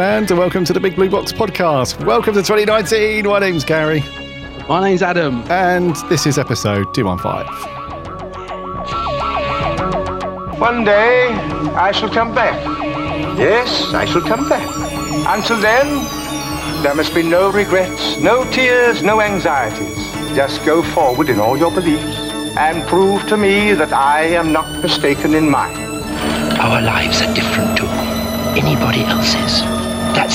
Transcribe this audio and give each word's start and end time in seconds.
howdy 0.00 0.26
do, 0.26 0.26
Who 0.26 0.30
fans, 0.30 0.30
and 0.30 0.38
welcome 0.38 0.64
to 0.64 0.72
the 0.72 0.80
Big 0.80 0.94
Blue 0.96 1.10
Box 1.10 1.32
podcast. 1.32 2.04
Welcome 2.04 2.34
to 2.34 2.42
2019. 2.42 3.26
My 3.26 3.38
name's 3.38 3.64
Gary, 3.64 4.02
My 4.68 4.80
name's 4.80 5.02
Adam. 5.02 5.44
and 5.50 5.96
this 6.08 6.26
is 6.26 6.38
episode 6.38 6.94
215. 6.94 7.46
One 10.58 10.84
day 10.84 11.28
I 11.74 11.92
shall 11.92 12.08
come 12.08 12.34
back. 12.34 12.64
Yes, 13.38 13.92
I 13.94 14.04
shall 14.06 14.22
come 14.22 14.48
back. 14.48 14.66
Until 15.26 15.60
then, 15.60 15.86
there 16.82 16.94
must 16.94 17.14
be 17.14 17.22
no 17.22 17.50
regrets, 17.52 18.18
no 18.18 18.44
tears, 18.52 19.02
no 19.02 19.20
anxieties. 19.20 19.96
Just 20.34 20.64
go 20.64 20.82
forward 20.82 21.28
in 21.28 21.40
all 21.40 21.58
your 21.58 21.70
beliefs 21.70 22.16
and 22.56 22.86
prove 22.88 23.26
to 23.28 23.36
me 23.36 23.74
that 23.74 23.92
I 23.92 24.22
am 24.22 24.52
not 24.52 24.82
mistaken 24.82 25.34
in 25.34 25.50
mine. 25.50 25.76
Our 26.58 26.80
lives 26.82 27.20
are 27.22 27.34
different 27.34 27.76
to 27.78 27.84
anybody 28.56 29.04
else's. 29.04 29.79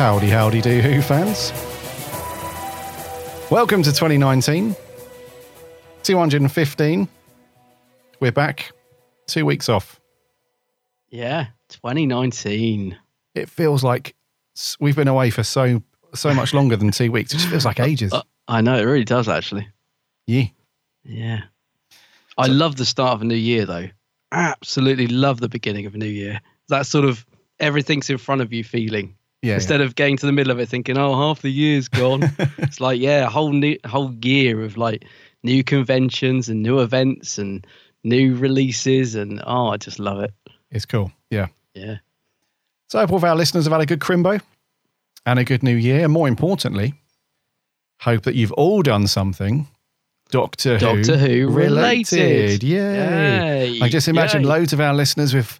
Howdy, 0.00 0.30
howdy 0.30 0.62
do, 0.62 0.80
Who 0.80 1.02
fans. 1.02 1.52
Welcome 3.50 3.82
to 3.82 3.90
2019. 3.90 4.74
215. 6.02 7.08
We're 8.18 8.32
back. 8.32 8.72
Two 9.26 9.44
weeks 9.44 9.68
off. 9.68 10.00
Yeah, 11.10 11.48
2019. 11.68 12.96
It 13.34 13.50
feels 13.50 13.84
like 13.84 14.14
we've 14.80 14.96
been 14.96 15.06
away 15.06 15.30
for 15.30 15.42
so 15.42 15.82
so 16.14 16.32
much 16.32 16.54
longer 16.54 16.76
than 16.76 16.92
two 16.92 17.12
weeks. 17.12 17.34
It 17.34 17.36
just 17.36 17.48
feels 17.48 17.64
like 17.64 17.78
ages. 17.78 18.12
Uh, 18.12 18.22
I 18.48 18.62
know, 18.62 18.76
it 18.76 18.84
really 18.84 19.04
does 19.04 19.28
actually. 19.28 19.68
Yeah. 20.26 20.44
Yeah. 21.04 21.42
I 22.38 22.46
love 22.46 22.76
the 22.76 22.84
start 22.84 23.14
of 23.14 23.22
a 23.22 23.24
new 23.24 23.34
year 23.34 23.66
though. 23.66 23.88
Absolutely 24.32 25.06
love 25.06 25.40
the 25.40 25.48
beginning 25.48 25.86
of 25.86 25.94
a 25.94 25.98
new 25.98 26.06
year. 26.06 26.40
That 26.68 26.86
sort 26.86 27.04
of 27.04 27.26
everything's 27.58 28.08
in 28.10 28.18
front 28.18 28.40
of 28.40 28.52
you 28.52 28.64
feeling. 28.64 29.16
Yeah. 29.42 29.54
Instead 29.54 29.80
of 29.80 29.94
getting 29.94 30.16
to 30.18 30.26
the 30.26 30.32
middle 30.32 30.52
of 30.52 30.58
it 30.58 30.68
thinking, 30.68 30.98
oh, 30.98 31.14
half 31.14 31.42
the 31.42 31.50
year's 31.50 31.88
gone. 31.88 32.30
it's 32.58 32.80
like, 32.80 33.00
yeah, 33.00 33.26
a 33.26 33.28
whole 33.28 33.52
new 33.52 33.78
whole 33.84 34.12
year 34.22 34.62
of 34.62 34.76
like 34.76 35.04
new 35.42 35.64
conventions 35.64 36.48
and 36.48 36.62
new 36.62 36.80
events 36.80 37.38
and 37.38 37.66
new 38.04 38.34
releases 38.34 39.14
and 39.14 39.42
oh, 39.46 39.68
I 39.68 39.76
just 39.76 39.98
love 39.98 40.20
it. 40.20 40.32
It's 40.70 40.86
cool. 40.86 41.12
Yeah. 41.30 41.48
Yeah. 41.74 41.98
So 42.88 42.98
I 42.98 43.02
hope 43.02 43.12
all 43.12 43.16
of 43.16 43.24
our 43.24 43.36
listeners 43.36 43.64
have 43.64 43.72
had 43.72 43.80
a 43.80 43.86
good 43.86 44.00
crimbo 44.00 44.40
and 45.24 45.38
a 45.38 45.44
good 45.44 45.62
new 45.62 45.76
year. 45.76 46.04
And 46.04 46.12
more 46.12 46.28
importantly, 46.28 46.94
hope 48.00 48.22
that 48.22 48.34
you've 48.34 48.52
all 48.52 48.82
done 48.82 49.06
something 49.06 49.68
Doctor 50.30 50.74
Who, 50.78 51.02
Doctor 51.02 51.16
Who 51.18 51.48
related. 51.50 52.62
Yay. 52.62 53.68
Yay. 53.68 53.80
I 53.80 53.88
just 53.88 54.08
imagine 54.08 54.42
Yay. 54.42 54.48
loads 54.48 54.72
of 54.72 54.80
our 54.80 54.94
listeners 54.94 55.34
with 55.34 55.58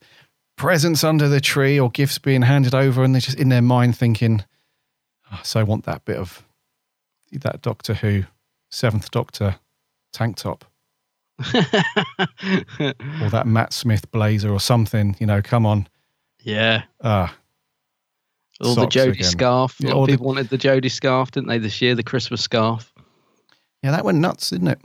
presents 0.57 1.03
under 1.05 1.29
the 1.29 1.41
tree 1.41 1.79
or 1.81 1.91
gifts 1.91 2.19
being 2.19 2.43
handed 2.43 2.75
over, 2.75 3.03
and 3.03 3.15
they're 3.15 3.21
just 3.21 3.39
in 3.39 3.49
their 3.49 3.63
mind 3.63 3.97
thinking, 3.97 4.45
oh, 5.33 5.41
so 5.43 5.61
I 5.61 5.63
want 5.63 5.85
that 5.85 6.05
bit 6.05 6.17
of 6.19 6.45
that 7.33 7.63
Doctor 7.63 7.95
Who, 7.95 8.25
Seventh 8.71 9.11
Doctor 9.11 9.57
tank 10.13 10.37
top. 10.37 10.65
or 11.55 13.31
that 13.31 13.45
Matt 13.47 13.73
Smith 13.73 14.11
blazer 14.11 14.51
or 14.53 14.61
something, 14.61 15.17
you 15.19 15.27
know, 15.27 15.41
come 15.43 15.65
on. 15.67 15.89
Yeah. 16.43 16.83
Ah, 17.03 17.35
Or 18.61 18.75
the 18.75 18.87
Jodie 18.87 19.25
scarf. 19.25 19.79
A 19.81 19.87
lot 19.89 20.03
of 20.03 20.07
the- 20.07 20.13
people 20.15 20.27
wanted 20.27 20.49
the 20.51 20.59
Jodie 20.59 20.91
scarf, 20.91 21.31
didn't 21.31 21.49
they, 21.49 21.59
this 21.59 21.81
year? 21.81 21.95
The 21.95 22.03
Christmas 22.03 22.43
scarf. 22.43 22.90
Yeah, 23.83 23.91
that 23.93 24.05
went 24.05 24.19
nuts, 24.19 24.51
didn't 24.51 24.69
it? 24.69 24.81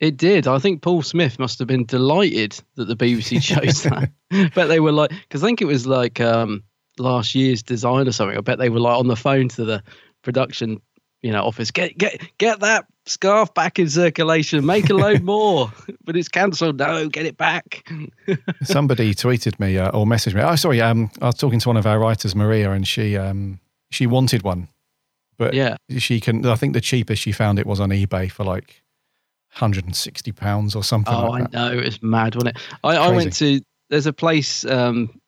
It 0.00 0.16
did. 0.16 0.46
I 0.46 0.58
think 0.58 0.82
Paul 0.82 1.02
Smith 1.02 1.38
must 1.38 1.58
have 1.58 1.66
been 1.66 1.84
delighted 1.84 2.58
that 2.76 2.84
the 2.84 2.96
BBC 2.96 3.42
chose 3.60 3.82
that. 3.82 4.10
but 4.54 4.66
they 4.68 4.80
were 4.80 4.92
like, 4.92 5.10
because 5.10 5.42
I 5.42 5.46
think 5.46 5.60
it 5.60 5.64
was 5.66 5.86
like 5.86 6.20
um, 6.20 6.62
last 6.98 7.34
year's 7.34 7.62
design 7.62 8.06
or 8.06 8.12
something. 8.12 8.36
I 8.36 8.40
bet 8.40 8.58
they 8.58 8.70
were 8.70 8.80
like 8.80 8.98
on 8.98 9.08
the 9.08 9.16
phone 9.16 9.48
to 9.50 9.64
the 9.64 9.82
production, 10.22 10.80
you 11.22 11.32
know, 11.32 11.42
office. 11.42 11.72
Get 11.72 11.98
get 11.98 12.22
get 12.38 12.60
that 12.60 12.86
scarf 13.06 13.52
back 13.54 13.80
in 13.80 13.88
circulation. 13.88 14.64
Make 14.64 14.88
a 14.88 14.94
load 14.94 15.22
more. 15.24 15.72
but 16.04 16.16
it's 16.16 16.28
cancelled. 16.28 16.78
No, 16.78 17.08
get 17.08 17.26
it 17.26 17.36
back. 17.36 17.84
Somebody 18.62 19.14
tweeted 19.16 19.58
me 19.58 19.78
uh, 19.78 19.90
or 19.90 20.06
messaged 20.06 20.34
me. 20.34 20.42
Oh, 20.42 20.54
sorry. 20.54 20.80
Um, 20.80 21.10
I 21.20 21.26
was 21.26 21.34
talking 21.34 21.58
to 21.58 21.68
one 21.68 21.76
of 21.76 21.86
our 21.86 21.98
writers, 21.98 22.36
Maria, 22.36 22.70
and 22.70 22.86
she 22.86 23.16
um 23.16 23.58
she 23.90 24.06
wanted 24.06 24.42
one, 24.42 24.68
but 25.38 25.54
Yeah. 25.54 25.76
she 25.98 26.20
can. 26.20 26.44
I 26.44 26.56
think 26.56 26.74
the 26.74 26.80
cheapest 26.80 27.22
she 27.22 27.32
found 27.32 27.58
it 27.58 27.66
was 27.66 27.80
on 27.80 27.90
eBay 27.90 28.30
for 28.30 28.44
like 28.44 28.82
hundred 29.50 29.86
and 29.86 29.96
sixty 29.96 30.32
pounds 30.32 30.76
or 30.76 30.84
something. 30.84 31.14
Oh, 31.14 31.30
like 31.30 31.54
I 31.54 31.70
know. 31.70 31.78
It's 31.78 32.02
mad, 32.02 32.34
wasn't 32.34 32.56
it? 32.56 32.62
I, 32.84 32.96
I 32.96 33.08
went 33.10 33.32
to, 33.36 33.60
there's 33.88 34.06
a 34.06 34.12
place 34.12 34.64
um, 34.66 35.18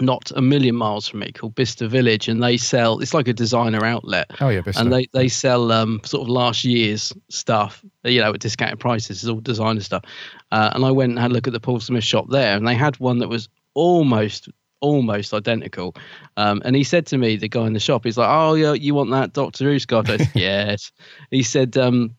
not 0.00 0.32
a 0.34 0.40
million 0.42 0.74
miles 0.74 1.06
from 1.06 1.20
me 1.20 1.30
called 1.30 1.54
Bicester 1.54 1.86
Village, 1.86 2.26
and 2.26 2.42
they 2.42 2.56
sell, 2.56 2.98
it's 2.98 3.14
like 3.14 3.28
a 3.28 3.32
designer 3.32 3.84
outlet. 3.84 4.28
Oh 4.40 4.48
yeah, 4.48 4.60
Bicester. 4.60 4.82
And 4.82 4.92
they, 4.92 5.06
they 5.12 5.28
sell 5.28 5.70
um, 5.70 6.00
sort 6.04 6.22
of 6.22 6.28
last 6.28 6.64
year's 6.64 7.12
stuff, 7.28 7.84
you 8.02 8.20
know, 8.20 8.32
at 8.32 8.40
discounted 8.40 8.80
prices. 8.80 9.22
It's 9.22 9.28
all 9.28 9.40
designer 9.40 9.80
stuff. 9.80 10.02
Uh, 10.50 10.70
and 10.74 10.84
I 10.84 10.90
went 10.90 11.10
and 11.10 11.18
had 11.18 11.30
a 11.30 11.34
look 11.34 11.46
at 11.46 11.52
the 11.52 11.60
Paul 11.60 11.80
Smith 11.80 12.02
shop 12.04 12.26
there, 12.30 12.56
and 12.56 12.66
they 12.66 12.74
had 12.74 12.98
one 12.98 13.18
that 13.18 13.28
was 13.28 13.48
almost 13.74 14.48
almost 14.80 15.34
identical. 15.34 15.94
Um, 16.36 16.62
and 16.64 16.74
he 16.76 16.84
said 16.84 17.06
to 17.06 17.18
me, 17.18 17.36
the 17.36 17.48
guy 17.48 17.66
in 17.66 17.72
the 17.72 17.80
shop, 17.80 18.04
he's 18.04 18.18
like, 18.18 18.28
"Oh, 18.30 18.54
yeah, 18.54 18.72
you 18.72 18.94
want 18.94 19.10
that 19.10 19.32
Doctor 19.32 19.64
Who 19.64 19.78
scarf?" 19.78 20.08
I 20.08 20.18
said, 20.18 20.30
"Yes." 20.34 20.92
He 21.30 21.42
said, 21.42 21.76
um, 21.76 22.16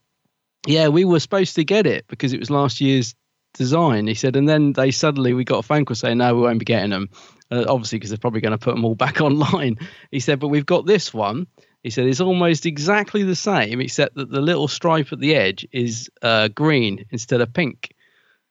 "Yeah, 0.67 0.89
we 0.89 1.05
were 1.05 1.19
supposed 1.19 1.55
to 1.55 1.63
get 1.63 1.87
it 1.87 2.05
because 2.07 2.33
it 2.33 2.39
was 2.39 2.49
last 2.49 2.81
year's 2.81 3.15
design." 3.53 4.07
He 4.07 4.15
said, 4.15 4.35
and 4.35 4.47
then 4.47 4.73
they 4.73 4.91
suddenly 4.91 5.33
we 5.33 5.43
got 5.43 5.59
a 5.59 5.63
phone 5.63 5.85
call 5.85 5.95
saying, 5.95 6.17
"No, 6.17 6.35
we 6.35 6.41
won't 6.41 6.59
be 6.59 6.65
getting 6.65 6.91
them." 6.91 7.09
Uh, 7.51 7.65
obviously, 7.67 7.99
because 7.99 8.09
they're 8.09 8.17
probably 8.17 8.41
going 8.41 8.51
to 8.51 8.57
put 8.57 8.75
them 8.75 8.85
all 8.85 8.95
back 9.05 9.21
online. 9.21 9.77
He 10.11 10.19
said, 10.19 10.39
"But 10.39 10.49
we've 10.49 10.65
got 10.65 10.85
this 10.85 11.13
one." 11.13 11.47
He 11.83 11.91
said 11.91 12.07
it's 12.07 12.19
almost 12.19 12.65
exactly 12.65 13.21
the 13.21 13.35
same, 13.35 13.79
except 13.79 14.15
that 14.15 14.31
the 14.31 14.41
little 14.41 14.67
stripe 14.67 15.13
at 15.13 15.19
the 15.19 15.35
edge 15.35 15.67
is 15.71 16.09
uh, 16.23 16.47
green 16.47 17.05
instead 17.11 17.41
of 17.41 17.53
pink. 17.53 17.93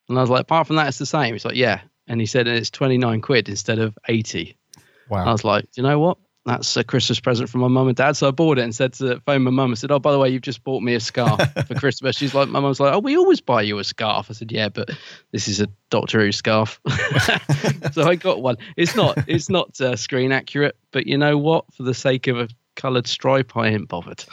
And 0.09 0.17
I 0.17 0.21
was 0.21 0.31
like, 0.31 0.43
apart 0.43 0.69
from 0.69 0.77
that, 0.77 0.87
it's 0.87 0.99
the 0.99 1.07
same. 1.07 1.35
He's 1.35 1.45
like, 1.45 1.57
yeah. 1.57 1.81
And 2.07 2.21
he 2.21 2.27
said, 2.27 2.47
and 2.47 2.57
it's 2.57 2.71
29 2.71 3.21
quid 3.21 3.49
instead 3.49 3.79
of 3.79 3.97
80. 4.09 4.57
Wow. 5.09 5.27
I 5.27 5.33
was 5.33 5.45
like, 5.45 5.69
you 5.77 5.83
know 5.83 5.99
what? 5.99 6.19
that's 6.47 6.77
a 6.77 6.85
Christmas 6.85 7.21
present 7.21 7.49
from 7.49 7.63
my 7.63 7.69
mum 7.69 7.89
and 7.89 7.97
dad. 7.97 8.17
So 8.17 8.29
I 8.29 8.31
bought 8.31 8.59
it 8.59 8.63
and 8.63 8.75
said 8.75 8.93
to 8.95 9.21
phone 9.21 9.43
my 9.43 9.51
mum 9.51 9.71
and 9.71 9.79
said, 9.79 9.91
Oh, 9.91 9.99
by 9.99 10.13
the 10.13 10.19
way, 10.19 10.29
you've 10.29 10.43
just 10.43 10.63
bought 10.63 10.83
me 10.83 10.95
a 10.95 11.01
scarf 11.01 11.41
for 11.67 11.75
Christmas. 11.75 12.17
She's 12.17 12.35
like, 12.35 12.49
My 12.49 12.61
mum's 12.61 12.81
like, 12.81 12.93
Oh, 12.93 12.99
we 12.99 13.17
always 13.17 13.41
buy 13.41 13.63
you 13.63 13.79
a 13.79 13.85
scarf. 13.85 14.27
I 14.29 14.35
said, 14.35 14.53
Yeah, 14.53 14.69
but 14.69 14.91
this 15.33 15.49
is 15.49 15.61
a 15.61 15.69
Doctor 15.91 16.21
Who 16.21 16.33
scarf. 16.33 16.81
so 17.93 18.03
I 18.03 18.15
got 18.17 18.43
one. 18.43 18.57
It's 18.77 18.95
not 18.95 19.25
it's 19.27 19.49
not 19.49 19.81
uh, 19.81 19.97
screen 19.97 20.33
accurate, 20.33 20.77
but 20.91 21.07
you 21.07 21.17
know 21.17 21.39
what? 21.39 21.65
For 21.75 21.83
the 21.83 21.95
sake 21.95 22.27
of 22.27 22.39
a 22.39 22.49
coloured 22.77 23.07
stripe, 23.07 23.57
I 23.57 23.69
ain't 23.69 23.89
bothered. 23.89 24.25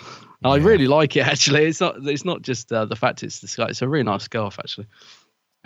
I 0.43 0.55
really 0.55 0.87
like 0.87 1.15
it 1.15 1.27
actually. 1.27 1.65
It's 1.65 1.79
not 1.79 1.95
it's 2.03 2.25
not 2.25 2.41
just 2.41 2.73
uh, 2.73 2.85
the 2.85 2.95
fact 2.95 3.23
it's 3.23 3.39
the 3.39 3.47
scarf. 3.47 3.69
It's 3.69 3.81
a 3.81 3.87
really 3.87 4.03
nice 4.03 4.23
scarf 4.23 4.57
actually. 4.59 4.87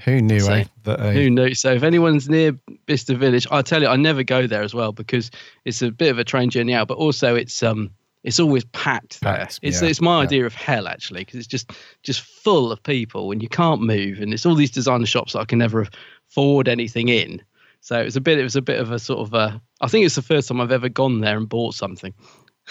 Who 0.04 0.22
knew, 0.22 0.40
So, 0.42 0.52
eh? 0.54 0.64
That 0.84 1.00
a, 1.00 1.12
Who 1.14 1.30
knew? 1.30 1.54
So 1.56 1.72
if 1.74 1.84
anyone's 1.84 2.28
near 2.30 2.52
Bicester 2.86 3.16
Village, 3.16 3.48
I 3.50 3.62
tell 3.62 3.82
you, 3.82 3.88
I 3.88 3.96
never 3.96 4.24
go 4.24 4.46
there 4.46 4.62
as 4.62 4.74
well 4.74 4.92
because 4.92 5.32
it's 5.64 5.82
a 5.82 5.90
bit 5.92 6.10
of 6.12 6.20
a 6.20 6.24
train 6.24 6.50
journey 6.50 6.74
out. 6.74 6.88
But 6.88 6.98
also, 6.98 7.34
it's 7.36 7.64
um, 7.64 7.90
it's 8.24 8.40
always 8.40 8.66
packed 8.66 9.22
there. 9.22 9.38
Packed, 9.38 9.60
it's 9.62 9.82
yeah, 9.82 9.88
it's 9.88 10.02
my 10.02 10.18
yeah. 10.18 10.24
idea 10.24 10.46
of 10.46 10.54
hell 10.54 10.88
actually 10.88 11.22
because 11.22 11.40
it's 11.40 11.48
just 11.48 11.72
just 12.04 12.22
full 12.22 12.72
of 12.72 12.84
people 12.84 13.32
and 13.32 13.42
you 13.42 13.48
can't 13.50 13.82
move 13.82 14.20
and 14.20 14.34
it's 14.34 14.46
all 14.46 14.56
these 14.56 14.72
designer 14.72 15.06
shops 15.06 15.34
that 15.34 15.40
I 15.40 15.46
can 15.46 15.60
never 15.60 15.88
afford 16.30 16.68
anything 16.68 17.08
in. 17.08 17.42
So 17.80 18.00
it 18.02 18.04
was 18.06 18.16
a 18.16 18.22
bit. 18.22 18.40
It 18.40 18.44
was 18.44 18.56
a 18.56 18.62
bit 18.64 18.80
of 18.80 18.92
a 18.92 19.00
sort 19.00 19.20
of 19.20 19.34
a. 19.34 19.62
I 19.80 19.88
think 19.88 20.06
it's 20.06 20.16
the 20.16 20.22
first 20.24 20.48
time 20.50 20.60
I've 20.60 20.72
ever 20.72 20.90
gone 20.90 21.22
there 21.22 21.38
and 21.38 21.48
bought 21.48 21.76
something. 21.76 22.14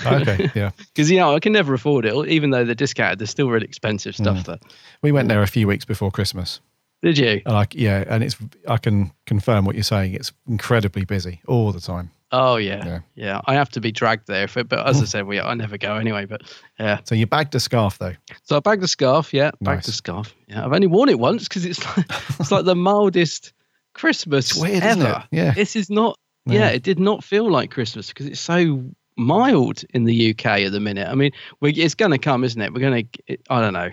okay, 0.05 0.50
yeah. 0.56 0.73
Because 0.77 1.09
you 1.11 1.19
know 1.19 1.35
I 1.35 1.38
can 1.41 1.53
never 1.53 1.73
afford 1.73 2.05
it, 2.05 2.15
even 2.29 2.50
though 2.50 2.65
they're 2.65 2.75
discounted. 2.75 3.20
They're 3.20 3.27
still 3.29 3.49
really 3.49 3.65
expensive 3.65 4.17
stuff 4.17 4.38
Mm. 4.38 4.44
there. 4.44 4.59
We 5.03 5.12
went 5.12 5.29
there 5.29 5.41
a 5.43 5.47
few 5.47 5.67
weeks 5.69 5.85
before 5.85 6.11
Christmas. 6.11 6.61
Did 7.05 7.19
you? 7.19 7.43
And 7.45 7.55
like, 7.55 7.75
yeah, 7.75 8.03
and 8.09 8.25
it's 8.25 8.37
I 8.67 8.79
can 8.79 9.12
confirm 9.27 9.65
what 9.67 9.75
you're 9.77 9.85
saying. 9.85 10.15
It's 10.15 10.33
incredibly 10.49 11.05
busy 11.05 11.41
all 11.47 11.71
the 11.71 11.81
time. 11.81 12.11
Oh 12.33 12.56
yeah, 12.56 12.85
Yeah. 12.85 12.99
yeah. 13.15 13.41
I 13.45 13.55
have 13.55 13.69
to 13.71 13.81
be 13.81 13.93
dragged 13.93 14.27
there, 14.27 14.49
for, 14.49 14.65
but 14.65 14.85
as 14.87 15.01
I 15.01 15.05
said, 15.05 15.27
we 15.27 15.39
I 15.39 15.55
never 15.55 15.79
go 15.79 15.97
anyway. 15.97 16.25
But 16.25 16.41
yeah, 16.81 16.99
So 17.05 17.15
you 17.15 17.27
bagged 17.27 17.55
a 17.55 17.61
scarf 17.61 17.99
though. 17.99 18.15
so 18.43 18.56
I 18.56 18.61
bagged 18.61 18.83
the 18.83 18.89
scarf. 18.89 19.33
Yeah, 19.35 19.51
bagged 19.61 19.85
the 19.85 19.91
Nice. 19.91 19.95
scarf. 19.97 20.35
Yeah, 20.49 20.65
I've 20.65 20.73
only 20.73 20.87
worn 20.89 21.09
it 21.11 21.19
once 21.21 21.47
because 21.47 21.65
it's 21.65 21.85
like 21.97 22.06
it's 22.41 22.51
like 22.51 22.65
the 22.65 22.75
mildest 22.75 23.53
Christmas 23.93 24.51
It's 24.53 24.61
weird, 24.61 24.83
ever. 24.83 25.01
isn't 25.01 25.12
it? 25.12 25.23
Yeah. 25.31 25.53
this 25.53 25.77
is 25.77 25.91
not. 25.91 26.19
Yeah. 26.47 26.61
Yeah. 26.61 26.69
it 26.71 26.83
did 26.83 26.99
not 26.99 27.23
feel 27.23 27.49
like 27.51 27.71
Christmas 27.71 28.09
because 28.09 28.27
it's 28.27 28.41
so 28.41 28.83
mild 29.17 29.85
in 29.95 30.05
the 30.05 30.31
UK 30.31 30.47
at 30.62 30.73
the 30.73 30.81
minute. 30.81 31.06
I 31.09 31.15
mean, 31.15 31.31
we, 31.61 31.73
it's 31.73 31.95
going 31.95 32.11
to 32.11 32.19
come, 32.19 32.43
isn't 32.45 32.61
it? 32.61 32.73
We're 32.73 32.81
going 32.81 33.09
to. 33.29 33.37
I 33.51 33.61
don't 33.61 33.73
know. 33.75 33.91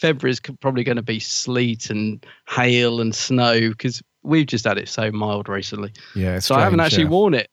February 0.00 0.30
is 0.30 0.40
probably 0.60 0.82
going 0.82 0.96
to 0.96 1.02
be 1.02 1.20
sleet 1.20 1.90
and 1.90 2.24
hail 2.48 3.00
and 3.00 3.14
snow 3.14 3.68
because 3.68 4.02
we've 4.22 4.46
just 4.46 4.64
had 4.64 4.78
it 4.78 4.88
so 4.88 5.12
mild 5.12 5.48
recently. 5.48 5.92
Yeah, 6.14 6.36
it's 6.36 6.46
so 6.46 6.54
I 6.54 6.62
haven't 6.62 6.80
actually 6.80 7.04
yeah. 7.04 7.10
worn 7.10 7.34
it. 7.34 7.50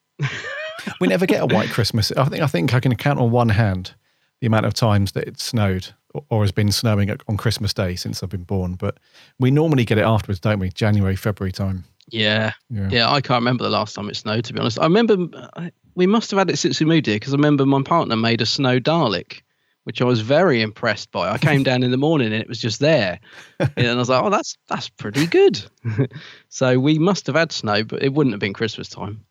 We 1.02 1.08
never 1.08 1.26
get 1.26 1.42
a 1.42 1.46
white 1.54 1.70
Christmas. 1.70 2.12
I 2.14 2.26
think 2.26 2.42
I 2.42 2.48
think 2.48 2.74
I 2.74 2.80
can 2.80 2.96
count 2.96 3.20
on 3.20 3.32
one 3.32 3.50
hand 3.50 3.94
the 4.40 4.48
amount 4.48 4.66
of 4.66 4.74
times 4.74 5.12
that 5.14 5.28
it 5.28 5.40
snowed 5.40 5.90
or, 6.14 6.24
or 6.30 6.44
has 6.44 6.52
been 6.54 6.72
snowing 6.72 7.10
on 7.28 7.38
Christmas 7.38 7.74
Day 7.74 7.96
since 7.96 8.24
I've 8.24 8.30
been 8.30 8.44
born. 8.44 8.76
But 8.76 8.98
we 9.40 9.52
normally 9.52 9.84
get 9.84 9.98
it 9.98 10.06
afterwards, 10.06 10.40
don't 10.40 10.60
we? 10.60 10.70
January, 10.70 11.16
February 11.16 11.52
time. 11.52 11.84
Yeah. 12.10 12.54
Yeah. 12.70 12.90
yeah, 12.90 13.12
I 13.12 13.20
can't 13.20 13.42
remember 13.42 13.66
the 13.66 13.70
last 13.70 13.96
time 13.96 14.10
it 14.10 14.16
snowed. 14.16 14.46
To 14.46 14.54
be 14.54 14.60
honest, 14.60 14.80
I 14.80 14.84
remember 14.84 15.28
uh, 15.58 15.70
we 15.96 16.08
must 16.08 16.32
have 16.32 16.38
had 16.38 16.50
it 16.50 16.58
since 16.58 16.80
we 16.80 16.86
moved 16.86 17.08
here 17.08 17.16
because 17.16 17.34
I 17.34 17.38
remember 17.38 17.66
my 17.66 17.82
partner 17.82 18.16
made 18.16 18.42
a 18.42 18.46
snow 18.46 18.80
Dalek, 18.80 19.42
which 19.88 20.02
I 20.02 20.04
was 20.04 20.20
very 20.20 20.62
impressed 20.62 21.12
by. 21.12 21.30
I 21.30 21.38
came 21.38 21.64
down 21.64 21.82
in 21.82 21.92
the 21.92 21.98
morning 21.98 22.34
and 22.34 22.42
it 22.42 22.50
was 22.50 22.60
just 22.60 22.82
there, 22.82 23.22
and 23.78 23.88
I 23.88 23.96
was 23.96 24.10
like, 24.10 24.22
"Oh, 24.22 24.30
that's 24.30 24.58
that's 24.68 24.90
pretty 24.90 25.26
good." 25.26 25.64
so 26.50 26.78
we 26.78 27.00
must 27.00 27.26
have 27.28 27.38
had 27.38 27.54
snow, 27.54 27.86
but 27.86 28.04
it 28.04 28.12
wouldn't 28.12 28.34
have 28.34 28.42
been 28.42 28.52
Christmas 28.52 28.90
time. 28.90 29.24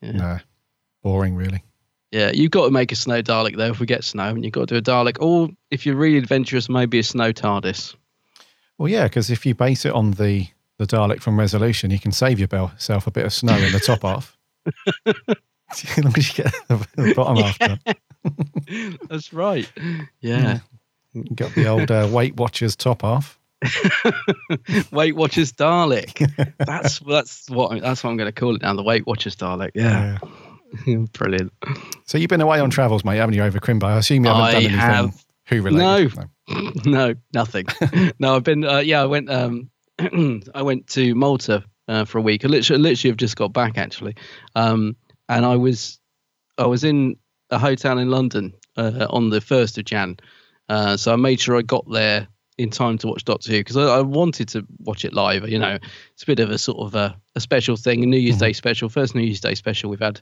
Yeah. 0.00 0.12
No, 0.12 0.38
boring, 1.02 1.36
really. 1.36 1.62
Yeah, 2.10 2.30
you've 2.32 2.52
got 2.52 2.64
to 2.64 2.70
make 2.70 2.90
a 2.90 2.96
snow 2.96 3.20
Dalek 3.20 3.58
though. 3.58 3.68
If 3.68 3.80
we 3.80 3.86
get 3.86 4.02
snow, 4.02 4.30
and 4.30 4.42
you've 4.42 4.54
got 4.54 4.68
to 4.68 4.74
do 4.74 4.78
a 4.78 4.82
Dalek, 4.82 5.18
or 5.20 5.50
if 5.70 5.84
you're 5.84 5.96
really 5.96 6.16
adventurous, 6.16 6.70
maybe 6.70 6.98
a 6.98 7.02
snow 7.02 7.30
TARDIS. 7.30 7.94
Well, 8.78 8.88
yeah, 8.88 9.04
because 9.04 9.28
if 9.28 9.44
you 9.44 9.54
base 9.54 9.84
it 9.84 9.92
on 9.92 10.12
the 10.12 10.48
the 10.78 10.86
Dalek 10.86 11.20
from 11.20 11.38
Resolution, 11.38 11.90
you 11.90 11.98
can 11.98 12.12
save 12.12 12.40
yourself 12.40 13.06
a 13.06 13.10
bit 13.10 13.26
of 13.26 13.34
snow 13.34 13.58
in 13.58 13.72
the 13.72 13.80
top 13.80 14.04
half. 14.04 14.38
as 15.06 15.98
long 15.98 16.14
as 16.16 16.38
you 16.38 16.44
get 16.44 16.54
the, 16.68 16.86
the 16.96 17.12
bottom 17.14 17.44
half 17.44 17.58
done. 17.58 17.80
That's 19.08 19.32
right. 19.32 19.70
Yeah. 20.20 20.60
You 21.12 21.24
got 21.34 21.54
the 21.54 21.66
old 21.66 21.90
uh, 21.90 22.08
Weight 22.10 22.36
Watchers 22.36 22.76
top 22.76 23.04
off. 23.04 23.38
Weight 24.92 25.14
Watchers 25.14 25.52
Dalek. 25.52 26.56
That's 26.58 26.98
that's 27.00 27.48
what 27.50 27.80
that's 27.80 28.02
what 28.02 28.10
I'm 28.10 28.16
going 28.16 28.28
to 28.28 28.32
call 28.32 28.56
it 28.56 28.62
now. 28.62 28.74
The 28.74 28.82
Weight 28.82 29.06
Watchers 29.06 29.36
Dalek. 29.36 29.70
Yeah. 29.74 30.18
Brilliant. 31.12 31.52
So 32.06 32.18
you've 32.18 32.30
been 32.30 32.40
away 32.40 32.60
on 32.60 32.70
travels, 32.70 33.04
mate, 33.04 33.18
haven't 33.18 33.34
you, 33.34 33.42
over 33.42 33.60
Crimbo? 33.60 33.84
I 33.84 33.98
assume 33.98 34.24
you 34.24 34.30
haven't 34.30 34.42
I 34.42 34.52
done 34.52 34.62
anything 34.62 34.78
have. 34.78 35.24
who 35.46 35.62
related. 35.62 36.16
No. 36.48 36.72
no, 36.86 37.14
nothing. 37.34 37.66
no, 38.18 38.36
I've 38.36 38.44
been. 38.44 38.64
Uh, 38.64 38.78
yeah, 38.78 39.02
I 39.02 39.06
went. 39.06 39.30
Um, 39.30 39.70
I 40.54 40.62
went 40.62 40.88
to 40.88 41.14
Malta 41.14 41.64
uh, 41.88 42.04
for 42.04 42.18
a 42.18 42.22
week. 42.22 42.44
I 42.44 42.48
literally, 42.48 42.82
literally 42.82 43.10
have 43.10 43.18
just 43.18 43.36
got 43.36 43.52
back 43.52 43.78
actually, 43.78 44.16
um, 44.54 44.96
and 45.28 45.44
I 45.44 45.56
was, 45.56 46.00
I 46.58 46.66
was 46.66 46.84
in 46.84 47.16
a 47.52 47.58
hotel 47.58 47.98
in 47.98 48.10
London 48.10 48.54
uh, 48.76 49.06
on 49.10 49.30
the 49.30 49.40
first 49.40 49.78
of 49.78 49.84
Jan. 49.84 50.16
Uh, 50.68 50.96
so 50.96 51.12
I 51.12 51.16
made 51.16 51.40
sure 51.40 51.56
I 51.56 51.62
got 51.62 51.88
there 51.90 52.26
in 52.58 52.70
time 52.70 52.98
to 52.98 53.06
watch 53.06 53.24
Doctor 53.24 53.50
Who 53.50 53.58
because 53.58 53.76
I, 53.76 53.98
I 53.98 54.00
wanted 54.00 54.48
to 54.48 54.66
watch 54.80 55.04
it 55.04 55.12
live. 55.12 55.48
You 55.48 55.58
know, 55.58 55.78
it's 56.12 56.22
a 56.22 56.26
bit 56.26 56.40
of 56.40 56.50
a 56.50 56.58
sort 56.58 56.78
of 56.78 56.94
a, 56.94 57.16
a 57.34 57.40
special 57.40 57.76
thing, 57.76 58.02
a 58.02 58.06
New 58.06 58.18
Year's 58.18 58.38
Day 58.38 58.52
special, 58.52 58.88
first 58.88 59.14
New 59.14 59.22
Year's 59.22 59.40
Day 59.40 59.54
special 59.54 59.90
we've 59.90 60.00
had, 60.00 60.20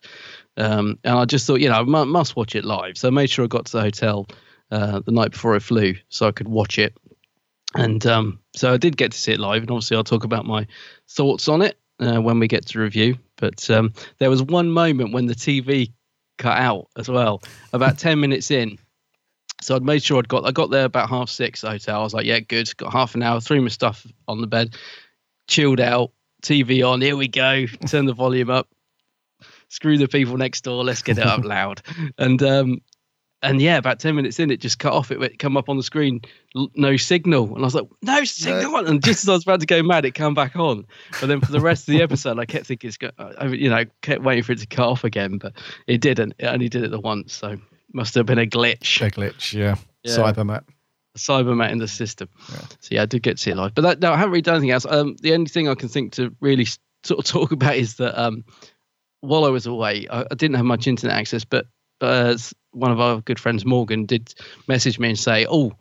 um, 0.56 0.99
and 1.05 1.19
I 1.19 1.25
just 1.25 1.47
thought, 1.47 1.61
you 1.61 1.69
know, 1.69 1.81
I 1.81 2.05
must 2.05 2.37
watch 2.37 2.55
it 2.55 2.65
live. 2.65 2.99
So 2.99 3.09
I 3.09 3.11
made 3.11 3.31
sure 3.31 3.44
I 3.44 3.49
got 3.49 3.67
to 3.67 3.73
the 3.73 3.82
hotel 3.82 4.27
uh, 4.71 5.00
the 5.00 5.12
night 5.12 5.32
before 5.32 5.55
I 5.55 5.59
flew 5.59 5.94
so 6.09 6.27
I 6.27 6.32
could 6.32 6.49
watch 6.49 6.79
it. 6.79 6.97
And 7.75 8.05
um, 8.06 8.41
so 8.55 8.73
I 8.73 8.77
did 8.77 8.97
get 8.97 9.12
to 9.12 9.19
see 9.19 9.32
it 9.32 9.41
live, 9.41 9.62
and 9.62 9.71
obviously 9.71 9.97
I'll 9.97 10.05
talk 10.05 10.25
about 10.25 10.47
my 10.47 10.67
thoughts 11.09 11.49
on 11.49 11.62
it 11.62 11.79
uh, 12.00 12.21
when 12.21 12.41
we 12.41 12.49
get 12.49 12.67
to 12.67 12.81
review. 12.81 13.19
But 13.37 13.69
um, 13.71 13.93
there 14.19 14.31
was 14.31 14.43
one 14.43 14.71
moment 14.71 15.12
when 15.12 15.27
the 15.27 15.35
TV 15.35 15.93
cut 16.41 16.59
out 16.59 16.89
as 16.97 17.09
well, 17.09 17.43
about 17.73 17.99
ten 17.99 18.19
minutes 18.19 18.51
in. 18.51 18.79
So 19.63 19.77
I'd 19.77 19.83
made 19.83 20.03
sure 20.03 20.19
I'd 20.19 20.29
got 20.29 20.47
I 20.47 20.51
got 20.51 20.71
there 20.71 20.87
about 20.87 21.09
half 21.09 21.29
six 21.29 21.63
at 21.63 21.69
the 21.69 21.73
hotel. 21.73 22.01
I 22.01 22.03
was 22.03 22.15
like, 22.15 22.27
yeah, 22.27 22.41
good. 22.41 22.75
Got 22.77 22.93
half 22.93 23.15
an 23.15 23.23
hour, 23.23 23.41
threw 23.41 23.61
my 23.61 23.69
stuff 23.69 24.07
on 24.27 24.41
the 24.41 24.47
bed, 24.47 24.75
chilled 25.47 25.81
out, 25.81 26.11
TV 26.43 26.87
on. 26.87 27.01
Here 27.01 27.17
we 27.17 27.29
go. 27.29 27.67
Turn 27.87 28.06
the 28.06 28.15
volume 28.15 28.51
up. 28.51 28.69
Screw 29.69 29.99
the 29.99 30.09
people 30.09 30.37
next 30.37 30.63
door. 30.63 30.82
Let's 30.82 31.03
get 31.03 31.19
it 31.19 31.27
up 31.27 31.44
loud. 31.44 31.82
And 32.19 32.43
um, 32.43 32.81
and 33.43 33.61
yeah, 33.61 33.77
about 33.79 34.01
ten 34.01 34.15
minutes 34.15 34.39
in, 34.39 34.51
it 34.51 34.61
just 34.61 34.79
cut 34.79 34.93
off. 34.93 35.11
It 35.11 35.19
went, 35.19 35.39
come 35.39 35.56
up 35.56 35.69
on 35.69 35.77
the 35.77 35.82
screen, 35.82 36.20
l- 36.56 36.70
no 36.75 36.97
signal, 36.97 37.47
and 37.55 37.59
I 37.59 37.63
was 37.63 37.75
like, 37.75 37.87
no 38.03 38.25
signal. 38.25 38.87
And 38.87 39.03
just 39.03 39.25
as 39.25 39.29
I 39.29 39.32
was 39.32 39.43
about 39.44 39.61
to 39.61 39.67
go 39.67 39.82
mad, 39.85 40.05
it 40.05 40.15
came 40.15 40.35
back 40.35 40.56
on. 40.56 40.87
But 41.20 41.29
then 41.29 41.41
for 41.41 41.53
the 41.53 41.61
rest 41.61 41.89
of 41.89 41.93
the 41.93 42.03
episode, 42.03 42.39
I 42.39 42.44
kept 42.44 42.67
thinking, 42.67 42.89
it's 42.89 42.97
go- 42.97 43.11
I, 43.19 43.47
you 43.47 43.70
know, 43.70 43.85
kept 44.03 44.23
waiting 44.23 44.44
for 44.44 44.53
it 44.53 44.59
to 44.59 44.67
cut 44.67 44.89
off 44.89 45.05
again, 45.05 45.39
but 45.39 45.55
it 45.87 46.01
didn't. 46.01 46.35
It 46.39 46.47
only 46.47 46.69
did 46.69 46.85
it 46.85 46.91
the 46.91 47.01
once, 47.01 47.32
so 47.32 47.56
must 47.93 48.15
have 48.15 48.27
been 48.27 48.39
a 48.39 48.47
glitch. 48.47 49.05
A 49.05 49.11
glitch, 49.11 49.53
yeah. 49.53 49.77
Yeah. 50.03 50.17
Cybermat. 50.17 50.65
Cybermat 51.19 51.70
in 51.70 51.79
the 51.79 51.89
system. 51.89 52.29
Yeah. 52.51 52.59
So 52.81 52.89
yeah, 52.93 53.03
I 53.03 53.06
did 53.06 53.23
get 53.23 53.37
to 53.37 53.43
see 53.43 53.51
it 53.51 53.56
live, 53.56 53.75
but 53.75 53.82
that, 53.82 54.01
no, 54.01 54.13
I 54.13 54.17
haven't 54.17 54.31
really 54.32 54.43
done 54.43 54.56
anything 54.56 54.70
else. 54.70 54.87
Um, 54.87 55.17
the 55.23 55.35
only 55.35 55.47
thing 55.49 55.69
I 55.69 55.75
can 55.75 55.89
think 55.89 56.13
to 56.13 56.35
really 56.41 56.67
sort 57.05 57.19
of 57.19 57.25
talk 57.25 57.53
about 57.53 57.77
is 57.77 57.97
that 57.97 58.20
um, 58.20 58.44
while 59.20 59.44
I 59.44 59.49
was 59.49 59.67
away, 59.67 60.06
I, 60.11 60.23
I 60.31 60.35
didn't 60.35 60.56
have 60.56 60.65
much 60.67 60.87
internet 60.87 61.17
access, 61.17 61.44
but 61.44 61.67
uh, 62.01 62.37
one 62.73 62.91
of 62.91 63.01
our 63.01 63.21
good 63.21 63.39
friends, 63.39 63.65
Morgan, 63.65 64.07
did 64.07 64.35
message 64.69 64.99
me 64.99 65.09
and 65.09 65.19
say, 65.19 65.47
"Oh, 65.49 65.73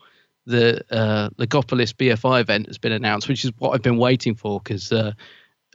the 0.46 0.84
uh, 0.92 1.30
the 1.38 1.48
Logopolis 1.48 1.94
BFI 1.94 2.42
event 2.42 2.68
has 2.68 2.78
been 2.78 2.92
announced, 2.92 3.28
which 3.28 3.46
is 3.46 3.52
what 3.58 3.72
I've 3.72 3.84
been 3.84 3.98
waiting 3.98 4.36
for 4.36 4.60
because." 4.60 4.92
Uh, 4.92 5.14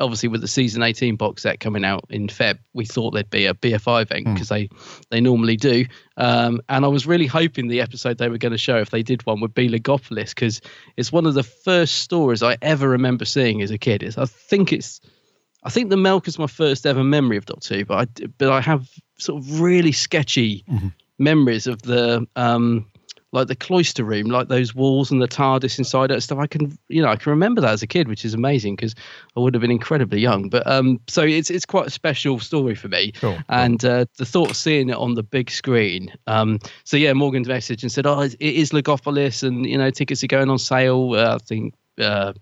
Obviously, 0.01 0.29
with 0.29 0.41
the 0.41 0.49
season 0.49 0.83
18 0.83 1.15
box 1.15 1.43
set 1.43 1.61
coming 1.61 1.85
out 1.85 2.05
in 2.11 2.27
Feb, 2.27 2.59
we 2.73 2.85
thought 2.85 3.13
there'd 3.13 3.31
be 3.31 3.47
a 3.47 3.55
BFI 3.55 4.03
event 4.03 4.25
because 4.25 4.49
they 4.49 4.69
they 5.11 5.21
normally 5.21 5.57
do. 5.57 5.87
Um, 6.17 6.61
and 6.69 6.85
I 6.85 6.89
was 6.89 7.07
really 7.07 7.29
hoping 7.29 7.69
the 7.69 7.81
episode 7.81 8.19
they 8.19 8.29
were 8.29 8.39
going 8.39 8.51
to 8.51 8.59
show, 8.59 8.79
if 8.79 8.91
they 8.91 9.05
did 9.05 9.25
one, 9.25 9.41
would 9.41 9.55
be 9.55 9.69
Logopolis 9.69 10.31
because 10.31 10.61
it's 10.97 11.13
one 11.13 11.27
of 11.27 11.35
the 11.35 11.45
first 11.45 11.99
stories 11.99 12.43
I 12.43 12.57
ever 12.61 12.89
remember 12.89 13.25
seeing 13.25 13.63
as 13.63 13.71
a 13.71 13.79
kid. 13.79 14.03
It's, 14.03 14.19
I 14.19 14.27
think 14.27 14.73
it's, 14.73 15.01
I 15.65 15.71
think 15.71 15.91
the 15.91 15.97
Milk 15.97 16.29
is 16.29 16.39
my 16.39 16.47
first 16.47 16.87
ever 16.87 17.03
memory 17.03 17.37
of 17.37 17.47
Doctor 17.47 17.77
Who, 17.77 17.85
but 17.85 18.09
I 18.21 18.27
but 18.39 18.51
I 18.51 18.61
have 18.61 18.89
sort 19.19 19.43
of 19.43 19.61
really 19.61 19.93
sketchy 19.93 20.65
memories 21.19 21.67
of 21.67 21.83
the 21.83 22.27
um 22.37 22.87
like 23.35 23.49
the 23.49 23.57
cloister 23.57 24.05
room, 24.05 24.29
like 24.29 24.47
those 24.47 24.77
walls 24.77 25.11
and 25.11 25.21
the 25.21 25.27
TARDIS 25.27 25.77
inside 25.79 26.13
it 26.13 26.15
and 26.15 26.23
stuff. 26.23 26.39
I 26.39 26.47
can, 26.47 26.79
you 26.89 27.03
know, 27.03 27.09
I 27.09 27.17
can 27.17 27.31
remember 27.31 27.61
that 27.63 27.73
as 27.73 27.83
a 27.83 27.87
kid, 27.87 28.07
which 28.07 28.25
is 28.25 28.33
amazing 28.33 28.77
because 28.77 28.95
I 29.37 29.41
would 29.41 29.55
have 29.55 29.61
been 29.61 29.73
incredibly 29.73 30.21
young. 30.21 30.49
But 30.49 30.65
um, 30.69 31.01
so 31.09 31.23
it's 31.23 31.51
it's 31.51 31.67
quite 31.67 31.89
a 31.89 31.91
special 31.91 32.39
story 32.39 32.77
for 32.77 32.87
me. 32.89 33.13
Cool, 33.13 33.39
And 33.49 33.85
uh, 33.85 34.07
the 34.19 34.25
thought 34.25 34.51
of 34.51 34.57
seeing 34.57 34.89
it 34.89 34.97
on 34.97 35.15
the 35.15 35.25
big 35.25 35.51
screen. 35.51 36.13
Um, 36.29 36.61
so 36.85 36.97
yeah, 36.97 37.13
Morgan's 37.13 37.49
message 37.49 37.83
and 37.83 37.91
said, 37.91 38.07
"Oh, 38.07 38.21
it 38.21 38.37
is 38.41 38.71
Logopolis, 38.71 39.43
and 39.43 39.67
you 39.67 39.79
know, 39.79 39.91
tickets 39.91 40.23
are 40.23 40.29
going 40.29 40.49
on 40.49 40.59
sale. 40.59 41.15
Uh, 41.15 41.35
I 41.35 41.39
think 41.39 41.75
uh, 41.99 42.33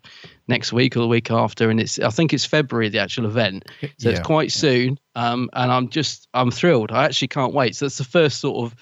next 0.49 0.73
week 0.73 0.97
or 0.97 1.01
the 1.01 1.09
week 1.09 1.31
after, 1.31 1.71
and 1.71 1.81
it's 1.81 1.99
I 1.99 2.11
think 2.11 2.33
it's 2.33 2.45
February 2.45 2.89
the 2.89 2.99
actual 2.99 3.27
event, 3.27 3.65
so 3.99 4.11
Yeah. 4.11 4.17
it's 4.17 4.27
quite 4.27 4.53
soon. 4.53 4.99
Um, 5.15 5.51
and 5.53 5.71
I'm 5.71 5.89
just 5.89 6.29
I'm 6.35 6.51
thrilled. 6.51 6.91
I 6.93 7.05
actually 7.05 7.29
can't 7.29 7.55
wait. 7.55 7.77
So 7.77 7.85
that's 7.85 7.99
the 7.99 8.05
first 8.05 8.41
sort 8.41 8.65
of 8.65 8.75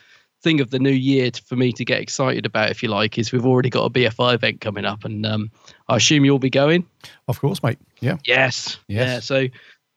thing 0.42 0.60
of 0.60 0.70
the 0.70 0.78
new 0.78 0.90
year 0.90 1.30
to, 1.30 1.42
for 1.42 1.54
me 1.56 1.70
to 1.72 1.84
get 1.84 2.00
excited 2.00 2.46
about, 2.46 2.70
if 2.70 2.82
you 2.82 2.88
like, 2.88 3.18
is 3.18 3.30
we've 3.30 3.44
already 3.44 3.68
got 3.68 3.84
a 3.84 3.90
BFI 3.90 4.34
event 4.34 4.60
coming 4.60 4.84
up, 4.84 5.04
and 5.04 5.26
um, 5.26 5.50
I 5.88 5.96
assume 5.96 6.24
you'll 6.24 6.38
be 6.38 6.50
going. 6.50 6.86
Of 7.28 7.40
course, 7.40 7.62
mate. 7.62 7.78
Yeah. 8.00 8.16
Yes. 8.24 8.78
Yes. 8.88 9.08
Yeah. 9.08 9.20
So 9.20 9.46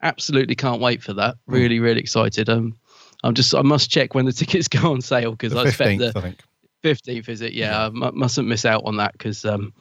absolutely 0.02 0.54
can't 0.54 0.80
wait 0.80 1.02
for 1.02 1.14
that. 1.14 1.36
Really, 1.46 1.80
really 1.80 2.00
excited. 2.00 2.48
Um, 2.50 2.76
I'm 3.22 3.32
just 3.34 3.54
I 3.54 3.62
must 3.62 3.90
check 3.90 4.14
when 4.14 4.26
the 4.26 4.32
tickets 4.40 4.68
go 4.68 4.92
on 4.92 5.00
sale 5.00 5.30
because 5.30 5.54
I 5.54 5.62
expect 5.62 5.98
the 5.98 6.34
fifteenth 6.82 7.28
is 7.30 7.40
it? 7.40 7.54
Yeah, 7.54 7.86
I 7.86 7.90
mu- 7.90 8.12
mustn't 8.12 8.46
miss 8.46 8.66
out 8.66 8.82
on 8.84 8.98
that 8.98 9.12
because 9.12 9.46
um, 9.46 9.72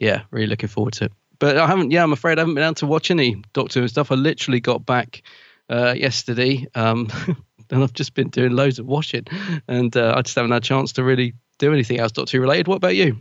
yeah, 0.00 0.22
really 0.32 0.48
looking 0.48 0.68
forward 0.68 0.94
to 0.94 1.04
it. 1.04 1.12
But 1.38 1.56
I 1.56 1.66
haven't. 1.66 1.90
Yeah, 1.92 2.02
I'm 2.02 2.12
afraid 2.12 2.38
I 2.38 2.42
haven't 2.42 2.54
been 2.54 2.64
able 2.64 2.74
to 2.74 2.86
watch 2.86 3.10
any 3.10 3.42
Doctor 3.52 3.80
Who 3.80 3.88
stuff. 3.88 4.10
I 4.10 4.16
literally 4.16 4.60
got 4.60 4.84
back 4.84 5.22
uh, 5.68 5.94
yesterday, 5.96 6.66
um, 6.74 7.08
and 7.70 7.82
I've 7.82 7.92
just 7.94 8.14
been 8.14 8.28
doing 8.28 8.52
loads 8.52 8.78
of 8.78 8.86
washing, 8.86 9.26
and 9.68 9.96
uh, 9.96 10.14
I 10.16 10.22
just 10.22 10.34
haven't 10.34 10.50
had 10.50 10.62
a 10.62 10.66
chance 10.66 10.92
to 10.94 11.04
really 11.04 11.34
do 11.58 11.72
anything 11.72 11.98
else 12.00 12.12
Doctor 12.12 12.36
Who 12.36 12.42
related. 12.42 12.66
What 12.68 12.76
about 12.76 12.96
you? 12.96 13.18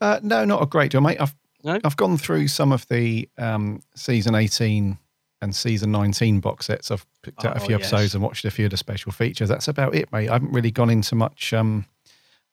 Uh, 0.00 0.18
no, 0.22 0.44
not 0.44 0.62
a 0.62 0.66
great 0.66 0.92
deal, 0.92 1.00
mate. 1.00 1.20
I've 1.20 1.34
I've 1.64 1.96
gone 1.96 2.16
through 2.16 2.48
some 2.48 2.72
of 2.72 2.86
the 2.88 3.28
um, 3.38 3.80
season 3.94 4.34
eighteen 4.34 4.98
and 5.42 5.54
season 5.54 5.92
nineteen 5.92 6.40
box 6.40 6.66
sets. 6.66 6.90
I've 6.90 7.04
picked 7.22 7.44
out 7.44 7.56
a 7.56 7.60
Oh, 7.60 7.64
few 7.66 7.76
yes. 7.76 7.92
episodes 7.92 8.14
and 8.14 8.22
watched 8.24 8.44
a 8.44 8.50
few 8.50 8.64
of 8.64 8.70
the 8.70 8.76
special 8.76 9.12
features. 9.12 9.48
That's 9.48 9.68
about 9.68 9.94
it, 9.94 10.10
mate. 10.12 10.28
I 10.30 10.32
haven't 10.34 10.52
really 10.52 10.70
gone 10.70 10.88
into 10.90 11.14
much 11.14 11.52
um, 11.52 11.84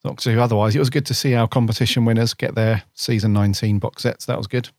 Doctor 0.04 0.32
Who. 0.32 0.40
Otherwise, 0.40 0.76
it 0.76 0.80
was 0.80 0.90
good 0.90 1.06
to 1.08 1.14
see 1.14 1.34
our 1.36 1.48
competition 1.48 2.06
winners 2.06 2.34
get 2.34 2.56
their 2.56 2.84
season 2.94 3.34
nineteen 3.34 3.80
box 3.80 4.04
sets. 4.04 4.26
That 4.26 4.38
was 4.38 4.48
good. 4.48 4.70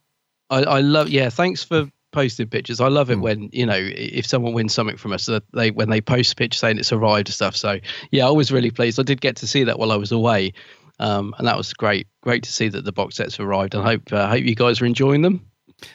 I, 0.51 0.63
I 0.65 0.81
love 0.81 1.09
yeah 1.11 1.29
thanks 1.31 1.63
for 1.63 1.89
posting 2.13 2.49
pictures 2.49 2.81
i 2.81 2.89
love 2.89 3.09
it 3.09 3.15
Hmm. 3.15 3.21
when 3.21 3.51
you 3.53 3.65
know 3.65 3.79
if 3.79 4.27
someone 4.27 4.53
wins 4.53 4.75
something 4.75 4.97
from 4.97 5.13
us 5.13 5.27
that 5.27 5.45
they 5.53 5.71
when 5.71 5.91
they 5.91 6.01
post 6.01 6.33
a 6.33 6.35
picture 6.35 6.59
saying 6.59 6.77
it's 6.77 6.91
arrived 6.93 7.29
and 7.29 7.35
stuff 7.35 7.55
so 7.55 7.79
yeah 8.11 8.27
i 8.27 8.31
was 8.31 8.51
really 8.51 8.73
pleased 8.73 8.99
i 8.99 9.05
did 9.05 9.21
get 9.21 9.37
to 9.37 9.47
see 9.47 9.63
that 9.63 9.79
while 9.79 9.93
i 9.93 9.97
was 9.97 10.11
away 10.11 10.53
um, 10.99 11.33
and 11.39 11.47
that 11.47 11.57
was 11.57 11.73
great 11.73 12.09
great 12.25 12.43
to 12.43 12.51
see 12.53 12.67
that 12.67 12.85
the 12.85 12.91
box 12.91 13.15
sets 13.15 13.39
arrived 13.39 13.77
and 13.77 13.85
i 13.85 13.93
hope 13.93 14.13
uh, 14.13 14.27
hope 14.27 14.43
you 14.43 14.57
guys 14.57 14.83
are 14.83 14.87
enjoying 14.87 15.23
them 15.23 15.47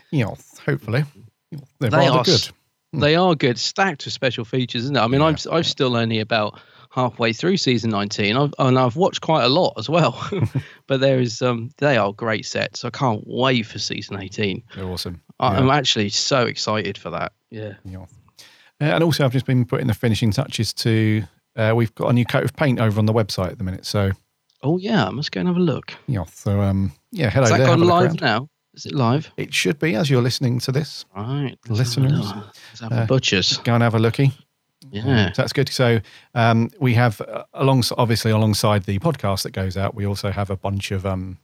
Yeah, 0.10 0.28
hopefully 0.66 1.04
they're 1.82 1.90
they 1.90 1.98
rather 1.98 2.20
are 2.20 2.24
good. 2.24 2.34
s- 2.36 2.54
they 2.94 3.18
are 3.18 3.36
good 3.36 3.60
stacked 3.60 4.06
with 4.06 4.14
special 4.14 4.46
features 4.46 4.84
isn't 4.86 4.96
it 4.96 5.02
i 5.02 5.08
mean 5.08 5.22
i'm 5.22 5.36
i'm 5.52 5.64
still 5.64 5.98
only 5.98 6.22
about 6.22 6.62
halfway 6.96 7.34
through 7.34 7.58
season 7.58 7.90
19 7.92 8.38
I've, 8.38 8.54
and 8.58 8.80
i've 8.80 8.96
watched 8.96 9.20
quite 9.22 9.44
a 9.44 9.50
lot 9.50 9.74
as 9.78 9.90
well 9.90 10.18
but 10.88 11.02
there 11.02 11.20
is 11.20 11.42
um 11.42 11.70
they 11.78 11.98
are 11.98 12.14
great 12.14 12.46
sets 12.46 12.86
i 12.86 12.90
can't 12.90 13.22
wait 13.28 13.66
for 13.66 13.78
season 13.80 14.18
18 14.22 14.64
They're 14.76 14.86
awesome. 14.86 15.22
I- 15.40 15.54
Yeah. 15.54 15.60
i'm 15.60 15.70
actually 15.70 16.10
so 16.10 16.46
excited 16.46 16.98
for 16.98 17.10
that 17.12 17.34
yeah 17.52 17.74
Yeah. 17.84 18.06
Uh, 18.82 18.86
and 18.96 19.04
also, 19.06 19.24
I've 19.24 19.32
just 19.32 19.46
been 19.46 19.64
putting 19.64 19.88
the 19.88 19.94
finishing 19.94 20.32
touches 20.32 20.74
to. 20.74 21.24
Uh, 21.56 21.72
we've 21.74 21.96
got 21.96 22.10
a 22.10 22.14
new 22.14 22.26
coat 22.26 22.44
of 22.44 22.54
paint 22.58 22.78
over 22.82 23.00
on 23.00 23.06
the 23.06 23.14
website 23.14 23.52
at 23.52 23.58
the 23.58 23.64
minute, 23.64 23.86
so 23.86 24.12
Oh 24.64 24.78
yeah, 24.78 25.06
I 25.08 25.12
must 25.12 25.32
go 25.32 25.40
and 25.40 25.48
have 25.48 25.56
a 25.56 25.62
look. 25.62 25.94
yeah. 26.08 26.26
So 26.26 26.60
um, 26.60 26.92
yeah, 27.14 27.30
hello 27.30 27.46
Is 27.46 27.52
over 27.52 27.58
that 27.60 27.68
there. 27.68 27.78
gone 27.78 27.88
live 27.88 28.06
around. 28.08 28.22
now? 28.22 28.50
Is 28.74 28.86
it 28.86 28.94
live? 28.94 29.32
It 29.38 29.54
should 29.54 29.80
be 29.80 29.96
as 29.96 30.10
you're 30.10 30.22
listening 30.22 30.60
to 30.60 30.74
this, 30.74 31.06
Right, 31.16 31.56
listeners. 31.70 32.20
Let's 32.34 32.80
have 32.82 32.92
a 32.92 33.06
butchers. 33.06 33.60
Go 33.60 33.76
and 33.76 33.82
have 33.84 33.96
a 33.96 34.00
looky. 34.00 34.34
Yeah. 35.04 35.32
So 35.34 35.42
that's 35.42 35.54
good. 35.54 35.70
So 35.70 36.00
um, 36.34 36.70
we 36.80 36.94
have 36.94 37.20
uh, 37.22 37.44
alongside, 37.54 37.96
obviously, 37.98 38.32
alongside 38.32 38.84
the 38.84 39.00
podcast 39.00 39.44
that 39.44 39.52
goes 39.52 39.76
out, 39.78 39.96
we 39.96 40.06
also 40.06 40.32
have 40.32 40.50
a 40.50 40.56
bunch 40.58 40.92
of 40.92 41.06
um, 41.06 41.38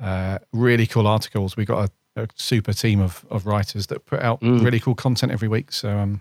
uh, 0.00 0.38
really 0.52 0.86
cool 0.86 1.06
articles. 1.06 1.56
We've 1.56 1.66
got 1.66 1.90
a, 2.16 2.22
a 2.24 2.28
super 2.36 2.72
team 2.72 3.00
of, 3.00 3.24
of 3.30 3.46
writers 3.46 3.86
that 3.88 4.06
put 4.06 4.20
out 4.20 4.40
Mm. 4.40 4.62
really 4.64 4.80
cool 4.80 4.94
content 4.94 5.32
every 5.32 5.48
week. 5.48 5.72
So 5.72 5.96
um, 5.98 6.20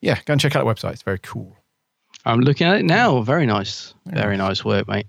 yeah, 0.00 0.18
go 0.24 0.32
and 0.32 0.40
check 0.40 0.54
out 0.56 0.64
the 0.64 0.72
website. 0.72 0.92
It's 0.92 1.02
very 1.02 1.18
cool. 1.18 1.56
I'm 2.24 2.40
looking 2.40 2.66
at 2.66 2.76
it 2.78 2.84
now. 2.84 3.20
Very 3.22 3.46
nice. 3.46 3.94
Very 4.06 4.36
nice 4.36 4.64
work, 4.64 4.86
mate. 4.88 5.06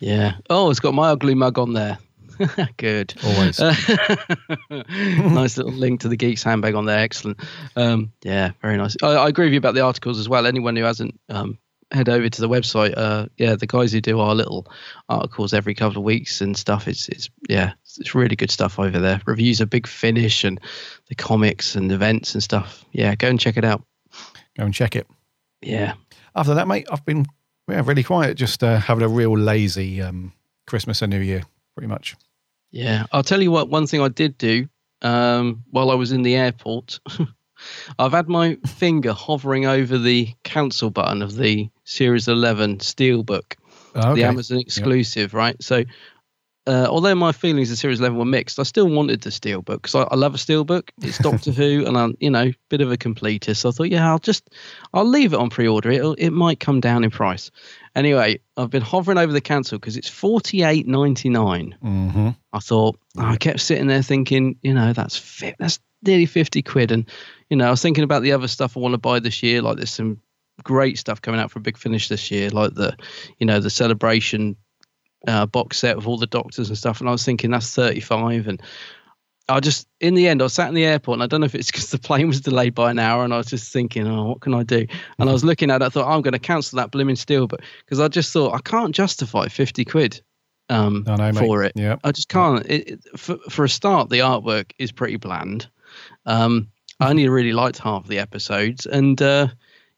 Yeah. 0.00 0.34
Oh, 0.48 0.70
it's 0.70 0.80
got 0.80 0.94
my 0.94 1.08
ugly 1.10 1.34
mug 1.34 1.58
on 1.58 1.72
there. 1.74 1.98
Good. 2.76 3.14
Always. 3.24 3.60
Uh, 3.60 3.74
nice 4.90 5.56
little 5.56 5.72
link 5.72 6.00
to 6.00 6.08
the 6.08 6.16
Geeks 6.16 6.42
handbag 6.42 6.74
on 6.74 6.84
there. 6.84 6.98
Excellent. 6.98 7.40
Um, 7.76 8.12
yeah, 8.22 8.52
very 8.62 8.76
nice. 8.76 8.96
I, 9.02 9.08
I 9.08 9.28
agree 9.28 9.46
with 9.46 9.52
you 9.52 9.58
about 9.58 9.74
the 9.74 9.82
articles 9.82 10.18
as 10.18 10.28
well. 10.28 10.46
Anyone 10.46 10.76
who 10.76 10.84
hasn't 10.84 11.18
um, 11.28 11.58
head 11.90 12.08
over 12.08 12.28
to 12.28 12.40
the 12.40 12.48
website, 12.48 12.94
uh, 12.96 13.26
yeah, 13.36 13.56
the 13.56 13.66
guys 13.66 13.92
who 13.92 14.00
do 14.00 14.20
our 14.20 14.34
little 14.34 14.66
articles 15.08 15.54
every 15.54 15.74
couple 15.74 15.98
of 15.98 16.04
weeks 16.04 16.40
and 16.40 16.56
stuff, 16.56 16.88
it's 16.88 17.08
it's 17.08 17.30
yeah, 17.48 17.72
it's 17.98 18.14
really 18.14 18.36
good 18.36 18.50
stuff 18.50 18.78
over 18.78 18.98
there. 18.98 19.20
Reviews 19.26 19.60
of 19.60 19.70
Big 19.70 19.86
Finish 19.86 20.44
and 20.44 20.60
the 21.08 21.14
comics 21.14 21.74
and 21.74 21.90
events 21.92 22.34
and 22.34 22.42
stuff. 22.42 22.84
Yeah, 22.92 23.14
go 23.14 23.28
and 23.28 23.40
check 23.40 23.56
it 23.56 23.64
out. 23.64 23.82
Go 24.56 24.64
and 24.64 24.74
check 24.74 24.96
it. 24.96 25.06
Yeah. 25.60 25.94
After 26.34 26.54
that, 26.54 26.68
mate, 26.68 26.86
I've 26.90 27.04
been 27.04 27.26
yeah, 27.68 27.82
really 27.84 28.02
quiet, 28.02 28.36
just 28.36 28.62
uh, 28.62 28.78
having 28.78 29.04
a 29.04 29.08
real 29.08 29.36
lazy 29.36 30.00
um, 30.00 30.32
Christmas 30.66 31.02
and 31.02 31.10
New 31.10 31.20
Year, 31.20 31.42
pretty 31.74 31.88
much. 31.88 32.16
Yeah, 32.70 33.06
I'll 33.12 33.22
tell 33.22 33.42
you 33.42 33.50
what. 33.50 33.68
One 33.68 33.86
thing 33.86 34.00
I 34.00 34.08
did 34.08 34.36
do 34.38 34.68
um, 35.02 35.64
while 35.70 35.90
I 35.90 35.94
was 35.94 36.12
in 36.12 36.22
the 36.22 36.36
airport, 36.36 37.00
I've 37.98 38.12
had 38.12 38.28
my 38.28 38.56
finger 38.66 39.12
hovering 39.12 39.66
over 39.66 39.98
the 39.98 40.28
cancel 40.44 40.90
button 40.90 41.22
of 41.22 41.36
the 41.36 41.70
Series 41.84 42.28
11 42.28 42.78
Steelbook, 42.78 43.54
Oh, 43.94 44.10
okay. 44.10 44.20
the 44.20 44.26
Amazon 44.26 44.58
Yep. 44.58 44.66
exclusive, 44.66 45.34
right? 45.34 45.60
So, 45.62 45.84
uh, 46.68 46.86
although 46.86 47.14
my 47.14 47.32
feelings 47.32 47.70
of 47.70 47.78
Series 47.78 47.98
11 47.98 48.18
were 48.18 48.26
mixed, 48.26 48.58
I 48.58 48.62
still 48.62 48.88
wanted 48.90 49.22
the 49.22 49.30
Steelbook 49.30 49.82
because 49.82 49.94
I, 49.94 50.02
I 50.02 50.16
love 50.16 50.34
a 50.34 50.38
Steelbook. 50.38 50.90
It's 51.00 51.16
Doctor 51.16 51.50
Who, 51.52 51.86
and 51.86 51.96
I'm, 51.96 52.14
you 52.20 52.28
know, 52.28 52.42
a 52.42 52.54
bit 52.68 52.82
of 52.82 52.92
a 52.92 52.98
completist. 52.98 53.56
So 53.56 53.70
I 53.70 53.72
thought, 53.72 53.88
yeah, 53.88 54.06
I'll 54.06 54.18
just, 54.18 54.50
I'll 54.92 55.08
leave 55.08 55.32
it 55.32 55.38
on 55.38 55.48
pre-order. 55.48 55.90
It 55.90 56.02
it 56.18 56.30
might 56.30 56.60
come 56.60 56.80
down 56.80 57.04
in 57.04 57.10
price. 57.10 57.50
Anyway, 57.96 58.40
I've 58.58 58.68
been 58.68 58.82
hovering 58.82 59.16
over 59.16 59.32
the 59.32 59.40
cancel 59.40 59.78
because 59.78 59.96
it's 59.96 60.10
forty 60.10 60.62
eight 60.62 60.86
ninety 60.86 61.30
nine. 61.30 61.74
Mm-hmm. 61.82 62.28
I 62.52 62.58
thought 62.58 62.98
I 63.16 63.36
kept 63.36 63.60
sitting 63.60 63.86
there 63.86 64.02
thinking, 64.02 64.56
you 64.60 64.74
know, 64.74 64.92
that's 64.92 65.16
fi- 65.16 65.56
that's 65.58 65.80
nearly 66.02 66.26
fifty 66.26 66.60
quid, 66.60 66.92
and 66.92 67.08
you 67.48 67.56
know, 67.56 67.66
I 67.66 67.70
was 67.70 67.80
thinking 67.80 68.04
about 68.04 68.20
the 68.20 68.32
other 68.32 68.46
stuff 68.46 68.76
I 68.76 68.80
want 68.80 68.92
to 68.92 68.98
buy 68.98 69.20
this 69.20 69.42
year. 69.42 69.62
Like 69.62 69.78
there's 69.78 69.90
some 69.90 70.20
great 70.62 70.98
stuff 70.98 71.22
coming 71.22 71.40
out 71.40 71.50
for 71.50 71.60
Big 71.60 71.78
Finish 71.78 72.08
this 72.08 72.30
year, 72.30 72.50
like 72.50 72.74
the, 72.74 72.94
you 73.38 73.46
know, 73.46 73.60
the 73.60 73.70
celebration 73.70 74.56
uh, 75.28 75.46
box 75.46 75.78
set 75.78 75.96
with 75.96 76.06
all 76.06 76.16
the 76.16 76.26
doctors 76.26 76.68
and 76.68 76.78
stuff. 76.78 77.00
And 77.00 77.08
I 77.08 77.12
was 77.12 77.24
thinking 77.24 77.50
that's 77.50 77.74
thirty 77.74 78.00
five, 78.00 78.48
and 78.48 78.60
I 79.48 79.60
just 79.60 79.86
in 80.00 80.14
the 80.14 80.26
end 80.26 80.42
I 80.42 80.44
was 80.44 80.54
sat 80.54 80.68
in 80.68 80.74
the 80.74 80.84
airport, 80.84 81.16
and 81.16 81.22
I 81.22 81.26
don't 81.26 81.40
know 81.40 81.46
if 81.46 81.54
it's 81.54 81.70
because 81.70 81.90
the 81.90 81.98
plane 81.98 82.26
was 82.26 82.40
delayed 82.40 82.74
by 82.74 82.90
an 82.90 82.98
hour, 82.98 83.24
and 83.24 83.32
I 83.32 83.36
was 83.36 83.46
just 83.46 83.72
thinking, 83.72 84.06
oh, 84.06 84.24
what 84.24 84.40
can 84.40 84.54
I 84.54 84.62
do? 84.62 84.86
And 85.18 85.28
I 85.28 85.32
was 85.32 85.44
looking 85.44 85.70
at 85.70 85.82
it, 85.82 85.84
I 85.84 85.88
thought 85.90 86.08
I'm 86.08 86.22
going 86.22 86.32
to 86.32 86.38
cancel 86.38 86.78
that 86.78 86.90
blooming 86.90 87.16
steel, 87.16 87.46
but 87.46 87.60
because 87.84 88.00
I 88.00 88.08
just 88.08 88.32
thought 88.32 88.54
I 88.54 88.60
can't 88.60 88.94
justify 88.94 89.48
fifty 89.48 89.84
quid 89.84 90.20
um, 90.68 91.04
know, 91.06 91.16
mate. 91.16 91.36
for 91.36 91.64
it. 91.64 91.72
Yeah. 91.74 91.96
I 92.04 92.12
just 92.12 92.28
can't. 92.28 92.64
It, 92.66 92.88
it, 92.90 93.18
for, 93.18 93.38
for 93.48 93.64
a 93.64 93.68
start, 93.68 94.10
the 94.10 94.20
artwork 94.20 94.72
is 94.78 94.92
pretty 94.92 95.16
bland. 95.16 95.68
Um, 96.26 96.68
I 97.00 97.10
only 97.10 97.28
really 97.28 97.52
liked 97.52 97.78
half 97.78 98.06
the 98.06 98.18
episodes, 98.18 98.86
and 98.86 99.20
uh, 99.22 99.48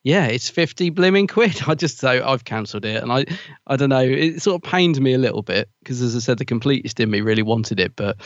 yeah, 0.02 0.26
it's 0.26 0.49
fifty 0.49 0.90
blimmin' 0.90 1.28
quid. 1.28 1.62
I 1.66 1.75
just 1.75 1.99
so 1.99 2.25
I've 2.25 2.45
cancelled 2.45 2.85
it, 2.85 3.02
and 3.02 3.12
I 3.12 3.26
I 3.66 3.76
don't 3.76 3.90
know. 3.90 4.00
It 4.00 4.42
sort 4.42 4.62
of 4.62 4.71
pained 4.71 5.00
me 5.00 5.14
a 5.14 5.19
little 5.19 5.42
bit 5.42 5.69
because, 5.80 6.00
as 6.00 6.16
I 6.16 6.21
said, 6.21 6.38
the 6.38 6.45
completist 6.45 7.00
in 7.00 7.11
me 7.11 7.21
really 7.21 7.42
wanted 7.42 7.80
it, 7.80 7.97
but 7.97 8.16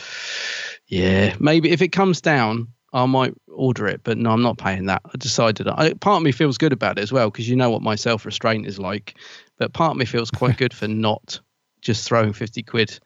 yeah, 0.87 1.35
maybe 1.39 1.71
if 1.71 1.81
it 1.81 1.89
comes 1.89 2.21
down. 2.21 2.69
I 2.93 3.05
might 3.07 3.33
order 3.49 3.87
it, 3.87 4.01
but 4.05 4.17
no, 4.17 4.29
I'm 4.29 4.41
not 4.41 4.57
paying 4.57 4.85
that. 4.85 5.01
I 5.05 5.17
decided. 5.17 5.67
I, 5.67 5.95
part 5.95 6.15
of 6.15 6.23
me 6.23 6.31
feels 6.31 6.57
good 6.57 6.71
about 6.71 6.97
it 6.97 7.01
as 7.01 7.11
well 7.11 7.29
because 7.29 7.49
you 7.49 7.57
know 7.57 7.69
what 7.69 7.81
my 7.81 7.95
self 7.95 8.25
restraint 8.25 8.65
is 8.65 8.79
like. 8.79 9.15
But 9.57 9.73
part 9.73 9.91
of 9.91 9.97
me 9.97 10.05
feels 10.05 10.31
quite 10.31 10.57
good 10.57 10.73
for 10.73 10.87
not 10.87 11.41
just 11.81 12.07
throwing 12.07 12.31
fifty 12.31 12.63
quid 12.63 12.97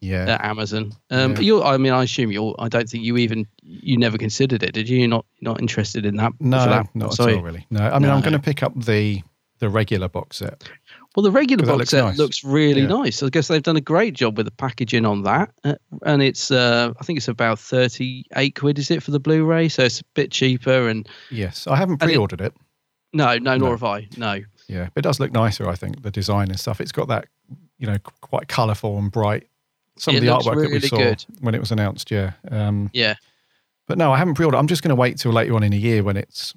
Yeah. 0.00 0.34
at 0.34 0.44
Amazon. 0.44 0.92
Um, 1.10 1.32
Yeah. 1.32 1.40
you, 1.40 1.62
I 1.62 1.76
mean, 1.76 1.92
I 1.92 2.04
assume 2.04 2.30
you. 2.30 2.54
I 2.58 2.68
don't 2.68 2.88
think 2.88 3.04
you 3.04 3.16
even 3.16 3.46
you 3.62 3.96
never 3.98 4.16
considered 4.18 4.62
it, 4.62 4.72
did 4.72 4.88
you? 4.88 4.98
You're 4.98 5.08
not 5.08 5.26
not 5.40 5.60
interested 5.60 6.06
in 6.06 6.16
that. 6.16 6.32
No, 6.40 6.58
that? 6.64 6.86
not 6.94 7.14
Sorry. 7.14 7.32
at 7.32 7.38
all, 7.38 7.42
really. 7.44 7.66
No, 7.70 7.80
I 7.80 7.98
mean, 7.98 8.10
I'm 8.10 8.20
going 8.20 8.32
to 8.32 8.38
pick 8.38 8.62
up 8.62 8.72
the 8.80 9.22
the 9.58 9.68
regular 9.68 10.08
box 10.08 10.36
set. 10.36 10.68
Well, 11.16 11.24
the 11.24 11.32
regular 11.32 11.66
box 11.66 11.78
looks 11.78 11.90
set 11.90 12.04
nice. 12.04 12.16
looks 12.18 12.44
really 12.44 12.82
Yeah. 12.82 12.86
nice. 12.88 13.22
I 13.24 13.28
guess 13.28 13.48
they've 13.48 13.60
done 13.62 13.76
a 13.76 13.80
great 13.80 14.14
job 14.14 14.36
with 14.36 14.46
the 14.46 14.52
packaging 14.52 15.04
on 15.04 15.24
that, 15.24 15.50
uh, 15.64 15.74
and 16.06 16.22
it's 16.22 16.52
uh, 16.52 16.92
I 17.00 17.02
think 17.04 17.16
it's 17.16 17.26
about 17.26 17.58
thirty 17.58 18.24
eight 18.36 18.54
quid, 18.54 18.78
is 18.78 18.90
it 18.92 19.02
for 19.02 19.10
the 19.10 19.18
Blu-ray? 19.18 19.68
So 19.68 19.82
it's 19.82 20.00
a 20.00 20.04
bit 20.14 20.30
cheaper. 20.30 20.88
And 20.88 21.08
Yes, 21.32 21.66
I 21.66 21.74
haven't 21.74 21.98
pre-ordered 21.98 22.40
it. 22.40 22.54
no, 23.12 23.36
no, 23.38 23.56
nor 23.56 23.70
No. 23.70 23.70
have 23.72 23.82
I. 23.84 24.08
No. 24.16 24.40
Yeah, 24.68 24.90
but 24.94 25.00
it 25.04 25.08
does 25.08 25.18
look 25.18 25.32
nicer. 25.32 25.68
I 25.68 25.74
think 25.74 26.02
the 26.02 26.10
design 26.12 26.50
and 26.50 26.60
stuff. 26.60 26.80
It's 26.80 26.92
got 26.92 27.08
that, 27.08 27.26
you 27.78 27.86
know, 27.88 27.96
quite 28.20 28.46
colourful 28.46 28.96
and 28.98 29.10
bright. 29.10 29.48
Some 29.98 30.14
It 30.14 30.18
of 30.18 30.24
the 30.24 30.30
artwork 30.50 30.62
that 30.62 30.70
we 30.70 30.80
saw 30.80 30.96
good. 30.96 31.24
when 31.40 31.54
it 31.54 31.60
was 31.60 31.70
announced. 31.72 32.10
Yeah. 32.10 32.32
Um, 32.50 32.90
Yeah. 32.92 33.14
but 33.86 33.98
no, 33.98 34.12
I 34.12 34.18
haven't 34.18 34.34
pre-ordered. 34.34 34.58
I'm 34.58 34.66
just 34.68 34.82
going 34.82 34.90
to 34.90 34.94
wait 35.00 35.18
till 35.18 35.32
later 35.32 35.54
on 35.54 35.62
in 35.62 35.72
a 35.72 35.76
year 35.76 36.02
when 36.02 36.16
it's, 36.16 36.54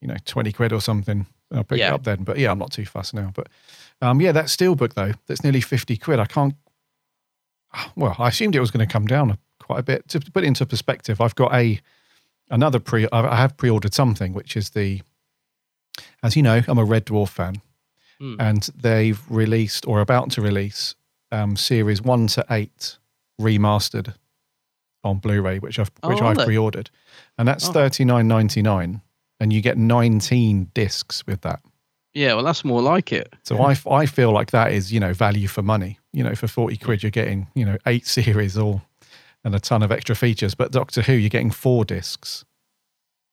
you 0.00 0.08
know, 0.08 0.16
twenty 0.24 0.52
quid 0.52 0.72
or 0.72 0.80
something. 0.80 1.26
I'll 1.52 1.64
pick 1.64 1.78
Yeah. 1.78 1.88
it 1.88 1.94
up 1.94 2.04
then. 2.04 2.24
But 2.24 2.38
yeah, 2.38 2.50
I'm 2.50 2.58
not 2.58 2.72
too 2.72 2.84
fussed 2.86 3.14
now. 3.14 3.30
But 3.34 3.48
um, 4.00 4.20
yeah, 4.20 4.32
that 4.32 4.46
steelbook 4.46 4.94
though, 4.94 5.12
that's 5.26 5.42
nearly 5.42 5.60
fifty 5.60 5.96
quid. 5.96 6.18
I 6.18 6.26
can't. 6.26 6.54
Well, 7.96 8.16
I 8.18 8.28
assumed 8.28 8.54
it 8.54 8.60
was 8.60 8.70
going 8.70 8.86
to 8.86 8.92
come 8.92 9.06
down 9.06 9.36
quite 9.60 9.80
a 9.80 9.82
bit. 9.82 10.08
To 10.08 10.20
put 10.20 10.44
it 10.44 10.46
into 10.46 10.64
perspective, 10.66 11.20
I've 11.20 11.34
got 11.34 11.52
a 11.54 11.80
another 12.50 12.78
pre. 12.80 13.06
I 13.12 13.36
have 13.36 13.56
pre-ordered 13.56 13.92
something, 13.92 14.32
which 14.32 14.56
is 14.56 14.70
the, 14.70 15.02
as 16.22 16.36
you 16.36 16.42
know, 16.42 16.62
I'm 16.66 16.78
a 16.78 16.84
Red 16.84 17.04
Dwarf 17.06 17.28
fan, 17.28 17.60
Hmm. 18.18 18.36
and 18.40 18.62
they've 18.74 19.20
released 19.28 19.86
or 19.86 20.00
about 20.00 20.30
to 20.32 20.40
release 20.40 20.94
um, 21.32 21.56
series 21.56 22.02
one 22.02 22.26
to 22.28 22.44
eight 22.50 22.98
remastered 23.40 24.14
on 25.04 25.18
Blu-ray, 25.18 25.58
which 25.58 25.78
I've 25.78 25.90
Oh, 26.02 26.08
which 26.08 26.20
are 26.20 26.32
I've 26.38 26.44
pre-ordered, 26.44 26.90
and 27.38 27.46
that's 27.46 27.68
Oh. 27.68 27.72
thirty 27.72 28.04
nine 28.04 28.28
ninety 28.28 28.62
nine, 28.62 29.00
and 29.40 29.52
you 29.52 29.60
get 29.60 29.78
nineteen 29.78 30.70
discs 30.74 31.26
with 31.26 31.40
that. 31.42 31.60
Yeah, 32.14 32.34
well, 32.34 32.42
that's 32.44 32.64
more 32.64 32.82
like 32.82 33.12
it. 33.12 33.32
So 33.44 33.58
I, 33.62 33.76
I 33.88 34.06
feel 34.06 34.32
like 34.32 34.50
that 34.50 34.72
is, 34.72 34.92
you 34.92 34.98
know, 34.98 35.12
value 35.12 35.46
for 35.46 35.62
money. 35.62 35.98
You 36.12 36.24
know, 36.24 36.34
for 36.34 36.48
40 36.48 36.76
quid, 36.78 37.02
you're 37.02 37.10
getting, 37.10 37.46
you 37.54 37.64
know, 37.64 37.76
eight 37.86 38.06
series 38.18 38.56
all 38.58 38.82
and 39.44 39.54
a 39.54 39.60
ton 39.60 39.82
of 39.84 39.92
extra 39.92 40.16
features. 40.16 40.54
But 40.54 40.72
Doctor 40.72 41.02
Who, 41.02 41.12
you're 41.12 41.28
getting 41.28 41.50
four 41.52 41.84
discs, 41.84 42.44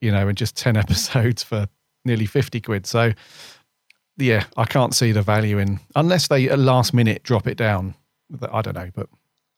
you 0.01 0.11
know, 0.11 0.27
and 0.27 0.37
just 0.37 0.55
10 0.57 0.77
episodes 0.83 1.41
for 1.41 1.67
nearly 2.03 2.27
50 2.27 2.61
quid. 2.61 2.85
So, 2.85 3.13
yeah, 4.17 4.45
I 4.57 4.65
can't 4.65 4.95
see 4.95 5.11
the 5.11 5.21
value 5.21 5.57
in, 5.57 5.79
unless 5.95 6.27
they 6.27 6.49
at 6.49 6.59
last 6.59 6.93
minute 6.93 7.23
drop 7.23 7.47
it 7.47 7.57
down. 7.57 7.95
I 8.51 8.61
don't 8.61 8.75
know, 8.75 8.89
but 8.95 9.09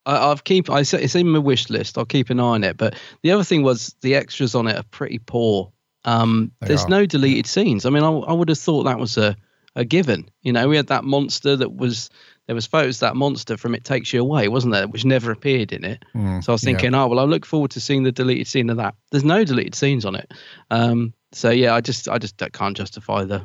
I, 0.06 0.32
I've 0.32 0.44
keep. 0.44 0.70
I 0.70 0.80
it's 0.80 1.16
in 1.16 1.30
my 1.30 1.40
wish 1.40 1.70
list. 1.70 1.98
I'll 1.98 2.06
keep 2.06 2.30
an 2.30 2.40
eye 2.40 2.44
on 2.44 2.64
it. 2.64 2.78
But 2.78 2.96
the 3.22 3.32
other 3.32 3.44
thing 3.44 3.64
was 3.64 3.96
the 4.02 4.16
extras 4.16 4.56
on 4.56 4.68
it 4.68 4.76
are 4.76 4.84
pretty 4.84 5.20
poor. 5.20 5.72
Um, 6.06 6.52
there's 6.62 6.86
are. 6.86 6.90
no 6.90 7.06
deleted 7.06 7.46
scenes. 7.46 7.86
I 7.86 7.90
mean, 7.90 8.04
I, 8.04 8.10
I 8.10 8.34
would 8.34 8.50
have 8.50 8.58
thought 8.58 8.84
that 8.84 9.00
was 9.00 9.18
a, 9.18 9.36
a 9.76 9.84
given. 9.84 10.30
You 10.42 10.54
know, 10.54 10.68
we 10.68 10.78
had 10.78 10.88
that 10.88 11.04
monster 11.04 11.56
that 11.56 11.76
was 11.76 12.10
there 12.48 12.56
was 12.56 12.66
photos 12.66 12.98
of 12.98 13.00
that 13.02 13.16
monster 13.18 13.58
from 13.58 13.76
It 13.76 13.84
Takes 13.84 14.14
You 14.14 14.22
Away, 14.22 14.48
wasn't 14.48 14.74
there? 14.74 14.88
Which 14.88 15.04
never 15.04 15.32
appeared 15.32 15.74
in 15.74 15.84
it. 15.84 16.04
Mm, 16.16 16.42
so 16.42 16.54
I 16.54 16.54
was 16.54 16.64
yeah. 16.64 16.72
thinking, 16.72 16.96
oh 16.96 17.08
well, 17.08 17.20
I 17.20 17.24
look 17.24 17.46
forward 17.46 17.72
to 17.72 17.82
seeing 17.82 18.04
the 18.04 18.12
deleted 18.12 18.48
scene 18.48 18.70
of 18.70 18.78
that. 18.78 18.96
There's 19.12 19.26
no 19.26 19.44
deleted 19.44 19.76
scenes 19.76 20.06
on 20.06 20.16
it. 20.16 20.34
Um, 20.72 21.14
so 21.34 21.50
yeah, 21.50 21.76
I 21.76 21.82
just 21.82 22.08
I 22.08 22.18
just 22.18 22.42
can't 22.54 22.76
justify 22.76 23.26
the 23.26 23.44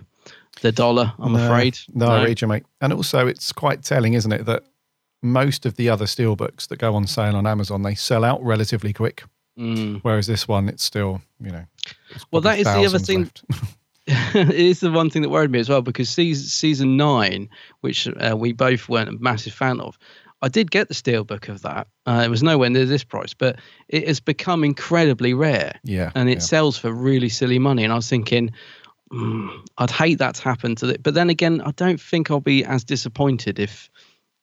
the 0.61 0.73
dollar. 0.73 1.13
I'm 1.19 1.33
No, 1.33 1.45
afraid. 1.45 1.79
No, 1.95 2.07
I 2.07 2.25
read 2.25 2.41
you, 2.41 2.49
mate. 2.49 2.65
And 2.81 2.93
also, 2.93 3.27
it's 3.27 3.53
quite 3.53 3.83
telling, 3.83 4.15
isn't 4.15 4.33
it, 4.33 4.45
that 4.47 4.65
most 5.23 5.67
of 5.67 5.77
the 5.77 5.89
other 5.89 6.05
steelbooks 6.05 6.69
that 6.69 6.79
go 6.79 6.95
on 6.95 7.07
sale 7.07 7.37
on 7.37 7.47
Amazon 7.47 7.83
they 7.83 7.95
sell 7.95 8.25
out 8.25 8.43
relatively 8.43 8.93
quick. 8.93 9.25
Mm. 9.59 10.01
Whereas 10.03 10.27
this 10.27 10.49
one, 10.49 10.69
it's 10.69 10.83
still, 10.83 11.21
you 11.41 11.51
know. 11.51 11.65
Well, 12.31 12.43
that 12.43 12.59
is 12.59 12.65
the 12.65 12.85
other 12.85 12.99
thing. 12.99 13.31
it 14.07 14.51
is 14.51 14.81
the 14.81 14.91
one 14.91 15.11
thing 15.11 15.23
that 15.23 15.29
worried 15.29 15.53
me 15.53 15.61
as 15.61 15.69
well 15.69 15.81
because 15.81 16.11
season 16.11 16.47
season 16.47 16.97
nine, 16.97 17.49
which 17.83 18.09
uh, 18.09 18.37
we 18.37 18.53
both 18.53 18.89
weren't 18.89 19.09
a 19.09 19.13
massive 19.13 19.53
fan 19.53 19.79
of, 19.81 19.97
I 20.43 20.49
did 20.49 20.73
get 20.73 20.89
the 20.89 20.95
steelbook 20.95 21.49
of 21.49 21.63
that. 21.63 21.87
Uh, 22.05 22.23
it 22.25 22.29
was 22.29 22.43
nowhere 22.43 22.69
near 22.69 22.85
this 22.85 23.05
price, 23.05 23.33
but 23.33 23.61
it 23.89 24.09
has 24.09 24.19
become 24.19 24.65
incredibly 24.65 25.35
rare. 25.35 25.79
Yeah, 25.85 26.11
and 26.17 26.29
it 26.29 26.35
yeah. 26.35 26.41
sells 26.41 26.77
for 26.77 26.91
really 26.91 27.29
silly 27.29 27.61
money. 27.61 27.85
And 27.85 27.93
I 27.93 27.97
was 27.97 28.09
thinking, 28.09 28.51
mm, 29.13 29.69
I'd 29.79 29.91
hate 29.91 30.19
that 30.19 30.37
to 30.37 30.43
happen 30.43 30.75
to 30.77 30.89
it. 30.89 31.03
But 31.03 31.15
then 31.15 31.31
again, 31.31 31.61
I 31.61 31.71
don't 31.73 32.01
think 32.01 32.31
I'll 32.31 32.41
be 32.41 32.65
as 32.65 32.85
disappointed 32.85 33.59
if. 33.59 33.91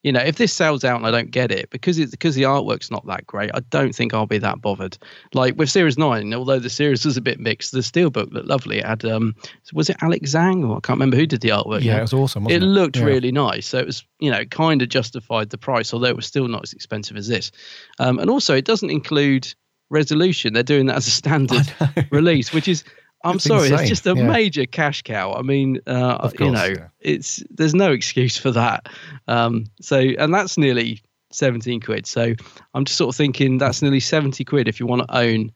You 0.01 0.13
know, 0.13 0.21
if 0.21 0.37
this 0.37 0.53
sells 0.53 0.85
out 0.85 0.95
and 0.95 1.05
I 1.05 1.11
don't 1.11 1.29
get 1.29 1.51
it 1.51 1.69
because 1.71 1.99
it's 1.99 2.11
because 2.11 2.33
the 2.33 2.43
artwork's 2.43 2.89
not 2.89 3.05
that 3.07 3.27
great, 3.27 3.51
I 3.53 3.59
don't 3.69 3.93
think 3.93 4.13
I'll 4.13 4.25
be 4.25 4.37
that 4.37 4.61
bothered. 4.61 4.97
Like 5.33 5.57
with 5.57 5.69
Series 5.69 5.97
Nine, 5.97 6.33
although 6.33 6.57
the 6.59 6.69
series 6.69 7.03
was 7.03 7.17
a 7.17 7.21
bit 7.21 7.37
mixed, 7.37 7.73
the 7.73 7.79
steelbook 7.79 8.31
looked 8.31 8.47
lovely. 8.47 8.77
It 8.77 8.85
had 8.85 9.03
um, 9.03 9.35
was 9.73 9.89
it 9.89 9.97
Alex 10.01 10.31
Zhang 10.31 10.65
or 10.65 10.77
I 10.77 10.79
can't 10.79 10.95
remember 10.95 11.17
who 11.17 11.25
did 11.25 11.41
the 11.41 11.49
artwork. 11.49 11.81
Yeah, 11.83 11.95
now. 11.95 11.99
it 11.99 12.01
was 12.03 12.13
awesome, 12.13 12.45
it 12.47 12.63
it? 12.63 12.65
looked 12.65 12.95
Yeah. 12.95 13.03
really 13.03 13.33
nice. 13.33 13.67
So 13.67 13.77
it 13.77 13.87
was, 13.87 14.05
you 14.21 14.31
know, 14.31 14.45
kind 14.45 14.81
of 14.81 14.87
justified 14.87 15.49
the 15.49 15.57
price, 15.57 15.93
although 15.93 16.07
it 16.07 16.15
was 16.15 16.25
still 16.25 16.47
not 16.47 16.63
as 16.63 16.71
expensive 16.71 17.17
as 17.17 17.27
this. 17.27 17.51
Um, 17.99 18.19
and 18.19 18.29
also, 18.29 18.55
it 18.55 18.63
doesn't 18.63 18.89
include 18.89 19.53
resolution. 19.89 20.53
They're 20.53 20.63
doing 20.63 20.85
that 20.85 20.95
as 20.95 21.07
a 21.07 21.11
standard 21.11 21.73
release, 22.09 22.53
which 22.53 22.69
is, 22.69 22.85
I'm 23.23 23.35
It's 23.35 23.43
sorry, 23.45 23.63
insane, 23.67 23.79
it's 23.79 23.89
just 23.89 24.07
a 24.07 24.15
yeah. 24.15 24.27
major 24.27 24.65
cash 24.65 25.01
cow. 25.01 25.33
I 25.33 25.41
mean, 25.41 25.79
uh, 25.85 26.17
Of 26.21 26.39
you 26.39 26.51
know, 26.51 26.65
yeah. 26.65 26.87
it's 27.01 27.43
there's 27.49 27.75
no 27.75 27.91
excuse 27.91 28.37
for 28.37 28.51
that. 28.51 28.87
Um, 29.27 29.65
so, 29.81 29.97
and 29.99 30.33
that's 30.33 30.57
nearly 30.57 31.01
17 31.31 31.81
quid. 31.81 32.07
So 32.07 32.33
I'm 32.73 32.85
just 32.85 32.97
sort 32.97 33.13
of 33.13 33.17
thinking 33.17 33.57
that's 33.57 33.81
nearly 33.81 33.99
70 33.99 34.43
quid 34.45 34.67
if 34.67 34.79
you 34.79 34.85
want 34.87 35.07
to 35.07 35.17
own. 35.17 35.51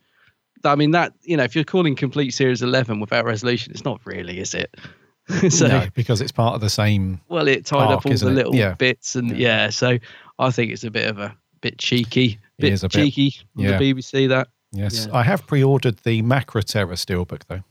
I 0.66 0.76
mean, 0.76 0.92
that, 0.92 1.14
you 1.24 1.36
know, 1.38 1.44
if 1.44 1.56
you're 1.56 1.64
calling 1.66 1.96
complete 1.96 2.32
series 2.32 2.62
11 2.62 3.00
without 3.00 3.26
resolution, 3.26 3.72
it's 3.74 3.84
not 3.84 4.00
really, 4.06 4.40
is 4.40 4.54
it? 4.54 4.74
so, 5.50 5.68
no, 5.68 5.88
because 5.94 6.22
it's 6.22 6.32
part 6.32 6.56
of 6.56 6.62
the 6.62 6.70
same. 6.70 7.20
well, 7.30 7.48
it 7.48 7.66
tied 7.66 7.88
arc, 7.88 7.98
up 8.00 8.06
all 8.06 8.14
the 8.14 8.28
it? 8.28 8.34
little 8.34 8.56
Yeah. 8.56 8.74
bits, 8.74 9.16
and 9.16 9.38
yeah. 9.38 9.70
so 9.70 9.98
I 10.38 10.52
think 10.52 10.72
it's 10.72 10.84
a 10.84 10.92
bit 10.92 11.10
of 11.10 11.18
a 11.18 11.36
bit 11.62 11.78
cheeky, 11.78 12.40
bit 12.60 12.82
bit. 12.82 12.92
cheeky 12.92 13.36
Yeah. 13.56 13.78
the 13.78 13.94
BBC. 13.94 14.28
That 14.30 14.50
Yes, 14.74 15.06
Yeah. 15.08 15.16
I 15.16 15.24
have 15.24 15.46
pre-ordered 15.48 15.98
the 16.00 16.22
Macra 16.24 16.64
Terror 16.64 16.96
steelbook 16.96 17.44
though. 17.48 17.64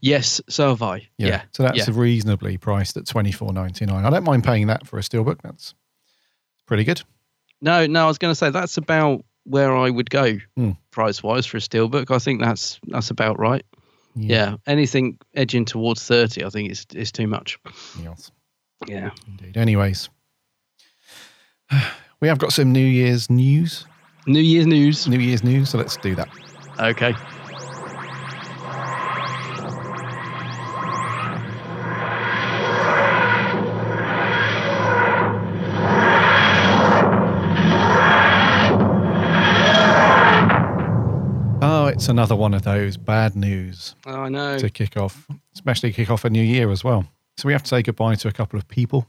yes, 0.00 0.40
so 0.48 0.70
have 0.70 0.82
I. 0.82 1.08
Yeah, 1.18 1.42
so 1.52 1.62
that's 1.62 1.78
yeah. 1.88 1.94
reasonably 1.96 2.56
priced 2.58 2.96
at 2.96 3.06
twenty 3.06 3.32
four 3.32 3.52
ninety 3.52 3.86
nine. 3.86 4.04
I 4.04 4.10
don't 4.10 4.24
mind 4.24 4.44
paying 4.44 4.66
that 4.66 4.86
for 4.86 4.98
a 4.98 5.02
steelbook. 5.02 5.40
That's 5.42 5.74
pretty 6.66 6.84
good. 6.84 7.02
no, 7.60 7.86
no. 7.86 8.04
I 8.04 8.08
was 8.08 8.18
going 8.18 8.30
to 8.32 8.36
say 8.36 8.50
that's 8.50 8.76
about 8.76 9.24
where 9.44 9.74
I 9.76 9.90
would 9.90 10.08
go 10.10 10.38
Hmm. 10.56 10.72
price 10.92 11.22
wise 11.22 11.46
for 11.46 11.56
a 11.56 11.60
steelbook. 11.60 12.14
I 12.14 12.18
think 12.18 12.40
that's 12.40 12.78
that's 12.88 13.10
about 13.10 13.38
right. 13.38 13.64
Yeah. 14.14 14.56
anything 14.66 15.18
edging 15.34 15.64
towards 15.64 16.06
thirty, 16.06 16.44
I 16.44 16.50
think 16.50 16.70
is 16.70 16.86
is 16.94 17.10
too 17.12 17.26
much. 17.26 17.58
Yes. 18.02 18.30
Yeah, 18.88 19.10
Indeed. 19.28 19.56
Anyways, 19.56 20.08
we 22.20 22.28
have 22.28 22.38
got 22.38 22.52
some 22.52 22.72
New 22.72 22.84
Year's 22.84 23.30
news. 23.30 23.86
New 24.26 24.40
Year's 24.40 24.66
news. 24.66 25.06
New 25.08 25.18
Year's 25.18 25.42
news. 25.42 25.70
So 25.70 25.78
let's 25.78 25.96
do 25.96 26.14
that. 26.14 26.28
Okay. 26.80 27.14
Oh, 41.64 41.86
it's 41.86 42.08
another 42.08 42.34
one 42.34 42.54
of 42.54 42.62
those 42.62 42.96
bad 42.96 43.36
news 43.36 43.94
Oh, 44.04 44.22
I 44.22 44.28
know. 44.28 44.58
to 44.58 44.68
kick 44.68 44.96
off, 44.96 45.28
especially 45.54 45.92
kick 45.92 46.10
off 46.10 46.24
a 46.24 46.30
new 46.30 46.42
year 46.42 46.70
as 46.72 46.82
well. 46.82 47.06
So 47.36 47.46
we 47.46 47.52
have 47.52 47.62
to 47.62 47.68
say 47.68 47.82
goodbye 47.82 48.16
to 48.16 48.28
a 48.28 48.32
couple 48.32 48.58
of 48.58 48.66
people. 48.66 49.06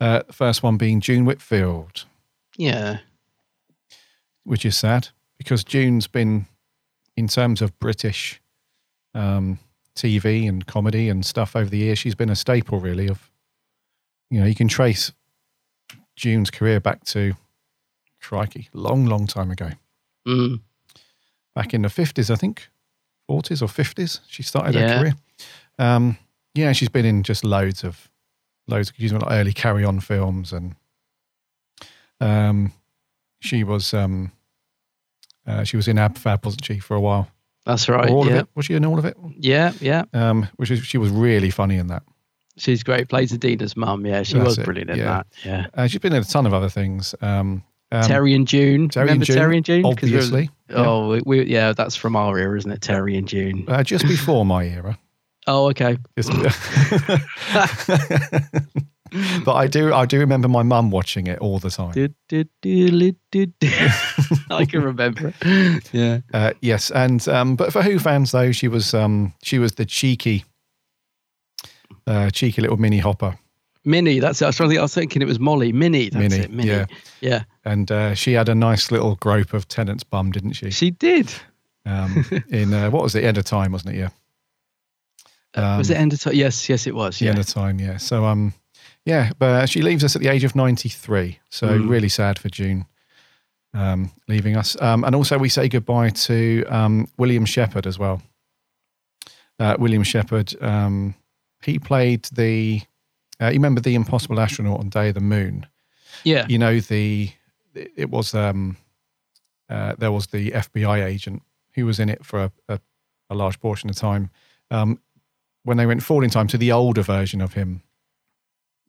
Uh, 0.00 0.22
first 0.30 0.62
one 0.62 0.76
being 0.76 1.00
June 1.00 1.24
Whitfield, 1.24 2.04
Yeah. 2.56 2.98
Which 4.44 4.64
is 4.64 4.76
sad 4.76 5.08
because 5.38 5.64
June's 5.64 6.06
been, 6.06 6.46
in 7.16 7.28
terms 7.28 7.60
of 7.62 7.78
British 7.78 8.40
um, 9.14 9.58
TV 9.96 10.48
and 10.48 10.66
comedy 10.66 11.08
and 11.08 11.24
stuff 11.24 11.54
over 11.56 11.68
the 11.70 11.78
years, 11.78 11.98
she's 11.98 12.14
been 12.14 12.30
a 12.30 12.36
staple 12.36 12.80
really 12.80 13.08
of, 13.08 13.30
you 14.30 14.40
know, 14.40 14.46
you 14.46 14.54
can 14.54 14.68
trace 14.68 15.12
June's 16.16 16.50
career 16.50 16.80
back 16.80 17.04
to, 17.06 17.34
crikey, 18.20 18.68
long, 18.72 19.04
long 19.06 19.26
time 19.26 19.50
ago. 19.50 19.70
Mm. 20.26 20.60
back 21.54 21.74
in 21.74 21.82
the 21.82 21.88
50s, 21.88 22.30
I 22.30 22.36
think, 22.36 22.68
40s 23.30 23.60
or 23.62 23.66
50s. 23.66 24.20
She 24.26 24.42
started 24.42 24.74
Yeah. 24.74 24.88
her 24.94 24.98
career. 25.00 25.14
Um, 25.78 26.16
yeah, 26.54 26.72
she's 26.72 26.88
been 26.88 27.04
in 27.04 27.22
just 27.22 27.44
loads 27.44 27.84
of, 27.84 28.08
loads 28.66 28.88
of, 28.90 28.96
she's 28.96 29.12
been 29.12 29.20
like 29.20 29.30
early 29.32 29.52
carry 29.52 29.84
on 29.84 30.00
films 30.00 30.52
and 30.52 30.74
um, 32.20 32.72
she 33.44 33.64
was, 33.64 33.94
um, 33.94 34.32
uh, 35.46 35.64
she 35.64 35.76
was 35.76 35.88
in 35.88 35.98
Ab 35.98 36.16
Fab, 36.18 36.44
wasn't 36.44 36.64
she, 36.64 36.78
for 36.78 36.94
a 36.94 37.00
while? 37.00 37.28
That's 37.66 37.88
right. 37.88 38.10
Or 38.10 38.16
all 38.16 38.26
yeah. 38.26 38.32
of 38.32 38.38
it? 38.40 38.48
Was 38.54 38.66
she 38.66 38.74
in 38.74 38.84
all 38.84 38.98
of 38.98 39.04
it? 39.04 39.16
Yeah, 39.38 39.72
yeah. 39.80 40.04
Um, 40.12 40.48
which 40.56 40.70
is, 40.70 40.84
she 40.84 40.98
was 40.98 41.10
really 41.10 41.50
funny 41.50 41.76
in 41.76 41.86
that. 41.88 42.02
She's 42.56 42.82
great. 42.82 43.08
Plays 43.08 43.32
Edina's 43.32 43.76
mum. 43.76 44.06
Yeah, 44.06 44.22
she 44.22 44.34
That's 44.34 44.46
was 44.46 44.58
it, 44.58 44.64
brilliant 44.64 44.90
in 44.90 44.98
yeah. 44.98 45.04
that. 45.04 45.26
Yeah. 45.44 45.66
Uh, 45.74 45.86
she's 45.86 46.00
been 46.00 46.12
in 46.12 46.22
a 46.22 46.24
ton 46.24 46.46
of 46.46 46.54
other 46.54 46.68
things. 46.68 47.14
Um, 47.20 47.64
um, 47.90 48.02
Terry 48.02 48.34
and 48.34 48.46
June. 48.46 48.88
Terry 48.88 49.10
and 49.10 49.24
June, 49.24 49.36
Terry 49.36 49.56
and 49.56 49.64
June? 49.64 49.82
'Cause 49.82 50.02
we 50.02 50.10
were- 50.12 50.16
obviously, 50.18 50.50
yeah. 50.70 50.76
Oh, 50.76 51.08
we, 51.08 51.20
we, 51.24 51.44
yeah, 51.46 51.72
that's 51.72 51.96
from 51.96 52.16
our 52.16 52.38
era, 52.38 52.56
isn't 52.58 52.70
it? 52.70 52.80
Terry 52.80 53.16
and 53.16 53.26
June. 53.26 53.64
uh, 53.68 53.82
just 53.82 54.06
before 54.06 54.44
my 54.46 54.64
era. 54.66 54.98
Oh, 55.46 55.68
okay. 55.70 55.98
Just- 56.16 56.30
but 59.44 59.54
I 59.54 59.66
do, 59.66 59.92
I 59.92 60.06
do 60.06 60.18
remember 60.18 60.48
my 60.48 60.62
mum 60.62 60.90
watching 60.90 61.26
it 61.26 61.38
all 61.38 61.58
the 61.58 61.70
time. 61.70 61.92
I 64.50 64.64
can 64.64 64.82
remember 64.82 65.32
it. 65.42 65.90
Yeah. 65.92 66.20
Uh, 66.32 66.52
yes, 66.60 66.90
and 66.90 67.26
um, 67.28 67.56
but 67.56 67.72
for 67.72 67.82
Who 67.82 67.98
fans 67.98 68.32
though, 68.32 68.52
she 68.52 68.68
was 68.68 68.94
um, 68.94 69.32
she 69.42 69.58
was 69.58 69.74
the 69.74 69.84
cheeky, 69.84 70.44
uh, 72.06 72.30
cheeky 72.30 72.62
little 72.62 72.76
Minnie 72.76 72.98
Hooper, 72.98 73.36
Minnie. 73.84 74.20
That's 74.20 74.40
it. 74.42 74.44
I 74.44 74.48
was 74.48 74.56
trying 74.56 74.68
to 74.68 74.72
think. 74.72 74.78
I 74.80 74.82
was 74.82 74.94
thinking 74.94 75.22
it 75.22 75.28
was 75.28 75.40
Molly. 75.40 75.72
Minnie. 75.72 76.08
That's 76.10 76.30
Minnie, 76.30 76.44
it. 76.44 76.50
Minnie. 76.50 76.68
yeah. 76.68 76.86
Yeah. 77.20 77.44
and 77.64 77.90
uh, 77.90 78.14
she 78.14 78.32
had 78.32 78.48
a 78.48 78.54
nice 78.54 78.90
little 78.90 79.16
grope 79.16 79.54
of 79.54 79.68
Tennant's 79.68 80.04
bum, 80.04 80.32
didn't 80.32 80.52
she? 80.54 80.70
She 80.70 80.90
did. 80.90 81.32
Um, 81.86 82.24
in 82.48 82.72
uh, 82.72 82.90
what 82.90 83.02
was 83.02 83.14
it? 83.14 83.24
End 83.24 83.38
of 83.38 83.44
time, 83.44 83.72
wasn't 83.72 83.94
it? 83.94 83.98
Yeah. 83.98 84.08
Um, 85.56 85.78
was 85.78 85.90
it 85.90 85.96
end 85.96 86.12
of 86.12 86.20
time? 86.20 86.34
Yes, 86.34 86.68
yes, 86.68 86.86
it 86.86 86.94
was. 86.94 87.18
the 87.18 87.26
Yeah. 87.26 87.30
end 87.32 87.40
of 87.40 87.46
time? 87.46 87.78
Yeah. 87.78 87.98
So 87.98 88.24
um, 88.24 88.54
yeah, 89.04 89.32
but 89.38 89.68
she 89.68 89.82
leaves 89.82 90.02
us 90.04 90.16
at 90.16 90.22
the 90.22 90.28
age 90.28 90.44
of 90.44 90.54
ninety 90.54 90.88
three. 90.88 91.38
So 91.50 91.68
Mm. 91.68 91.88
really 91.88 92.08
sad 92.08 92.38
for 92.38 92.48
June. 92.48 92.86
um, 93.76 94.12
leaving 94.28 94.56
us. 94.56 94.80
Um, 94.80 95.02
and 95.02 95.16
also, 95.16 95.36
we 95.36 95.48
say 95.48 95.68
goodbye 95.68 96.10
to 96.10 96.64
um, 96.68 97.08
William 97.18 97.44
Sheppard 97.44 97.86
as 97.88 97.98
well. 97.98 98.22
Uh, 99.58 99.76
William 99.78 100.02
Sheppard, 100.04 100.54
um, 100.62 101.14
he 101.62 101.78
played 101.78 102.24
the. 102.32 102.82
Uh, 103.40 103.46
you 103.46 103.54
remember 103.54 103.80
the 103.80 103.94
Impossible 103.96 104.38
Astronaut 104.38 104.78
on 104.80 104.88
Day 104.90 105.08
of 105.08 105.14
the 105.14 105.20
Moon? 105.20 105.66
Yeah. 106.22 106.46
You 106.48 106.58
know 106.58 106.78
the. 106.80 107.30
It 107.74 108.10
was 108.10 108.32
um, 108.34 108.76
uh, 109.68 109.94
there 109.98 110.12
was 110.12 110.28
the 110.28 110.52
FBI 110.52 111.04
agent 111.04 111.42
who 111.74 111.84
was 111.86 111.98
in 111.98 112.08
it 112.08 112.24
for 112.24 112.44
a, 112.44 112.52
a, 112.68 112.78
a 113.30 113.34
large 113.34 113.58
portion 113.58 113.90
of 113.90 113.96
time. 113.96 114.30
Um, 114.70 115.00
when 115.64 115.76
they 115.78 115.86
went 115.86 116.02
forward 116.04 116.22
in 116.22 116.30
time 116.30 116.46
to 116.48 116.58
the 116.58 116.70
older 116.70 117.02
version 117.02 117.40
of 117.40 117.54
him, 117.54 117.82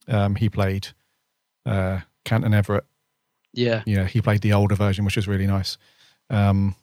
um, 0.07 0.35
he 0.35 0.49
played 0.49 0.89
uh, 1.65 1.99
Canton 2.23 2.53
Everett. 2.53 2.85
Yeah. 3.53 3.83
Yeah, 3.85 4.05
he 4.05 4.21
played 4.21 4.41
the 4.41 4.53
older 4.53 4.75
version, 4.75 5.05
which 5.05 5.15
was 5.15 5.27
really 5.27 5.47
nice. 5.47 5.77
Um, 6.29 6.75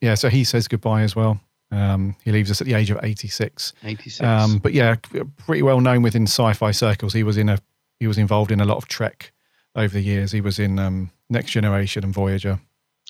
yeah, 0.00 0.14
so 0.14 0.28
he 0.28 0.44
says 0.44 0.68
goodbye 0.68 1.02
as 1.02 1.14
well. 1.16 1.40
Um, 1.72 2.16
he 2.24 2.32
leaves 2.32 2.50
us 2.50 2.60
at 2.60 2.66
the 2.66 2.74
age 2.74 2.90
of 2.90 2.98
86. 3.02 3.72
86. 3.84 4.20
Um, 4.20 4.58
but 4.58 4.72
yeah, 4.72 4.96
pretty 5.38 5.62
well 5.62 5.80
known 5.80 6.02
within 6.02 6.24
sci-fi 6.24 6.70
circles. 6.72 7.12
He 7.12 7.22
was 7.22 7.36
in 7.36 7.48
a 7.48 7.58
he 7.98 8.06
was 8.06 8.18
involved 8.18 8.50
in 8.50 8.60
a 8.60 8.64
lot 8.64 8.78
of 8.78 8.88
Trek 8.88 9.30
over 9.76 9.92
the 9.92 10.00
years. 10.00 10.32
He 10.32 10.40
was 10.40 10.58
in 10.58 10.78
um, 10.78 11.10
Next 11.28 11.50
Generation 11.50 12.02
and 12.02 12.14
Voyager. 12.14 12.58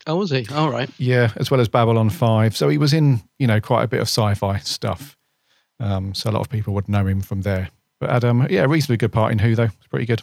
Oh, 0.07 0.17
was 0.17 0.31
he? 0.31 0.47
All 0.53 0.71
right. 0.71 0.91
Yeah, 0.99 1.31
as 1.37 1.51
well 1.51 1.61
as 1.61 1.69
Babylon 1.69 2.11
5. 2.11 2.57
So 2.57 2.69
he 2.69 2.77
was 2.79 2.93
in, 2.93 3.21
you 3.39 3.47
know, 3.47 3.61
quite 3.61 3.85
a 3.85 3.89
bit 3.89 4.01
of 4.01 4.09
sci-fi 4.09 4.59
stuff. 4.59 5.17
Um, 5.79 6.13
so 6.15 6.29
a 6.29 6.33
lot 6.33 6.41
of 6.41 6.49
people 6.49 6.75
would 6.75 6.89
know 6.89 7.07
him 7.07 7.21
from 7.21 7.43
there. 7.43 7.71
But 8.01 8.11
had, 8.11 8.25
um, 8.25 8.47
yeah, 8.51 8.65
reasonably 8.65 8.97
good 8.97 9.13
part 9.13 9.31
in 9.33 9.39
Who, 9.39 9.55
though. 9.55 9.65
It's 9.65 9.87
pretty 9.89 10.07
good. 10.07 10.23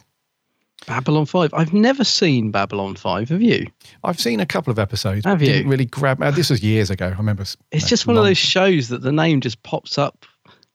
Babylon 0.86 1.26
5. 1.26 1.54
I've 1.54 1.74
never 1.74 2.04
seen 2.04 2.52
Babylon 2.52 2.96
5. 2.96 3.30
Have 3.30 3.42
you? 3.42 3.68
I've 4.04 4.20
seen 4.20 4.40
a 4.40 4.46
couple 4.46 4.72
of 4.72 4.80
episodes. 4.80 5.26
Have 5.26 5.42
you? 5.42 5.48
Didn't 5.48 5.70
really 5.70 5.86
grab. 5.86 6.22
Uh, 6.22 6.32
this 6.32 6.50
was 6.50 6.64
years 6.64 6.90
ago. 6.90 7.08
I 7.08 7.18
remember. 7.18 7.44
It's 7.72 7.88
just 7.88 8.06
one 8.08 8.18
of 8.18 8.24
those 8.24 8.38
shows 8.38 8.90
that 8.90 9.02
the 9.02 9.12
name 9.12 9.42
just 9.42 9.62
pops 9.64 9.98
up 9.98 10.26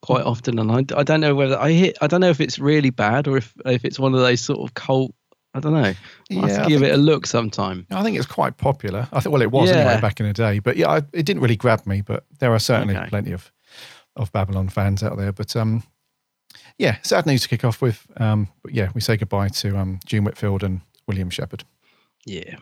quite 0.00 0.24
often, 0.24 0.58
and 0.58 0.70
I, 0.72 0.78
I 0.98 1.02
don't 1.04 1.20
know 1.20 1.34
whether 1.34 1.58
I 1.58 1.70
hit. 1.70 1.98
I 2.00 2.08
don't 2.08 2.20
know 2.20 2.30
if 2.30 2.40
it's 2.40 2.58
really 2.58 2.90
bad 2.90 3.28
or 3.28 3.36
if 3.36 3.52
if 3.64 3.84
it's 3.84 3.98
one 3.98 4.12
of 4.14 4.20
those 4.20 4.40
sort 4.40 4.58
of 4.60 4.74
cult. 4.74 5.14
I 5.54 5.60
don't 5.60 5.72
know. 5.74 5.80
I'll 5.82 6.48
Yeah, 6.48 6.66
give 6.66 6.80
think- 6.80 6.92
it 6.92 6.94
a 6.94 6.98
look 6.98 7.26
sometime. 7.26 7.86
I 7.90 8.02
think 8.02 8.16
it's 8.16 8.26
quite 8.26 8.56
popular. 8.56 9.06
I 9.12 9.20
think 9.20 9.32
well, 9.32 9.42
it 9.42 9.50
was 9.52 9.70
Yeah. 9.70 9.76
anyway 9.76 10.00
back 10.00 10.18
in 10.18 10.26
the 10.26 10.32
day. 10.32 10.58
But 10.58 10.76
yeah, 10.76 10.90
I, 10.90 10.96
it 11.12 11.24
didn't 11.26 11.40
really 11.42 11.56
grab 11.56 11.86
me. 11.86 12.00
But 12.00 12.24
there 12.40 12.52
are 12.52 12.58
certainly 12.58 12.96
Okay. 12.96 13.08
plenty 13.08 13.32
of 13.32 13.52
of 14.16 14.32
Babylon 14.32 14.68
fans 14.68 15.02
out 15.02 15.16
there. 15.16 15.32
But 15.32 15.54
um, 15.56 15.84
yeah, 16.82 16.96
sad 17.02 17.26
news 17.26 17.42
to 17.42 17.48
kick 17.48 17.64
off 17.64 17.80
with. 17.80 18.04
Um, 18.16 18.48
but 18.62 18.74
yeah, 18.74 18.90
we 18.92 19.00
say 19.00 19.16
goodbye 19.16 19.48
to 19.48 19.78
um, 19.78 20.00
June 20.04 20.24
Whitfield 20.24 20.64
and 20.64 20.80
William 21.06 21.30
Sheppard. 21.30 21.62
Yeah. 22.26 22.56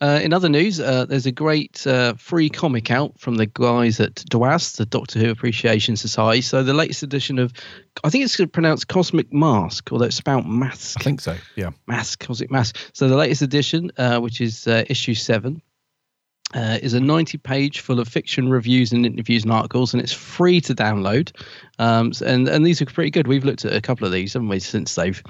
Uh, 0.00 0.18
in 0.20 0.32
other 0.32 0.48
news, 0.48 0.80
uh, 0.80 1.06
there's 1.06 1.26
a 1.26 1.32
great 1.32 1.86
uh, 1.86 2.14
free 2.14 2.50
comic 2.50 2.90
out 2.90 3.18
from 3.20 3.36
the 3.36 3.46
guys 3.46 4.00
at 4.00 4.16
DWAS, 4.16 4.76
the 4.76 4.84
Doctor 4.84 5.20
Who 5.20 5.30
Appreciation 5.30 5.96
Society. 5.96 6.40
So 6.40 6.64
the 6.64 6.74
latest 6.74 7.04
edition 7.04 7.38
of, 7.38 7.52
I 8.02 8.10
think 8.10 8.24
it's 8.24 8.36
pronounced 8.52 8.88
Cosmic 8.88 9.32
Masque, 9.32 9.92
although 9.92 10.06
it's 10.06 10.18
about 10.18 10.44
mask. 10.44 11.00
I 11.00 11.04
think 11.04 11.20
so. 11.20 11.36
Yeah. 11.54 11.70
Mask, 11.86 12.18
Cosmic 12.18 12.50
Masque. 12.50 12.76
So 12.92 13.08
the 13.08 13.16
latest 13.16 13.42
edition, 13.42 13.92
uh, 13.96 14.18
which 14.18 14.40
is 14.40 14.66
uh, 14.66 14.84
issue 14.88 15.14
seven, 15.14 15.62
uh, 16.54 16.78
is 16.82 16.94
a 16.94 17.00
90 17.00 17.38
page 17.38 17.80
full 17.80 18.00
of 18.00 18.08
fiction 18.08 18.48
reviews 18.48 18.92
and 18.92 19.04
interviews 19.06 19.42
and 19.44 19.52
articles, 19.52 19.92
and 19.94 20.02
it's 20.02 20.12
free 20.12 20.60
to 20.62 20.74
download. 20.74 21.32
Um, 21.78 22.12
and 22.24 22.48
and 22.48 22.64
these 22.66 22.80
are 22.82 22.86
pretty 22.86 23.10
good. 23.10 23.26
We've 23.26 23.44
looked 23.44 23.64
at 23.64 23.72
a 23.72 23.80
couple 23.80 24.06
of 24.06 24.12
these, 24.12 24.32
haven't 24.34 24.48
we, 24.48 24.58
since 24.60 24.94
they've 24.94 25.22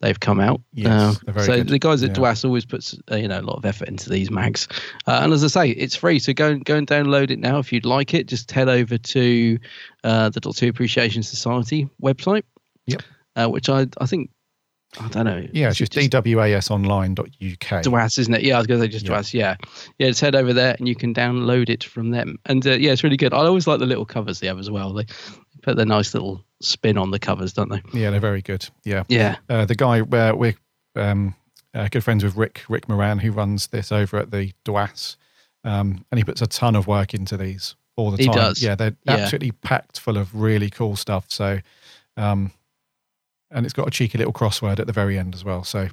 they've 0.00 0.20
come 0.20 0.40
out. 0.40 0.60
Yes, 0.74 0.90
Uh, 1.26 1.32
very 1.32 1.46
so 1.46 1.56
good. 1.56 1.68
the 1.68 1.78
guys 1.78 2.02
at 2.02 2.10
Yeah. 2.10 2.16
DWAS 2.16 2.44
always 2.44 2.66
puts 2.66 2.94
uh, 3.10 3.16
you 3.16 3.28
know 3.28 3.40
a 3.40 3.42
lot 3.42 3.56
of 3.56 3.64
effort 3.64 3.88
into 3.88 4.10
these 4.10 4.30
mags. 4.30 4.68
Uh, 5.06 5.20
and 5.22 5.32
as 5.32 5.42
I 5.42 5.48
say, 5.48 5.70
it's 5.70 5.96
free, 5.96 6.18
so 6.18 6.32
go 6.34 6.50
and 6.50 6.64
go 6.64 6.76
and 6.76 6.86
download 6.86 7.30
it 7.30 7.38
now 7.38 7.58
if 7.58 7.72
you'd 7.72 7.86
like 7.86 8.12
it. 8.12 8.26
Just 8.26 8.50
head 8.50 8.68
over 8.68 8.98
to 8.98 9.58
uh, 10.04 10.28
the 10.28 10.40
Doctor 10.40 10.66
Who 10.66 10.70
Appreciation 10.70 11.22
Society 11.22 11.88
website. 12.02 12.42
Yep. 12.86 13.02
Uh, 13.36 13.48
which 13.48 13.68
I 13.68 13.86
I 13.98 14.06
think 14.06 14.30
I 15.00 15.08
don't 15.08 15.24
know. 15.24 15.46
Yeah, 15.52 15.68
it's 15.68 15.78
just 15.78 15.92
dwasonline.uk. 15.92 17.82
DWAS, 17.84 18.18
isn't 18.18 18.34
it? 18.34 18.42
Yeah, 18.42 18.54
I 18.56 18.58
was 18.58 18.66
going 18.66 18.80
to 18.80 18.86
say 18.86 18.90
just 18.90 19.06
Yeah. 19.06 19.12
DWAS. 19.18 19.34
Yeah, 19.34 19.56
yeah. 19.98 20.06
Just 20.08 20.20
head 20.20 20.34
over 20.34 20.52
there 20.52 20.74
and 20.78 20.88
you 20.88 20.94
can 20.94 21.12
download 21.14 21.68
it 21.68 21.84
from 21.84 22.10
them. 22.10 22.38
And 22.46 22.66
uh, 22.66 22.72
yeah, 22.72 22.92
it's 22.92 23.04
really 23.04 23.16
good. 23.16 23.32
I 23.32 23.38
always 23.38 23.66
like 23.66 23.78
the 23.78 23.86
little 23.86 24.04
covers 24.06 24.40
they 24.40 24.46
have 24.46 24.58
as 24.58 24.70
well. 24.70 24.92
They 24.92 25.06
put 25.62 25.76
their 25.76 25.86
nice 25.86 26.14
little 26.14 26.44
spin 26.60 26.96
on 26.98 27.10
the 27.10 27.18
covers, 27.18 27.52
don't 27.52 27.70
they? 27.70 27.82
Yeah, 27.92 28.10
they're 28.10 28.20
very 28.20 28.42
good. 28.42 28.68
Yeah. 28.84 29.04
Yeah. 29.08 29.36
Uh, 29.48 29.64
the 29.64 29.74
guy 29.74 30.00
where 30.02 30.34
we're 30.34 30.54
um, 30.94 31.34
uh, 31.74 31.88
good 31.90 32.02
friends 32.04 32.24
with 32.24 32.36
Rick 32.36 32.62
Rick 32.68 32.88
Moran, 32.88 33.18
who 33.18 33.30
runs 33.32 33.66
this 33.68 33.92
over 33.92 34.16
at 34.18 34.30
the 34.30 34.52
DWAS, 34.64 35.16
um, 35.64 36.04
and 36.10 36.18
he 36.18 36.24
puts 36.24 36.40
a 36.40 36.46
ton 36.46 36.74
of 36.76 36.86
work 36.86 37.12
into 37.14 37.36
these 37.36 37.74
all 37.96 38.10
the 38.10 38.18
He 38.18 38.26
time. 38.26 38.34
does. 38.36 38.62
Yeah, 38.62 38.74
they're 38.74 38.96
Yeah. 39.06 39.12
absolutely 39.16 39.52
packed 39.52 39.98
full 40.00 40.16
of 40.16 40.34
really 40.34 40.70
cool 40.70 40.96
stuff. 40.96 41.26
So, 41.28 41.60
um, 42.16 42.52
and 43.50 43.64
it's 43.64 43.72
got 43.72 43.86
a 43.86 43.90
cheeky 43.90 44.18
little 44.18 44.32
crossword 44.32 44.78
at 44.80 44.86
the 44.86 44.92
very 44.92 45.18
end 45.18 45.34
as 45.34 45.44
well. 45.44 45.64
So, 45.64 45.88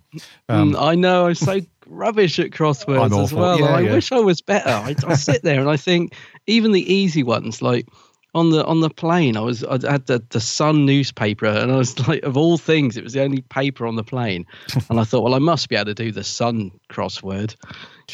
um, 0.49 0.73
Mm, 0.73 0.81
I 0.81 0.95
know 0.95 1.27
I'm 1.27 1.35
so 1.35 1.59
rubbish 1.87 2.39
at 2.39 2.51
crosswords 2.51 3.23
as 3.23 3.33
well. 3.33 3.59
Yeah, 3.59 3.65
I 3.67 3.81
yeah. 3.81 3.93
wish 3.93 4.11
I 4.11 4.19
was 4.19 4.41
better. 4.41 4.69
I, 4.69 4.95
I 5.07 5.15
sit 5.15 5.43
there 5.43 5.59
and 5.59 5.69
I 5.69 5.77
think 5.77 6.15
even 6.47 6.71
the 6.71 6.93
easy 6.93 7.23
ones, 7.23 7.61
like 7.61 7.87
on 8.35 8.49
the 8.49 8.65
on 8.65 8.79
the 8.81 8.89
plane, 8.89 9.37
I 9.37 9.41
was 9.41 9.63
I 9.63 9.73
had 9.91 10.07
the 10.07 10.23
the 10.29 10.39
Sun 10.39 10.85
newspaper, 10.87 11.45
and 11.45 11.71
I 11.71 11.75
was 11.75 11.99
like, 12.07 12.23
of 12.23 12.35
all 12.35 12.57
things, 12.57 12.97
it 12.97 13.03
was 13.03 13.13
the 13.13 13.21
only 13.21 13.41
paper 13.41 13.85
on 13.85 13.95
the 13.95 14.03
plane, 14.03 14.45
and 14.89 14.99
I 14.99 15.03
thought, 15.03 15.21
well, 15.23 15.35
I 15.35 15.39
must 15.39 15.69
be 15.69 15.75
able 15.75 15.85
to 15.85 15.93
do 15.93 16.11
the 16.11 16.23
Sun 16.23 16.71
crossword. 16.89 17.55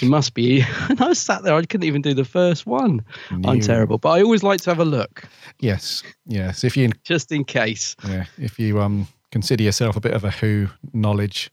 It 0.01 0.07
must 0.07 0.33
be. 0.33 0.63
And 0.89 1.01
I 1.01 1.07
was 1.07 1.19
sat 1.19 1.43
there, 1.43 1.55
I 1.55 1.61
couldn't 1.63 1.87
even 1.87 2.01
do 2.01 2.13
the 2.13 2.25
first 2.25 2.65
one. 2.67 3.03
I'm 3.45 3.59
terrible, 3.59 3.97
but 3.97 4.09
I 4.09 4.21
always 4.21 4.43
like 4.43 4.61
to 4.61 4.69
have 4.69 4.79
a 4.79 4.85
look 4.85 5.23
yes, 5.61 6.03
yes. 6.25 6.63
If 6.63 6.75
you 6.77 6.89
just 7.03 7.31
in 7.31 7.43
case. 7.43 7.95
yeah, 8.05 8.25
if 8.37 8.59
you 8.59 8.81
um 8.81 9.07
consider 9.31 9.63
yourself 9.63 9.95
a 9.95 9.99
bit 10.01 10.13
of 10.13 10.23
a 10.23 10.31
Who 10.31 10.67
knowledge 10.93 11.51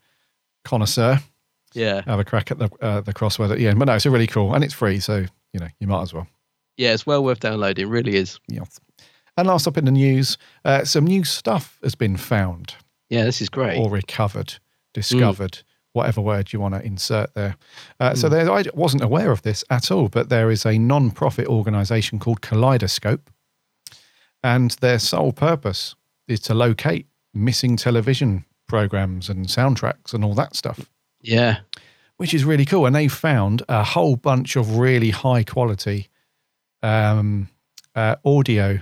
connoisseur, 0.65 1.21
Yeah, 1.75 2.03
have 2.07 2.19
a 2.19 2.25
crack 2.25 2.51
at 2.51 2.59
the 2.59 2.69
uh, 2.81 3.01
the 3.03 3.13
crossword 3.15 3.51
at 3.53 3.59
the 3.59 3.69
end. 3.69 3.79
But 3.79 3.87
no, 3.87 3.95
it's 3.95 4.07
really 4.07 4.27
cool 4.27 4.55
and 4.55 4.65
it's 4.65 4.75
free, 4.75 5.01
so 5.01 5.25
you 5.53 5.61
know 5.61 5.69
you 5.81 5.87
might 5.87 6.03
as 6.03 6.13
well. 6.15 6.27
yeah, 6.77 6.93
it's 6.93 7.07
well 7.07 7.23
worth 7.25 7.41
downloading. 7.41 7.87
It 7.87 7.91
really 7.91 8.17
is. 8.17 8.39
Yes. 8.49 8.79
And 9.39 9.47
last 9.49 9.67
up 9.69 9.77
in 9.77 9.85
the 9.85 9.91
news, 9.91 10.39
uh, 10.65 10.85
some 10.85 11.05
new 11.05 11.23
stuff 11.25 11.79
has 11.83 11.95
been 11.95 12.17
found 12.17 12.75
Yeah, 13.11 13.25
this 13.25 13.41
is 13.43 13.49
great. 13.51 13.79
or 13.79 13.91
recovered, 13.91 14.55
discovered, 14.95 15.63
whatever 15.93 16.23
word 16.23 16.53
you 16.55 16.61
want 16.61 16.75
to 16.75 16.83
insert 16.83 17.35
there. 17.35 17.57
Uh, 18.01 18.15
So 18.15 18.29
Mm. 18.29 18.31
there, 18.31 18.51
I 18.51 18.65
wasn't 18.75 19.03
aware 19.03 19.31
of 19.31 19.43
this 19.43 19.63
at 19.69 19.91
all, 19.91 20.09
but 20.09 20.31
there 20.31 20.51
is 20.51 20.65
a 20.65 20.79
non-profit 20.79 21.47
organisation 21.49 22.19
called 22.19 22.41
Kaleidoscope, 22.41 23.29
and 24.43 24.71
their 24.81 24.99
sole 24.99 25.33
purpose 25.33 25.95
is 26.29 26.41
to 26.41 26.55
locate 26.55 27.07
missing 27.37 27.77
television 27.77 28.45
programs 28.67 29.29
and 29.29 29.47
soundtracks 29.47 30.13
and 30.13 30.25
all 30.25 30.35
that 30.35 30.57
stuff, 30.57 30.91
Yeah, 31.21 31.59
which 32.17 32.35
is 32.35 32.45
really 32.45 32.65
cool. 32.65 32.87
And 32.87 32.97
they 32.97 33.09
found 33.09 33.63
a 33.69 33.85
whole 33.85 34.17
bunch 34.17 34.57
of 34.57 34.79
really 34.79 35.11
high 35.11 35.45
quality 35.45 36.09
um, 36.83 37.49
uh, 37.95 38.17
audio 38.25 38.81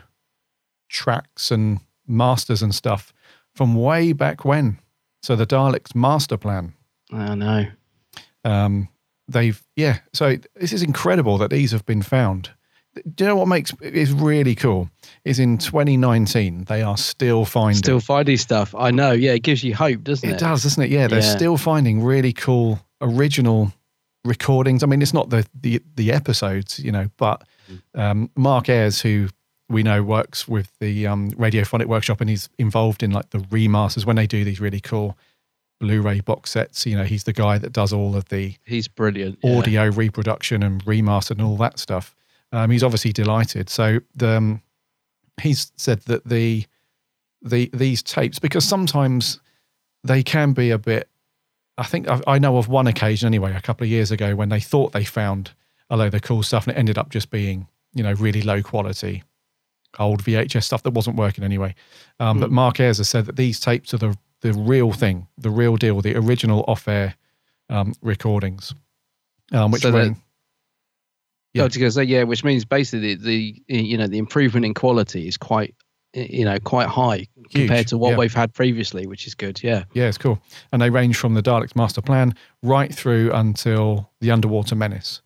tracks 0.89 1.51
and 1.51 1.81
masters 2.07 2.63
and 2.63 2.75
stuff 2.75 3.13
from 3.55 3.75
way 3.75 4.13
back 4.13 4.45
when. 4.45 4.79
So 5.23 5.37
the 5.37 5.47
Daleks 5.47 5.95
master 5.95 6.37
plan. 6.37 6.75
I 7.13 7.35
know. 7.35 7.67
Um, 8.45 8.89
they've 9.29 9.63
yeah. 9.77 9.99
So 10.13 10.37
this 10.55 10.73
is 10.73 10.83
incredible 10.83 11.39
that 11.39 11.51
these 11.51 11.73
have 11.73 11.87
been 11.87 12.03
found. 12.03 12.51
Do 13.15 13.25
you 13.25 13.29
know 13.29 13.37
what 13.37 13.49
makes 13.49 13.73
is 13.81 14.13
really 14.13 14.55
cool? 14.55 14.89
Is 15.25 15.39
in 15.39 15.59
2019 15.59 16.65
they 16.65 16.83
are 16.83 16.97
still 16.97 17.45
finding. 17.45 17.77
Still 17.79 18.01
finding 18.01 18.37
stuff. 18.37 18.75
I 18.75 18.91
know. 18.91 19.13
Yeah, 19.13 19.33
it 19.33 19.43
gives 19.43 19.65
you 19.65 19.75
hope, 19.75 20.05
doesn't 20.05 20.29
it? 20.29 20.33
it 20.35 20.39
does, 20.39 20.63
doesn't 20.63 20.83
it? 20.83 20.91
Yeah, 20.91 21.07
they're 21.09 21.21
Yeah. 21.21 21.37
still 21.37 21.57
finding 21.57 22.03
really 22.03 22.33
cool 22.33 22.81
original 23.01 23.73
recordings. 24.25 24.83
I 24.83 24.87
mean, 24.87 25.03
it's 25.03 25.15
not 25.15 25.31
the 25.31 25.47
the 25.61 25.83
the 25.97 26.13
episodes, 26.13 26.79
you 26.79 26.93
know, 26.93 27.09
but 27.17 27.43
um, 27.95 28.31
Mark 28.37 28.69
Ayres, 28.69 29.01
who 29.01 29.29
we 29.69 29.83
know 29.83 30.03
works 30.03 30.47
with 30.47 30.71
the 30.79 31.07
um, 31.07 31.31
Radiophonic 31.33 31.87
Workshop, 31.87 32.21
and 32.21 32.29
he's 32.31 32.49
involved 32.59 33.03
in 33.03 33.11
like 33.11 33.31
the 33.31 33.39
remasters 33.39 34.05
when 34.05 34.17
they 34.17 34.27
do 34.27 34.45
these 34.45 34.61
really 34.61 34.81
cool 34.81 35.17
Blu-ray 35.81 36.21
box 36.21 36.51
sets. 36.51 36.87
You 36.87 36.97
know, 36.97 37.05
he's 37.05 37.25
the 37.25 37.33
guy 37.33 37.59
that 37.59 37.73
does 37.73 37.93
all 37.93 38.15
of 38.15 38.29
the 38.29 38.55
He's 38.65 38.87
brilliant. 38.89 39.39
yeah. 39.43 39.59
audio 39.59 39.89
reproduction 39.91 40.63
and 40.63 40.85
remaster 40.85 41.33
and 41.33 41.43
all 41.43 41.57
that 41.57 41.79
stuff. 41.79 42.15
Um, 42.55 42.71
he's 42.71 42.83
obviously 42.83 43.13
delighted. 43.13 43.69
So 43.69 43.99
the, 44.15 44.37
um, 44.37 44.63
he's 45.43 45.73
said 45.77 46.03
that 46.03 46.29
the 46.29 46.65
the 47.43 47.69
these 47.75 48.03
tapes 48.03 48.39
because 48.39 48.65
sometimes 48.65 49.41
they 50.05 50.23
can 50.23 50.53
be 50.53 50.71
a 50.71 50.79
bit. 50.79 51.09
I 51.77 51.85
think 51.85 52.09
I, 52.09 52.21
I 52.27 52.39
know 52.39 52.57
of 52.57 52.69
one 52.69 52.87
occasion 52.87 53.27
anyway, 53.27 53.55
a 53.55 53.61
couple 53.61 53.85
of 53.85 53.91
years 53.91 54.11
ago, 54.11 54.37
when 54.37 54.49
they 54.49 54.61
thought 54.61 54.93
they 54.93 55.05
found 55.05 55.51
a 55.91 55.97
load 55.97 56.15
of 56.15 56.23
cool 56.23 56.43
stuff 56.43 56.67
and 56.67 56.77
it 56.77 56.79
ended 56.79 56.97
up 56.99 57.11
just 57.11 57.31
being 57.31 57.67
you 57.93 58.03
know 58.03 58.13
really 58.13 58.43
low 58.43 58.63
quality 58.63 59.23
old 59.99 60.23
VHS 60.25 60.65
stuff 60.65 60.83
that 60.83 60.91
wasn't 60.93 61.17
working 61.17 61.45
anyway. 61.45 61.75
Um, 62.19 62.41
But 62.41 62.49
Hmm. 62.49 62.55
Mark 62.55 62.81
Ayres 62.81 62.99
has 62.99 63.09
said 63.09 63.27
that 63.27 63.37
these 63.37 63.61
tapes 63.61 63.95
are 63.95 63.99
the 63.99 64.17
the 64.41 64.53
real 64.53 64.93
thing, 64.93 65.27
the 65.39 65.51
real 65.51 65.77
deal, 65.77 66.01
the 66.03 66.15
original 66.17 66.65
off-air 66.69 67.15
um, 67.71 67.95
recordings. 68.03 68.75
um, 69.53 69.71
which 69.71 69.83
So 69.83 69.93
when, 69.93 70.17
that- 71.61 71.63
I 71.63 71.67
was 71.67 71.77
going 71.77 71.89
to 71.89 71.93
say 71.93 72.05
yeah, 72.05 72.23
which 72.25 72.45
means 72.45 72.65
basically 72.65 73.15
the, 73.15 73.63
the 73.69 73.75
you 73.75 73.97
know 73.97 74.07
the 74.07 74.19
improvement 74.19 74.67
in 74.67 74.75
quality 74.75 75.29
is 75.29 75.37
quite 75.37 75.75
you 76.15 76.45
know 76.45 76.59
quite 76.61 76.89
high 76.89 77.27
compared 77.51 77.89
to 77.89 77.99
what 77.99 78.11
yeah. 78.11 78.17
we've 78.17 78.35
had 78.35 78.53
previously, 78.55 79.07
which 79.07 79.27
is 79.27 79.35
good. 79.35 79.63
Yeah. 79.63 79.85
Yeah, 79.93 80.07
it's 80.07 80.19
cool. 80.19 80.41
And 80.73 80.81
they 80.81 80.91
range 80.91 81.17
from 81.17 81.35
the 81.35 81.43
Daleks 81.43 81.77
master 81.77 82.03
plan 82.03 82.35
right 82.63 82.95
through 82.95 83.33
until 83.33 84.11
the 84.21 84.31
underwater 84.31 84.75
menace. 84.75 85.23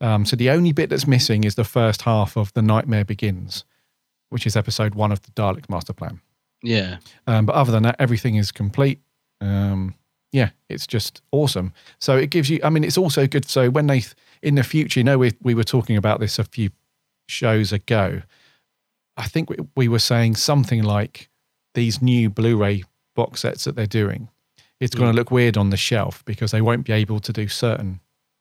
Um, 0.00 0.24
so 0.24 0.36
the 0.36 0.50
only 0.50 0.72
bit 0.72 0.90
that's 0.90 1.06
missing 1.06 1.44
is 1.44 1.54
the 1.54 1.64
first 1.64 2.02
half 2.02 2.36
of 2.36 2.52
The 2.54 2.62
Nightmare 2.62 3.04
Begins, 3.04 3.64
which 4.30 4.46
is 4.46 4.56
episode 4.56 4.94
one 4.94 5.12
of 5.12 5.22
the 5.22 5.30
Dalek 5.30 5.70
master 5.70 5.92
plan. 5.92 6.20
Yeah. 6.62 6.98
Um, 7.26 7.46
but 7.46 7.54
other 7.54 7.72
than 7.72 7.84
that, 7.84 7.96
everything 7.98 8.34
is 8.36 8.50
complete. 8.50 9.00
Um, 9.40 9.94
yeah, 10.32 10.50
it's 10.68 10.86
just 10.86 11.22
awesome. 11.30 11.72
So 12.00 12.16
it 12.16 12.30
gives 12.30 12.50
you, 12.50 12.58
I 12.64 12.70
mean, 12.70 12.82
it's 12.82 12.98
also 12.98 13.26
good. 13.26 13.48
So 13.48 13.70
when 13.70 13.86
they, 13.86 14.02
in 14.44 14.54
the 14.56 14.62
future, 14.62 15.00
you 15.00 15.04
know, 15.04 15.18
we, 15.18 15.32
we 15.40 15.54
were 15.54 15.64
talking 15.64 15.96
about 15.96 16.20
this 16.20 16.38
a 16.38 16.44
few 16.44 16.70
shows 17.28 17.72
ago. 17.72 18.22
I 19.16 19.26
think 19.26 19.48
we, 19.48 19.56
we 19.74 19.88
were 19.88 19.98
saying 19.98 20.36
something 20.36 20.82
like 20.82 21.30
these 21.74 22.02
new 22.02 22.28
Blu 22.28 22.56
ray 22.56 22.84
box 23.16 23.40
sets 23.40 23.64
that 23.64 23.74
they're 23.74 23.86
doing, 23.86 24.28
it's 24.80 24.94
going 24.94 25.10
to 25.10 25.14
mm. 25.14 25.16
look 25.16 25.30
weird 25.30 25.56
on 25.56 25.70
the 25.70 25.76
shelf 25.76 26.24
because 26.24 26.50
they 26.50 26.60
won't 26.60 26.84
be 26.84 26.92
able 26.92 27.20
to 27.20 27.32
do 27.32 27.48
certain 27.48 28.00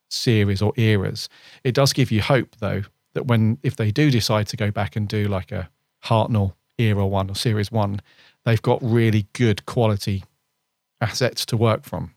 series 0.10 0.62
or 0.62 0.74
eras. 0.76 1.30
It 1.64 1.74
does 1.74 1.94
give 1.94 2.12
you 2.12 2.22
hope, 2.22 2.56
though, 2.60 2.84
that 3.14 3.28
when, 3.28 3.58
if 3.64 3.76
they 3.78 3.92
do 3.92 4.12
decide 4.12 4.48
to 4.48 4.58
go 4.58 4.72
back 4.72 4.96
and 4.96 5.08
do 5.08 5.28
like 5.28 5.52
a 5.52 5.70
Hartnell 6.06 6.54
era 6.78 7.08
one 7.08 7.30
or 7.30 7.36
series 7.36 7.72
one, 7.72 8.02
they've 8.46 8.62
got 8.62 8.80
really 8.82 9.28
good 9.34 9.66
quality 9.66 10.24
assets 11.00 11.46
to 11.46 11.58
work 11.58 11.84
from. 11.84 12.13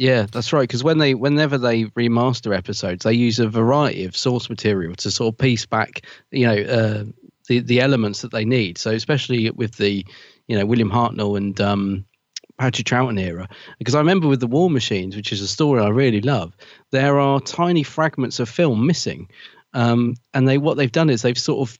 Yeah, 0.00 0.24
that's 0.32 0.54
right. 0.54 0.62
Because 0.62 0.82
when 0.82 0.96
they, 0.96 1.14
whenever 1.14 1.58
they 1.58 1.84
remaster 1.84 2.56
episodes, 2.56 3.04
they 3.04 3.12
use 3.12 3.38
a 3.38 3.46
variety 3.46 4.06
of 4.06 4.16
source 4.16 4.48
material 4.48 4.94
to 4.94 5.10
sort 5.10 5.34
of 5.34 5.38
piece 5.38 5.66
back, 5.66 6.06
you 6.30 6.46
know, 6.46 6.56
uh, 6.56 7.04
the 7.48 7.60
the 7.60 7.80
elements 7.82 8.22
that 8.22 8.32
they 8.32 8.46
need. 8.46 8.78
So 8.78 8.92
especially 8.92 9.50
with 9.50 9.76
the, 9.76 10.06
you 10.48 10.58
know, 10.58 10.64
William 10.64 10.90
Hartnell 10.90 11.36
and 11.36 11.60
um, 11.60 12.06
Patrick 12.58 12.86
Troughton 12.86 13.20
era, 13.20 13.46
because 13.78 13.94
I 13.94 13.98
remember 13.98 14.26
with 14.26 14.40
the 14.40 14.46
War 14.46 14.70
Machines, 14.70 15.16
which 15.16 15.32
is 15.34 15.42
a 15.42 15.48
story 15.48 15.82
I 15.82 15.88
really 15.90 16.22
love, 16.22 16.56
there 16.92 17.20
are 17.20 17.38
tiny 17.38 17.82
fragments 17.82 18.40
of 18.40 18.48
film 18.48 18.86
missing, 18.86 19.28
um, 19.74 20.14
and 20.32 20.48
they 20.48 20.56
what 20.56 20.78
they've 20.78 20.90
done 20.90 21.10
is 21.10 21.20
they've 21.20 21.36
sort 21.36 21.68
of 21.68 21.78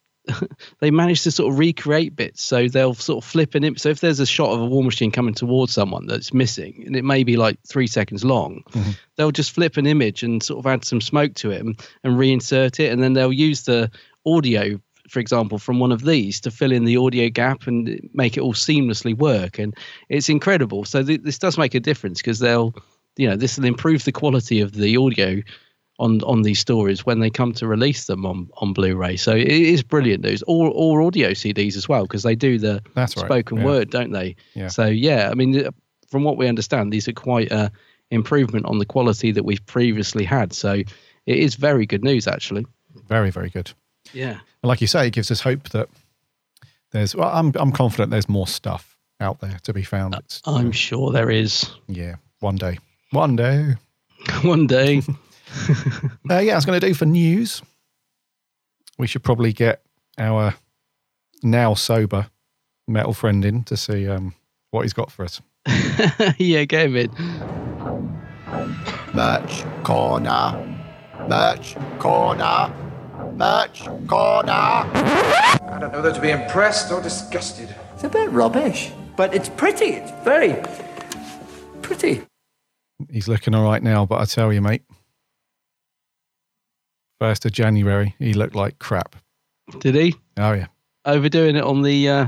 they 0.81 0.91
manage 0.91 1.23
to 1.23 1.31
sort 1.31 1.53
of 1.53 1.59
recreate 1.59 2.15
bits. 2.15 2.43
So 2.43 2.69
they'll 2.69 2.95
sort 2.95 3.25
of 3.25 3.29
flip 3.29 3.55
an 3.55 3.65
image. 3.65 3.81
So 3.81 3.89
if 3.89 4.01
there's 4.01 4.21
a 4.21 4.27
shot 4.27 4.53
of 4.53 4.61
a 4.61 4.67
war 4.67 4.85
machine 4.85 5.11
coming 5.11 5.35
towards 5.35 5.73
someone 5.73 6.07
that's 6.07 6.33
missing, 6.33 6.85
and 6.87 6.97
it 6.97 7.05
may 7.05 7.25
be 7.25 7.37
like 7.37 7.59
three 7.67 7.87
seconds 7.87 8.25
long, 8.25 8.63
mm-hmm. 8.71 8.91
they'll 9.17 9.31
just 9.31 9.53
flip 9.53 9.77
an 9.77 9.87
image 9.87 10.23
and 10.23 10.43
sort 10.43 10.59
of 10.59 10.67
add 10.67 10.85
some 10.85 11.01
smoke 11.01 11.35
to 11.35 11.51
it 11.51 11.61
and, 11.61 11.81
and 12.05 12.17
reinsert 12.17 12.81
it. 12.81 12.93
And 12.93 13.03
then 13.03 13.15
they'll 13.15 13.33
use 13.33 13.63
the 13.63 13.91
audio, 14.27 14.81
for 15.09 15.21
example, 15.21 15.59
from 15.59 15.81
one 15.81 15.93
of 15.93 16.03
these 16.03 16.41
to 16.43 16.51
fill 16.51 16.73
in 16.73 16.85
the 16.85 16.99
audio 16.99 17.29
gap 17.29 17.67
and 17.67 18.09
make 18.13 18.37
it 18.37 18.41
all 18.41 18.55
seamlessly 18.55 19.17
work. 19.17 19.59
And 19.59 19.75
it's 20.09 20.29
incredible. 20.29 20.85
So 20.85 21.03
th- 21.03 21.23
this 21.23 21.39
does 21.39 21.59
make 21.59 21.75
a 21.75 21.81
difference 21.81 22.21
because 22.21 22.39
they'll, 22.39 22.75
you 23.17 23.29
know, 23.29 23.37
this 23.37 23.57
will 23.57 23.65
improve 23.65 24.05
the 24.05 24.13
quality 24.13 24.61
of 24.61 24.73
the 24.73 24.97
audio 24.97 25.43
on 26.01 26.23
on 26.23 26.43
these 26.43 26.59
stories 26.59 27.07
when 27.07 27.21
they 27.21 27.31
come 27.31 27.53
to 27.53 27.67
release 27.67 28.07
them 28.07 28.27
on 28.27 28.51
on 28.57 28.73
Blu-ray. 28.73 29.17
So 29.17 29.33
it 29.33 29.47
is 29.49 29.83
brilliant 29.83 30.25
news. 30.25 30.43
Or 30.47 30.71
or 30.75 31.03
audio 31.03 31.31
CDs 31.31 31.77
as 31.77 31.89
well 31.89 32.03
because 32.03 32.23
they 32.23 32.35
do 32.35 32.59
the 32.59 32.83
That's 32.95 33.17
right, 33.17 33.27
spoken 33.27 33.59
yeah. 33.59 33.65
word, 33.65 33.91
don't 33.91 34.13
they? 34.13 34.37
Yeah. 34.55 34.69
So 34.69 34.87
yeah, 34.87 35.29
I 35.31 35.35
mean, 35.35 35.67
uh, 35.67 35.71
from 36.09 36.25
what 36.25 36.37
we 36.37 36.49
understand, 36.49 36.93
these 36.93 37.07
are 37.09 37.13
quite 37.13 37.53
a 37.53 37.71
improvement 38.11 38.67
on 38.67 38.79
the 38.79 38.85
quality 38.87 39.33
that 39.33 39.45
we've 39.45 39.65
previously 39.67 40.25
had. 40.25 40.53
So 40.53 40.73
it 40.73 40.89
is 41.27 41.55
very 41.55 41.87
good 41.87 42.05
news, 42.05 42.27
actually. 42.27 42.67
Very, 43.07 43.31
very 43.31 43.51
good. 43.51 43.73
Yeah. 44.13 44.41
And 44.63 44.69
like 44.69 44.81
you 44.81 44.87
say, 44.87 45.07
it 45.07 45.13
gives 45.13 45.31
us 45.31 45.41
hope 45.41 45.69
that 45.71 45.89
there's, 46.91 47.15
well, 47.15 47.31
I'm, 47.33 47.53
I'm 47.55 47.73
confident 47.73 48.11
there's 48.11 48.29
more 48.29 48.47
stuff 48.47 48.97
out 49.21 49.41
there 49.41 49.59
to 49.63 49.73
be 49.73 49.83
found. 49.83 50.15
It's, 50.17 50.43
I'm 50.45 50.73
sure 50.73 51.13
there 51.13 51.31
is. 51.31 51.71
yeah, 51.87 52.17
one 52.41 52.57
day. 52.57 52.79
One 53.11 53.37
day. 53.37 53.77
One 54.43 54.67
day. 54.67 55.03
Uh, 56.31 56.39
yeah, 56.39 56.53
I 56.53 56.57
was 56.57 56.65
going 56.65 56.81
to 56.81 56.87
do 56.87 56.95
for 56.95 57.07
news. 57.07 57.61
We 58.99 59.07
should 59.07 59.25
probably 59.25 59.53
get 59.53 59.83
our 60.17 60.55
now 61.43 61.75
sober 61.75 62.29
metal 62.87 63.13
friend 63.13 63.45
in 63.45 63.65
to 63.65 63.77
see 63.77 64.09
um, 64.09 64.35
what 64.71 64.83
he's 64.83 64.93
got 64.93 65.11
for 65.11 65.25
us. 65.25 65.41
yeah, 66.39 66.65
get 66.65 66.87
him 66.87 66.97
in. 66.97 67.11
Merch 69.15 69.65
corner. 69.83 70.79
Merch 71.29 71.77
corner. 71.99 72.73
Merch 73.35 73.85
corner. 74.07 74.53
I 74.53 75.79
don't 75.81 75.93
know 75.93 76.01
whether 76.01 76.13
to 76.13 76.21
be 76.21 76.31
impressed 76.31 76.93
or 76.93 77.01
disgusted. 77.01 77.75
It's 77.95 78.05
a 78.05 78.09
bit 78.09 78.31
rubbish, 78.31 78.93
but 79.17 79.35
it's 79.35 79.49
pretty. 79.49 79.87
It's 79.87 80.13
very 80.25 80.57
pretty. 81.83 82.23
He's 83.11 83.29
looking 83.29 83.55
all 83.55 83.65
right 83.65 83.83
now, 83.83 84.07
but 84.07 84.21
I 84.21 84.25
tell 84.25 84.53
you, 84.53 84.61
mate, 84.61 84.83
first 87.21 87.45
of 87.47 87.53
January, 87.53 88.17
he 88.19 88.33
looked 88.35 88.57
like 88.57 88.81
crap. 88.81 89.15
Did 89.79 89.95
he? 89.95 90.17
Oh 90.37 90.53
yeah, 90.53 90.67
Overdoing 91.05 91.55
it 91.55 91.63
on 91.63 91.83
the 91.83 92.09
uh, 92.09 92.27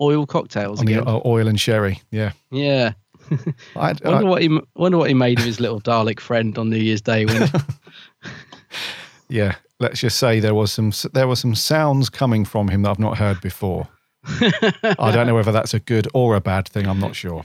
oil 0.00 0.24
cocktails 0.26 0.78
on 0.78 0.86
the 0.86 1.04
uh, 1.04 1.20
oil 1.24 1.48
and 1.48 1.58
sherry. 1.60 2.00
Yeah, 2.12 2.30
Yeah. 2.52 2.92
I, 3.76 3.94
wonder 4.04 4.26
what 4.26 4.42
he 4.42 4.60
wonder 4.76 4.98
what 4.98 5.08
he 5.08 5.14
made 5.14 5.38
of 5.40 5.46
his 5.46 5.58
little 5.58 5.80
Dalek 5.80 6.20
friend 6.20 6.56
on 6.58 6.68
New 6.70 6.76
Year's 6.76 7.00
Day. 7.00 7.24
When 7.24 7.48
yeah. 9.28 9.56
Let's 9.80 10.00
just 10.00 10.18
say 10.18 10.38
there 10.40 10.54
was 10.54 10.72
some 10.72 10.92
there 11.14 11.26
were 11.26 11.36
some 11.36 11.54
sounds 11.54 12.08
coming 12.08 12.44
from 12.44 12.68
him 12.68 12.82
that 12.82 12.90
I've 12.90 12.98
not 12.98 13.18
heard 13.18 13.40
before. 13.40 13.88
I 14.26 15.10
don't 15.12 15.26
know 15.26 15.34
whether 15.34 15.50
that's 15.52 15.74
a 15.74 15.80
good 15.80 16.06
or 16.14 16.36
a 16.36 16.40
bad 16.40 16.68
thing. 16.68 16.86
I'm 16.86 17.00
not 17.00 17.16
sure. 17.16 17.44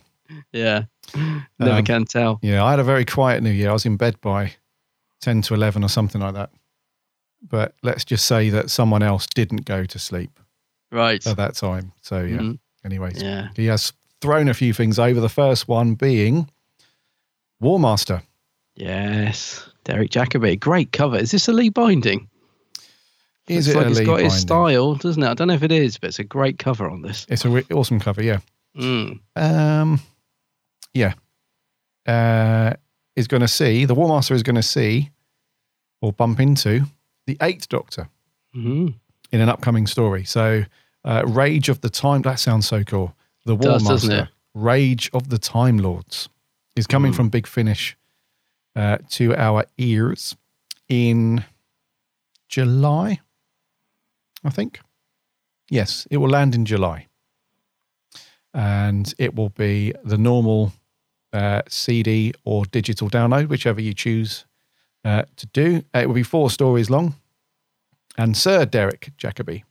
yeah, 0.53 0.83
never 1.57 1.77
Um, 1.79 1.85
can 1.85 2.05
tell. 2.05 2.39
Yeah, 2.43 2.63
I 2.63 2.69
had 2.69 2.79
a 2.79 2.83
very 2.83 3.03
quiet 3.03 3.41
New 3.41 3.49
Year. 3.49 3.71
I 3.71 3.73
was 3.73 3.85
in 3.85 3.97
bed 3.97 4.21
by 4.21 4.53
10 5.21 5.41
to 5.43 5.53
11 5.53 5.83
or 5.83 5.89
something 5.89 6.21
like 6.21 6.33
that. 6.33 6.49
But 7.47 7.73
let's 7.83 8.03
just 8.05 8.25
say 8.25 8.49
that 8.49 8.69
someone 8.69 9.01
else 9.03 9.25
didn't 9.27 9.65
go 9.65 9.85
to 9.85 9.99
sleep 9.99 10.39
Right. 10.91 11.25
at 11.25 11.37
that 11.37 11.55
time. 11.55 11.93
So, 12.01 12.21
yeah. 12.23 12.37
Mhm. 12.37 12.59
Anyways, 12.85 13.21
Yeah. 13.21 13.49
he 13.55 13.65
has 13.67 13.93
thrown 14.21 14.47
a 14.49 14.53
few 14.53 14.73
things 14.73 14.99
over. 14.99 15.19
The 15.21 15.29
first 15.29 15.67
one 15.67 15.95
being 15.95 16.49
War 17.59 17.79
Master. 17.79 18.23
Yes, 18.75 19.67
Derek 19.83 20.09
Jacobi. 20.11 20.57
Great 20.59 20.91
cover. 20.93 21.17
Is 21.17 21.31
this 21.31 21.47
a 21.49 21.53
Lee 21.53 21.69
Binding? 21.69 22.29
Is 23.47 23.67
Looks 23.67 23.75
it 23.75 23.79
like 23.79 23.87
it's 23.91 23.99
got 24.01 24.19
his 24.21 24.39
style, 24.39 24.95
doesn't 24.95 25.23
it? 25.23 25.27
I 25.27 25.33
don't 25.33 25.47
know 25.47 25.53
if 25.55 25.63
it 25.63 25.71
is, 25.71 25.97
but 25.97 26.09
it's 26.09 26.19
a 26.19 26.23
great 26.23 26.59
cover 26.59 26.89
on 26.89 27.01
this. 27.01 27.25
It's 27.29 27.43
a 27.45 27.49
re- 27.49 27.65
awesome 27.73 27.99
cover, 27.99 28.21
yeah. 28.21 28.39
Mm. 28.77 29.19
Um, 29.35 29.99
yeah. 30.93 31.13
Uh, 32.05 32.73
is 33.19 33.27
going 33.27 33.41
to 33.41 33.47
see, 33.47 33.85
the 33.85 33.93
War 33.93 34.07
Master 34.07 34.33
is 34.33 34.43
going 34.43 34.55
to 34.55 34.63
see 34.63 35.11
or 36.01 36.13
bump 36.13 36.39
into 36.39 36.85
the 37.27 37.37
Eighth 37.41 37.67
Doctor. 37.69 38.09
Mhm. 38.55 38.95
in 39.31 39.41
an 39.41 39.47
upcoming 39.49 39.85
story. 39.85 40.23
So, 40.23 40.63
uh, 41.05 41.21
Rage 41.27 41.69
of 41.69 41.81
the 41.81 41.89
Time, 41.91 42.23
that 42.23 42.39
sounds 42.39 42.67
so 42.67 42.83
cool. 42.83 43.13
The 43.45 43.55
War 43.55 43.73
Does, 43.73 43.83
Master? 43.83 44.29
Rage 44.55 45.07
of 45.13 45.29
the 45.29 45.37
Time 45.37 45.77
Lords, 45.77 46.29
is 46.75 46.87
coming 46.87 47.11
Mm. 47.11 47.15
from 47.15 47.29
Big 47.29 47.45
Finish 47.45 47.95
uh, 48.75 48.97
to 49.11 49.35
our 49.35 49.65
ears 49.77 50.35
in 50.87 51.43
July, 52.47 53.19
I 54.43 54.49
think. 54.49 54.79
Yes, 55.69 56.07
it 56.09 56.17
will 56.17 56.29
land 56.29 56.55
in 56.55 56.65
July. 56.65 57.05
And 58.53 59.13
it 59.19 59.35
will 59.35 59.49
be 59.49 59.93
the 60.03 60.17
normal 60.17 60.73
uh, 61.33 61.61
CD 61.67 62.33
or 62.43 62.65
digital 62.65 63.09
download, 63.09 63.47
whichever 63.47 63.81
you 63.81 63.93
choose 63.93 64.45
uh, 65.05 65.23
to 65.35 65.45
do. 65.47 65.83
Uh, 65.93 65.99
it 65.99 66.07
will 66.07 66.15
be 66.15 66.23
four 66.23 66.49
stories 66.49 66.89
long. 66.89 67.15
And 68.17 68.35
Sir 68.35 68.65
Derek 68.65 69.11
Jacobi 69.17 69.63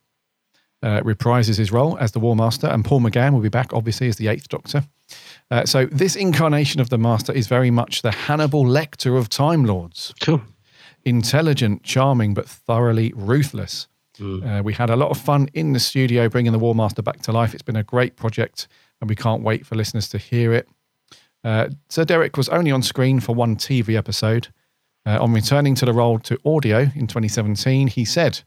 uh, 0.83 1.01
reprises 1.01 1.59
his 1.59 1.73
role 1.73 1.99
as 1.99 2.13
the 2.13 2.21
War 2.21 2.37
Master, 2.37 2.67
and 2.67 2.85
Paul 2.85 3.01
McGann 3.01 3.33
will 3.33 3.41
be 3.41 3.49
back, 3.49 3.73
obviously, 3.73 4.09
as 4.09 4.17
the 4.17 4.29
Eighth 4.29 4.49
Doctor. 4.49 4.85
Uh, 5.51 5.65
so 5.65 5.87
this 5.87 6.17
incarnation 6.17 6.81
of 6.81 6.91
the 6.91 6.99
Master 6.99 7.33
is 7.33 7.47
very 7.47 7.71
much 7.71 8.03
the 8.03 8.11
Hannibal 8.11 8.65
Lecter 8.65 9.19
of 9.19 9.29
Time 9.29 9.65
Lords. 9.65 10.15
Cool. 10.21 10.43
Intelligent, 11.05 11.83
charming, 11.83 12.35
but 12.35 12.49
thoroughly 12.49 13.13
ruthless. 13.17 13.89
Uh, 14.21 14.63
we 14.65 14.73
had 14.73 14.91
a 14.91 14.97
lot 14.97 15.11
of 15.11 15.19
fun 15.19 15.49
in 15.55 15.73
the 15.73 15.79
studio 15.79 16.29
bringing 16.29 16.53
the 16.53 16.59
War 16.59 16.75
Master 16.75 17.03
back 17.03 17.23
to 17.23 17.33
life. 17.33 17.55
It's 17.55 17.63
been 17.63 17.77
a 17.77 17.85
great 17.85 18.17
project, 18.17 18.67
and 19.01 19.09
we 19.09 19.15
can't 19.15 19.43
wait 19.43 19.65
for 19.65 19.77
listeners 19.77 20.09
to 20.09 20.19
hear 20.19 20.53
it. 20.53 20.69
Uh, 21.45 21.69
Sir 21.89 22.05
Derek 22.05 22.37
was 22.37 22.49
only 22.49 22.71
on 22.71 22.83
screen 22.83 23.21
for 23.21 23.35
one 23.35 23.57
TV 23.57 23.97
episode. 23.97 24.49
Uh, 25.07 25.23
on 25.23 25.33
returning 25.33 25.75
to 25.75 25.87
the 25.87 25.93
role 25.93 26.19
to 26.19 26.39
audio 26.45 26.81
in 26.95 27.07
2017, 27.07 27.87
he 27.89 28.05
said, 28.05 28.41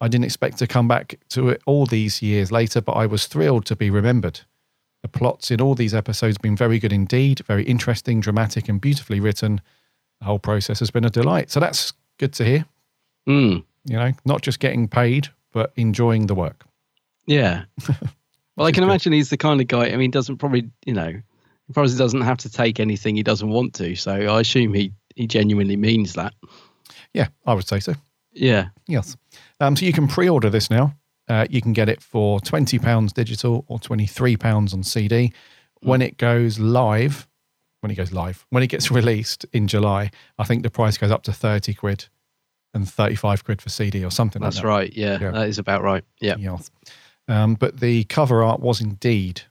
I 0.00 0.08
didn't 0.08 0.24
expect 0.24 0.58
to 0.58 0.66
come 0.66 0.88
back 0.88 1.18
to 1.30 1.48
it 1.48 1.62
all 1.64 1.86
these 1.86 2.20
years 2.20 2.50
later, 2.50 2.80
but 2.80 2.92
I 2.92 3.06
was 3.06 3.26
thrilled 3.26 3.66
to 3.66 3.76
be 3.76 3.88
remembered. 3.88 4.40
The 5.02 5.08
plots 5.08 5.50
in 5.50 5.60
all 5.60 5.74
these 5.74 5.94
episodes 5.94 6.36
have 6.36 6.42
been 6.42 6.56
very 6.56 6.78
good 6.78 6.92
indeed, 6.92 7.40
very 7.46 7.64
interesting, 7.64 8.20
dramatic, 8.20 8.68
and 8.68 8.80
beautifully 8.80 9.20
written. 9.20 9.60
the 10.20 10.26
whole 10.26 10.38
process 10.38 10.80
has 10.80 10.90
been 10.90 11.04
a 11.04 11.10
delight. 11.10 11.50
So 11.50 11.60
that's 11.60 11.92
good 12.18 12.32
to 12.34 12.44
hear. 12.44 12.64
Mm. 13.28 13.64
You 13.84 13.96
know, 13.96 14.12
not 14.24 14.42
just 14.42 14.60
getting 14.60 14.88
paid, 14.88 15.28
but 15.52 15.72
enjoying 15.76 16.26
the 16.26 16.34
work. 16.34 16.64
Yeah. 17.26 17.64
well, 18.56 18.66
I 18.66 18.72
can 18.72 18.84
imagine 18.84 19.12
he's 19.12 19.30
the 19.30 19.36
kind 19.36 19.60
of 19.60 19.68
guy. 19.68 19.90
I 19.90 19.96
mean, 19.96 20.10
doesn't 20.10 20.38
probably, 20.38 20.70
you 20.84 20.94
know, 20.94 21.20
he 21.74 21.98
doesn't 21.98 22.20
have 22.22 22.38
to 22.38 22.50
take 22.50 22.80
anything 22.80 23.16
he 23.16 23.22
doesn't 23.22 23.48
want 23.48 23.74
to. 23.74 23.94
So 23.96 24.12
I 24.12 24.40
assume 24.40 24.74
he 24.74 24.92
he 25.14 25.26
genuinely 25.26 25.76
means 25.76 26.14
that. 26.14 26.34
Yeah, 27.12 27.28
I 27.46 27.54
would 27.54 27.68
say 27.68 27.80
so. 27.80 27.94
Yeah. 28.32 28.68
Yes. 28.86 29.16
Um, 29.60 29.76
so 29.76 29.84
you 29.84 29.92
can 29.92 30.08
pre-order 30.08 30.50
this 30.50 30.70
now. 30.70 30.94
Uh, 31.28 31.46
you 31.50 31.60
can 31.60 31.72
get 31.72 31.88
it 31.88 32.02
for 32.02 32.40
twenty 32.40 32.78
pounds 32.78 33.12
digital 33.12 33.64
or 33.68 33.78
twenty-three 33.78 34.36
pounds 34.36 34.74
on 34.74 34.82
CD. 34.82 35.32
When 35.80 36.02
it 36.02 36.16
goes 36.16 36.58
live, 36.58 37.28
when 37.80 37.90
it 37.90 37.94
goes 37.94 38.12
live, 38.12 38.46
when 38.50 38.62
it 38.62 38.68
gets 38.68 38.90
released 38.90 39.44
in 39.52 39.68
July, 39.68 40.10
I 40.38 40.44
think 40.44 40.62
the 40.62 40.70
price 40.70 40.98
goes 40.98 41.10
up 41.10 41.22
to 41.24 41.32
thirty 41.32 41.74
quid 41.74 42.08
and 42.74 42.88
thirty-five 42.88 43.44
quid 43.44 43.62
for 43.62 43.68
CD 43.68 44.04
or 44.04 44.10
something. 44.10 44.42
That's 44.42 44.56
like 44.56 44.62
that. 44.62 44.68
That's 44.68 44.98
right. 44.98 45.22
Yeah, 45.22 45.30
that 45.30 45.48
is 45.48 45.58
about 45.58 45.82
right. 45.82 46.04
Yeah. 46.20 46.36
Yes. 46.38 46.70
Um, 47.28 47.54
but 47.54 47.80
the 47.80 48.04
cover 48.04 48.42
art 48.42 48.60
was 48.60 48.80
indeed 48.80 49.42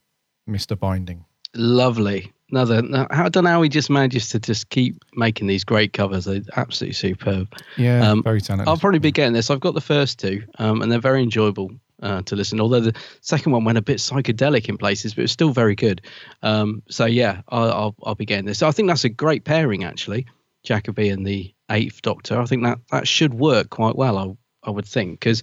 Mr. 0.50 0.78
Binding. 0.78 1.26
Lovely. 1.56 2.32
Another. 2.52 2.82
no, 2.82 3.08
I 3.10 3.30
don't 3.30 3.46
know 3.46 3.50
how 3.50 3.62
he 3.62 3.70
just 3.70 3.90
manages 3.90 4.28
to 4.30 4.40
just 4.40 4.70
keep 4.70 5.02
making 5.16 5.48
these 5.48 5.64
great 5.64 5.94
covers. 5.94 6.26
They're 6.26 6.42
absolutely 6.58 6.94
superb. 6.96 7.48
Yeah, 7.78 8.14
very 8.24 8.42
talented. 8.42 8.68
I'll 8.68 8.78
probably 8.78 9.00
be 9.00 9.12
getting 9.12 9.32
this. 9.32 9.50
I've 9.50 9.62
got 9.62 9.74
the 9.74 9.80
first 9.80 10.20
two, 10.20 10.44
um, 10.60 10.82
and 10.82 10.92
they're 10.92 11.00
very 11.00 11.24
enjoyable 11.24 11.72
uh, 12.02 12.24
to 12.24 12.36
listen. 12.36 12.60
Although 12.60 12.82
the 12.82 12.96
second 13.22 13.54
one 13.54 13.64
went 13.64 13.78
a 13.78 13.82
bit 13.82 14.00
psychedelic 14.00 14.68
in 14.68 14.78
places, 14.78 15.14
but 15.14 15.24
it's 15.24 15.32
still 15.32 15.52
very 15.52 15.76
good. 15.76 16.02
Um, 16.44 16.84
so 16.90 17.06
yeah, 17.06 17.42
I'll, 17.48 17.72
I'll 17.72 17.96
I'll 18.04 18.16
be 18.16 18.26
getting 18.26 18.46
this. 18.46 18.60
So 18.60 18.68
I 18.68 18.72
think 18.72 18.90
that's 18.90 19.06
a 19.06 19.10
great 19.10 19.46
pairing 19.46 19.86
actually, 19.86 20.28
Jacobi 20.68 21.12
and 21.12 21.26
the 21.26 21.54
Eighth 21.70 22.02
Doctor. 22.02 22.38
I 22.38 22.46
think 22.46 22.64
that 22.64 22.80
that 22.92 23.08
should 23.08 23.34
work 23.34 23.70
quite 23.70 23.96
well. 23.96 24.18
I 24.18 24.68
I 24.68 24.72
would 24.72 24.86
think 24.86 25.20
because 25.20 25.42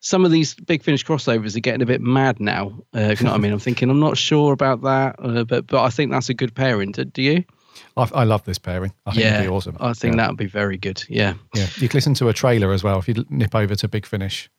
some 0.00 0.24
of 0.24 0.30
these 0.30 0.54
big 0.54 0.82
finish 0.82 1.04
crossovers 1.04 1.56
are 1.56 1.60
getting 1.60 1.82
a 1.82 1.86
bit 1.86 2.00
mad 2.00 2.40
now. 2.40 2.82
Uh, 2.94 3.00
if 3.00 3.20
you 3.20 3.26
know 3.26 3.32
what 3.32 3.38
I 3.38 3.40
mean, 3.40 3.52
I'm 3.52 3.58
thinking 3.58 3.90
I'm 3.90 4.00
not 4.00 4.16
sure 4.16 4.52
about 4.52 4.82
that, 4.82 5.16
uh, 5.18 5.44
but 5.44 5.66
but 5.66 5.82
I 5.82 5.90
think 5.90 6.10
that's 6.10 6.28
a 6.28 6.34
good 6.34 6.54
pairing. 6.54 6.92
Do, 6.92 7.04
do 7.04 7.22
you? 7.22 7.44
I, 7.96 8.08
I 8.14 8.24
love 8.24 8.44
this 8.44 8.58
pairing. 8.58 8.92
I 9.06 9.12
think 9.12 9.24
yeah, 9.24 9.34
it'd 9.36 9.46
be 9.46 9.54
awesome. 9.54 9.76
I 9.80 9.92
think 9.92 10.14
yeah. 10.14 10.22
that 10.22 10.30
would 10.30 10.38
be 10.38 10.46
very 10.46 10.76
good. 10.76 11.04
Yeah. 11.08 11.34
Yeah, 11.54 11.68
you 11.76 11.88
can 11.88 11.98
listen 11.98 12.14
to 12.14 12.28
a 12.28 12.32
trailer 12.32 12.72
as 12.72 12.82
well. 12.82 12.98
If 12.98 13.08
you 13.08 13.24
nip 13.28 13.54
over 13.54 13.74
to 13.74 13.88
Big 13.88 14.06
Finish 14.06 14.50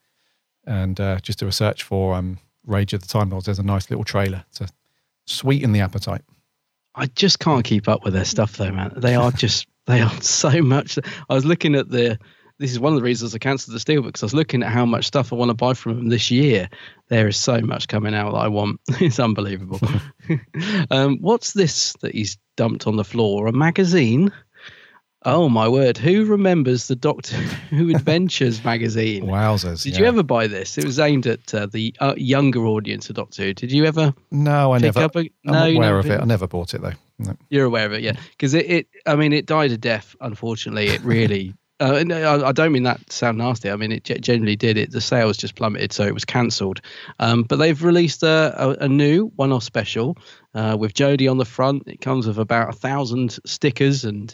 and 0.65 0.99
uh, 0.99 1.19
just 1.19 1.39
do 1.39 1.47
a 1.47 1.51
search 1.51 1.83
for 1.83 2.15
um, 2.15 2.37
Rage 2.65 2.93
of 2.93 3.01
the 3.01 3.07
Time 3.07 3.29
Lords, 3.29 3.45
there's 3.45 3.59
a 3.59 3.63
nice 3.63 3.89
little 3.89 4.05
trailer 4.05 4.45
to 4.55 4.67
sweeten 5.25 5.71
the 5.71 5.81
appetite. 5.81 6.21
I 6.95 7.07
just 7.07 7.39
can't 7.39 7.63
keep 7.63 7.87
up 7.87 8.03
with 8.03 8.13
their 8.13 8.25
stuff 8.25 8.57
though, 8.57 8.71
man. 8.71 8.93
They 8.97 9.15
are 9.15 9.31
just 9.31 9.67
they 9.87 10.01
are 10.01 10.21
so 10.21 10.61
much. 10.61 10.99
I 11.29 11.33
was 11.33 11.45
looking 11.45 11.75
at 11.75 11.89
the. 11.89 12.19
This 12.61 12.71
is 12.71 12.79
one 12.79 12.93
of 12.93 12.99
the 12.99 13.03
reasons 13.03 13.33
I 13.33 13.39
cancelled 13.39 13.75
the 13.75 13.79
Steelbook 13.79 14.05
because 14.05 14.21
I 14.21 14.27
was 14.27 14.35
looking 14.35 14.61
at 14.61 14.69
how 14.69 14.85
much 14.85 15.05
stuff 15.05 15.33
I 15.33 15.35
want 15.35 15.49
to 15.49 15.55
buy 15.55 15.73
from 15.73 15.95
them 15.95 16.09
this 16.09 16.29
year. 16.29 16.69
There 17.07 17.27
is 17.27 17.35
so 17.35 17.59
much 17.59 17.87
coming 17.87 18.13
out 18.13 18.33
that 18.33 18.37
I 18.37 18.49
want. 18.49 18.79
It's 19.01 19.19
unbelievable. 19.19 19.79
um, 20.91 21.17
what's 21.21 21.53
this 21.53 21.93
that 22.01 22.13
he's 22.13 22.37
dumped 22.57 22.85
on 22.85 22.97
the 22.97 23.03
floor? 23.03 23.47
A 23.47 23.51
magazine? 23.51 24.31
Oh 25.25 25.49
my 25.49 25.67
word! 25.67 25.97
Who 25.97 26.25
remembers 26.25 26.87
the 26.87 26.95
Doctor 26.95 27.35
Who 27.71 27.89
Adventures 27.89 28.63
magazine? 28.63 29.25
Wowzers! 29.25 29.81
Did 29.81 29.93
yeah. 29.93 30.01
you 30.01 30.05
ever 30.05 30.21
buy 30.21 30.45
this? 30.45 30.77
It 30.77 30.85
was 30.85 30.99
aimed 30.99 31.25
at 31.25 31.51
uh, 31.55 31.65
the 31.65 31.95
uh, 31.99 32.13
younger 32.15 32.67
audience 32.67 33.09
of 33.09 33.15
Doctor 33.15 33.41
Who. 33.41 33.53
Did 33.55 33.71
you 33.71 33.85
ever? 33.85 34.13
No, 34.29 34.71
I 34.71 34.77
pick 34.77 34.95
never. 34.95 35.05
up 35.05 35.15
a- 35.15 35.31
I'm 35.47 35.53
no, 35.53 35.65
aware 35.65 35.97
of 35.97 36.05
it. 36.05 36.21
I 36.21 36.25
never 36.25 36.45
bought 36.45 36.75
it 36.75 36.83
though. 36.83 36.93
No. 37.17 37.35
You're 37.49 37.65
aware 37.65 37.87
of 37.87 37.93
it, 37.93 38.03
yeah? 38.03 38.13
Because 38.31 38.53
it, 38.53 38.69
it, 38.69 38.87
I 39.07 39.15
mean, 39.15 39.33
it 39.33 39.47
died 39.47 39.71
a 39.71 39.77
death. 39.77 40.15
Unfortunately, 40.21 40.87
it 40.89 41.01
really. 41.01 41.55
Uh, 41.81 42.03
no, 42.03 42.21
I, 42.21 42.49
I 42.49 42.51
don't 42.51 42.71
mean 42.71 42.83
that 42.83 43.05
to 43.07 43.15
sound 43.15 43.39
nasty. 43.39 43.71
I 43.71 43.75
mean, 43.75 43.91
it 43.91 44.03
ge- 44.03 44.21
generally 44.21 44.55
did. 44.55 44.77
It 44.77 44.91
the 44.91 45.01
sales 45.01 45.35
just 45.35 45.55
plummeted, 45.55 45.91
so 45.91 46.05
it 46.05 46.13
was 46.13 46.23
cancelled. 46.23 46.79
Um, 47.19 47.41
but 47.41 47.55
they've 47.55 47.83
released 47.83 48.21
a, 48.21 48.53
a, 48.55 48.85
a 48.85 48.87
new 48.87 49.31
one-off 49.35 49.63
special 49.63 50.15
uh, 50.53 50.77
with 50.79 50.93
Jodie 50.93 51.29
on 51.29 51.39
the 51.39 51.45
front. 51.45 51.83
It 51.87 51.99
comes 51.99 52.27
with 52.27 52.37
about 52.37 52.69
a 52.69 52.73
thousand 52.77 53.39
stickers 53.45 54.05
and 54.05 54.33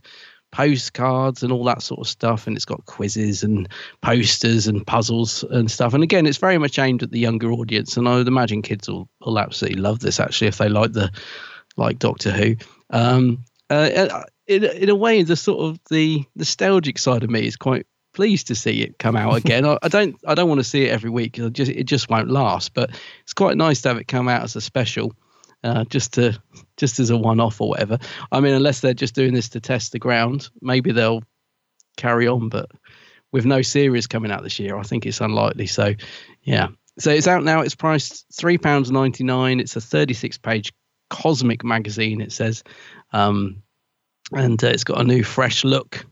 postcards 0.51 1.41
and 1.41 1.53
all 1.53 1.63
that 1.63 1.81
sort 1.81 1.99
of 1.99 2.07
stuff 2.07 2.47
and 2.47 2.55
it's 2.55 2.65
got 2.65 2.86
quizzes 2.86 3.43
and 3.43 3.67
posters 4.01 4.67
and 4.67 4.88
puzzles 4.88 5.43
and 5.43 5.69
stuff 5.69 5.93
and 5.93 6.03
again 6.03 6.25
it's 6.25 6.38
very 6.38 6.57
much 6.57 6.79
aimed 6.79 7.03
at 7.03 7.12
the 7.12 7.19
younger 7.19 7.51
audience 7.51 7.97
and 7.97 8.07
i 8.07 8.15
would 8.15 8.29
imagine 8.29 8.62
kids 8.62 8.88
will, 8.88 9.10
will 9.19 9.38
absolutely 9.38 9.77
love 9.77 9.99
this 9.99 10.21
actually 10.21 10.47
if 10.47 10.57
they 10.57 10.69
like 10.69 10.93
the 10.93 11.12
like 11.75 11.99
doctor 11.99 12.31
who 12.31 12.55
um 12.91 13.43
uh, 13.69 14.23
in, 14.47 14.63
in 14.63 14.89
a 14.89 14.95
way 14.95 15.23
the 15.23 15.36
sort 15.36 15.60
of 15.60 15.79
the 15.89 16.23
nostalgic 16.36 16.97
side 16.97 17.23
of 17.23 17.29
me 17.29 17.45
is 17.45 17.55
quite 17.55 17.86
pleased 18.13 18.47
to 18.47 18.55
see 18.55 18.81
it 18.81 18.97
come 18.97 19.15
out 19.15 19.36
again 19.36 19.65
I, 19.65 19.77
I 19.83 19.88
don't 19.89 20.15
i 20.27 20.33
don't 20.33 20.49
want 20.49 20.60
to 20.60 20.63
see 20.63 20.86
it 20.86 20.89
every 20.89 21.10
week 21.10 21.38
it 21.38 21.53
just 21.53 21.71
it 21.71 21.83
just 21.83 22.10
won't 22.10 22.29
last 22.29 22.73
but 22.73 22.91
it's 23.21 23.33
quite 23.33 23.57
nice 23.57 23.81
to 23.81 23.89
have 23.89 23.97
it 23.97 24.07
come 24.07 24.27
out 24.27 24.43
as 24.43 24.55
a 24.55 24.62
special 24.62 25.13
uh, 25.63 25.83
just 25.86 26.13
to 26.13 26.39
just 26.77 26.99
as 26.99 27.10
a 27.10 27.17
one-off 27.17 27.60
or 27.60 27.69
whatever. 27.69 27.97
I 28.31 28.39
mean, 28.39 28.53
unless 28.53 28.79
they're 28.79 28.93
just 28.93 29.15
doing 29.15 29.33
this 29.33 29.49
to 29.49 29.60
test 29.60 29.91
the 29.91 29.99
ground, 29.99 30.49
maybe 30.62 30.91
they'll 30.91 31.23
carry 31.97 32.27
on. 32.27 32.49
But 32.49 32.71
with 33.31 33.45
no 33.45 33.62
series 33.62 34.07
coming 34.07 34.31
out 34.31 34.43
this 34.43 34.60
year, 34.60 34.77
I 34.77 34.83
think 34.83 35.05
it's 35.05 35.21
unlikely. 35.21 35.67
So, 35.67 35.95
yeah. 36.43 36.69
So 36.99 37.12
it's 37.12 37.27
out 37.27 37.43
now. 37.43 37.62
It's 37.62 37.75
priced 37.75 38.25
three 38.33 38.57
pounds 38.57 38.91
ninety 38.91 39.23
nine. 39.23 39.60
It's 39.60 39.75
a 39.75 39.81
thirty-six 39.81 40.38
page 40.38 40.73
cosmic 41.10 41.63
magazine. 41.63 42.21
It 42.21 42.31
says, 42.31 42.63
um, 43.12 43.62
and 44.34 44.63
uh, 44.63 44.68
it's 44.68 44.84
got 44.84 45.00
a 45.00 45.04
new 45.04 45.24
fresh 45.24 45.63
look 45.63 46.06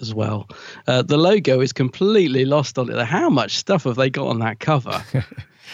as 0.00 0.14
well. 0.14 0.48
Uh, 0.86 1.02
the 1.02 1.16
logo 1.16 1.60
is 1.60 1.72
completely 1.72 2.44
lost 2.44 2.78
on 2.78 2.90
it. 2.90 3.04
How 3.06 3.30
much 3.30 3.56
stuff 3.56 3.84
have 3.84 3.96
they 3.96 4.10
got 4.10 4.28
on 4.28 4.38
that 4.40 4.60
cover? 4.60 5.02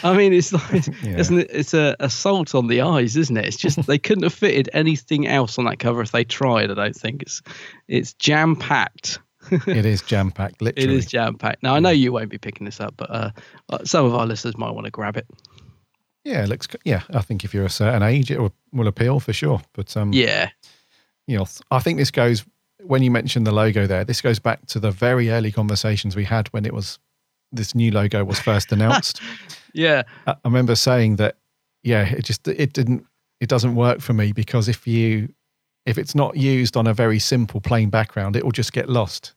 I 0.02 0.16
mean, 0.16 0.32
it's 0.32 0.52
like, 0.52 0.88
isn't 1.04 1.38
it? 1.38 1.50
It's 1.50 1.74
a 1.74 1.96
assault 1.98 2.54
on 2.54 2.68
the 2.68 2.82
eyes, 2.82 3.16
isn't 3.16 3.36
it? 3.36 3.46
It's 3.46 3.56
just 3.56 3.84
they 3.86 3.98
couldn't 3.98 4.22
have 4.22 4.34
fitted 4.34 4.70
anything 4.72 5.26
else 5.26 5.58
on 5.58 5.64
that 5.64 5.78
cover 5.80 6.00
if 6.02 6.12
they 6.12 6.24
tried. 6.24 6.70
I 6.70 6.74
don't 6.74 6.94
think 6.94 7.22
it's 7.22 7.42
it's 7.88 8.12
jam 8.14 8.54
packed. 8.54 9.18
it 9.50 9.84
is 9.84 10.02
jam 10.06 10.30
packed. 10.30 10.62
Literally. 10.62 10.94
it 10.94 10.96
is 10.96 11.06
jam 11.06 11.36
packed. 11.36 11.62
Now 11.64 11.74
I 11.74 11.80
know 11.80 11.90
you 11.90 12.12
won't 12.12 12.30
be 12.30 12.38
picking 12.38 12.64
this 12.64 12.80
up, 12.80 12.94
but 12.96 13.10
uh, 13.10 13.30
uh, 13.70 13.84
some 13.84 14.04
of 14.04 14.14
our 14.14 14.26
listeners 14.26 14.56
might 14.56 14.70
want 14.70 14.84
to 14.84 14.92
grab 14.92 15.16
it. 15.16 15.26
Yeah, 16.24 16.44
it 16.44 16.48
looks. 16.48 16.68
Yeah, 16.84 17.02
I 17.10 17.22
think 17.22 17.44
if 17.44 17.52
you're 17.52 17.64
a 17.64 17.70
certain 17.70 18.02
age, 18.02 18.30
it 18.30 18.38
will, 18.38 18.52
will 18.72 18.86
appeal 18.86 19.18
for 19.18 19.32
sure. 19.32 19.62
But 19.72 19.96
um, 19.96 20.12
Yeah, 20.12 20.50
you 21.28 21.36
know, 21.36 21.46
I 21.70 21.78
think 21.78 21.98
this 21.98 22.10
goes 22.10 22.44
when 22.82 23.02
you 23.02 23.10
mentioned 23.10 23.46
the 23.46 23.52
logo 23.52 23.86
there. 23.86 24.02
This 24.02 24.20
goes 24.20 24.38
back 24.38 24.66
to 24.68 24.80
the 24.80 24.90
very 24.90 25.30
early 25.30 25.52
conversations 25.52 26.16
we 26.16 26.24
had 26.24 26.48
when 26.48 26.64
it 26.64 26.72
was 26.72 26.98
this 27.52 27.74
new 27.74 27.92
logo 27.92 28.24
was 28.24 28.40
first 28.40 28.72
announced. 28.72 29.20
yeah. 29.74 30.02
I 30.26 30.32
I 30.32 30.36
remember 30.44 30.74
saying 30.74 31.16
that, 31.16 31.36
yeah, 31.82 32.06
it 32.06 32.24
just 32.24 32.48
it 32.48 32.72
didn't 32.72 33.04
it 33.40 33.48
doesn't 33.48 33.74
work 33.74 34.00
for 34.00 34.14
me 34.14 34.32
because 34.32 34.68
if 34.68 34.86
you 34.86 35.28
if 35.84 35.98
it's 35.98 36.14
not 36.14 36.36
used 36.36 36.76
on 36.76 36.86
a 36.86 36.94
very 36.94 37.18
simple 37.18 37.60
plain 37.60 37.90
background, 37.90 38.34
it 38.34 38.44
will 38.44 38.52
just 38.52 38.72
get 38.72 38.88
lost. 38.88 39.34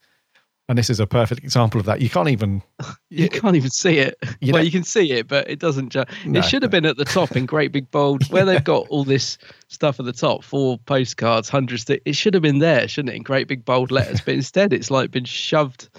And 0.72 0.78
this 0.78 0.90
is 0.90 1.02
a 1.02 1.06
perfect 1.06 1.44
example 1.44 1.82
of 1.82 1.86
that. 1.88 2.00
You 2.00 2.10
can't 2.10 2.30
even 2.30 2.64
You 3.10 3.28
can't 3.28 3.58
even 3.58 3.70
see 3.70 3.98
it. 3.98 4.16
You 4.40 4.54
well, 4.54 4.64
you 4.64 4.72
can 4.72 4.86
see 4.86 5.12
it, 5.12 5.28
but 5.28 5.50
it 5.50 5.60
doesn't. 5.60 5.90
Ju- 5.90 6.06
No, 6.26 6.40
it 6.40 6.44
should 6.46 6.62
have 6.62 6.72
been 6.72 6.86
at 6.86 6.96
the 6.96 7.04
top 7.04 7.36
in 7.36 7.46
great 7.46 7.74
big 7.74 7.92
bold, 7.92 8.24
where 8.32 8.46
they've 8.46 8.64
got 8.64 8.88
all 8.88 9.04
this 9.04 9.38
stuff 9.68 10.00
at 10.00 10.06
the 10.06 10.14
top, 10.14 10.46
four 10.46 10.78
postcards, 10.78 11.50
hundreds. 11.50 11.84
Th- 11.84 12.02
it 12.06 12.16
should 12.16 12.34
have 12.36 12.42
been 12.42 12.60
there, 12.60 12.88
shouldn't 12.88 13.14
it, 13.14 13.18
in 13.18 13.24
great 13.24 13.50
big 13.50 13.66
bold 13.66 13.92
letters? 13.92 14.22
But 14.22 14.36
instead, 14.36 14.72
it's 14.72 14.90
like 14.90 15.12
been 15.12 15.26
shoved 15.26 15.90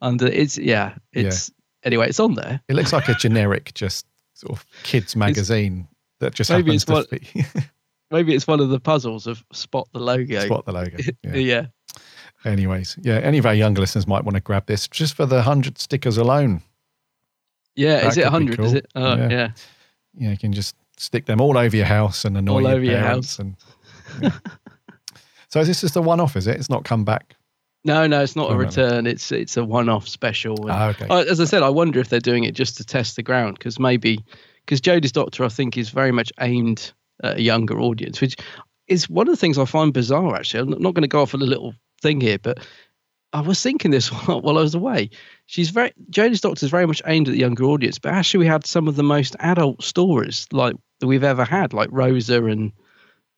under. 0.00 0.26
It's 0.26 0.56
yeah. 0.56 0.94
It's 1.12 1.50
anyway. 1.82 2.08
It's 2.08 2.18
on 2.18 2.32
there. 2.34 2.62
it 2.66 2.76
looks 2.76 2.94
like 2.94 3.10
a 3.10 3.14
generic 3.16 3.74
just 3.74 4.06
sort 4.32 4.58
of 4.58 4.64
kids 4.84 5.14
magazine 5.14 5.86
that 6.20 6.32
just 6.32 6.48
maybe 6.48 6.78
happens 6.78 6.88
it's 6.88 7.08
to 7.08 7.60
be 7.60 7.62
Maybe 8.10 8.34
it's 8.34 8.46
one 8.46 8.60
of 8.60 8.70
the 8.70 8.80
puzzles 8.80 9.26
of 9.26 9.44
spot 9.52 9.86
the 9.92 9.98
logo. 10.00 10.46
spot 10.46 10.64
the 10.64 10.72
logo. 10.72 10.96
Yeah. 11.22 11.34
yeah. 11.34 11.66
Anyways, 12.44 12.98
yeah, 13.02 13.14
any 13.18 13.38
of 13.38 13.46
our 13.46 13.54
younger 13.54 13.80
listeners 13.80 14.06
might 14.06 14.24
want 14.24 14.34
to 14.36 14.40
grab 14.40 14.66
this 14.66 14.86
just 14.88 15.14
for 15.14 15.24
the 15.26 15.42
hundred 15.42 15.78
stickers 15.78 16.16
alone. 16.18 16.62
Yeah, 17.76 18.00
That 18.02 18.06
is 18.08 18.16
it 18.18 18.22
could 18.22 18.26
be 18.26 18.30
hundred? 18.30 18.60
Is 18.60 18.72
it? 18.74 18.86
Oh, 18.94 19.16
Yeah. 19.16 19.28
yeah. 19.30 19.48
Yeah, 20.16 20.30
you 20.30 20.36
can 20.38 20.52
just 20.52 20.76
stick 20.96 21.26
them 21.26 21.40
all 21.40 21.58
over 21.58 21.76
your 21.76 21.86
house 21.86 22.24
and 22.24 22.36
annoy 22.36 22.52
All 22.54 22.60
your 22.62 22.70
over 22.70 22.84
your 22.84 22.98
house. 23.00 23.38
And, 23.40 23.56
yeah. 24.22 24.30
so 25.48 25.60
is 25.60 25.66
this 25.68 25.80
just 25.80 25.96
a 25.96 26.02
one-off? 26.02 26.36
Is 26.36 26.46
it? 26.46 26.56
It's 26.56 26.70
not 26.70 26.84
come 26.84 27.04
back. 27.04 27.34
No, 27.84 28.06
no, 28.06 28.22
it's 28.22 28.36
not 28.36 28.50
a 28.50 28.56
return. 28.56 29.06
It's 29.06 29.30
it's 29.32 29.56
a 29.58 29.64
one-off 29.64 30.08
special. 30.08 30.56
And, 30.62 30.70
Ah, 30.70 30.88
okay. 30.90 31.06
as 31.30 31.40
I 31.40 31.44
said, 31.44 31.62
I 31.62 31.68
wonder 31.68 32.00
if 32.00 32.08
they're 32.08 32.20
doing 32.20 32.44
it 32.44 32.54
just 32.54 32.76
to 32.78 32.84
test 32.84 33.16
the 33.16 33.22
ground 33.22 33.58
because 33.58 33.78
maybe 33.78 34.24
because 34.64 34.80
Jodie's 34.80 35.12
Doctor, 35.12 35.44
I 35.44 35.48
think, 35.48 35.76
is 35.76 35.90
very 35.90 36.12
much 36.12 36.32
aimed 36.40 36.92
at 37.22 37.36
a 37.38 37.42
younger 37.42 37.78
audience, 37.78 38.20
which 38.22 38.36
is 38.86 39.10
one 39.10 39.26
of 39.28 39.32
the 39.32 39.36
things 39.36 39.58
I 39.58 39.64
find 39.66 39.92
bizarre. 39.92 40.34
Actually, 40.34 40.60
I'm 40.60 40.70
not, 40.70 40.80
not 40.80 40.94
going 40.94 41.02
to 41.02 41.08
go 41.08 41.20
off 41.20 41.34
on 41.34 41.42
a 41.42 41.46
little 41.46 41.74
thing 42.00 42.20
here, 42.20 42.38
but 42.38 42.58
I 43.32 43.40
was 43.40 43.60
thinking 43.62 43.90
this 43.90 44.08
while, 44.26 44.58
I 44.58 44.62
was 44.62 44.74
away. 44.74 45.10
She's 45.46 45.70
very 45.70 45.92
Jodie's 46.10 46.40
Doctor 46.40 46.64
is 46.66 46.70
very 46.70 46.86
much 46.86 47.02
aimed 47.06 47.28
at 47.28 47.32
the 47.32 47.38
younger 47.40 47.64
audience, 47.64 47.98
but 47.98 48.12
actually, 48.12 48.40
we 48.40 48.46
had 48.46 48.66
some 48.66 48.88
of 48.88 48.96
the 48.96 49.02
most 49.02 49.34
adult 49.40 49.82
stories 49.82 50.46
like 50.52 50.76
that 51.00 51.06
we've 51.06 51.24
ever 51.24 51.44
had, 51.44 51.72
like 51.72 51.88
Rosa 51.92 52.44
and 52.44 52.72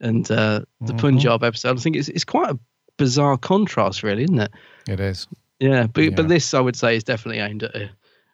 and 0.01 0.31
uh, 0.31 0.61
the 0.83 0.93
Mhm. 0.93 0.99
Punjab 0.99 1.43
episode. 1.43 1.77
I 1.79 1.81
think 1.81 1.97
it's 1.97 2.09
it's 2.09 2.25
quite 2.25 2.51
a 2.51 2.59
bizarre 2.99 3.39
contrast, 3.39 4.03
really, 4.03 4.25
isn't 4.25 4.39
it? 4.41 4.51
It 4.89 5.01
is. 5.01 5.27
Yeah, 5.59 5.87
but 5.87 6.05
Yeah. 6.05 6.11
but 6.17 6.29
this 6.29 6.53
I 6.53 6.61
would 6.61 6.77
say 6.77 6.97
is 6.97 7.05
definitely 7.05 7.41
aimed 7.41 7.63
at 7.63 7.75
a, 7.75 7.91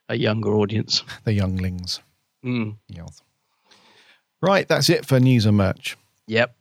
a 0.09 0.16
younger 0.16 0.53
audience. 0.55 1.05
The 1.25 1.33
younglings. 1.33 2.01
Mm. 2.45 2.77
Right, 4.41 4.66
that's 4.66 4.91
it 4.91 5.07
for 5.07 5.20
news 5.20 5.47
and 5.47 5.57
merch. 5.57 5.97
Yep. 6.27 6.55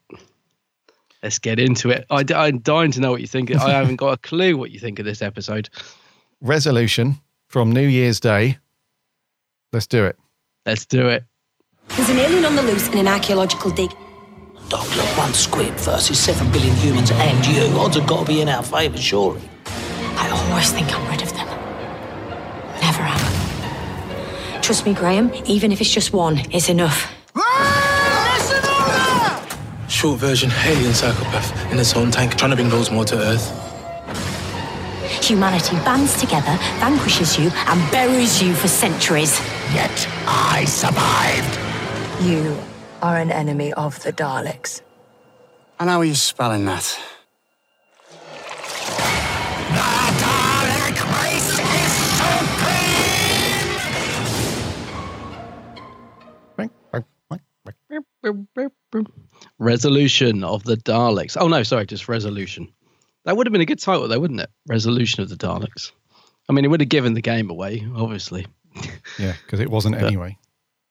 Let's 1.23 1.37
get 1.37 1.59
into 1.59 1.89
it. 1.91 2.05
I, 2.09 2.23
am 2.47 2.59
dying 2.59 2.91
to 2.91 2.99
know 2.99 3.11
what 3.11 3.21
you 3.21 3.27
think. 3.27 3.55
I 3.55 3.71
haven't 3.71 3.97
got 3.97 4.13
a 4.13 4.17
clue 4.27 4.57
what 4.57 4.71
you 4.71 4.79
think 4.79 4.97
of 4.99 5.05
this 5.05 5.21
episode. 5.21 5.69
Resolution 6.41 7.19
from 7.47 7.71
New 7.71 7.87
Year's 7.87 8.19
Day. 8.19 8.57
Let's 9.71 9.87
do 9.87 10.05
it. 10.05 10.17
Let's 10.65 10.85
do 10.85 11.07
it. 11.07 11.23
There's 11.89 12.09
an 12.09 12.17
alien 12.17 12.45
on 12.45 12.55
the 12.55 12.63
loose 12.63 12.87
in 12.87 12.97
an 12.97 13.07
archaeological 13.07 13.71
dig. 13.71 13.91
Doctor, 14.69 15.01
one 15.19 15.33
squid 15.33 15.73
versus 15.81 16.17
seven 16.17 16.51
billion 16.51 16.75
humans 16.77 17.11
and 17.11 17.45
you. 17.45 17.77
Odds 17.77 17.97
have 17.97 18.07
got 18.07 18.25
to 18.25 18.33
be 18.33 18.41
in 18.41 18.49
our 18.49 18.63
favour, 18.63 18.97
surely. 18.97 19.41
I 19.65 20.29
always 20.29 20.71
think 20.71 20.91
I'm 20.97 21.07
rid 21.09 21.21
of 21.21 21.33
them. 21.33 21.47
Never 22.81 23.03
am. 23.03 24.61
Trust 24.61 24.85
me, 24.85 24.93
Graham, 24.93 25.31
even 25.45 25.71
if 25.71 25.81
it's 25.81 25.91
just 25.91 26.13
one, 26.13 26.39
it's 26.51 26.69
enough. 26.69 27.11
Short 30.01 30.17
version, 30.19 30.49
alien 30.65 30.95
psychopath 30.95 31.71
in 31.71 31.77
its 31.77 31.93
own 31.95 32.09
tank, 32.09 32.35
trying 32.35 32.49
to 32.49 32.55
bring 32.55 32.69
those 32.69 32.89
more 32.89 33.05
to 33.05 33.15
Earth. 33.19 33.45
Humanity 35.23 35.75
bands 35.85 36.19
together, 36.19 36.57
vanquishes 36.79 37.37
you, 37.37 37.51
and 37.67 37.91
buries 37.91 38.41
you 38.41 38.55
for 38.55 38.67
centuries. 38.67 39.39
Yet 39.75 39.91
I 40.25 40.65
survived. 40.65 41.59
You 42.27 42.57
are 43.03 43.17
an 43.17 43.29
enemy 43.29 43.73
of 43.73 44.01
the 44.01 44.11
Daleks. 44.11 44.81
And 45.79 45.87
how 45.87 45.99
are 45.99 46.05
you 46.05 46.15
spelling 46.15 46.65
that? 46.65 46.99
Resolution 59.61 60.43
of 60.43 60.63
the 60.63 60.75
Daleks. 60.75 61.37
Oh 61.39 61.47
no, 61.47 61.61
sorry, 61.61 61.85
just 61.85 62.09
resolution. 62.09 62.67
That 63.25 63.37
would 63.37 63.45
have 63.45 63.51
been 63.51 63.61
a 63.61 63.65
good 63.65 63.77
title, 63.79 64.07
though, 64.07 64.19
wouldn't 64.19 64.39
it? 64.39 64.49
Resolution 64.67 65.21
of 65.21 65.29
the 65.29 65.35
Daleks. 65.35 65.91
I 66.49 66.53
mean, 66.53 66.65
it 66.65 66.69
would 66.69 66.81
have 66.81 66.89
given 66.89 67.13
the 67.13 67.21
game 67.21 67.49
away, 67.51 67.87
obviously. 67.95 68.47
Yeah, 69.19 69.33
because 69.45 69.59
it 69.59 69.69
wasn't 69.69 69.95
But- 69.99 70.05
anyway. 70.07 70.37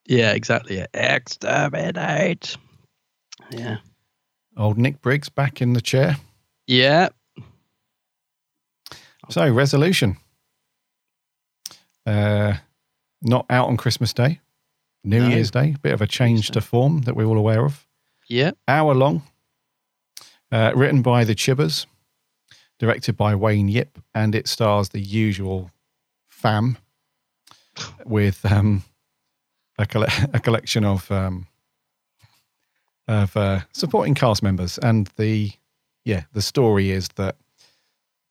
Yeah, 0.06 0.32
exactly. 0.32 0.76
Yeah. 0.76 0.86
Exterminate. 0.94 2.56
Yeah. 3.50 3.78
Old 4.56 4.78
Nick 4.78 5.00
Briggs 5.00 5.28
back 5.28 5.60
in 5.62 5.72
the 5.72 5.80
chair. 5.80 6.16
Yeah. 6.66 7.08
So, 9.30 9.50
resolution. 9.52 10.16
Uh, 12.06 12.54
not 13.22 13.46
out 13.50 13.68
on 13.68 13.76
Christmas 13.76 14.12
Day, 14.12 14.40
New 15.04 15.20
No. 15.20 15.28
Year's 15.28 15.50
Day. 15.50 15.74
Bit 15.82 15.92
of 15.92 16.02
a 16.02 16.06
change 16.06 16.50
to 16.50 16.60
form 16.60 17.02
that 17.02 17.16
we're 17.16 17.24
all 17.26 17.38
aware 17.38 17.64
of. 17.64 17.86
Yeah. 18.30 18.52
Hour 18.68 18.94
long. 18.94 19.22
Uh, 20.52 20.72
written 20.74 21.02
by 21.02 21.24
the 21.24 21.34
Chibbers, 21.34 21.86
directed 22.78 23.16
by 23.16 23.34
Wayne 23.34 23.68
Yip, 23.68 23.98
and 24.14 24.34
it 24.34 24.48
stars 24.48 24.88
the 24.88 25.00
usual 25.00 25.70
fam 26.28 26.78
with 28.04 28.44
um, 28.50 28.82
a, 29.78 29.86
colle- 29.86 30.06
a 30.32 30.40
collection 30.40 30.84
of 30.84 31.10
um, 31.10 31.46
of 33.06 33.36
uh, 33.36 33.60
supporting 33.72 34.14
cast 34.14 34.42
members. 34.42 34.78
And 34.78 35.08
the 35.16 35.52
yeah, 36.04 36.24
the 36.32 36.42
story 36.42 36.90
is 36.90 37.08
that 37.16 37.36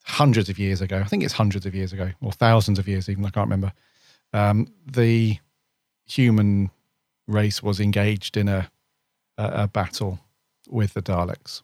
hundreds 0.03 0.49
of 0.49 0.57
years 0.57 0.81
ago, 0.81 0.99
I 0.99 1.03
think 1.05 1.23
it's 1.23 1.33
hundreds 1.33 1.65
of 1.65 1.75
years 1.75 1.93
ago, 1.93 2.11
or 2.21 2.31
thousands 2.31 2.79
of 2.79 2.87
years 2.87 3.09
even, 3.09 3.25
I 3.25 3.29
can't 3.29 3.47
remember. 3.47 3.73
Um, 4.33 4.67
the 4.85 5.37
human 6.05 6.71
race 7.27 7.61
was 7.61 7.79
engaged 7.79 8.37
in 8.37 8.47
a, 8.47 8.69
a, 9.39 9.63
a 9.63 9.67
battle 9.67 10.19
with 10.67 10.93
the 10.93 11.01
Daleks, 11.01 11.63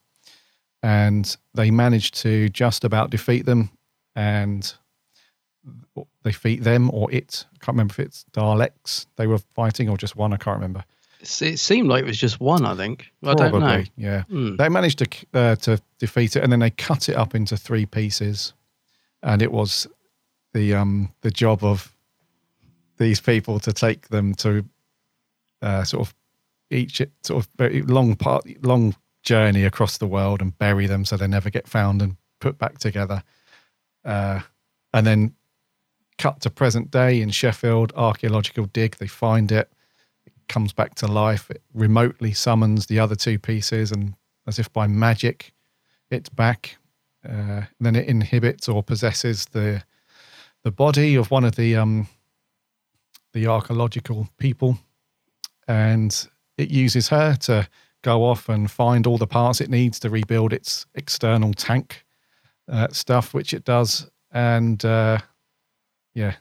and 0.82 1.38
they 1.54 1.70
managed 1.70 2.16
to 2.22 2.50
just 2.50 2.84
about 2.84 3.10
defeat 3.12 3.46
them 3.46 3.70
and 4.16 4.74
defeat 6.24 6.64
them 6.64 6.90
or 6.92 7.12
it. 7.12 7.46
I 7.54 7.58
can't 7.64 7.76
remember 7.76 7.94
if 7.94 8.00
it's 8.00 8.26
Daleks 8.32 9.06
they 9.18 9.28
were 9.28 9.40
fighting 9.54 9.90
or 9.90 9.98
just 9.98 10.16
one. 10.16 10.34
I 10.34 10.38
can't 10.38 10.58
remember. 10.58 10.84
It 11.20 11.58
seemed 11.60 11.88
like 11.88 12.04
it 12.04 12.08
was 12.08 12.20
just 12.20 12.40
one, 12.40 12.66
I 12.66 12.76
think. 12.76 13.12
I 13.24 13.34
don't 13.34 13.60
know. 13.60 13.84
Yeah. 13.98 14.24
Hmm. 14.24 14.58
They 14.58 14.70
managed 14.70 15.00
to 15.00 15.10
uh, 15.34 15.56
to 15.58 15.82
defeat 16.00 16.36
it, 16.36 16.44
and 16.44 16.52
then 16.52 16.60
they 16.60 16.70
cut 16.70 17.10
it 17.10 17.16
up 17.16 17.36
into 17.36 17.58
three 17.58 17.86
pieces, 17.86 18.54
and 19.24 19.42
it 19.42 19.52
was 19.52 19.88
the 20.54 20.74
um 20.76 21.12
the 21.22 21.32
job 21.32 21.64
of 21.64 21.92
these 22.98 23.20
people 23.20 23.60
to 23.60 23.74
take 23.74 24.08
them 24.08 24.34
to 24.36 24.64
uh, 25.62 25.84
sort 25.84 26.08
of 26.08 26.14
each 26.70 27.02
sort 27.24 27.46
of 27.46 27.90
long 27.90 28.16
part 28.16 28.46
long 28.64 28.96
journey 29.24 29.64
across 29.64 29.98
the 29.98 30.08
world 30.08 30.42
and 30.42 30.58
bury 30.58 30.88
them 30.88 31.04
so 31.04 31.18
they 31.18 31.28
never 31.28 31.50
get 31.50 31.68
found 31.68 32.02
and 32.02 32.16
put 32.40 32.58
back 32.58 32.78
together, 32.78 33.24
uh, 34.04 34.40
and 34.94 35.06
then 35.06 35.34
cut 36.18 36.42
to 36.42 36.50
present 36.50 36.92
day 36.92 37.22
in 37.22 37.30
Sheffield 37.30 37.92
archaeological 37.96 38.66
dig. 38.68 38.96
They 38.98 39.08
find 39.08 39.52
it, 39.52 39.72
it 40.26 40.34
comes 40.48 40.74
back 40.74 40.96
to 40.96 41.08
life. 41.08 41.50
It 41.50 41.62
remotely 41.74 42.34
summons 42.34 42.86
the 42.86 43.00
other 43.00 43.16
two 43.16 43.40
pieces, 43.40 43.92
and 43.92 44.14
as 44.48 44.60
if 44.60 44.72
by 44.72 44.88
magic, 44.88 45.54
it's 46.10 46.30
back. 46.30 46.78
Uh, 47.28 47.64
then 47.80 47.96
it 47.96 48.08
inhibits 48.08 48.70
or 48.70 48.84
possesses 48.84 49.48
the 49.48 49.84
the 50.64 50.72
body 50.72 51.16
of 51.16 51.32
one 51.32 51.44
of 51.44 51.56
the 51.56 51.76
um, 51.76 52.08
the 53.34 53.48
archaeological 53.48 54.30
people, 54.38 54.78
and 55.68 56.28
it 56.58 56.70
uses 56.70 57.10
her 57.10 57.36
to 57.36 57.68
go 58.02 58.24
off 58.24 58.50
and 58.50 58.70
find 58.70 59.08
all 59.08 59.18
the 59.18 59.28
parts 59.28 59.62
it 59.62 59.70
needs 59.70 60.00
to 60.00 60.10
rebuild 60.10 60.54
its 60.54 60.86
external 60.96 61.54
tank 61.54 62.06
uh, 62.72 62.88
stuff, 62.92 63.34
which 63.34 63.54
it 63.54 63.64
does, 63.64 64.10
and 64.32 64.84
uh, 64.86 65.18
yeah, 66.14 66.36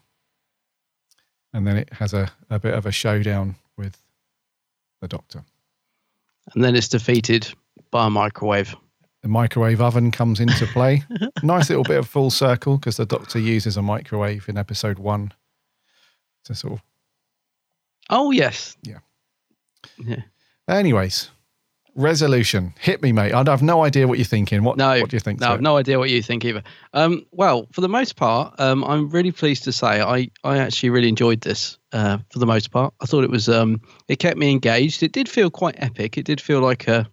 and 1.52 1.66
then 1.66 1.76
it 1.76 1.92
has 1.92 2.12
a, 2.12 2.30
a 2.50 2.58
bit 2.58 2.74
of 2.74 2.84
a 2.84 2.92
showdown 2.92 3.54
with 3.76 4.02
the 5.00 5.08
Doctor. 5.08 5.44
And 6.54 6.62
then 6.62 6.74
it's 6.76 6.88
defeated 6.88 7.48
by 7.90 8.06
a 8.06 8.10
microwave. 8.10 8.74
The 9.22 9.28
microwave 9.28 9.80
oven 9.80 10.10
comes 10.10 10.40
into 10.40 10.66
play. 10.66 11.02
nice 11.42 11.70
little 11.70 11.84
bit 11.84 11.98
of 11.98 12.08
full 12.08 12.30
circle 12.30 12.76
because 12.76 12.98
the 12.98 13.06
Doctor 13.06 13.38
uses 13.38 13.76
a 13.76 13.82
microwave 13.82 14.48
in 14.48 14.58
episode 14.58 14.98
one 14.98 15.32
to 16.44 16.54
sort 16.54 16.74
of. 16.74 16.82
Oh, 18.10 18.32
yes. 18.32 18.76
Yeah. 18.82 18.98
Yeah. 19.98 20.22
Anyways, 20.68 21.30
resolution. 21.94 22.74
Hit 22.78 23.02
me, 23.02 23.12
mate. 23.12 23.32
I 23.32 23.44
have 23.44 23.62
no 23.62 23.84
idea 23.84 24.08
what 24.08 24.18
you're 24.18 24.24
thinking. 24.24 24.64
What, 24.64 24.76
No, 24.76 25.00
what 25.00 25.10
do 25.10 25.16
you 25.16 25.20
think? 25.20 25.40
No, 25.40 25.52
I've 25.52 25.60
no 25.60 25.76
idea 25.76 25.98
what 25.98 26.10
you 26.10 26.22
think 26.22 26.44
either. 26.44 26.62
Um, 26.92 27.26
well, 27.32 27.68
for 27.72 27.80
the 27.80 27.88
most 27.88 28.16
part, 28.16 28.58
um, 28.58 28.84
I'm 28.84 29.10
really 29.10 29.32
pleased 29.32 29.64
to 29.64 29.72
say 29.72 30.00
I, 30.00 30.30
I 30.42 30.58
actually 30.58 30.90
really 30.90 31.08
enjoyed 31.08 31.42
this. 31.42 31.78
Uh, 31.92 32.18
for 32.30 32.38
the 32.38 32.46
most 32.46 32.70
part, 32.70 32.92
I 33.00 33.06
thought 33.06 33.24
it 33.24 33.30
was 33.30 33.48
um, 33.48 33.80
it 34.08 34.18
kept 34.18 34.38
me 34.38 34.50
engaged. 34.50 35.02
It 35.02 35.12
did 35.12 35.28
feel 35.28 35.50
quite 35.50 35.76
epic. 35.78 36.18
It 36.18 36.24
did 36.24 36.40
feel 36.40 36.60
like 36.60 36.88
a 36.88 37.08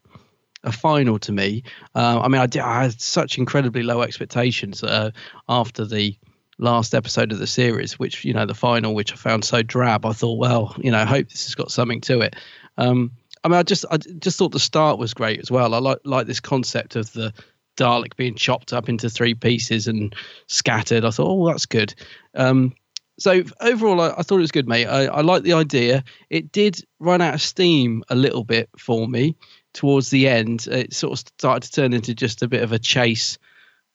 a 0.63 0.71
final 0.71 1.17
to 1.19 1.31
me. 1.31 1.63
Uh, 1.95 2.21
I 2.21 2.27
mean, 2.27 2.39
I, 2.39 2.45
did, 2.45 2.61
I 2.61 2.83
had 2.83 3.01
such 3.01 3.37
incredibly 3.37 3.81
low 3.81 4.01
expectations 4.01 4.83
uh, 4.83 5.09
after 5.49 5.85
the 5.85 6.15
last 6.59 6.93
episode 6.93 7.31
of 7.31 7.39
the 7.39 7.47
series, 7.47 7.97
which 7.97 8.23
you 8.23 8.33
know 8.33 8.45
the 8.45 8.53
final, 8.53 8.93
which 8.93 9.11
I 9.11 9.15
found 9.15 9.43
so 9.43 9.63
drab. 9.63 10.05
I 10.05 10.13
thought, 10.13 10.37
well, 10.37 10.75
you 10.77 10.91
know, 10.91 10.99
I 10.99 11.05
hope 11.05 11.29
this 11.29 11.45
has 11.45 11.55
got 11.55 11.71
something 11.71 12.01
to 12.01 12.21
it. 12.21 12.35
Um, 12.77 13.11
I 13.43 13.47
mean, 13.47 13.57
I 13.57 13.63
just 13.63 13.85
I 13.89 13.97
just 13.97 14.37
thought 14.37 14.51
the 14.51 14.59
start 14.59 14.99
was 14.99 15.13
great 15.13 15.39
as 15.39 15.49
well. 15.51 15.73
I 15.73 15.79
like 15.79 15.99
like 16.05 16.27
this 16.27 16.39
concept 16.39 16.95
of 16.95 17.11
the 17.13 17.33
Dalek 17.77 18.15
being 18.15 18.35
chopped 18.35 18.73
up 18.73 18.89
into 18.89 19.09
three 19.09 19.33
pieces 19.33 19.87
and 19.87 20.15
scattered. 20.47 21.05
I 21.05 21.09
thought, 21.11 21.27
oh, 21.27 21.47
that's 21.47 21.65
good. 21.65 21.93
Um, 22.35 22.73
so 23.19 23.43
overall, 23.59 24.01
I, 24.01 24.09
I 24.17 24.21
thought 24.23 24.37
it 24.37 24.41
was 24.41 24.51
good, 24.51 24.67
mate. 24.67 24.87
I, 24.87 25.05
I 25.05 25.21
like 25.21 25.43
the 25.43 25.53
idea. 25.53 26.03
It 26.29 26.51
did 26.51 26.83
run 26.99 27.21
out 27.21 27.33
of 27.35 27.41
steam 27.41 28.03
a 28.09 28.15
little 28.15 28.43
bit 28.43 28.69
for 28.77 29.07
me 29.07 29.35
towards 29.73 30.09
the 30.09 30.27
end. 30.27 30.67
It 30.67 30.93
sort 30.93 31.13
of 31.13 31.19
started 31.19 31.67
to 31.67 31.71
turn 31.71 31.93
into 31.93 32.13
just 32.13 32.41
a 32.41 32.47
bit 32.47 32.63
of 32.63 32.71
a 32.71 32.79
chase 32.79 33.37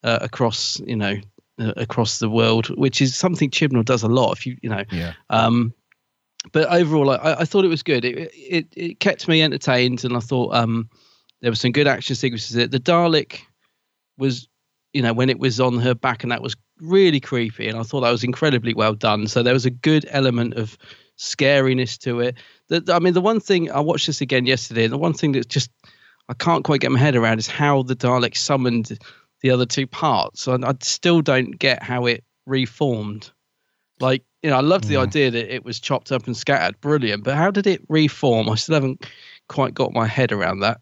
uh, 0.05 0.19
across, 0.21 0.81
you 0.81 0.97
know, 0.97 1.17
uh, 1.59 1.73
across 1.77 2.19
the 2.19 2.31
world, 2.31 2.69
which 2.79 3.01
is 3.01 3.17
something 3.17 3.51
Chibnall 3.51 3.85
does 3.85 4.03
a 4.05 4.09
lot. 4.09 4.33
If 4.33 4.47
you, 4.47 4.57
you 4.63 4.71
know, 4.71 4.85
Yeah. 4.91 5.15
um, 5.29 5.75
but 6.53 6.69
overall, 6.73 7.11
I, 7.11 7.37
I 7.41 7.45
thought 7.45 7.65
it 7.65 7.69
was 7.69 7.83
good. 7.83 8.05
It, 8.05 8.31
it 8.35 8.67
it 8.77 9.01
kept 9.01 9.29
me 9.29 9.43
entertained, 9.43 10.05
and 10.05 10.17
I 10.17 10.21
thought 10.21 10.55
um, 10.55 10.89
there 11.41 11.51
were 11.51 11.57
some 11.57 11.73
good 11.73 11.87
action 11.87 12.17
sequences. 12.17 12.55
The 12.55 12.81
Dalek 12.81 13.41
was, 14.19 14.49
you 14.93 15.03
know, 15.03 15.13
when 15.13 15.31
it 15.31 15.39
was 15.39 15.61
on 15.61 15.79
her 15.79 15.95
back, 15.95 16.23
and 16.23 16.33
that 16.33 16.43
was 16.43 16.57
really 16.81 17.21
creepy, 17.21 17.69
and 17.69 17.79
I 17.79 17.83
thought 17.83 18.01
that 18.01 18.11
was 18.11 18.25
incredibly 18.25 18.75
well 18.75 18.95
done. 18.95 19.27
So 19.27 19.43
there 19.43 19.55
was 19.55 19.67
a 19.67 19.71
good 19.71 20.07
element 20.11 20.55
of 20.55 20.77
scariness 21.19 21.99
to 21.99 22.21
it. 22.21 22.37
I 22.91 22.99
mean, 22.99 23.15
the 23.15 23.21
one 23.21 23.41
thing 23.41 23.71
I 23.71 23.81
watched 23.81 24.07
this 24.07 24.21
again 24.21 24.47
yesterday, 24.47 24.85
and 24.85 24.93
the 24.93 24.99
one 24.99 25.15
thing 25.15 25.33
that's 25.33 25.47
just 25.47 25.71
I 26.29 26.35
can't 26.35 26.65
quite 26.65 26.81
get 26.81 26.91
my 26.91 26.99
head 26.99 27.17
around 27.17 27.39
is 27.39 27.47
how 27.47 27.83
the 27.83 27.97
Dalek 27.97 28.37
summoned 28.37 28.99
the 29.43 29.51
other 29.51 29.67
two 29.67 29.87
parts. 29.87 30.47
And 30.47 30.65
I 30.65 30.75
still 30.81 31.23
don't 31.23 31.53
get 31.53 31.83
how 31.83 32.07
it 32.07 32.25
reformed. 32.47 33.31
Like, 34.01 34.25
you 34.47 34.53
know, 34.53 34.59
I 34.59 34.61
loved 34.61 34.85
the 34.85 34.97
idea 34.97 35.29
that 35.33 35.53
it 35.53 35.65
was 35.65 35.81
chopped 35.81 36.13
up 36.13 36.29
and 36.29 36.37
scattered. 36.37 36.81
Brilliant. 36.81 37.25
But 37.25 37.35
how 37.35 37.51
did 37.51 37.67
it 37.67 37.83
reform? 37.89 38.49
I 38.49 38.55
still 38.55 38.77
haven't 38.77 39.05
quite 39.49 39.75
got 39.75 39.93
my 39.93 40.07
head 40.07 40.31
around 40.31 40.61
that. 40.61 40.81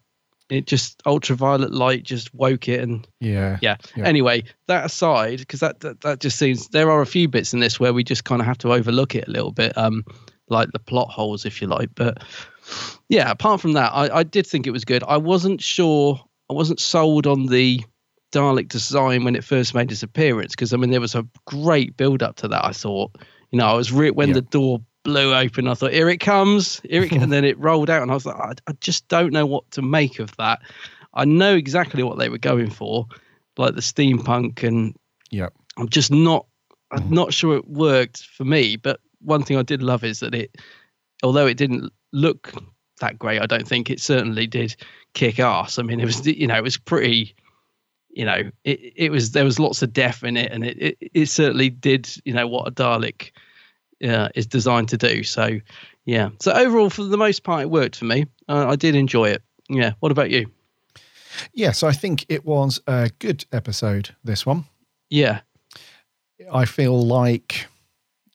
It 0.51 0.67
just 0.67 1.01
ultraviolet 1.07 1.71
light 1.71 2.03
just 2.03 2.31
woke 2.31 2.69
it 2.69 2.81
and 2.81 3.07
Yeah. 3.19 3.57
yeah. 3.63 3.77
Yeah. 3.95 4.05
Anyway, 4.05 4.43
that 4.67 4.85
aside, 4.85 5.39
because 5.39 5.61
that, 5.61 5.79
that 5.79 6.01
that 6.01 6.19
just 6.19 6.37
seems 6.37 6.67
there 6.67 6.91
are 6.91 7.01
a 7.01 7.07
few 7.07 7.27
bits 7.27 7.55
in 7.55 7.59
this 7.59 7.79
where 7.79 7.91
we 7.91 8.03
just 8.03 8.23
kind 8.23 8.39
of 8.39 8.45
have 8.45 8.59
to 8.59 8.71
overlook 8.71 9.15
it 9.15 9.27
a 9.27 9.31
little 9.31 9.51
bit, 9.51 9.75
um, 9.75 10.05
like 10.47 10.71
the 10.71 10.77
plot 10.77 11.09
holes, 11.09 11.43
if 11.43 11.59
you 11.59 11.67
like. 11.67 11.89
But 11.95 12.23
yeah, 13.09 13.31
apart 13.31 13.61
from 13.61 13.73
that, 13.73 13.91
I, 13.95 14.17
I 14.17 14.21
did 14.21 14.45
think 14.45 14.67
it 14.67 14.71
was 14.71 14.85
good. 14.85 15.03
I 15.07 15.17
wasn't 15.17 15.59
sure, 15.59 16.23
I 16.51 16.53
wasn't 16.53 16.79
sold 16.79 17.25
on 17.25 17.47
the 17.47 17.83
Dalek 18.31 18.67
design 18.67 19.23
when 19.23 19.35
it 19.35 19.43
first 19.43 19.73
made 19.73 19.91
its 19.91 20.03
appearance 20.03 20.51
because 20.51 20.73
I 20.73 20.77
mean 20.77 20.91
there 20.91 21.01
was 21.01 21.15
a 21.15 21.25
great 21.47 21.97
build 21.97 22.21
up 22.21 22.35
to 22.35 22.47
that. 22.49 22.63
I 22.63 22.71
thought, 22.71 23.17
you 23.51 23.59
know, 23.59 23.65
I 23.65 23.73
was 23.73 23.91
re- 23.91 24.11
when 24.11 24.33
the 24.33 24.41
door 24.41 24.81
blew 25.03 25.33
open, 25.33 25.67
I 25.67 25.73
thought, 25.75 25.93
here 25.93 26.09
it 26.09 26.17
comes, 26.17 26.81
here 26.81 27.03
it, 27.03 27.11
and 27.13 27.31
then 27.31 27.45
it 27.45 27.57
rolled 27.59 27.89
out, 27.89 28.01
and 28.01 28.11
I 28.11 28.13
was 28.13 28.25
like, 28.25 28.35
I, 28.35 28.53
I 28.67 28.73
just 28.81 29.07
don't 29.07 29.31
know 29.31 29.45
what 29.45 29.69
to 29.71 29.81
make 29.81 30.19
of 30.19 30.35
that. 30.37 30.59
I 31.13 31.23
know 31.23 31.55
exactly 31.55 32.03
what 32.03 32.17
they 32.17 32.29
were 32.29 32.37
going 32.37 32.69
for, 32.69 33.07
like 33.57 33.75
the 33.75 33.81
steampunk, 33.81 34.63
and 34.63 34.95
yeah, 35.31 35.49
I'm 35.77 35.89
just 35.89 36.11
not, 36.11 36.45
I'm 36.91 36.99
mm-hmm. 36.99 37.13
not 37.13 37.33
sure 37.33 37.55
it 37.55 37.67
worked 37.67 38.23
for 38.23 38.43
me. 38.43 38.75
But 38.75 38.99
one 39.21 39.43
thing 39.43 39.57
I 39.57 39.63
did 39.63 39.81
love 39.81 40.03
is 40.03 40.19
that 40.19 40.35
it, 40.35 40.57
although 41.23 41.47
it 41.47 41.57
didn't 41.57 41.91
look 42.11 42.53
that 42.99 43.17
great, 43.17 43.41
I 43.41 43.45
don't 43.45 43.67
think 43.67 43.89
it 43.89 44.01
certainly 44.01 44.47
did 44.47 44.75
kick 45.13 45.39
ass. 45.39 45.79
I 45.79 45.83
mean, 45.83 45.99
it 45.99 46.05
was, 46.05 46.25
you 46.25 46.47
know, 46.47 46.57
it 46.57 46.63
was 46.63 46.77
pretty 46.77 47.35
you 48.15 48.25
know, 48.25 48.49
it, 48.63 48.93
it 48.95 49.11
was 49.11 49.31
there 49.31 49.43
was 49.43 49.59
lots 49.59 49.81
of 49.81 49.91
death 49.93 50.23
in 50.23 50.37
it, 50.37 50.51
and 50.51 50.65
it, 50.65 50.77
it, 50.81 50.97
it 51.13 51.25
certainly 51.27 51.69
did, 51.69 52.09
you 52.23 52.33
know, 52.33 52.47
what 52.47 52.67
a 52.67 52.71
Dalek 52.71 53.31
uh, 54.03 54.29
is 54.33 54.47
designed 54.47 54.89
to 54.89 54.97
do. 54.97 55.23
So, 55.23 55.59
yeah. 56.05 56.29
So 56.39 56.53
overall, 56.53 56.89
for 56.89 57.03
the 57.03 57.17
most 57.17 57.43
part, 57.43 57.63
it 57.63 57.69
worked 57.69 57.97
for 57.97 58.05
me. 58.05 58.25
Uh, 58.47 58.67
I 58.69 58.75
did 58.75 58.95
enjoy 58.95 59.29
it. 59.29 59.43
Yeah. 59.69 59.93
What 59.99 60.11
about 60.11 60.31
you? 60.31 60.49
Yes, 61.53 61.83
I 61.83 61.91
think 61.91 62.25
it 62.29 62.45
was 62.45 62.81
a 62.87 63.11
good 63.19 63.45
episode. 63.51 64.15
This 64.23 64.45
one. 64.45 64.63
Yeah. 65.09 65.41
I 66.51 66.65
feel 66.65 67.05
like 67.05 67.67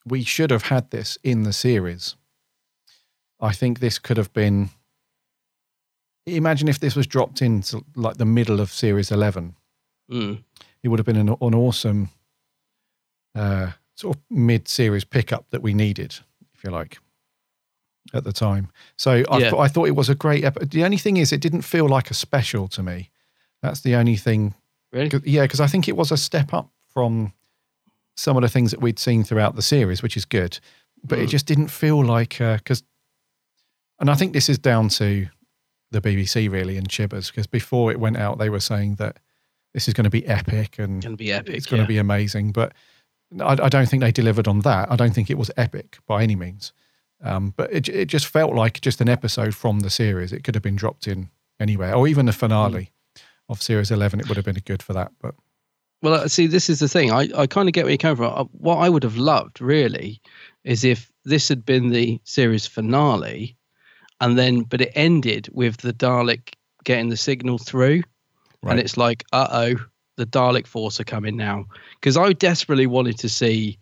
we 0.05 0.25
should 0.25 0.51
have 0.51 0.65
had 0.65 0.91
this 0.91 1.19
in 1.23 1.45
the 1.45 1.53
series. 1.53 2.17
I 3.41 3.53
think 3.53 3.79
this 3.79 3.99
could 3.99 4.19
have 4.19 4.33
been. 4.33 4.71
Imagine 6.27 6.69
if 6.69 6.81
this 6.81 6.95
was 6.95 7.07
dropped 7.07 7.41
into 7.41 7.83
like 7.97 8.19
the 8.19 8.27
middle 8.27 8.61
of 8.61 8.71
series 8.71 9.11
eleven. 9.11 9.55
Mm. 10.11 10.43
It 10.83 10.89
would 10.89 10.99
have 10.99 11.07
been 11.07 11.17
an, 11.17 11.29
an 11.29 11.55
awesome 11.55 12.09
uh, 13.35 13.73
sort 13.95 14.17
of 14.17 14.23
mid-series 14.31 15.05
pickup 15.05 15.47
that 15.51 15.63
we 15.63 15.75
needed, 15.75 16.19
if 16.55 16.65
you 16.65 16.71
like, 16.71 16.99
at 18.15 18.25
the 18.25 18.33
time. 18.33 18.69
So 18.97 19.23
I, 19.31 19.39
Yeah. 19.39 19.51
thought 19.51 19.61
I 19.61 19.69
thought 19.69 19.89
it 19.89 19.97
was 19.97 20.09
a 20.09 20.15
great. 20.15 20.45
Ep- 20.45 20.71
the 20.71 20.85
only 20.85 20.97
thing 20.97 21.17
is, 21.17 21.33
it 21.33 21.41
didn't 21.41 21.63
feel 21.63 21.89
like 21.89 22.11
a 22.11 22.15
special 22.15 22.67
to 22.69 22.83
me. 22.83 23.11
That's 23.63 23.81
the 23.83 23.95
only 23.95 24.17
thing. 24.17 24.55
Really? 24.93 25.11
'Cause- 25.11 25.23
Yeah, 25.25 25.43
because 25.43 25.61
I 25.61 25.67
think 25.67 25.87
it 25.89 25.97
was 25.97 26.11
a 26.11 26.17
step 26.17 26.53
up 26.53 26.71
from 26.89 27.33
some 28.17 28.37
of 28.37 28.43
the 28.43 28.49
things 28.49 28.71
that 28.73 28.81
we'd 28.81 28.99
seen 28.99 29.23
throughout 29.23 29.55
the 29.55 29.63
series, 29.63 30.03
which 30.03 30.17
is 30.17 30.25
good. 30.25 30.59
But 31.05 31.19
it 31.19 31.27
Mm. 31.29 31.31
just 31.31 31.47
didn't 31.47 31.69
feel 31.69 32.05
like 32.05 32.39
because, 32.39 32.83
and 34.01 34.11
I 34.11 34.15
think 34.15 34.33
this 34.33 34.49
is 34.49 34.59
down 34.59 34.89
to 34.91 35.29
the 35.93 36.01
BBC 36.01 36.49
really 36.49 36.77
and 36.77 36.89
Chibbers 36.89 37.29
because 37.29 37.47
before 37.47 37.91
it 37.93 38.01
went 38.01 38.17
out, 38.17 38.39
they 38.39 38.51
were 38.51 38.61
saying 38.61 38.97
that 38.97 39.19
this 39.75 39.89
is 39.89 39.95
going 39.95 40.05
to 40.05 40.11
be 40.11 40.27
epic 40.27 40.79
and 40.79 41.03
Going 41.03 41.15
to 41.15 41.17
be 41.17 41.33
epic. 41.33 41.55
it's 41.55 41.67
going 41.67 41.81
yeah. 41.81 41.87
to 41.87 41.89
be 41.89 41.99
amazing. 41.99 42.53
But 42.53 42.73
I, 43.41 43.53
I 43.53 43.69
don't 43.69 43.89
think 43.89 44.03
they 44.03 44.13
delivered 44.13 44.49
on 44.49 44.61
that. 44.61 44.91
I 44.91 44.97
don't 44.97 45.15
think 45.15 45.31
it 45.31 45.39
was 45.39 45.51
epic 45.57 45.99
by 46.07 46.23
any 46.23 46.37
means. 46.37 46.73
Um, 47.23 47.53
but 47.57 47.73
it, 47.73 47.89
it 47.89 48.07
just 48.07 48.27
felt 48.27 48.55
like 48.55 48.81
just 48.81 49.01
an 49.01 49.09
episode 49.09 49.55
from 49.55 49.81
the 49.81 49.91
series. 49.91 50.33
It 50.33 50.43
could 50.43 50.55
have 50.55 50.63
been 50.63 50.77
dropped 50.77 51.07
in 51.07 51.29
anywhere, 51.59 51.95
or 51.95 52.09
even 52.09 52.27
the 52.27 52.33
finale 52.33 52.91
of 53.49 53.61
series 53.63 53.91
eleven. 53.91 54.21
It 54.21 54.29
would 54.29 54.37
have 54.37 54.47
been 54.47 54.61
good 54.65 54.83
for 54.83 54.95
that. 54.95 55.13
But 55.21 55.35
Well, 56.03 56.15
uh, 56.15 56.29
see, 56.29 56.47
this 56.47 56.71
is 56.71 56.79
the 56.79 56.89
thing. 56.89 57.13
I, 57.13 57.29
I 57.37 57.47
kind 57.47 57.69
of 57.69 57.75
get 57.75 57.85
where 57.85 57.91
you're 57.91 57.99
coming 57.99 58.17
from. 58.17 58.33
Uh, 58.35 58.45
What 58.53 58.77
I 58.77 58.89
would 58.89 59.03
have 59.03 59.19
loved, 59.19 59.61
really, 59.61 60.23
is 60.65 60.83
if 60.83 61.13
this 61.25 61.49
had 61.49 61.67
been 61.67 61.91
the 61.91 62.19
series 62.25 62.67
finale, 62.67 63.55
and 64.23 64.39
then, 64.39 64.63
but 64.63 64.81
it 64.81 64.93
ended 64.95 65.49
with 65.53 65.77
the 65.77 65.93
Dalek 65.93 66.55
getting 66.85 67.11
the 67.11 67.17
signal 67.19 67.59
through, 67.59 68.03
Right. 68.63 68.73
and 68.73 68.81
it's 68.81 68.97
like, 68.97 69.25
uh 69.33 69.49
oh, 69.51 69.87
the 70.17 70.27
Dalek 70.27 70.67
Force 70.67 71.01
are 71.01 71.05
coming 71.05 71.37
now. 71.37 71.67
Because 71.95 72.17
I 72.17 72.33
desperately 72.33 72.87
wanted 72.87 73.19
to 73.21 73.29
see 73.29 73.79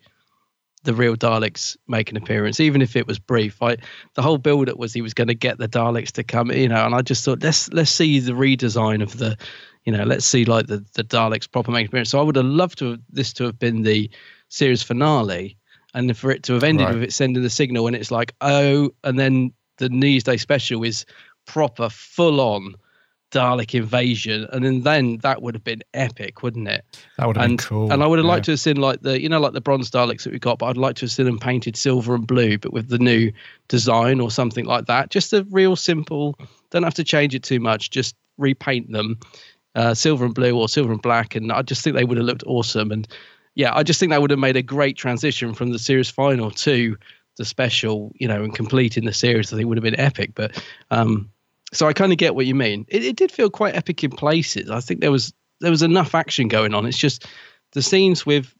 the 0.84 0.94
real 0.94 1.16
Daleks 1.16 1.76
make 1.88 2.10
an 2.10 2.16
appearance, 2.16 2.60
even 2.60 2.80
if 2.80 2.94
it 2.94 3.06
was 3.06 3.18
brief. 3.18 3.60
I 3.62 3.76
the 4.14 4.22
whole 4.22 4.38
build 4.38 4.68
up 4.68 4.76
was 4.78 4.92
he 4.92 5.02
was 5.02 5.14
going 5.14 5.28
to 5.28 5.34
get 5.34 5.58
the 5.58 5.68
Daleks 5.68 6.12
to 6.12 6.22
come, 6.24 6.50
you 6.52 6.68
know, 6.68 6.86
and 6.86 6.94
I 6.94 7.02
just 7.02 7.24
thought 7.24 7.42
let's 7.42 7.72
let's 7.72 7.90
see 7.90 8.20
the 8.20 8.32
redesign 8.32 9.02
of 9.02 9.18
the, 9.18 9.36
you 9.84 9.92
know, 9.92 10.04
let's 10.04 10.24
see 10.24 10.44
like 10.44 10.68
the 10.68 10.84
the 10.94 11.02
Daleks 11.04 11.50
proper 11.50 11.72
make 11.72 11.82
an 11.86 11.88
appearance. 11.88 12.10
So 12.10 12.20
I 12.20 12.22
would 12.22 12.36
have 12.36 12.44
loved 12.44 12.78
to 12.78 12.90
have, 12.92 13.00
this 13.10 13.32
to 13.34 13.44
have 13.44 13.58
been 13.58 13.82
the 13.82 14.08
series 14.48 14.82
finale, 14.82 15.56
and 15.94 16.16
for 16.16 16.30
it 16.30 16.44
to 16.44 16.52
have 16.54 16.62
ended 16.64 16.86
Right. 16.86 16.94
with 16.94 17.02
it 17.02 17.12
sending 17.12 17.42
the 17.42 17.50
signal, 17.50 17.88
and 17.88 17.96
it's 17.96 18.12
like 18.12 18.32
oh, 18.40 18.90
and 19.02 19.18
then 19.18 19.52
the 19.78 19.88
Newsday 19.88 20.38
special 20.38 20.84
is 20.84 21.04
proper 21.46 21.88
full 21.88 22.40
on. 22.40 22.74
Dalek 23.30 23.74
invasion, 23.74 24.46
and 24.52 24.64
then, 24.64 24.82
then 24.82 25.18
that 25.18 25.42
would 25.42 25.54
have 25.54 25.64
been 25.64 25.82
epic, 25.94 26.42
wouldn't 26.42 26.68
it? 26.68 26.84
that 27.18 27.26
would 27.26 27.36
have 27.36 27.42
been 27.44 27.50
and, 27.52 27.58
cool. 27.58 27.92
And 27.92 28.02
I 28.02 28.06
would 28.06 28.18
have 28.18 28.26
Yeah. 28.26 28.32
liked 28.32 28.44
to 28.46 28.52
have 28.52 28.60
seen 28.60 28.76
like 28.76 29.02
the 29.02 29.20
you 29.20 29.28
know 29.28 29.40
like 29.40 29.52
the 29.52 29.60
bronze 29.60 29.90
Daleks 29.90 30.22
that 30.22 30.32
we 30.32 30.38
got, 30.38 30.58
but 30.58 30.66
I'd 30.66 30.76
like 30.76 30.96
to 30.96 31.02
have 31.02 31.10
seen 31.10 31.26
them 31.26 31.38
painted 31.38 31.76
silver 31.76 32.14
and 32.14 32.26
blue, 32.26 32.58
but 32.58 32.72
with 32.72 32.88
the 32.88 32.98
new 32.98 33.32
design 33.68 34.20
or 34.20 34.30
something 34.30 34.64
like 34.64 34.86
that. 34.86 35.10
Just 35.10 35.32
a 35.32 35.46
real 35.50 35.76
simple. 35.76 36.38
Don't 36.70 36.84
have 36.84 36.94
to 36.94 37.04
change 37.04 37.34
it 37.34 37.42
too 37.42 37.60
much. 37.60 37.90
Just 37.90 38.14
repaint 38.38 38.92
them 38.92 39.18
uh, 39.74 39.94
silver 39.94 40.24
and 40.24 40.34
blue 40.34 40.56
or 40.56 40.68
silver 40.68 40.92
and 40.92 41.02
black, 41.02 41.34
and 41.34 41.52
I 41.52 41.62
just 41.62 41.82
think 41.82 41.96
they 41.96 42.04
would 42.04 42.16
have 42.18 42.26
looked 42.26 42.44
awesome. 42.46 42.90
And 42.90 43.06
yeah, 43.54 43.74
I 43.74 43.82
just 43.82 44.00
think 44.00 44.10
that 44.10 44.20
would 44.20 44.30
have 44.30 44.38
made 44.38 44.56
a 44.56 44.62
great 44.62 44.96
transition 44.96 45.52
from 45.54 45.72
the 45.72 45.78
series 45.78 46.08
final 46.08 46.50
to 46.50 46.96
the 47.36 47.44
special, 47.44 48.12
you 48.16 48.26
know, 48.26 48.42
and 48.42 48.54
completing 48.54 49.04
the 49.04 49.12
series. 49.12 49.52
I 49.52 49.56
think 49.56 49.68
would 49.68 49.78
have 49.78 49.84
been 49.84 50.00
epic. 50.00 50.32
But 50.34 50.62
um, 50.90 51.30
so 51.72 51.86
I 51.86 51.92
kind 51.92 52.12
of 52.12 52.18
get 52.18 52.34
what 52.34 52.46
you 52.46 52.54
mean. 52.54 52.86
It, 52.88 53.04
it 53.04 53.16
did 53.16 53.30
feel 53.30 53.50
quite 53.50 53.76
epic 53.76 54.02
in 54.04 54.10
places. 54.10 54.70
I 54.70 54.80
think 54.80 55.00
there 55.00 55.12
was 55.12 55.32
there 55.60 55.70
was 55.70 55.82
enough 55.82 56.14
action 56.14 56.48
going 56.48 56.74
on. 56.74 56.86
It's 56.86 56.98
just 56.98 57.26
the 57.72 57.82
scenes 57.82 58.24
with 58.24 58.54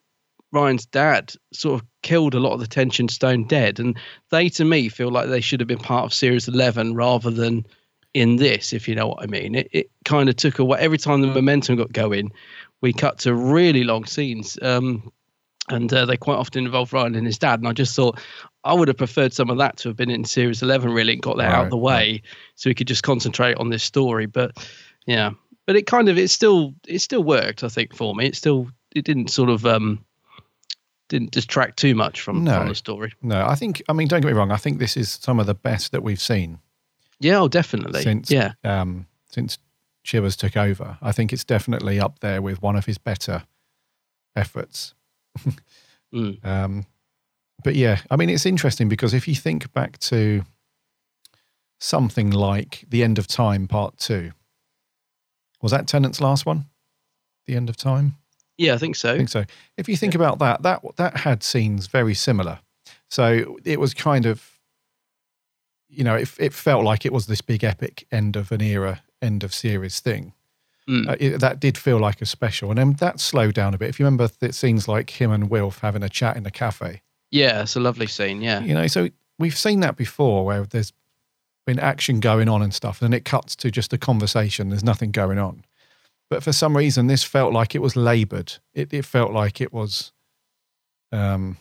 Ryan's 0.53 0.87
dad 0.87 1.35
sort 1.53 1.81
of 1.81 1.87
killed 2.03 2.35
a 2.35 2.41
lot 2.41 2.55
of 2.55 2.61
the 2.61 2.67
tension 2.67 3.09
stone 3.09 3.45
dead, 3.47 3.79
and 3.79 3.99
they 4.31 4.49
to 4.51 4.65
me 4.65 4.89
feel 4.89 5.11
like 5.11 5.29
they 5.29 5.41
should 5.41 5.61
have 5.61 5.69
been 5.69 5.79
part 5.79 6.05
of 6.05 6.15
series 6.15 6.49
eleven 6.49 6.95
rather 6.95 7.31
than 7.31 7.67
in 8.15 8.37
this. 8.37 8.73
If 8.73 8.89
you 8.89 8.95
know 8.95 9.09
what 9.09 9.23
I 9.23 9.27
mean, 9.27 9.55
it 9.55 9.69
it 9.73 9.91
kind 10.05 10.29
of 10.29 10.37
took 10.37 10.59
away 10.59 10.79
every 10.81 10.99
time 10.99 11.21
the 11.21 11.29
momentum 11.29 11.77
got 11.77 11.93
going. 11.93 12.33
We 12.81 12.93
cut 12.93 13.19
to 13.21 13.35
really 13.35 13.85
long 13.85 14.05
scenes. 14.05 14.59
Um, 14.63 15.11
and 15.71 15.93
uh, 15.93 16.05
they 16.07 16.17
quite 16.17 16.37
often 16.37 16.65
involve 16.65 16.93
Ryan 16.93 17.15
and 17.15 17.27
his 17.27 17.39
dad. 17.39 17.61
And 17.61 17.69
I 17.69 17.73
just 17.73 17.95
thought 17.95 18.19
I 18.65 18.73
would 18.75 18.89
have 18.89 18.97
preferred 18.97 19.33
some 19.33 19.51
of 19.51 19.59
that 19.59 19.77
to 19.79 19.89
have 19.89 19.97
been 19.97 20.11
in 20.11 20.25
series 20.25 20.63
eleven, 20.63 20.91
really, 20.93 21.13
and 21.15 21.23
got 21.23 21.37
that 21.39 21.53
out 21.53 21.65
of 21.65 21.71
the 21.71 21.77
way, 21.77 22.23
so 22.55 22.69
we 22.71 22.75
could 22.75 22.89
just 22.89 23.03
concentrate 23.03 23.57
on 23.59 23.71
this 23.71 23.83
story. 23.85 24.27
But 24.27 24.53
yeah, 25.07 25.31
but 25.67 25.77
it 25.77 25.87
kind 25.87 26.09
of 26.09 26.19
it 26.19 26.29
still 26.29 26.75
it 26.87 26.99
still 27.01 27.23
worked, 27.23 27.63
I 27.65 27.69
think, 27.69 27.95
for 27.95 28.15
me. 28.15 28.27
It 28.27 28.37
still 28.37 28.69
it 28.95 29.05
didn't 29.05 29.29
sort 29.31 29.51
of 29.51 29.65
um 29.67 30.05
didn't 31.09 31.31
distract 31.31 31.79
too 31.79 31.95
much 31.95 32.21
from, 32.21 32.45
No. 32.45 32.59
from 32.59 32.69
the 32.69 32.75
story. 32.75 33.15
no, 33.23 33.47
I 33.47 33.55
think. 33.55 33.83
I 33.89 33.95
mean, 33.95 34.09
don't 34.09 34.21
get 34.21 34.27
me 34.27 34.35
wrong. 34.35 34.51
I 34.53 34.59
think 34.59 34.79
this 34.79 34.95
is 34.97 35.11
some 35.23 35.41
of 35.41 35.47
the 35.47 35.55
best 35.55 35.93
that 35.93 36.03
we've 36.03 36.21
seen 36.21 36.59
Yeah, 37.19 37.41
oh, 37.41 37.49
definitely. 37.49 38.03
since 38.03 38.31
yeah, 38.31 38.53
um, 38.63 39.07
since 39.31 39.57
Chibbers 40.05 40.37
took 40.37 40.57
over. 40.57 40.99
I 41.01 41.13
think 41.13 41.33
it's 41.33 41.45
definitely 41.45 41.99
up 41.99 42.19
there 42.21 42.43
with 42.43 42.61
one 42.61 42.77
of 42.77 42.85
his 42.87 42.99
better 42.99 43.45
efforts. 44.37 44.95
Mm. 46.15 46.43
Um, 46.43 46.87
but 47.63 47.75
yeah, 47.75 47.99
I 48.11 48.17
mean, 48.17 48.31
it's 48.31 48.47
interesting 48.47 48.89
because 48.89 49.13
if 49.13 49.29
you 49.29 49.35
think 49.35 49.71
back 49.75 49.99
to 49.99 50.43
something 51.79 52.31
like 52.31 52.85
The 52.89 53.03
End 53.03 53.19
of 53.19 53.27
Time 53.27 53.69
Part 53.69 53.99
Two, 53.99 54.33
was 55.61 55.73
that 55.73 55.87
Tennant's 55.87 56.21
last 56.21 56.47
one? 56.47 56.65
The 57.47 57.57
End 57.57 57.69
of 57.69 57.77
Time. 57.77 58.17
yeah, 58.57 58.75
I 58.75 58.79
think 58.79 58.97
so. 58.97 59.13
I 59.13 59.17
think 59.19 59.29
so. 59.29 59.45
If 59.77 59.89
you 59.89 59.97
think 59.97 60.15
about 60.15 60.39
that, 60.39 60.63
that 60.63 60.81
that 60.97 61.19
had 61.19 61.43
scenes 61.43 61.89
very 61.89 62.15
similar. 62.15 62.61
So 63.11 63.59
it 63.65 63.79
was 63.79 63.95
kind 63.95 64.25
of, 64.27 64.59
you 65.89 66.05
know, 66.05 66.15
it, 66.15 66.31
it 66.39 66.55
felt 66.55 66.85
like 66.85 67.05
it 67.05 67.13
was 67.13 67.27
this 67.27 67.41
big 67.41 67.65
epic 67.65 68.07
end 68.11 68.37
of 68.37 68.51
an 68.53 68.61
era, 68.61 69.03
end 69.21 69.45
of 69.45 69.53
series 69.53 70.01
thing. 70.01 70.33
Mm. 70.89 71.09
Uh, 71.09 71.17
it, 71.21 71.39
that 71.41 71.61
did 71.61 71.77
feel 71.77 71.99
like 71.99 72.23
a 72.23 72.27
special, 72.27 72.71
and 72.71 72.79
then 72.79 72.93
that 72.95 73.21
slowed 73.21 73.55
down 73.55 73.75
a 73.75 73.79
bit. 73.79 73.91
If 73.91 74.01
you 74.01 74.07
remember, 74.07 74.29
it 74.41 74.55
scenes 74.55 74.89
like 74.89 75.11
him 75.11 75.31
and 75.31 75.51
Wilf 75.51 75.81
having 75.81 76.03
a 76.03 76.09
chat 76.09 76.37
in 76.37 76.45
the 76.45 76.51
cafe. 76.51 77.03
Yeah, 77.31 77.63
it's 77.63 77.77
a 77.77 77.81
lovely 77.81 78.07
scene. 78.07 78.41
Yeah, 78.41 78.61
You 78.61 78.73
know, 78.73 78.87
so 78.87 79.11
we've 79.39 79.57
seen 79.57 79.81
that 79.81 79.97
before, 79.97 80.47
where 80.47 80.65
there's 80.65 80.93
been 81.67 81.79
action 81.79 82.21
going 82.21 82.49
on 82.49 82.63
and 82.63 82.73
stuff, 82.73 83.03
and 83.03 83.13
it 83.13 83.27
cuts 83.27 83.55
to 83.57 83.71
just 83.71 83.93
a 83.93 83.99
conversation. 83.99 84.71
There's 84.71 84.85
nothing 84.85 85.11
going 85.11 85.39
on. 85.39 85.65
But 86.31 86.43
for 86.43 86.53
some 86.53 86.77
reason, 86.77 87.07
this 87.07 87.23
felt 87.23 87.53
like 87.53 87.75
it 87.75 87.81
was 87.81 87.97
laboured. 87.97 88.55
It, 88.75 88.93
it 88.93 89.05
felt 89.05 89.33
like 89.33 89.61
it 89.61 89.73
was, 89.73 90.13
um, 91.13 91.59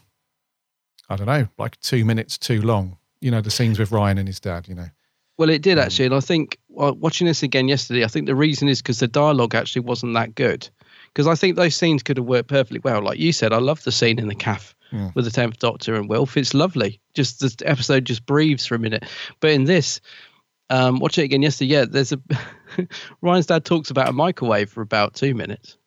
I 1.09 1.15
don't 1.17 1.28
know, 1.28 1.47
like 1.57 1.80
two 1.82 2.05
minutes 2.05 2.38
too 2.38 2.61
long. 2.61 2.97
You 3.19 3.32
know, 3.32 3.41
the 3.41 3.51
scenes 3.51 3.80
with 3.80 3.91
Ryan 3.91 4.17
and 4.17 4.28
his 4.28 4.39
dad. 4.39 4.67
You 4.67 4.75
know, 4.75 4.89
Well, 5.38 5.49
it 5.49 5.61
did 5.61 5.77
actually, 5.77 6.05
and 6.05 6.15
I 6.15 6.19
think 6.19 6.57
watching 6.69 7.27
this 7.27 7.43
again 7.43 7.67
yesterday, 7.67 8.03
I 8.03 8.07
think 8.07 8.25
the 8.25 8.35
reason 8.35 8.67
is 8.67 8.81
because 8.81 8.99
the 8.99 9.07
dialogue 9.07 9.55
actually 9.55 9.81
wasn't 9.81 10.13
that 10.15 10.35
good. 10.35 10.67
Because 11.13 11.27
I 11.27 11.35
think 11.35 11.55
those 11.55 11.75
scenes 11.75 12.03
could 12.03 12.17
have 12.17 12.25
worked 12.25 12.49
perfectly 12.49 12.79
well. 12.83 13.01
Like 13.01 13.17
you 13.19 13.31
said, 13.31 13.53
I 13.53 13.57
love 13.57 13.83
the 13.83 13.91
scene 13.91 14.19
in 14.19 14.27
the 14.27 14.35
caff 14.35 14.75
Yeah. 14.91 15.11
with 15.15 15.25
the 15.25 15.31
Tenth 15.31 15.57
Doctor 15.59 15.95
and 15.95 16.09
Wilf. 16.09 16.38
It's 16.38 16.53
lovely. 16.53 16.99
Just 17.13 17.39
the 17.39 17.67
episode 17.69 18.05
just 18.05 18.25
breathes 18.25 18.65
for 18.65 18.75
a 18.75 18.79
minute. 18.79 19.05
But 19.39 19.51
in 19.51 19.63
this, 19.65 19.99
um, 20.69 20.99
watching 20.99 21.23
it 21.23 21.25
again 21.25 21.41
yesterday, 21.41 21.71
yeah, 21.71 21.85
there's 21.89 22.11
a 22.11 22.19
Ryan's 23.21 23.45
dad 23.47 23.63
talks 23.65 23.89
about 23.89 24.09
a 24.09 24.13
microwave 24.13 24.69
for 24.69 24.81
about 24.81 25.13
two 25.15 25.33
minutes. 25.33 25.77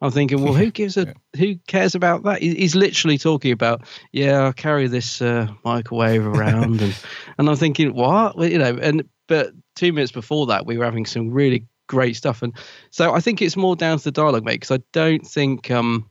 I'm 0.00 0.12
thinking, 0.12 0.42
well, 0.42 0.54
who 0.54 0.70
gives 0.70 0.96
a 0.96 1.12
who 1.36 1.56
cares 1.66 1.94
about 1.94 2.22
that? 2.22 2.40
He's 2.40 2.76
literally 2.76 3.18
talking 3.18 3.50
about, 3.50 3.82
yeah, 4.12 4.46
I 4.46 4.52
carry 4.52 4.86
this 4.86 5.20
uh, 5.20 5.48
microwave 5.64 6.24
around, 6.24 6.80
and 6.80 6.96
and 7.38 7.48
I'm 7.48 7.56
thinking, 7.56 7.94
what, 7.94 8.36
Well, 8.36 8.48
you 8.48 8.58
know, 8.58 8.78
and 8.80 9.08
but 9.26 9.52
two 9.74 9.92
minutes 9.92 10.12
before 10.12 10.46
that, 10.46 10.66
we 10.66 10.78
were 10.78 10.84
having 10.84 11.04
some 11.04 11.30
really 11.30 11.66
great 11.88 12.14
stuff, 12.14 12.42
and 12.42 12.52
so 12.90 13.12
I 13.12 13.20
think 13.20 13.42
it's 13.42 13.56
more 13.56 13.74
down 13.74 13.98
to 13.98 14.04
the 14.04 14.12
dialogue, 14.12 14.44
mate, 14.44 14.60
because 14.60 14.78
I 14.78 14.82
don't 14.92 15.26
think, 15.26 15.70
um, 15.70 16.08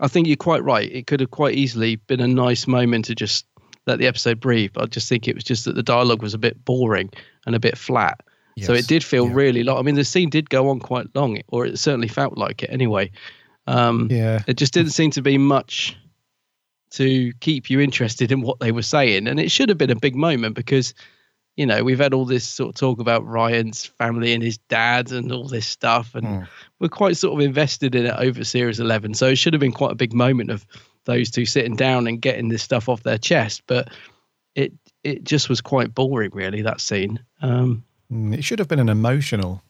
I 0.00 0.06
think 0.06 0.28
you're 0.28 0.36
quite 0.36 0.62
right. 0.62 0.90
It 0.90 1.08
could 1.08 1.20
have 1.20 1.32
quite 1.32 1.56
easily 1.56 1.96
been 1.96 2.20
a 2.20 2.28
nice 2.28 2.68
moment 2.68 3.06
to 3.06 3.16
just 3.16 3.44
let 3.86 3.98
the 3.98 4.06
episode 4.06 4.40
breathe. 4.40 4.70
But 4.74 4.84
I 4.84 4.86
just 4.86 5.08
think 5.08 5.26
it 5.26 5.34
was 5.34 5.44
just 5.44 5.64
that 5.64 5.74
the 5.74 5.82
dialogue 5.82 6.22
was 6.22 6.34
a 6.34 6.38
bit 6.38 6.64
boring 6.64 7.10
and 7.46 7.54
a 7.54 7.60
bit 7.60 7.78
flat. 7.78 8.20
So 8.64 8.72
it 8.72 8.86
did 8.86 9.04
feel 9.04 9.28
really 9.28 9.62
long. 9.62 9.78
I 9.78 9.82
mean, 9.82 9.96
the 9.96 10.04
scene 10.04 10.30
did 10.30 10.48
go 10.48 10.70
on 10.70 10.80
quite 10.80 11.14
long, 11.14 11.38
or 11.48 11.66
it 11.66 11.78
certainly 11.78 12.08
felt 12.08 12.38
like 12.38 12.62
it 12.62 12.70
anyway. 12.70 13.10
Um, 13.66 14.08
yeah, 14.10 14.42
it 14.46 14.56
just 14.56 14.72
didn't 14.72 14.92
seem 14.92 15.10
to 15.12 15.22
be 15.22 15.36
much 15.36 15.96
to 16.92 17.32
keep 17.40 17.68
you 17.68 17.80
interested 17.80 18.32
in 18.32 18.40
what 18.40 18.60
they 18.60 18.72
were 18.72 18.82
saying, 18.82 19.28
and 19.28 19.38
it 19.38 19.50
should 19.50 19.68
have 19.68 19.76
been 19.76 19.90
a 19.90 19.96
big 19.96 20.14
moment 20.16 20.54
because, 20.54 20.94
you 21.56 21.66
know, 21.66 21.84
we've 21.84 21.98
had 21.98 22.14
all 22.14 22.24
this 22.24 22.46
sort 22.46 22.70
of 22.70 22.74
talk 22.76 23.00
about 23.00 23.26
Ryan's 23.26 23.84
family 23.84 24.32
and 24.32 24.42
his 24.42 24.56
dad 24.56 25.12
and 25.12 25.30
all 25.32 25.48
this 25.48 25.66
stuff, 25.66 26.14
and 26.14 26.26
we're 26.78 26.88
quite 26.88 27.18
sort 27.18 27.38
of 27.38 27.44
invested 27.46 27.94
in 27.94 28.06
it 28.06 28.14
over 28.16 28.42
series 28.42 28.80
eleven. 28.80 29.12
So 29.12 29.26
it 29.26 29.36
should 29.36 29.52
have 29.52 29.60
been 29.60 29.72
quite 29.72 29.92
a 29.92 29.96
big 29.96 30.14
moment 30.14 30.50
of 30.50 30.64
those 31.04 31.30
two 31.30 31.44
sitting 31.44 31.76
down 31.76 32.06
and 32.06 32.22
getting 32.22 32.48
this 32.48 32.62
stuff 32.62 32.88
off 32.88 33.02
their 33.02 33.18
chest, 33.18 33.62
but 33.66 33.90
it 34.54 34.72
it 35.04 35.24
just 35.24 35.50
was 35.50 35.60
quite 35.60 35.94
boring, 35.94 36.30
really. 36.32 36.62
That 36.62 36.80
scene. 36.80 37.20
Um, 37.42 37.66
Mm, 37.68 37.82
it 38.10 38.44
should 38.44 38.58
have 38.58 38.68
been 38.68 38.78
an 38.78 38.88
emotional. 38.88 39.62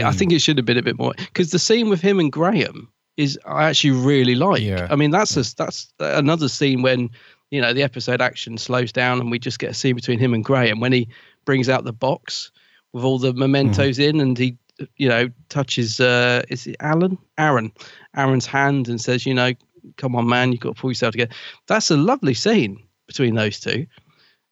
it- 0.00 0.04
I 0.04 0.12
think 0.12 0.32
it 0.32 0.40
should 0.40 0.56
have 0.58 0.66
been 0.66 0.78
a 0.78 0.82
bit 0.82 0.98
more 0.98 1.12
because 1.16 1.50
the 1.50 1.58
scene 1.58 1.88
with 1.88 2.00
him 2.00 2.18
and 2.20 2.30
Graham 2.30 2.88
is 3.16 3.38
I 3.46 3.64
actually 3.64 3.90
really 3.92 4.34
like. 4.34 4.62
I 4.90 4.96
mean, 4.96 5.10
that's 5.10 5.36
a, 5.36 5.54
that's 5.56 5.92
another 6.00 6.48
scene 6.48 6.82
when 6.82 7.10
you 7.50 7.60
know 7.60 7.72
the 7.72 7.82
episode 7.82 8.20
action 8.20 8.56
slows 8.58 8.92
down 8.92 9.20
and 9.20 9.30
we 9.30 9.38
just 9.38 9.58
get 9.58 9.70
a 9.70 9.74
scene 9.74 9.94
between 9.96 10.18
him 10.18 10.34
and 10.34 10.44
Graham 10.44 10.80
when 10.80 10.92
he 10.92 11.08
brings 11.44 11.68
out 11.68 11.84
the 11.84 11.92
box 11.92 12.50
with 12.92 13.04
all 13.04 13.18
the 13.18 13.32
mementos 13.32 13.98
in 13.98 14.20
and 14.20 14.36
he 14.38 14.56
you 14.96 15.08
know 15.08 15.28
touches 15.48 16.00
uh 16.00 16.42
is 16.48 16.66
it 16.66 16.76
Alan 16.80 17.18
Aaron 17.38 17.70
Aaron's 18.16 18.46
hand 18.46 18.88
and 18.88 19.00
says 19.00 19.26
you 19.26 19.34
know 19.34 19.52
come 19.96 20.14
on 20.16 20.26
man 20.28 20.52
you've 20.52 20.60
got 20.60 20.74
to 20.76 20.80
pull 20.80 20.90
yourself 20.90 21.12
together. 21.12 21.32
That's 21.66 21.90
a 21.90 21.96
lovely 21.96 22.34
scene 22.34 22.82
between 23.06 23.34
those 23.34 23.58
two 23.60 23.86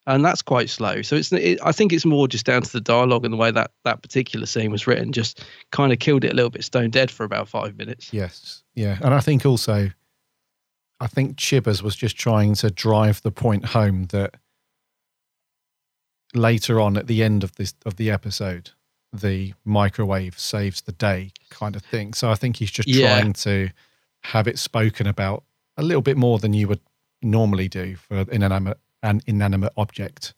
and 0.09 0.25
that's 0.25 0.43
quite 0.43 0.69
slow. 0.71 1.03
So 1.03 1.17
it's 1.17 1.31
it, 1.33 1.59
I 1.63 1.73
think 1.73 1.93
it's 1.93 2.05
more 2.05 2.27
just 2.27 2.45
down 2.47 2.63
to 2.63 2.73
the 2.73 2.81
dialogue 2.81 3.25
and 3.25 3.33
the 3.33 3.37
way 3.39 3.51
that 3.51 3.71
that 3.85 4.03
particular 4.03 4.47
scene 4.47 4.71
was 4.73 4.87
written. 4.87 5.13
Just 5.13 5.45
kind 5.71 5.93
of 5.93 5.99
killed 5.99 6.25
it 6.25 6.33
a 6.33 6.35
little 6.35 6.51
bit 6.51 6.65
stone 6.65 6.91
dead 6.91 7.11
for 7.11 7.25
about 7.25 7.49
five 7.49 7.77
minutes. 7.77 8.13
Yes, 8.13 8.63
yeah, 8.75 8.99
and 9.03 9.15
I 9.15 9.21
think 9.21 9.45
also, 9.47 9.91
I 11.01 11.07
think 11.07 11.37
Chibbers 11.37 11.83
was 11.83 11.95
just 11.95 12.17
trying 12.17 12.55
to 12.57 12.71
drive 12.71 13.23
the 13.23 13.31
point 13.31 13.67
home 13.67 14.07
that 14.07 14.35
later 16.35 16.81
on 16.81 16.97
at 16.97 17.07
the 17.07 17.23
end 17.23 17.45
of 17.45 17.55
this 17.57 17.75
of 17.87 17.97
the 17.97 18.11
episode, 18.11 18.71
the 19.13 19.55
microwave 19.65 20.39
saves 20.39 20.83
the 20.83 20.93
day 20.93 21.33
kind 21.51 21.77
of 21.77 21.83
thing. 21.83 22.15
So 22.15 22.31
I 22.31 22.35
think 22.35 22.57
he's 22.57 22.71
just 22.71 22.89
Yeah. 22.89 23.19
trying 23.19 23.33
to 23.35 23.71
have 24.25 24.47
it 24.49 24.59
spoken 24.59 25.07
about 25.07 25.45
a 25.77 25.83
little 25.83 26.03
bit 26.03 26.17
more 26.17 26.39
than 26.39 26.53
you 26.53 26.69
would 26.69 26.81
normally 27.23 27.69
do 27.69 27.97
for 27.97 28.19
in 28.31 28.43
an 28.43 28.53
an 29.03 29.20
inanimate 29.26 29.72
object. 29.76 30.34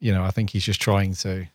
You 0.00 0.12
know, 0.12 0.24
I 0.24 0.30
think 0.30 0.50
he's 0.50 0.64
just 0.64 0.80
trying 0.80 1.14
to 1.16 1.46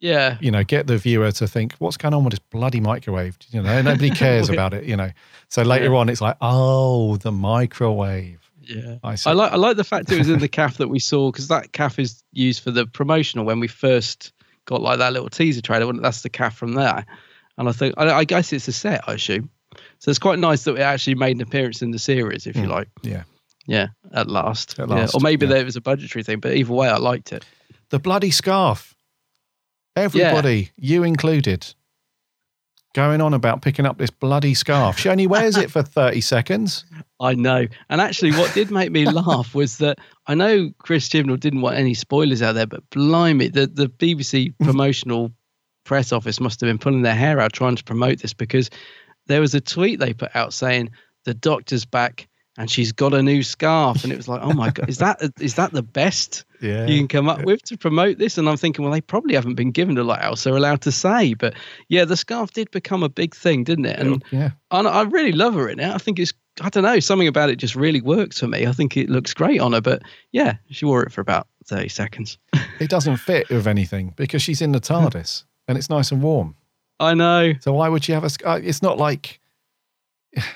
Yeah, 0.00 0.36
you 0.40 0.50
know, 0.50 0.64
get 0.64 0.86
the 0.86 0.98
viewer 0.98 1.30
to 1.32 1.46
think, 1.48 1.74
what's 1.78 1.96
going 1.96 2.12
on 2.14 2.24
with 2.24 2.32
this 2.32 2.38
bloody 2.50 2.80
microwave? 2.80 3.38
You 3.50 3.62
know, 3.62 3.80
nobody 3.82 4.10
cares 4.24 4.48
about 4.50 4.74
it, 4.74 4.84
you 4.84 4.96
know. 4.96 5.10
So 5.48 5.62
later 5.62 5.86
Yeah. 5.92 5.98
on, 5.98 6.08
it's 6.08 6.20
like, 6.20 6.36
oh, 6.40 7.16
the 7.16 7.32
microwave. 7.32 8.40
Yeah, 8.60 8.96
I. 9.04 9.16
I 9.26 9.32
like 9.32 9.52
I 9.52 9.56
like 9.56 9.76
the 9.76 9.84
fact 9.84 10.10
it 10.10 10.18
was 10.18 10.28
in 10.28 10.40
the 10.40 10.48
caff 10.48 10.78
that 10.78 10.88
we 10.88 10.98
saw 10.98 11.30
because 11.30 11.46
that 11.48 11.72
caff 11.72 11.98
is 12.00 12.24
used 12.32 12.62
for 12.62 12.72
the 12.72 12.84
promotional 12.86 13.44
when 13.46 13.60
we 13.60 13.68
first 13.68 14.32
got 14.64 14.80
like 14.82 14.98
that 14.98 15.12
little 15.12 15.28
teaser 15.30 15.60
trailer. 15.62 15.92
That's 15.92 16.22
the 16.22 16.30
caff 16.30 16.56
from 16.56 16.72
there, 16.74 17.06
and 17.58 17.68
I 17.68 17.72
think 17.72 17.94
I, 17.96 18.10
I 18.10 18.24
guess 18.24 18.52
it's 18.52 18.66
a 18.66 18.72
set, 18.72 19.08
I 19.08 19.12
assume. 19.14 19.50
So 20.00 20.10
it's 20.10 20.18
quite 20.18 20.40
nice 20.40 20.64
that 20.64 20.74
it 20.74 20.80
actually 20.80 21.14
made 21.14 21.36
an 21.36 21.42
appearance 21.42 21.80
in 21.80 21.92
the 21.92 21.98
series, 22.00 22.46
if 22.48 22.56
you 22.56 22.62
Mm, 22.64 22.70
like. 22.70 22.88
Yeah. 23.02 23.22
Yeah, 23.66 23.88
at 24.12 24.28
last. 24.28 24.78
At 24.78 24.88
Yeah, 24.88 25.08
or 25.14 25.20
maybe 25.20 25.46
yeah. 25.46 25.54
there 25.54 25.64
was 25.64 25.76
a 25.76 25.80
budgetary 25.80 26.22
thing, 26.22 26.40
but 26.40 26.54
either 26.54 26.72
way, 26.72 26.88
I 26.88 26.96
liked 26.96 27.32
it. 27.32 27.44
The 27.90 27.98
bloody 27.98 28.30
scarf. 28.30 28.94
Everybody, 29.94 30.70
you 30.76 31.04
included, 31.04 31.74
going 32.96 33.20
on 33.20 33.34
about 33.34 33.60
picking 33.60 33.84
up 33.84 33.98
this 33.98 34.10
bloody 34.10 34.54
scarf. 34.54 34.98
She 34.98 35.10
only 35.10 35.26
wears 35.26 35.58
it 35.58 35.70
for 35.70 35.82
30 35.82 36.22
seconds. 36.22 36.86
I 37.20 37.34
know. 37.34 37.66
And 37.90 38.00
actually, 38.00 38.32
what 38.32 38.52
did 38.54 38.70
make 38.70 38.90
me 38.90 39.04
laugh 39.10 39.54
was 39.54 39.76
that 39.78 39.98
I 40.26 40.34
know 40.34 40.70
Chris 40.78 41.08
Chibnall 41.08 41.38
didn't 41.38 41.60
want 41.60 41.76
any 41.76 41.92
spoilers 41.92 42.40
out 42.40 42.52
there, 42.52 42.66
but 42.66 42.88
blimey, 42.88 43.48
the, 43.48 43.66
the 43.66 43.88
BBC 43.88 44.54
promotional 44.64 45.30
press 45.84 46.10
office 46.10 46.40
must 46.40 46.60
have 46.60 46.68
been 46.68 46.78
pulling 46.78 47.02
their 47.02 47.14
hair 47.14 47.38
out 47.38 47.52
trying 47.52 47.76
to 47.76 47.84
promote 47.84 48.20
this 48.20 48.32
because 48.32 48.70
there 49.26 49.42
was 49.42 49.54
a 49.54 49.60
tweet 49.60 50.00
they 50.00 50.14
put 50.14 50.34
out 50.34 50.54
saying, 50.54 50.90
The 51.24 51.34
doctor's 51.34 51.84
back 51.84 52.28
and 52.58 52.70
she's 52.70 52.92
got 52.92 53.12
a 53.14 53.22
new 53.22 53.42
scarf. 53.42 54.02
And 54.04 54.12
it 54.12 54.16
was 54.16 54.28
like, 54.28 54.40
oh 54.42 54.52
my 54.52 54.70
God, 54.70 54.88
is 54.88 54.98
that 54.98 55.20
is 55.40 55.54
that 55.54 55.72
the 55.72 55.82
best 55.82 56.44
Yeah. 56.62 56.86
you 56.86 56.98
can 56.98 57.08
come 57.08 57.28
up 57.28 57.44
with 57.44 57.62
to 57.64 57.76
promote 57.76 58.16
this? 58.18 58.38
And 58.38 58.48
I'm 58.48 58.56
thinking, 58.56 58.82
well, 58.84 58.92
they 58.92 59.00
probably 59.02 59.34
haven't 59.34 59.56
been 59.56 59.70
given 59.72 59.98
a 59.98 60.02
lot 60.04 60.24
else 60.24 60.44
they're 60.44 60.56
allowed 60.56 60.80
to 60.82 60.92
say. 60.92 61.34
But 61.34 61.54
yeah, 61.88 62.04
the 62.06 62.16
scarf 62.16 62.52
did 62.52 62.70
become 62.70 63.02
a 63.02 63.08
big 63.10 63.34
thing, 63.34 63.64
didn't 63.64 63.84
it? 63.86 63.98
And 63.98 64.24
Yeah. 64.30 64.50
and 64.70 64.88
I 64.88 65.02
really 65.02 65.32
love 65.32 65.54
her 65.54 65.68
in 65.68 65.80
it. 65.80 65.88
I 65.94 65.98
think 65.98 66.18
it's 66.18 66.32
I 66.62 66.70
don't 66.70 66.84
know 66.84 67.00
something 67.00 67.28
about 67.28 67.50
it 67.50 67.56
just 67.56 67.76
really 67.76 68.00
works 68.00 68.38
for 68.40 68.48
me. 68.48 68.66
I 68.66 68.72
think 68.72 68.96
it 68.96 69.10
looks 69.10 69.34
great 69.34 69.60
on 69.60 69.72
her. 69.74 69.80
But 69.82 70.02
yeah, 70.32 70.54
she 70.70 70.86
wore 70.86 71.02
it 71.02 71.12
for 71.12 71.20
about 71.20 71.46
thirty 71.66 71.88
seconds. 71.88 72.38
It 72.78 72.90
doesn't 72.90 73.16
fit 73.16 73.48
with 73.48 73.66
anything 73.66 74.12
because 74.16 74.42
she's 74.42 74.60
in 74.60 74.72
the 74.72 74.80
TARDIS 74.80 75.44
and 75.66 75.78
it's 75.78 75.88
nice 75.88 76.12
and 76.12 76.22
warm. 76.22 76.56
I 77.00 77.14
know. 77.14 77.54
So 77.60 77.72
why 77.72 77.88
would 77.88 78.04
she 78.04 78.12
have 78.12 78.22
a 78.22 78.28
scarf? 78.28 78.62
Uh, 78.62 78.66
it's 78.66 78.82
not 78.82 78.98
like, 78.98 79.40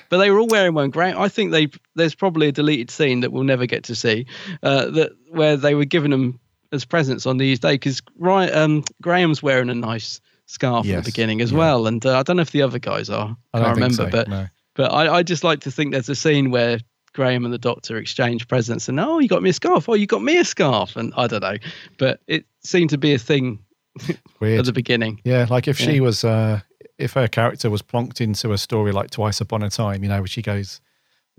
But 0.09 0.17
they 0.17 0.29
were 0.29 0.39
all 0.39 0.47
wearing 0.47 0.73
one. 0.73 0.89
Graham, 0.89 1.17
I 1.17 1.29
think 1.29 1.51
they 1.51 1.69
there's 1.95 2.15
probably 2.15 2.47
a 2.47 2.51
deleted 2.51 2.91
scene 2.91 3.21
that 3.21 3.31
we'll 3.31 3.43
never 3.43 3.65
get 3.65 3.85
to 3.85 3.95
see 3.95 4.25
uh, 4.61 4.85
that 4.91 5.11
where 5.29 5.57
they 5.57 5.73
were 5.73 5.85
giving 5.85 6.11
them 6.11 6.39
as 6.71 6.85
presents 6.85 7.25
on 7.25 7.37
these 7.37 7.59
Day 7.59 7.73
because 7.73 8.01
um, 8.21 8.83
Graham's 9.01 9.43
wearing 9.43 9.69
a 9.69 9.75
nice 9.75 10.21
scarf 10.45 10.87
at 10.87 11.03
the 11.03 11.11
beginning 11.11 11.41
as 11.41 11.53
well, 11.53 11.87
and 11.87 12.05
uh, 12.05 12.19
I 12.19 12.23
don't 12.23 12.37
know 12.37 12.41
if 12.41 12.51
the 12.51 12.61
other 12.61 12.79
guys 12.79 13.09
are. 13.09 13.35
I 13.53 13.57
I 13.57 13.59
don't 13.59 13.65
can't 13.65 13.77
remember, 13.77 13.95
so, 13.95 14.09
but 14.09 14.27
no. 14.27 14.47
but 14.75 14.91
I, 14.91 15.15
I 15.15 15.23
just 15.23 15.43
like 15.43 15.61
to 15.61 15.71
think 15.71 15.91
there's 15.91 16.09
a 16.09 16.15
scene 16.15 16.51
where 16.51 16.79
Graham 17.13 17.45
and 17.45 17.53
the 17.53 17.57
Doctor 17.57 17.97
exchange 17.97 18.47
presents, 18.47 18.87
and 18.87 18.99
oh, 18.99 19.19
you 19.19 19.27
got 19.27 19.41
me 19.41 19.49
a 19.49 19.53
scarf. 19.53 19.89
Oh, 19.89 19.93
you 19.93 20.07
got 20.07 20.21
me 20.21 20.37
a 20.37 20.45
scarf, 20.45 20.95
and 20.95 21.13
I 21.17 21.27
don't 21.27 21.41
know, 21.41 21.57
but 21.97 22.21
it 22.27 22.45
seemed 22.63 22.91
to 22.91 22.97
be 22.97 23.13
a 23.13 23.19
thing 23.19 23.59
weird. 24.39 24.59
at 24.59 24.65
the 24.65 24.73
beginning. 24.73 25.21
Yeah, 25.23 25.47
like 25.49 25.67
if 25.67 25.77
she 25.77 25.99
was, 25.99 26.23
uh, 26.23 26.61
if 27.01 27.13
her 27.13 27.27
character 27.27 27.69
was 27.69 27.81
plonked 27.81 28.21
into 28.21 28.53
a 28.53 28.57
story 28.57 28.91
like 28.91 29.09
Twice 29.09 29.41
Upon 29.41 29.63
a 29.63 29.69
Time, 29.69 30.03
you 30.03 30.09
know, 30.09 30.19
where 30.19 30.27
she 30.27 30.41
goes, 30.41 30.79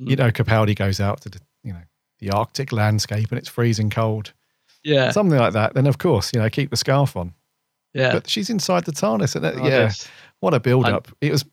Mm. 0.01 0.09
you 0.11 0.17
know, 0.17 0.31
Capaldi 0.31 0.75
goes 0.75 1.01
out 1.01 1.21
to 1.21 1.29
the, 1.29 1.39
you 1.63 1.73
know, 1.73 1.83
the 2.19 2.31
Arctic 2.31 2.73
landscape 2.73 3.29
and 3.31 3.39
it's 3.39 3.49
freezing 3.49 3.91
cold, 3.91 4.33
Yeah, 4.83 5.11
something 5.11 5.39
like 5.39 5.53
that. 5.53 5.75
Then 5.75 5.87
of 5.87 5.99
course, 5.99 6.33
you 6.33 6.41
know, 6.41 6.49
keep 6.49 6.71
the 6.71 6.77
scarf 6.77 7.15
on. 7.17 7.35
yeah. 7.93 8.13
But 8.13 8.29
she's 8.29 8.49
inside 8.49 8.85
the 8.87 8.93
TARDIS, 8.93 9.35
and 9.37 9.45
that, 9.45 9.55
Oh, 9.57 9.63
yeah, 9.65 9.81
yes. 9.85 10.09
what 10.41 10.55
a 10.55 10.61
build 10.61 10.87
up! 10.87 11.09
It 11.21 11.31
was, 11.31 11.45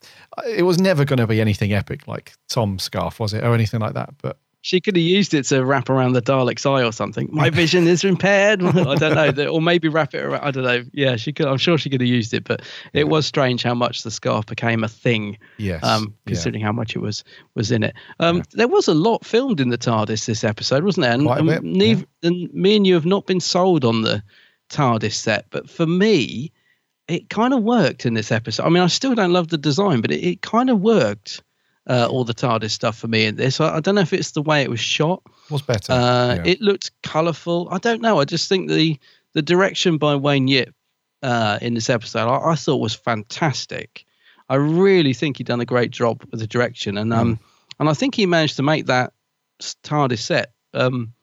it 0.48 0.64
was 0.64 0.80
never 0.80 1.04
going 1.04 1.18
to 1.20 1.28
be 1.28 1.42
anything 1.42 1.74
epic 1.74 2.08
like 2.08 2.34
Tom's 2.48 2.84
scarf, 2.84 3.20
was 3.20 3.34
it, 3.34 3.44
or 3.44 3.54
anything 3.54 3.82
like 3.82 3.94
that? 3.96 4.14
But 4.22 4.38
She 4.62 4.82
could 4.82 4.96
have 4.98 5.04
used 5.04 5.34
it 5.34 5.44
to 5.46 5.64
wrap 5.64 5.90
around 5.90 6.14
the 6.14 6.22
Dalek's 6.22 6.66
eye 6.66 6.84
or 6.84 6.92
something. 6.92 7.30
My 7.32 7.50
vision 7.62 7.88
is 7.88 8.04
impaired. 8.04 8.62
I 8.64 8.96
don't 8.96 9.38
know, 9.38 9.48
or 9.48 9.62
maybe 9.62 9.88
wrap 9.88 10.14
it 10.14 10.20
around. 10.24 10.42
I 10.44 10.52
don't 10.52 10.66
know. 10.66 10.84
Yeah, 10.92 11.16
she 11.16 11.32
could. 11.32 11.46
I'm 11.48 11.58
sure 11.58 11.78
she 11.78 11.90
could 11.90 12.02
have 12.02 12.08
used 12.10 12.34
it, 12.34 12.44
but 12.44 12.62
it 12.92 13.08
was 13.08 13.26
strange 13.26 13.64
how 13.64 13.74
much 13.74 14.04
the 14.04 14.12
scarf 14.12 14.46
became 14.48 14.84
a 14.84 14.90
thing. 14.90 15.38
Yes, 15.58 15.82
Um, 15.84 16.14
yeah. 16.26 16.32
considering 16.34 16.62
how 16.64 16.74
much 16.74 16.96
it 16.96 17.00
was 17.00 17.24
was 17.56 17.72
in 17.72 17.84
it. 17.84 17.96
Um, 18.20 18.44
there 18.52 18.68
was 18.68 18.88
a 18.90 18.94
lot 18.94 19.24
filmed 19.26 19.62
in 19.62 19.70
the 19.70 19.78
TARDIS 19.78 20.26
this 20.26 20.44
episode, 20.44 20.84
wasn't 20.84 21.04
there? 21.04 21.14
And, 21.14 21.24
Quite 21.26 21.38
a 21.38 21.40
and 21.40 21.48
bit, 21.50 21.64
neith- 21.64 22.06
and 22.24 22.54
me 22.54 22.76
and 22.76 22.86
you 22.86 22.96
have 22.96 23.06
not 23.06 23.28
been 23.28 23.40
sold 23.40 23.86
on 23.86 24.02
the 24.02 24.22
TARDIS 24.70 25.14
set, 25.14 25.46
but 25.52 25.70
for 25.70 25.86
me, 25.88 26.52
it 27.08 27.30
kind 27.30 27.54
of 27.54 27.64
worked 27.64 28.06
in 28.06 28.14
this 28.14 28.32
episode. 28.32 28.66
I 28.66 28.70
mean, 28.70 28.84
I 28.84 28.88
still 28.88 29.16
don't 29.16 29.34
love 29.34 29.48
the 29.48 29.58
design, 29.58 30.02
but 30.02 30.12
it, 30.12 30.24
it 30.24 30.42
kind 30.42 30.70
of 30.70 30.80
worked. 30.82 31.42
Uh, 31.90 32.08
all 32.08 32.24
the 32.24 32.36
TARDIS 32.36 32.70
stuff 32.70 32.98
for 33.00 33.08
me 33.08 33.26
in 33.26 33.36
this. 33.36 33.60
I, 33.60 33.78
I 33.78 33.80
don't 33.80 33.96
know 33.96 34.02
if 34.02 34.14
it's 34.14 34.32
the 34.32 34.44
way 34.44 34.62
it 34.62 34.70
was 34.70 34.80
shot. 34.80 35.24
Was 35.50 35.64
better. 35.64 35.92
Uh, 35.92 36.36
yeah. 36.36 36.44
It 36.46 36.62
looked 36.62 36.92
colourful. 37.02 37.68
I 37.72 37.80
don't 37.80 38.00
know. 38.00 38.20
I 38.20 38.26
just 38.26 38.48
think 38.48 38.70
the 38.70 39.00
the 39.34 39.42
direction 39.42 39.98
by 39.98 40.16
Wayne 40.16 40.48
Yip 40.48 40.74
uh, 41.24 41.58
in 41.62 41.74
this 41.74 41.90
episode, 41.90 42.28
I, 42.30 42.52
I 42.52 42.56
thought 42.56 42.78
was 42.78 42.94
fantastic. 42.94 44.06
I 44.50 44.56
really 44.56 45.14
think 45.14 45.38
he 45.38 45.44
done 45.44 45.62
a 45.62 45.66
great 45.66 45.90
job 45.92 46.24
with 46.30 46.40
the 46.40 46.48
direction, 46.48 46.98
and 46.98 47.12
um, 47.12 47.36
Hmm. 47.36 47.44
and 47.80 47.90
I 47.90 47.94
think 47.94 48.14
he 48.16 48.26
managed 48.28 48.58
to 48.58 48.64
make 48.64 48.86
that 48.86 49.14
TARDIS 49.84 50.20
set 50.20 50.52
um 50.76 51.14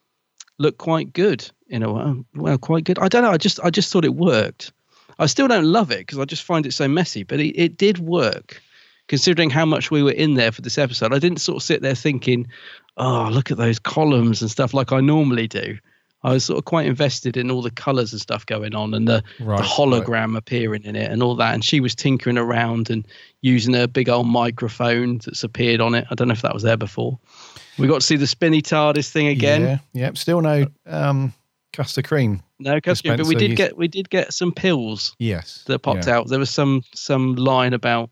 look 0.59 0.79
quite 0.79 1.13
good 1.13 1.49
in 1.69 1.83
a 1.85 1.93
way. 1.93 2.25
Well, 2.35 2.59
quite 2.59 2.83
good. 2.85 2.99
I 2.99 3.07
don't 3.09 3.23
know. 3.23 3.31
I 3.31 3.37
just 3.37 3.61
I 3.63 3.71
just 3.71 3.93
thought 3.93 4.05
it 4.05 4.15
worked. 4.15 4.73
I 5.19 5.27
still 5.27 5.47
don't 5.49 5.65
love 5.65 5.91
it 5.93 6.01
because 6.01 6.19
I 6.19 6.25
just 6.25 6.43
find 6.43 6.67
it 6.67 6.73
so 6.75 6.89
messy, 6.89 7.23
but 7.23 7.39
it, 7.41 7.57
it 7.57 7.77
did 7.77 7.99
work. 7.99 8.61
Considering 9.09 9.51
how 9.51 9.65
much 9.65 9.91
we 9.91 10.03
were 10.03 10.13
in 10.13 10.35
there 10.35 10.51
for 10.53 10.63
this 10.63 10.79
episode, 10.79 11.15
I 11.15 11.19
didn't 11.19 11.41
sort 11.41 11.57
of 11.57 11.63
sit 11.63 11.83
there 11.83 11.95
thinking, 11.95 12.47
"Oh, 12.97 13.29
look 13.31 13.51
at 13.51 13.57
those 13.57 13.79
columns 13.79 14.43
and 14.43 14.51
stuff," 14.51 14.75
like 14.75 14.93
I 14.93 15.01
normally 15.01 15.47
do. 15.47 15.79
I 16.23 16.33
was 16.33 16.45
sort 16.45 16.59
of 16.59 16.65
quite 16.65 16.87
invested 16.87 17.37
in 17.37 17.51
all 17.53 17.63
the 17.63 17.71
colours 17.71 18.11
and 18.13 18.21
stuff 18.21 18.45
going 18.47 18.75
on, 18.75 18.95
and 18.95 19.07
the, 19.07 19.23
Right, 19.39 19.59
the 19.59 19.63
hologram 19.63 20.37
appearing 20.37 20.83
in 20.83 20.97
it, 20.97 21.09
and 21.11 21.23
all 21.23 21.37
that. 21.37 21.55
And 21.55 21.65
she 21.65 21.79
was 21.79 21.95
tinkering 21.95 22.37
around 22.37 22.91
and 22.91 23.07
using 23.43 23.75
her 23.75 23.87
big 23.87 24.09
old 24.09 24.27
microphone 24.27 25.19
that's 25.19 25.45
appeared 25.45 25.81
on 25.81 25.95
it. 25.95 26.07
I 26.11 26.17
don't 26.17 26.27
know 26.27 26.33
if 26.33 26.43
that 26.43 26.55
was 26.55 26.65
there 26.65 26.77
before. 26.77 27.19
We 27.79 27.87
got 27.87 28.01
to 28.01 28.07
see 28.07 28.17
the 28.17 28.27
spinny 28.27 28.61
TARDIS 28.61 29.11
thing 29.11 29.29
again. 29.29 29.63
Yeah, 29.63 29.79
yeah. 29.93 30.11
Still 30.15 30.41
no 30.41 30.67
um, 30.87 31.33
custard 31.73 32.09
cream. 32.09 32.43
No, 32.59 32.81
custard, 32.81 33.11
cream. 33.11 33.19
but 33.19 33.27
we 33.27 33.35
did 33.37 33.55
get 33.55 33.77
we 33.77 33.87
did 33.87 34.11
get 34.11 34.33
some 34.33 34.51
pills 34.51 35.15
Yes. 35.19 35.63
that 35.67 35.81
popped 35.81 36.07
yeah. 36.09 36.17
out. 36.17 36.29
There 36.29 36.39
was 36.39 36.51
some 36.51 36.83
some 36.95 37.35
line 37.37 37.75
about 37.75 38.11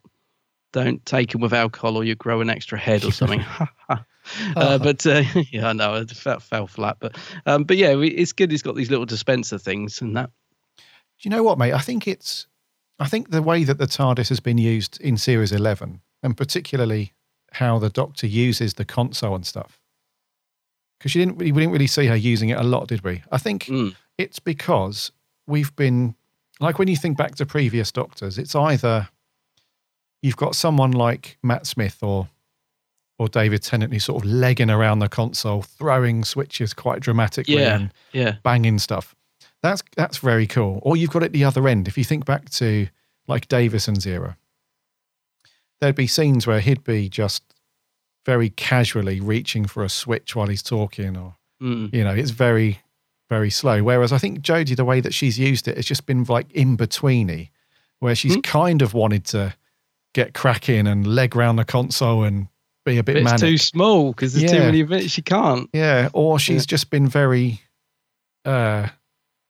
don't 0.75 1.07
take 1.07 1.31
them 1.31 1.41
with 1.41 1.53
alcohol 1.53 1.97
or 1.97 2.05
you 2.05 2.17
grow 2.17 2.41
an 2.41 2.51
extra 2.51 2.77
head 2.77 3.05
or 3.05 3.13
something. 3.13 3.45
uh, 4.57 4.79
but 4.79 5.07
uh, 5.07 5.23
yeah, 5.51 5.69
I 5.69 5.73
know 5.73 5.95
it 5.95 6.11
fell, 6.11 6.41
fell 6.41 6.67
flat. 6.67 6.97
But 7.01 7.17
um, 7.47 7.65
but 7.65 7.77
yeah, 7.77 7.95
we, 7.95 8.09
it's 8.09 8.33
good. 8.33 8.51
He's 8.51 8.63
got 8.63 8.75
these 8.75 8.91
little 8.91 9.07
dispenser 9.07 9.57
things 9.57 10.01
and 10.01 10.17
that. 10.17 10.31
Do 10.77 10.83
you 11.23 11.31
know 11.31 11.43
what, 11.43 11.59
mate? 11.59 11.73
I 11.73 11.79
think 11.79 12.09
it's, 12.09 12.47
I 12.99 13.07
think 13.07 13.31
the 13.31 13.43
way 13.43 13.65
that 13.65 13.79
the 13.79 13.87
TARDIS 13.87 14.29
has 14.29 14.41
been 14.41 14.59
used 14.59 15.01
in 15.01 15.17
Series 15.17 15.53
11, 15.53 16.01
and 16.23 16.37
particularly 16.37 17.13
how 17.53 17.79
the 17.79 17.89
Doctor 17.89 18.27
uses 18.27 18.75
the 18.75 18.85
console 18.85 19.37
and 19.37 19.47
stuff, 19.47 19.79
because 20.99 21.15
you 21.15 21.25
didn't, 21.25 21.39
we 21.39 21.53
didn't 21.53 21.71
really 21.71 21.87
see 21.87 22.07
her 22.07 22.17
using 22.17 22.49
it 22.49 22.59
a 22.59 22.65
lot, 22.65 22.89
did 22.89 23.05
we? 23.05 23.23
I 23.31 23.39
think 23.39 23.71
it's 24.19 24.41
because 24.41 25.13
we've 25.47 25.75
been, 25.77 26.17
like 26.59 26.81
when 26.81 26.89
you 26.89 26.97
think 26.97 27.17
back 27.17 27.37
to 27.37 27.47
previous 27.47 27.93
Doctors, 27.93 28.37
it's 28.37 28.57
either 28.57 29.09
you've 30.25 30.37
got 30.37 30.55
someone 30.57 30.91
like 30.93 31.37
Matt 31.43 31.67
Smith 31.67 31.99
or 32.03 32.29
or 33.19 33.29
David 33.29 33.63
Tennant 33.63 33.93
who's 33.93 34.05
sort 34.05 34.25
of 34.25 34.29
legging 34.31 34.71
around 34.71 34.99
the 34.99 35.09
console, 35.09 35.63
throwing 35.63 36.25
switches 36.25 36.73
quite 36.75 37.01
dramatically 37.01 37.55
Yeah, 37.61 37.77
and 37.77 37.93
yeah. 38.13 38.37
banging 38.43 38.79
stuff. 38.79 39.15
That's 39.63 39.83
that's 39.97 40.19
very 40.19 40.47
cool. 40.47 40.81
Or 40.83 40.97
you've 40.97 41.11
got 41.11 41.23
it 41.23 41.33
the 41.33 41.45
other 41.45 41.69
end. 41.69 41.87
If 41.89 41.97
you 41.99 42.05
think 42.05 42.25
back 42.25 42.49
to 42.51 42.89
like 43.29 43.49
Davison's 43.49 44.07
era, 44.07 44.37
there'd 45.81 45.95
be 45.95 46.07
scenes 46.07 46.47
where 46.47 46.61
he'd 46.61 46.85
be 46.85 47.09
just 47.09 47.43
very 48.27 48.49
casually 48.51 49.21
reaching 49.21 49.67
for 49.67 49.85
a 49.85 49.89
switch 49.89 50.35
while 50.35 50.47
he's 50.49 50.63
talking, 50.63 51.17
or 51.17 51.37
Mm. 51.63 51.95
you 51.95 52.03
know, 52.03 52.15
it's 52.15 52.31
very 52.33 52.81
very 53.31 53.49
slow. 53.51 53.83
Whereas 53.83 54.13
I 54.13 54.19
think 54.19 54.41
Jodie, 54.41 54.77
the 54.77 54.85
way 54.85 55.01
that 55.01 55.15
she's 55.15 55.39
used 55.39 55.67
it, 55.69 55.77
has 55.77 55.87
just 55.87 56.05
been 56.07 56.25
like 56.25 56.51
in 56.53 56.77
betweeny, 56.77 57.51
where 58.01 58.15
she's 58.15 58.37
kind 58.43 58.83
of 58.83 58.93
wanted 58.93 59.25
to 59.27 59.55
get 60.15 60.33
cracking 60.33 60.87
and 60.87 61.07
leg 61.07 61.37
round 61.37 61.59
the 61.59 61.65
console 61.65 62.25
and 62.25 62.49
be 62.85 62.99
a 62.99 63.03
bit 63.03 63.17
it's 63.17 63.25
manic. 63.25 63.41
too 63.41 63.59
small 63.59 64.13
because 64.13 64.35
there's 64.35 64.51
too 64.51 64.59
many 64.59 64.83
bits. 64.83 65.11
She 65.11 65.23
can't. 65.23 65.69
Yeah, 65.73 66.09
or 66.13 66.39
she's 66.39 66.65
just 66.67 66.91
been 66.91 67.09
very 67.09 67.61
uh, 68.45 68.89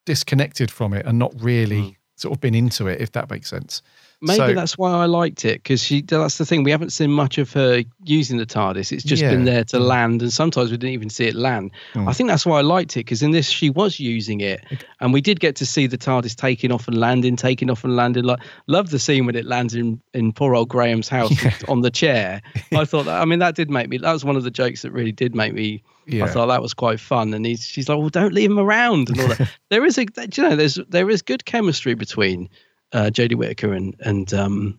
disconnected 0.06 0.70
from 0.70 0.92
it 0.94 1.06
and 1.06 1.18
not 1.18 1.32
really 1.40 1.98
sort 2.16 2.34
of 2.34 2.40
been 2.40 2.54
into 2.54 2.86
it, 2.86 3.00
if 3.00 3.12
that 3.12 3.30
makes 3.30 3.48
sense. 3.48 3.82
Maybe 4.24 4.38
So- 4.38 4.54
that's 4.54 4.78
why 4.78 4.90
I 4.90 5.04
liked 5.04 5.44
it 5.44 5.62
because 5.62 5.82
she. 5.82 6.00
That's 6.00 6.38
the 6.38 6.46
thing. 6.46 6.64
We 6.64 6.70
haven't 6.70 6.90
seen 6.90 7.10
much 7.10 7.36
of 7.36 7.52
her 7.52 7.82
using 8.04 8.38
the 8.38 8.46
TARDIS. 8.46 8.90
It's 8.90 9.04
just 9.04 9.22
been 9.22 9.44
there 9.44 9.64
to 9.64 9.78
land, 9.78 10.22
and 10.22 10.32
sometimes 10.32 10.70
we 10.70 10.78
didn't 10.78 10.94
even 10.94 11.10
see 11.10 11.26
it 11.26 11.34
land. 11.34 11.72
Mm. 11.92 12.08
I 12.08 12.14
think 12.14 12.30
that's 12.30 12.46
why 12.46 12.58
I 12.58 12.62
liked 12.62 12.96
it 12.96 13.00
because 13.00 13.22
in 13.22 13.32
this 13.32 13.48
she 13.48 13.68
was 13.68 14.00
using 14.00 14.40
it, 14.40 14.64
and 15.00 15.12
we 15.12 15.20
did 15.20 15.40
get 15.40 15.56
to 15.56 15.66
see 15.66 15.86
the 15.86 15.98
TARDIS 15.98 16.34
taking 16.36 16.72
off 16.72 16.88
and 16.88 16.96
landing, 16.96 17.36
taking 17.36 17.68
off 17.70 17.84
and 17.84 17.96
landing. 17.96 18.24
Like, 18.24 18.40
love 18.66 18.88
the 18.90 18.98
scene 18.98 19.26
when 19.26 19.36
it 19.36 19.44
lands 19.44 19.74
in 19.74 20.00
in 20.14 20.32
poor 20.32 20.54
old 20.54 20.70
Graham's 20.70 21.08
house 21.08 21.32
on 21.68 21.82
the 21.82 21.90
chair. 21.90 22.40
I 22.72 22.86
thought 22.86 23.04
that. 23.04 23.20
I 23.20 23.26
mean, 23.26 23.40
that 23.40 23.56
did 23.56 23.70
make 23.70 23.90
me. 23.90 23.98
That 23.98 24.12
was 24.12 24.24
one 24.24 24.36
of 24.36 24.44
the 24.44 24.50
jokes 24.50 24.82
that 24.82 24.92
really 24.92 25.12
did 25.12 25.34
make 25.34 25.52
me. 25.52 25.82
Yeah. 26.06 26.24
I 26.24 26.28
thought 26.28 26.46
that 26.46 26.60
was 26.60 26.74
quite 26.74 27.00
fun, 27.00 27.32
and 27.34 27.46
he's 27.46 27.64
she's 27.64 27.88
like, 27.88 27.98
"Well, 27.98 28.10
don't 28.10 28.34
leave 28.34 28.50
him 28.50 28.58
around," 28.58 29.10
and 29.10 29.20
all 29.20 29.28
that. 29.28 29.50
there 29.70 29.84
is 29.84 29.96
a, 29.98 30.02
you 30.02 30.42
know, 30.42 30.56
there's 30.56 30.78
there 30.88 31.08
is 31.08 31.22
good 31.22 31.44
chemistry 31.44 31.94
between 31.94 32.48
uh, 32.94 33.10
Jodie 33.10 33.34
Whittaker 33.34 33.72
and 33.74 33.94
and 34.00 34.32
um, 34.32 34.78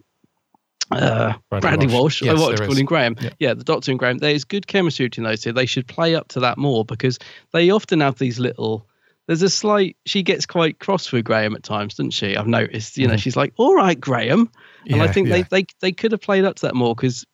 uh, 0.91 1.33
Bradley 1.49 1.61
Bradley, 1.69 1.87
Walsh. 1.87 2.21
Walsh. 2.21 2.21
Yes, 2.23 2.37
I 2.37 2.41
watched 2.41 2.57
there 2.59 2.67
calling. 2.67 2.85
Graham. 2.85 3.15
Yeah. 3.21 3.29
Yeah. 3.39 3.53
the 3.53 3.63
Doctor 3.63 3.91
and 3.91 3.99
Graham. 3.99 4.17
There's 4.17 4.43
good 4.43 4.67
chemistry 4.67 5.07
between 5.07 5.25
those 5.25 5.41
two. 5.41 5.51
They 5.53 5.65
should 5.65 5.87
play 5.87 6.15
up 6.15 6.27
to 6.29 6.39
that 6.41 6.57
more 6.57 6.85
because 6.85 7.19
they 7.53 7.69
often 7.69 7.99
have 8.01 8.17
these 8.17 8.39
little. 8.39 8.87
There's 9.27 9.41
a 9.41 9.49
slight. 9.49 9.97
She 10.05 10.21
gets 10.21 10.45
quite 10.45 10.79
cross 10.79 11.11
with 11.11 11.25
Graham 11.25 11.55
at 11.55 11.63
times, 11.63 11.95
doesn't 11.95 12.11
she? 12.11 12.37
I've 12.37 12.47
noticed. 12.47 12.97
You 12.97 13.07
know, 13.07 13.15
Mhm. 13.15 13.19
she's 13.19 13.35
like, 13.35 13.53
"All 13.57 13.75
right, 13.75 13.99
Graham," 13.99 14.49
and 14.87 15.01
I 15.01 15.07
think 15.07 15.27
yeah. 15.27 15.37
they 15.37 15.43
they 15.43 15.65
they 15.81 15.91
could 15.91 16.11
have 16.11 16.21
played 16.21 16.45
up 16.45 16.55
to 16.57 16.67
that 16.67 16.75
more 16.75 16.93
because 16.95 17.25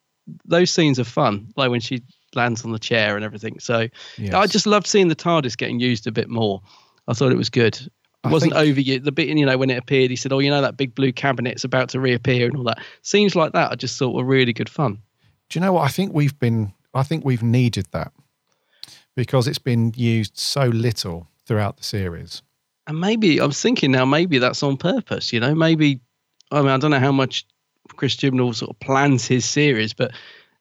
those 0.46 0.70
scenes 0.70 0.98
are 0.98 1.04
fun. 1.04 1.48
Like 1.56 1.70
when 1.70 1.80
she 1.80 2.02
lands 2.34 2.64
on 2.64 2.72
the 2.72 2.78
chair 2.78 3.14
and 3.16 3.24
everything. 3.24 3.60
So 3.60 3.88
I 4.32 4.46
just 4.46 4.66
loved 4.66 4.86
seeing 4.86 5.08
the 5.08 5.14
TARDIS 5.16 5.54
getting 5.58 5.80
used 5.80 6.06
a 6.06 6.12
bit 6.12 6.30
more. 6.30 6.62
I 7.06 7.12
thought 7.12 7.30
it 7.30 7.36
was 7.36 7.50
good. 7.50 7.78
It 8.24 8.28
I 8.28 8.30
wasn't 8.30 8.52
think- 8.52 8.68
over 8.68 8.80
yet. 8.80 9.04
The 9.04 9.12
bit, 9.12 9.28
you 9.28 9.46
know, 9.46 9.58
when 9.58 9.70
it 9.70 9.78
appeared, 9.78 10.10
he 10.10 10.16
said, 10.16 10.32
"Oh, 10.32 10.38
you 10.38 10.50
know 10.50 10.62
that 10.62 10.76
big 10.76 10.94
blue 10.94 11.12
cabinet's 11.12 11.64
about 11.64 11.88
to 11.90 12.00
reappear 12.00 12.46
and 12.46 12.56
all 12.56 12.64
that." 12.64 12.78
Scenes 13.02 13.34
like 13.34 13.52
that, 13.52 13.72
I 13.72 13.74
just 13.74 13.98
thought 13.98 14.14
were 14.14 14.24
really 14.24 14.52
good 14.52 14.68
fun. 14.68 14.98
Do 15.48 15.58
you 15.58 15.64
know 15.64 15.72
what? 15.72 15.82
I 15.82 15.88
think 15.88 16.14
we've 16.14 16.38
been, 16.38 16.72
I 16.94 17.02
think 17.02 17.24
we've 17.24 17.42
needed 17.42 17.86
that 17.92 18.12
because 19.14 19.46
it's 19.46 19.58
been 19.58 19.92
used 19.96 20.38
so 20.38 20.66
little 20.66 21.28
throughout 21.46 21.76
the 21.76 21.84
series. 21.84 22.42
And 22.86 23.00
maybe 23.00 23.38
I'm 23.38 23.52
thinking 23.52 23.92
now, 23.92 24.04
maybe 24.04 24.38
that's 24.38 24.62
on 24.62 24.76
purpose. 24.76 25.32
You 25.32 25.40
know, 25.40 25.54
maybe 25.54 26.00
I 26.50 26.60
mean 26.60 26.70
I 26.70 26.78
don't 26.78 26.90
know 26.90 26.98
how 26.98 27.12
much 27.12 27.46
Chris 27.96 28.16
Chibnall 28.16 28.54
sort 28.54 28.70
of 28.70 28.78
plans 28.80 29.26
his 29.26 29.44
series, 29.44 29.92
but 29.92 30.12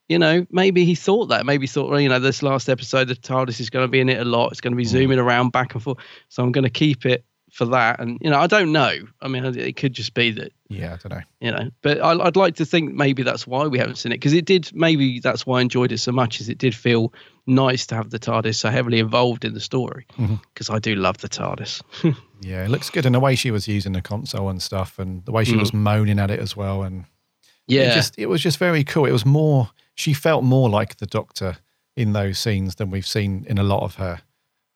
you 0.10 0.20
know, 0.20 0.46
maybe 0.52 0.84
he 0.84 0.94
thought 0.94 1.28
that. 1.28 1.46
Maybe 1.46 1.64
he 1.64 1.68
thought, 1.68 1.90
well, 1.90 2.00
you 2.00 2.10
know, 2.10 2.20
this 2.20 2.44
last 2.44 2.68
episode, 2.68 3.08
the 3.08 3.16
TARDIS 3.16 3.62
is 3.62 3.70
going 3.70 3.86
to 3.86 3.88
be 3.88 4.02
in 4.02 4.10
it 4.10 4.20
a 4.20 4.26
lot. 4.26 4.52
It's 4.52 4.60
going 4.60 4.74
to 4.74 4.78
be 4.78 4.84
mm. 4.84 4.88
zooming 4.88 5.20
around 5.20 5.52
back 5.52 5.74
and 5.74 5.82
forth. 5.82 6.00
So 6.28 6.44
I'm 6.44 6.52
going 6.52 6.66
to 6.66 6.70
keep 6.70 7.06
it 7.06 7.24
for 7.52 7.66
that. 7.66 8.00
And 8.00 8.18
you 8.22 8.30
know, 8.30 8.40
I 8.40 8.48
don't 8.48 8.72
know. 8.72 8.94
I 9.22 9.28
mean, 9.28 9.46
it 9.46 9.76
could 9.76 9.94
just 9.94 10.14
be 10.14 10.32
that 10.32 10.52
Yeah, 10.70 10.94
I 10.94 10.98
don't 11.08 11.18
know. 11.18 11.26
you 11.42 11.52
know 11.52 11.70
but 11.82 12.00
I, 12.02 12.12
i'd 12.28 12.36
like 12.38 12.56
to 12.56 12.66
think 12.66 12.94
maybe 12.94 13.24
that's 13.24 13.46
why 13.46 13.68
we 13.68 13.78
haven't 13.78 13.98
seen 13.98 14.12
it 14.14 14.16
because 14.16 14.34
it 14.34 14.46
did 14.46 14.72
maybe 14.74 15.20
that's 15.20 15.46
why 15.46 15.60
i 15.60 15.62
enjoyed 15.62 15.92
it 15.92 15.98
so 16.00 16.12
much 16.14 16.40
is 16.40 16.48
it 16.50 16.58
did 16.58 16.74
feel 16.74 17.12
nice 17.46 17.86
to 17.88 17.96
have 17.96 18.10
the 18.10 18.20
tardis 18.20 18.56
so 18.56 18.70
heavily 18.70 19.00
involved 19.00 19.44
in 19.44 19.54
the 19.54 19.60
story 19.60 20.06
because 20.54 20.70
i 20.70 20.80
do 20.80 20.96
love 20.96 21.18
the 21.18 21.28
tardis 21.30 21.82
Yeah, 22.44 22.66
it 22.66 22.70
looks 22.70 22.90
good. 22.90 23.06
And 23.06 23.14
the 23.14 23.20
way 23.20 23.36
she 23.36 23.52
was 23.52 23.68
using 23.68 23.94
the 23.94 24.02
console 24.02 24.50
and 24.50 24.60
stuff, 24.64 24.98
and 24.98 25.24
the 25.26 25.32
way 25.32 25.44
she 25.44 25.54
Mm. 25.54 25.60
was 25.60 25.74
moaning 25.76 26.18
at 26.18 26.32
it 26.32 26.40
as 26.40 26.58
well. 26.58 26.82
And 26.82 27.06
Yeah. 27.68 27.84
it, 27.84 27.94
just, 27.94 28.18
it 28.18 28.26
was 28.26 28.42
just 28.42 28.58
very 28.58 28.84
cool. 28.84 29.06
It 29.06 29.12
was 29.12 29.28
more, 29.28 29.70
she 29.94 30.14
felt 30.14 30.44
more 30.44 30.68
like 30.68 30.98
the 30.98 31.06
Doctor 31.06 31.58
in 31.96 32.14
those 32.14 32.40
scenes 32.40 32.76
than 32.76 32.90
we've 32.90 33.06
seen 33.06 33.46
in 33.48 33.60
a 33.60 33.64
lot 33.64 33.84
of 33.84 33.96
her 33.96 34.22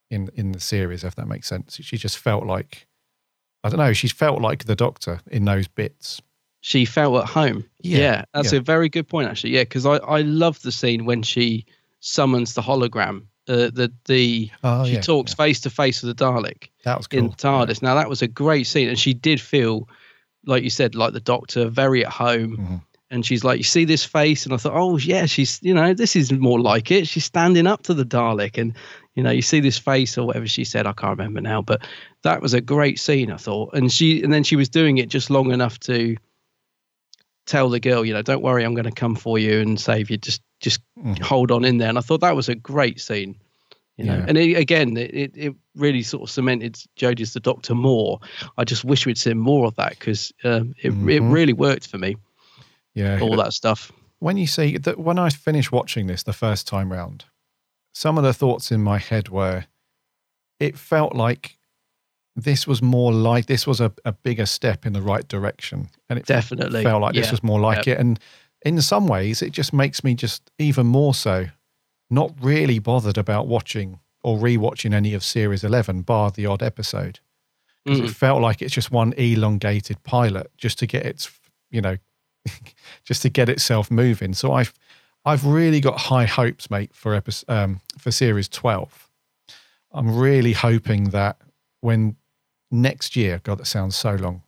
in, 0.09 0.29
in 0.35 0.51
the 0.51 0.59
series, 0.59 1.03
if 1.03 1.15
that 1.15 1.27
makes 1.27 1.47
sense. 1.47 1.77
She 1.81 1.97
just 1.97 2.17
felt 2.17 2.45
like, 2.45 2.87
I 3.63 3.69
don't 3.69 3.79
know, 3.79 3.93
she 3.93 4.07
felt 4.07 4.41
like 4.41 4.65
the 4.65 4.75
Doctor 4.75 5.21
in 5.31 5.45
those 5.45 5.67
bits. 5.67 6.21
she 6.61 6.85
felt 6.85 7.15
at 7.23 7.29
home 7.29 7.65
Yeah, 7.81 8.25
that's 8.33 8.53
yeah. 8.53 8.59
a 8.59 8.61
very 8.61 8.89
good 8.89 9.07
point 9.07 9.29
actually 9.29 9.51
yeah 9.55 9.63
because 9.63 9.85
i 9.85 9.97
i 9.97 10.21
love 10.21 10.59
the 10.63 10.71
scene 10.71 11.05
when 11.05 11.21
she 11.21 11.65
summons 11.99 12.53
the 12.55 12.61
hologram 12.61 13.25
uh, 13.47 13.69
the 13.79 13.91
the 14.05 14.49
Oh, 14.63 14.85
she 14.85 14.93
yeah, 14.93 15.01
talks 15.01 15.33
face 15.35 15.59
to 15.61 15.69
face 15.69 16.01
with 16.01 16.17
the 16.17 16.23
dalek 16.25 16.69
That 16.83 16.97
was 16.97 17.05
cool. 17.07 17.19
in. 17.19 17.29
TARDIS. 17.31 17.81
Now 17.83 17.93
that 17.95 18.09
was 18.09 18.21
a 18.23 18.27
great 18.27 18.65
scene, 18.65 18.89
and 18.89 18.97
she 18.97 19.13
did 19.13 19.39
feel, 19.39 19.87
like 20.47 20.63
you 20.63 20.71
said, 20.71 20.95
like 20.95 21.13
the 21.13 21.19
Doctor, 21.19 21.69
very 21.69 22.03
at 22.03 22.11
home. 22.11 22.57
Mm-hmm. 22.57 22.75
And 23.11 23.23
she's 23.23 23.43
like, 23.43 23.59
you 23.59 23.63
see 23.63 23.85
this 23.85 24.03
face, 24.03 24.45
and 24.45 24.53
I 24.53 24.57
thought, 24.57 24.73
oh 24.73 24.97
yeah, 24.97 25.27
she's, 25.27 25.59
you 25.61 25.75
know, 25.75 25.93
this 25.93 26.15
is 26.15 26.31
more 26.31 26.59
like 26.59 26.89
it. 26.89 27.07
She's 27.07 27.25
standing 27.25 27.67
up 27.67 27.83
to 27.83 27.93
the 27.93 28.03
Dalek, 28.03 28.57
and 28.57 28.73
you 29.15 29.23
know, 29.23 29.31
you 29.31 29.41
see 29.41 29.59
this 29.61 29.77
face 29.77 30.17
or 30.17 30.27
whatever 30.27 30.47
she 30.47 30.63
said. 30.63 30.85
I 30.85 30.93
can't 30.93 31.17
remember 31.17 31.41
now, 31.41 31.61
but 31.61 31.81
that 32.23 32.41
was 32.41 32.53
a 32.53 32.61
great 32.61 32.99
scene, 32.99 33.31
I 33.31 33.37
thought. 33.37 33.73
And 33.73 33.91
she, 33.91 34.21
and 34.23 34.31
then 34.33 34.43
she 34.43 34.55
was 34.55 34.69
doing 34.69 34.97
it 34.97 35.09
just 35.09 35.29
long 35.29 35.51
enough 35.51 35.79
to 35.81 36.17
tell 37.45 37.69
the 37.69 37.79
girl, 37.79 38.03
you 38.05 38.13
know, 38.13 38.21
don't 38.21 38.41
worry, 38.41 38.63
I'm 38.63 38.73
going 38.73 38.85
to 38.85 38.91
come 38.91 39.15
for 39.15 39.37
you 39.39 39.59
and 39.61 39.79
save 39.79 40.09
you. 40.09 40.17
Just, 40.17 40.41
just 40.59 40.81
hold 41.21 41.51
on 41.51 41.63
in 41.63 41.77
there. 41.77 41.89
And 41.89 41.97
I 41.97 42.01
thought 42.01 42.21
that 42.21 42.35
was 42.35 42.49
a 42.49 42.55
great 42.55 42.99
scene. 42.99 43.35
You 43.97 44.05
know, 44.05 44.15
Yeah. 44.17 44.25
and 44.27 44.37
it, 44.37 44.57
again, 44.57 44.97
it, 44.97 45.11
it, 45.13 45.31
it 45.35 45.55
really 45.75 46.01
sort 46.03 46.23
of 46.23 46.29
cemented 46.29 46.75
Jodie 46.97 47.21
as 47.21 47.31
the 47.33 47.39
Doctor 47.39 47.73
more. 47.75 48.19
I 48.57 48.65
just 48.65 48.83
wish 48.83 49.05
we'd 49.05 49.17
seen 49.17 49.37
more 49.37 49.67
of 49.67 49.75
that 49.75 49.91
because 49.91 50.33
um, 50.43 50.73
it 50.83 50.89
it 50.89 50.93
Mhm. 51.21 51.31
really 51.31 51.53
worked 51.53 51.87
for 51.87 51.97
me. 51.97 52.17
Yeah. 52.93 53.19
all 53.21 53.35
that 53.37 53.53
stuff. 53.53 53.91
when 54.19 54.37
you 54.37 54.47
see 54.47 54.77
that 54.77 54.97
when 54.99 55.19
I 55.19 55.29
finished 55.29 55.71
watching 55.71 56.07
this 56.07 56.23
the 56.23 56.33
first 56.33 56.65
time 56.67 56.91
round, 56.91 57.25
some 57.97 58.17
of 58.17 58.25
the 58.25 58.33
thoughts 58.33 58.71
in 58.71 58.81
my 58.83 58.97
head 58.97 59.29
were 59.29 59.63
it 60.59 60.77
felt 60.77 61.15
like 61.15 61.57
this 62.35 62.67
was 62.67 62.81
more 62.81 63.13
like 63.13 63.45
this 63.45 63.65
was 63.65 63.79
a, 63.79 63.91
a 64.03 64.11
bigger 64.11 64.45
step 64.45 64.85
in 64.85 64.91
the 64.91 65.01
right 65.01 65.25
direction. 65.29 65.87
And 66.09 66.19
it 66.19 66.25
Definitely, 66.25 66.83
felt 66.83 67.01
like 67.01 67.15
this 67.15 67.31
was 67.31 67.41
more 67.41 67.59
like 67.61 67.85
Yep. 67.85 67.95
it. 67.95 67.99
And 68.01 68.19
in 68.65 68.81
some 68.81 69.07
ways 69.07 69.41
it 69.41 69.51
just 69.53 69.71
makes 69.71 70.03
me 70.03 70.13
just 70.13 70.51
even 70.59 70.85
more 70.87 71.13
so 71.13 71.45
not 72.09 72.33
really 72.41 72.79
bothered 72.79 73.17
about 73.17 73.47
watching 73.47 73.99
or 74.23 74.37
rewatching 74.37 74.93
any 74.93 75.13
of 75.13 75.23
series 75.23 75.63
eleven, 75.63 76.01
bar 76.01 76.31
the 76.31 76.45
odd 76.45 76.61
episode. 76.61 77.19
Because 77.85 78.01
Mm. 78.01 78.05
it 78.09 78.15
felt 78.15 78.41
like 78.41 78.61
it's 78.61 78.73
just 78.73 78.91
one 78.91 79.13
elongated 79.13 80.03
pilot 80.03 80.51
just 80.57 80.77
to 80.79 80.87
get 80.87 81.05
its 81.05 81.31
you 81.71 81.79
know 81.81 81.95
just 83.05 83.21
to 83.21 83.29
get 83.29 83.47
itself 83.47 83.89
moving. 83.89 84.33
So 84.33 84.51
I've 84.51 84.73
I've 85.25 85.45
really 85.45 85.79
got 85.81 85.97
high 85.99 86.25
hopes, 86.25 86.69
mate, 86.69 86.91
for 86.93 87.13
episode 87.15 87.51
um, 87.51 87.81
for 87.97 88.11
series 88.11 88.47
twelve. 88.47 89.09
I'm 89.91 90.15
really 90.17 90.53
hoping 90.53 91.05
that 91.11 91.37
when 91.81 92.15
next 92.71 93.15
year, 93.15 93.39
God, 93.43 93.57
that 93.59 93.65
sounds 93.65 93.95
so 93.95 94.15
long, 94.15 94.43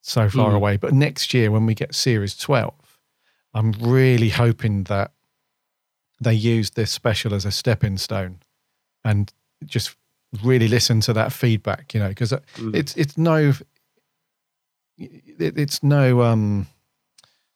so 0.00 0.28
far 0.30 0.52
Mm. 0.52 0.56
away, 0.56 0.76
but 0.78 0.92
next 0.92 1.34
year 1.34 1.50
when 1.50 1.66
we 1.66 1.74
get 1.74 1.94
series 1.94 2.36
twelve, 2.36 2.98
I'm 3.54 3.72
really 3.72 4.30
hoping 4.30 4.84
that 4.84 5.12
they 6.20 6.34
use 6.34 6.70
this 6.70 6.90
special 6.90 7.34
as 7.34 7.44
a 7.44 7.50
stepping 7.52 7.98
stone, 7.98 8.40
and 9.04 9.32
just 9.64 9.96
really 10.42 10.66
listen 10.68 11.00
to 11.02 11.12
that 11.12 11.32
feedback, 11.32 11.92
you 11.94 12.00
know, 12.00 12.08
because 12.08 12.32
Mm. 12.56 12.74
it's 12.74 12.96
it's 12.96 13.18
no 13.18 13.52
it, 14.98 15.58
it's 15.58 15.82
no 15.82 16.22
um 16.22 16.66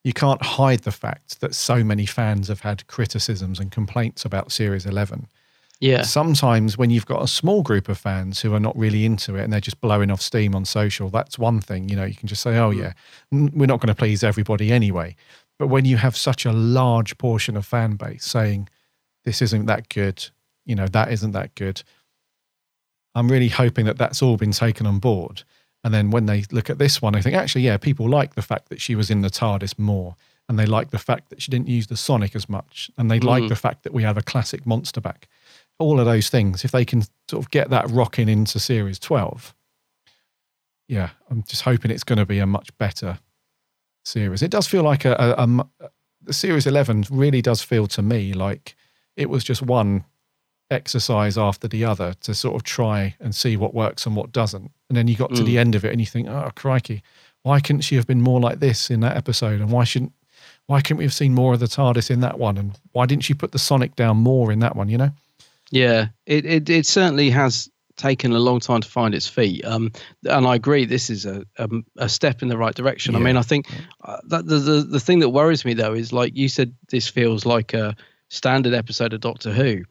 you 0.07 0.13
can't 0.13 0.41
hide 0.41 0.83
the 0.85 0.93
fact 0.93 1.41
that 1.41 1.53
so 1.53 1.83
many 1.83 2.07
fans 2.07 2.47
have 2.47 2.61
had 2.61 2.87
criticisms 2.87 3.59
and 3.59 3.73
complaints 3.73 4.25
about 4.25 4.53
series 4.53 4.87
11 4.87 5.27
Yeah. 5.81 6.03
sometimes 6.03 6.79
when 6.79 6.91
you've 6.91 7.07
got 7.07 7.25
a 7.25 7.27
small 7.27 7.65
group 7.65 7.89
of 7.89 7.99
fans 7.99 8.41
who 8.41 8.55
are 8.55 8.61
not 8.61 8.79
really 8.79 9.05
into 9.05 9.35
it 9.35 9.43
and 9.43 9.53
they're 9.53 9.61
just 9.61 9.81
blowing 9.81 10.13
off 10.13 10.23
steam 10.23 10.55
on 10.55 10.65
social 10.65 11.11
that's 11.11 11.41
one 11.41 11.61
thing 11.61 11.89
you 11.89 11.97
know 11.97 12.05
you 12.05 12.15
can 12.15 12.29
just 12.29 12.43
say 12.43 12.57
oh 12.57 12.71
mm. 12.71 12.79
yeah 12.79 12.93
we're 13.33 13.67
not 13.67 13.81
going 13.81 13.89
to 13.89 13.97
please 13.97 14.23
everybody 14.23 14.71
anyway. 14.71 15.17
But 15.59 15.69
when 15.69 15.87
you 15.87 15.97
have 15.97 16.17
such 16.17 16.45
a 16.45 16.53
large 16.53 17.19
portion 17.19 17.57
of 17.57 17.67
fan 17.67 17.97
base 17.97 18.25
saying 18.25 18.69
this 19.25 19.43
isn't 19.43 19.67
that 19.67 19.89
good 19.89 20.25
you 20.65 20.77
know 20.77 20.87
that 20.87 21.11
isn't 21.11 21.33
that 21.33 21.55
good 21.57 21.83
i'm 23.17 23.29
really 23.29 23.49
hoping 23.49 23.87
that 23.87 23.99
that's 23.99 24.23
all 24.23 24.37
been 24.37 24.53
taken 24.53 24.87
on 24.87 24.99
board 25.01 25.43
and 25.87 25.95
then 25.95 26.11
when 26.11 26.27
they 26.27 26.43
look 26.51 26.69
at 26.69 26.79
this 26.79 27.01
one 27.01 27.13
they 27.13 27.23
think 27.23 27.37
actually 27.37 27.63
yeah 27.63 27.77
people 27.77 28.09
like 28.09 28.35
the 28.35 28.43
fact 28.43 28.69
that 28.71 28.81
she 28.81 28.95
was 28.97 29.09
in 29.11 29.21
the 29.23 29.31
tardis 29.31 29.79
more 29.79 30.17
and 30.49 30.59
they 30.59 30.67
like 30.67 30.91
the 30.91 30.99
fact 30.99 31.31
that 31.31 31.41
she 31.41 31.51
didn't 31.51 31.69
use 31.69 31.87
the 31.87 31.97
sonic 31.97 32.35
as 32.35 32.49
much 32.49 32.91
and 32.99 33.09
they 33.11 33.21
like 33.21 33.45
Mm. 33.45 33.49
the 33.49 33.57
fact 33.67 33.85
that 33.85 33.95
we 33.95 34.03
have 34.03 34.17
a 34.19 34.23
classic 34.33 34.67
monster 34.67 35.01
back 35.01 35.29
all 35.79 36.01
of 36.01 36.07
those 36.07 36.29
things 36.29 36.65
if 36.65 36.73
they 36.73 36.85
can 36.85 37.03
sort 37.31 37.45
of 37.45 37.51
get 37.51 37.71
that 37.71 37.89
rocking 37.91 38.29
into 38.29 38.59
series 38.59 38.99
12 38.99 39.55
yeah 40.89 41.11
i'm 41.31 41.43
just 41.45 41.63
hoping 41.63 41.91
it's 41.91 42.05
going 42.05 42.19
to 42.19 42.27
be 42.27 42.39
a 42.41 42.47
much 42.47 42.77
better 42.79 43.19
series 44.05 44.43
it 44.43 44.51
does 44.51 44.67
feel 44.67 44.83
like 44.83 45.05
a, 45.05 45.15
a, 45.39 45.45
a 45.45 45.91
the 46.23 46.33
series 46.33 46.67
11 46.67 47.05
really 47.11 47.43
does 47.43 47.63
feel 47.63 47.87
to 47.87 48.03
me 48.03 48.33
like 48.33 48.75
it 49.17 49.31
was 49.31 49.45
just 49.45 49.63
one 49.63 50.05
exercise 50.71 51.39
after 51.39 51.69
the 51.69 51.85
other 51.85 52.15
to 52.21 52.35
sort 52.35 52.55
of 52.57 52.63
try 52.65 53.15
and 53.21 53.35
see 53.35 53.57
what 53.57 53.73
works 53.75 54.05
and 54.07 54.17
what 54.17 54.33
doesn't 54.33 54.71
and 54.89 54.97
then 54.97 55.07
you 55.09 55.15
got 55.17 55.31
to 55.35 55.43
Mm. 55.43 55.47
the 55.47 55.59
end 55.59 55.75
of 55.75 55.85
it 55.85 55.93
and 55.93 56.01
you 56.01 56.07
think 56.07 56.29
oh 56.29 56.51
crikey 56.57 57.03
why 57.43 57.61
couldn't 57.61 57.83
she 57.83 57.95
have 57.95 58.07
been 58.07 58.21
more 58.21 58.41
like 58.41 58.59
this 58.59 58.91
in 58.91 59.01
that 59.01 59.17
episode 59.17 59.61
and 59.61 59.71
why 59.71 59.85
shouldn't 59.85 60.13
why 60.67 60.81
couldn't 60.81 60.97
we 60.99 61.05
have 61.05 61.15
seen 61.15 61.35
more 61.35 61.55
of 61.55 61.61
the 61.61 61.67
tardis 61.67 62.11
in 62.11 62.21
that 62.21 62.39
one 62.39 62.59
and 62.59 62.79
why 62.93 63.07
didn't 63.07 63.23
she 63.23 63.33
put 63.35 63.53
the 63.53 63.59
sonic 63.59 63.95
down 63.95 64.17
more 64.17 64.51
in 64.51 64.59
that 64.59 64.75
one 64.75 64.89
you 64.89 64.99
know 64.99 65.11
Yeah, 65.71 66.09
it, 66.27 66.45
it 66.45 66.69
it 66.69 66.87
certainly 66.87 67.31
has 67.31 67.69
taken 67.97 68.33
a 68.33 68.39
long 68.39 68.61
time 68.61 68.81
to 68.83 68.89
find 68.89 69.15
its 69.15 69.27
feet. 69.27 69.65
Um, 69.65 69.91
and 70.25 70.47
I 70.47 70.55
agree, 70.55 70.85
this 70.85 71.09
is 71.11 71.25
a 71.27 71.45
a, 71.59 71.69
a 71.97 72.09
step 72.09 72.43
in 72.43 72.49
the 72.49 72.59
right 72.59 72.75
direction. 72.75 73.17
I 73.17 73.21
mean, 73.21 73.37
I 73.37 73.43
think 73.43 73.67
uh, 74.05 74.19
that 74.29 74.47
the, 74.47 74.59
the 74.59 74.83
the 74.83 75.01
thing 75.01 75.21
that 75.21 75.31
worries 75.31 75.65
me 75.65 75.75
though 75.75 75.95
is 75.95 76.13
like 76.13 76.37
you 76.37 76.49
said, 76.49 76.75
this 76.91 77.09
feels 77.09 77.47
like 77.47 77.73
a 77.75 77.97
standard 78.29 78.75
episode 78.75 79.13
of 79.15 79.21
Doctor 79.21 79.53
Who. 79.53 79.85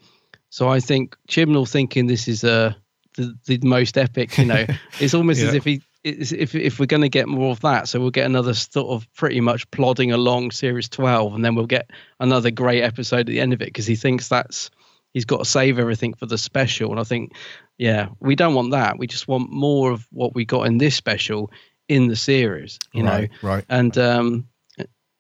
So 0.55 0.69
I 0.69 0.79
think 0.79 1.17
Chibnall 1.27 1.69
thinking 1.69 2.07
this 2.07 2.29
is 2.29 2.45
a 2.45 2.77
the, 3.17 3.37
the 3.45 3.59
most 3.61 3.97
epic. 3.97 4.37
You 4.37 4.45
know, 4.45 4.65
it's 5.01 5.13
almost 5.13 5.41
as 5.41 5.53
if 5.53 5.65
he. 5.65 5.81
If 6.05 6.55
if 6.55 6.79
we're 6.79 6.85
going 6.85 7.01
to 7.01 7.09
get 7.09 7.27
more 7.27 7.51
of 7.51 7.59
that, 7.59 7.89
so 7.89 7.99
we'll 7.99 8.09
get 8.09 8.25
another 8.25 8.53
sort 8.53 8.87
of 8.87 9.05
pretty 9.15 9.41
much 9.41 9.69
plodding 9.71 10.13
along 10.13 10.51
series 10.51 10.87
twelve, 10.87 11.33
and 11.35 11.43
then 11.43 11.55
we'll 11.55 11.65
get 11.65 11.91
another 12.21 12.51
great 12.51 12.83
episode 12.83 13.19
at 13.21 13.25
the 13.25 13.41
end 13.41 13.51
of 13.51 13.61
it 13.61 13.65
because 13.65 13.85
he 13.85 13.97
thinks 13.97 14.29
that's 14.29 14.69
he's 15.13 15.25
got 15.25 15.39
to 15.39 15.45
save 15.45 15.77
everything 15.77 16.13
for 16.13 16.25
the 16.25 16.37
special. 16.37 16.89
And 16.91 17.01
I 17.01 17.03
think, 17.03 17.33
yeah, 17.77 18.07
we 18.21 18.37
don't 18.37 18.53
want 18.53 18.71
that. 18.71 18.97
We 18.97 19.07
just 19.07 19.27
want 19.27 19.51
more 19.51 19.91
of 19.91 20.07
what 20.11 20.35
we 20.35 20.45
got 20.45 20.67
in 20.67 20.77
this 20.77 20.95
special 20.95 21.51
in 21.89 22.07
the 22.07 22.15
series, 22.15 22.79
you 22.93 23.03
Right, 23.03 23.29
know. 23.43 23.49
right. 23.49 23.65
And 23.67 23.97
um, 23.97 24.47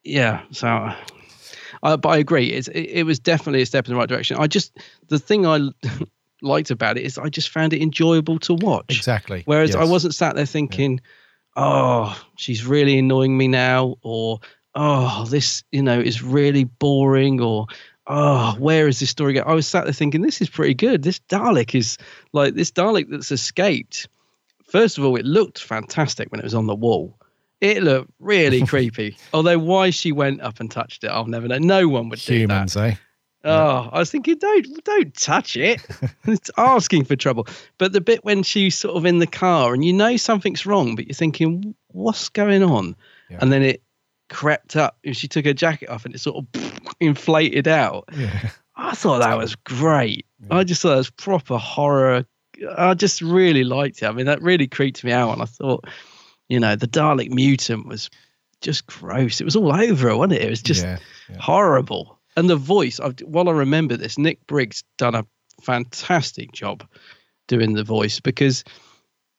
yeah, 0.05 0.43
so. 0.51 0.93
I, 1.85 1.95
but 1.97 2.09
I 2.09 2.17
agree. 2.17 2.47
It's, 2.47 2.67
it, 2.69 2.81
it 2.81 3.03
was 3.03 3.19
definitely 3.19 3.61
a 3.61 3.65
step 3.65 3.85
in 3.85 3.93
the 3.93 3.99
right 3.99 4.09
direction. 4.09 4.37
I 4.37 4.47
just 4.47 4.75
the 5.07 5.19
thing 5.19 5.45
I 5.45 5.69
liked 6.41 6.71
about 6.71 6.97
it 6.97 7.03
is 7.03 7.17
I 7.17 7.29
just 7.29 7.49
found 7.49 7.73
it 7.73 7.81
enjoyable 7.81 8.39
to 8.39 8.55
watch. 8.55 8.97
Exactly. 8.97 9.43
Whereas 9.45 9.75
I 9.75 9.83
wasn't 9.83 10.15
sat 10.15 10.35
there 10.35 10.47
thinking, 10.47 10.99
"Oh, 11.55 12.19
she's 12.37 12.65
really 12.65 12.97
annoying 12.97 13.37
me 13.37 13.47
now," 13.47 13.97
or 14.01 14.39
"Oh, 14.73 15.25
this 15.29 15.63
you 15.71 15.83
know 15.83 15.99
is 15.99 16.23
really 16.23 16.63
boring," 16.63 17.39
or 17.39 17.67
"Oh, 18.07 18.55
where 18.57 18.87
is 18.87 18.99
this 18.99 19.11
story 19.11 19.33
going?" 19.33 19.47
I 19.47 19.53
was 19.53 19.67
sat 19.67 19.83
there 19.83 19.93
thinking, 19.93 20.23
"This 20.23 20.41
is 20.41 20.49
pretty 20.49 20.73
good. 20.73 21.03
This 21.03 21.19
Dalek 21.29 21.75
is 21.75 21.99
like 22.33 22.55
this 22.55 22.71
Dalek 22.71 23.09
that's 23.09 23.31
escaped." 23.31 24.07
First 24.67 24.97
of 24.97 25.05
all, 25.05 25.15
it 25.15 25.25
looked 25.25 25.61
fantastic 25.61 26.31
when 26.31 26.39
it 26.39 26.43
was 26.43 26.55
on 26.55 26.65
the 26.65 26.73
wall. 26.73 27.15
It 27.61 27.83
looked 27.83 28.11
really 28.19 28.65
creepy. 28.67 29.17
Although 29.33 29.59
why 29.59 29.89
she 29.89 30.11
went 30.11 30.41
up 30.41 30.59
and 30.59 30.69
touched 30.69 31.03
it, 31.03 31.07
I'll 31.07 31.25
never 31.25 31.47
know. 31.47 31.57
No 31.57 31.87
one 31.87 32.09
would 32.09 32.19
do 32.19 32.47
that. 32.47 32.53
humans 32.53 32.77
eh 32.77 32.95
Oh, 33.47 33.89
I 33.91 33.99
was 33.99 34.09
thinking, 34.09 34.37
don't 34.39 34.83
don't 34.83 35.13
touch 35.15 35.55
it. 35.55 35.79
it's 36.25 36.49
asking 36.57 37.05
for 37.05 37.15
trouble. 37.15 37.47
But 37.77 37.93
the 37.93 38.01
bit 38.01 38.25
when 38.25 38.41
she's 38.41 38.75
sort 38.75 38.95
of 38.95 39.05
in 39.05 39.19
the 39.19 39.27
car 39.27 39.73
and 39.75 39.85
you 39.85 39.93
know 39.93 40.17
something's 40.17 40.65
wrong, 40.65 40.95
but 40.95 41.05
you're 41.05 41.13
thinking, 41.13 41.75
what's 41.89 42.29
going 42.29 42.63
on? 42.63 42.95
And 43.29 43.51
then 43.51 43.61
it 43.61 43.83
crept 44.29 44.75
up 44.75 44.97
and 45.05 45.15
she 45.15 45.27
took 45.27 45.45
her 45.45 45.53
jacket 45.53 45.89
off 45.89 46.05
and 46.05 46.15
it 46.15 46.19
sort 46.19 46.43
of 46.43 46.81
inflated 46.99 47.67
out. 47.67 48.05
yeah 48.17 48.49
I 48.75 48.93
thought 48.93 49.19
that 49.19 49.37
was 49.37 49.55
great. 49.55 50.25
I 50.51 50.63
just 50.63 50.81
thought 50.81 50.93
it 50.93 50.97
was 50.97 51.09
proper 51.09 51.57
horror. 51.57 52.25
I 52.77 52.93
just 52.93 53.21
really 53.21 53.63
liked 53.63 54.01
it. 54.01 54.05
I 54.07 54.11
mean, 54.11 54.25
that 54.25 54.41
really 54.41 54.67
creeped 54.67 55.03
me 55.03 55.11
out. 55.11 55.31
And 55.31 55.41
I 55.41 55.45
thought, 55.45 55.85
you 56.49 56.59
know, 56.59 56.75
the 56.75 56.87
Dalek 56.87 57.31
mutant 57.31 57.87
was 57.87 58.09
just 58.61 58.85
gross. 58.87 59.41
It 59.41 59.45
was 59.45 59.55
all 59.55 59.73
over 59.73 60.09
her, 60.09 60.17
wasn't 60.17 60.33
it? 60.33 60.43
It 60.43 60.49
was 60.49 60.61
just 60.61 60.83
Yeah, 60.83 60.97
horrible. 61.39 62.19
And 62.37 62.49
the 62.49 62.55
voice, 62.55 62.99
I, 62.99 63.09
while 63.23 63.47
I 63.49 63.53
remember 63.53 63.95
this, 63.97 64.17
Nick 64.17 64.45
Briggs 64.47 64.83
done 64.97 65.15
a 65.15 65.25
fantastic 65.61 66.51
job 66.51 66.83
doing 67.47 67.73
the 67.73 67.83
voice 67.83 68.19
because, 68.19 68.63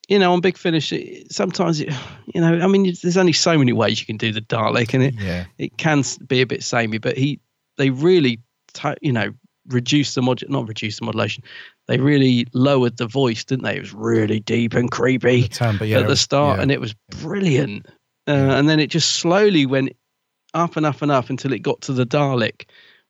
you 0.08 0.18
know, 0.18 0.32
on 0.32 0.40
Big 0.40 0.56
Finish, 0.56 0.92
it- 0.92 1.32
sometimes, 1.32 1.80
it, 1.80 1.92
you 2.34 2.40
know, 2.40 2.58
I 2.60 2.66
mean, 2.66 2.94
there's 3.02 3.16
only 3.16 3.32
so 3.32 3.58
many 3.58 3.72
ways 3.72 4.00
you 4.00 4.06
can 4.06 4.16
do 4.16 4.32
the 4.32 4.40
Dalek, 4.40 4.94
and 4.94 5.02
it 5.02 5.14
yeah 5.14 5.44
it 5.58 5.76
can 5.76 6.02
be 6.26 6.40
a 6.40 6.46
bit 6.46 6.62
samey, 6.62 6.98
but 6.98 7.16
he 7.16 7.40
they 7.76 7.90
really 7.90 8.40
t- 8.72 8.94
you 9.02 9.12
know 9.12 9.32
reduce 9.68 10.14
the 10.14 10.22
mod 10.22 10.42
not 10.48 10.68
reduce 10.68 10.98
the 10.98 11.04
modulation. 11.04 11.42
They 11.88 11.98
really 11.98 12.46
lowered 12.52 12.96
the 12.96 13.06
voice, 13.06 13.44
didn't 13.44 13.64
they? 13.64 13.76
It 13.76 13.80
was 13.80 13.94
really 13.94 14.40
deep 14.40 14.74
and 14.74 14.90
creepy 14.90 15.48
timbre, 15.48 15.86
yeah, 15.86 16.00
at 16.00 16.08
the 16.08 16.16
start, 16.16 16.58
yeah. 16.58 16.62
and 16.62 16.72
it 16.72 16.80
was 16.80 16.94
brilliant. 17.10 17.86
Uh, 18.28 18.32
and 18.32 18.68
then 18.68 18.80
it 18.80 18.88
just 18.88 19.16
slowly 19.16 19.66
went 19.66 19.92
up 20.52 20.76
and 20.76 20.84
up 20.84 21.00
and 21.02 21.12
up 21.12 21.30
until 21.30 21.52
it 21.52 21.60
got 21.60 21.80
to 21.82 21.92
the 21.92 22.06
Dalek 22.06 22.64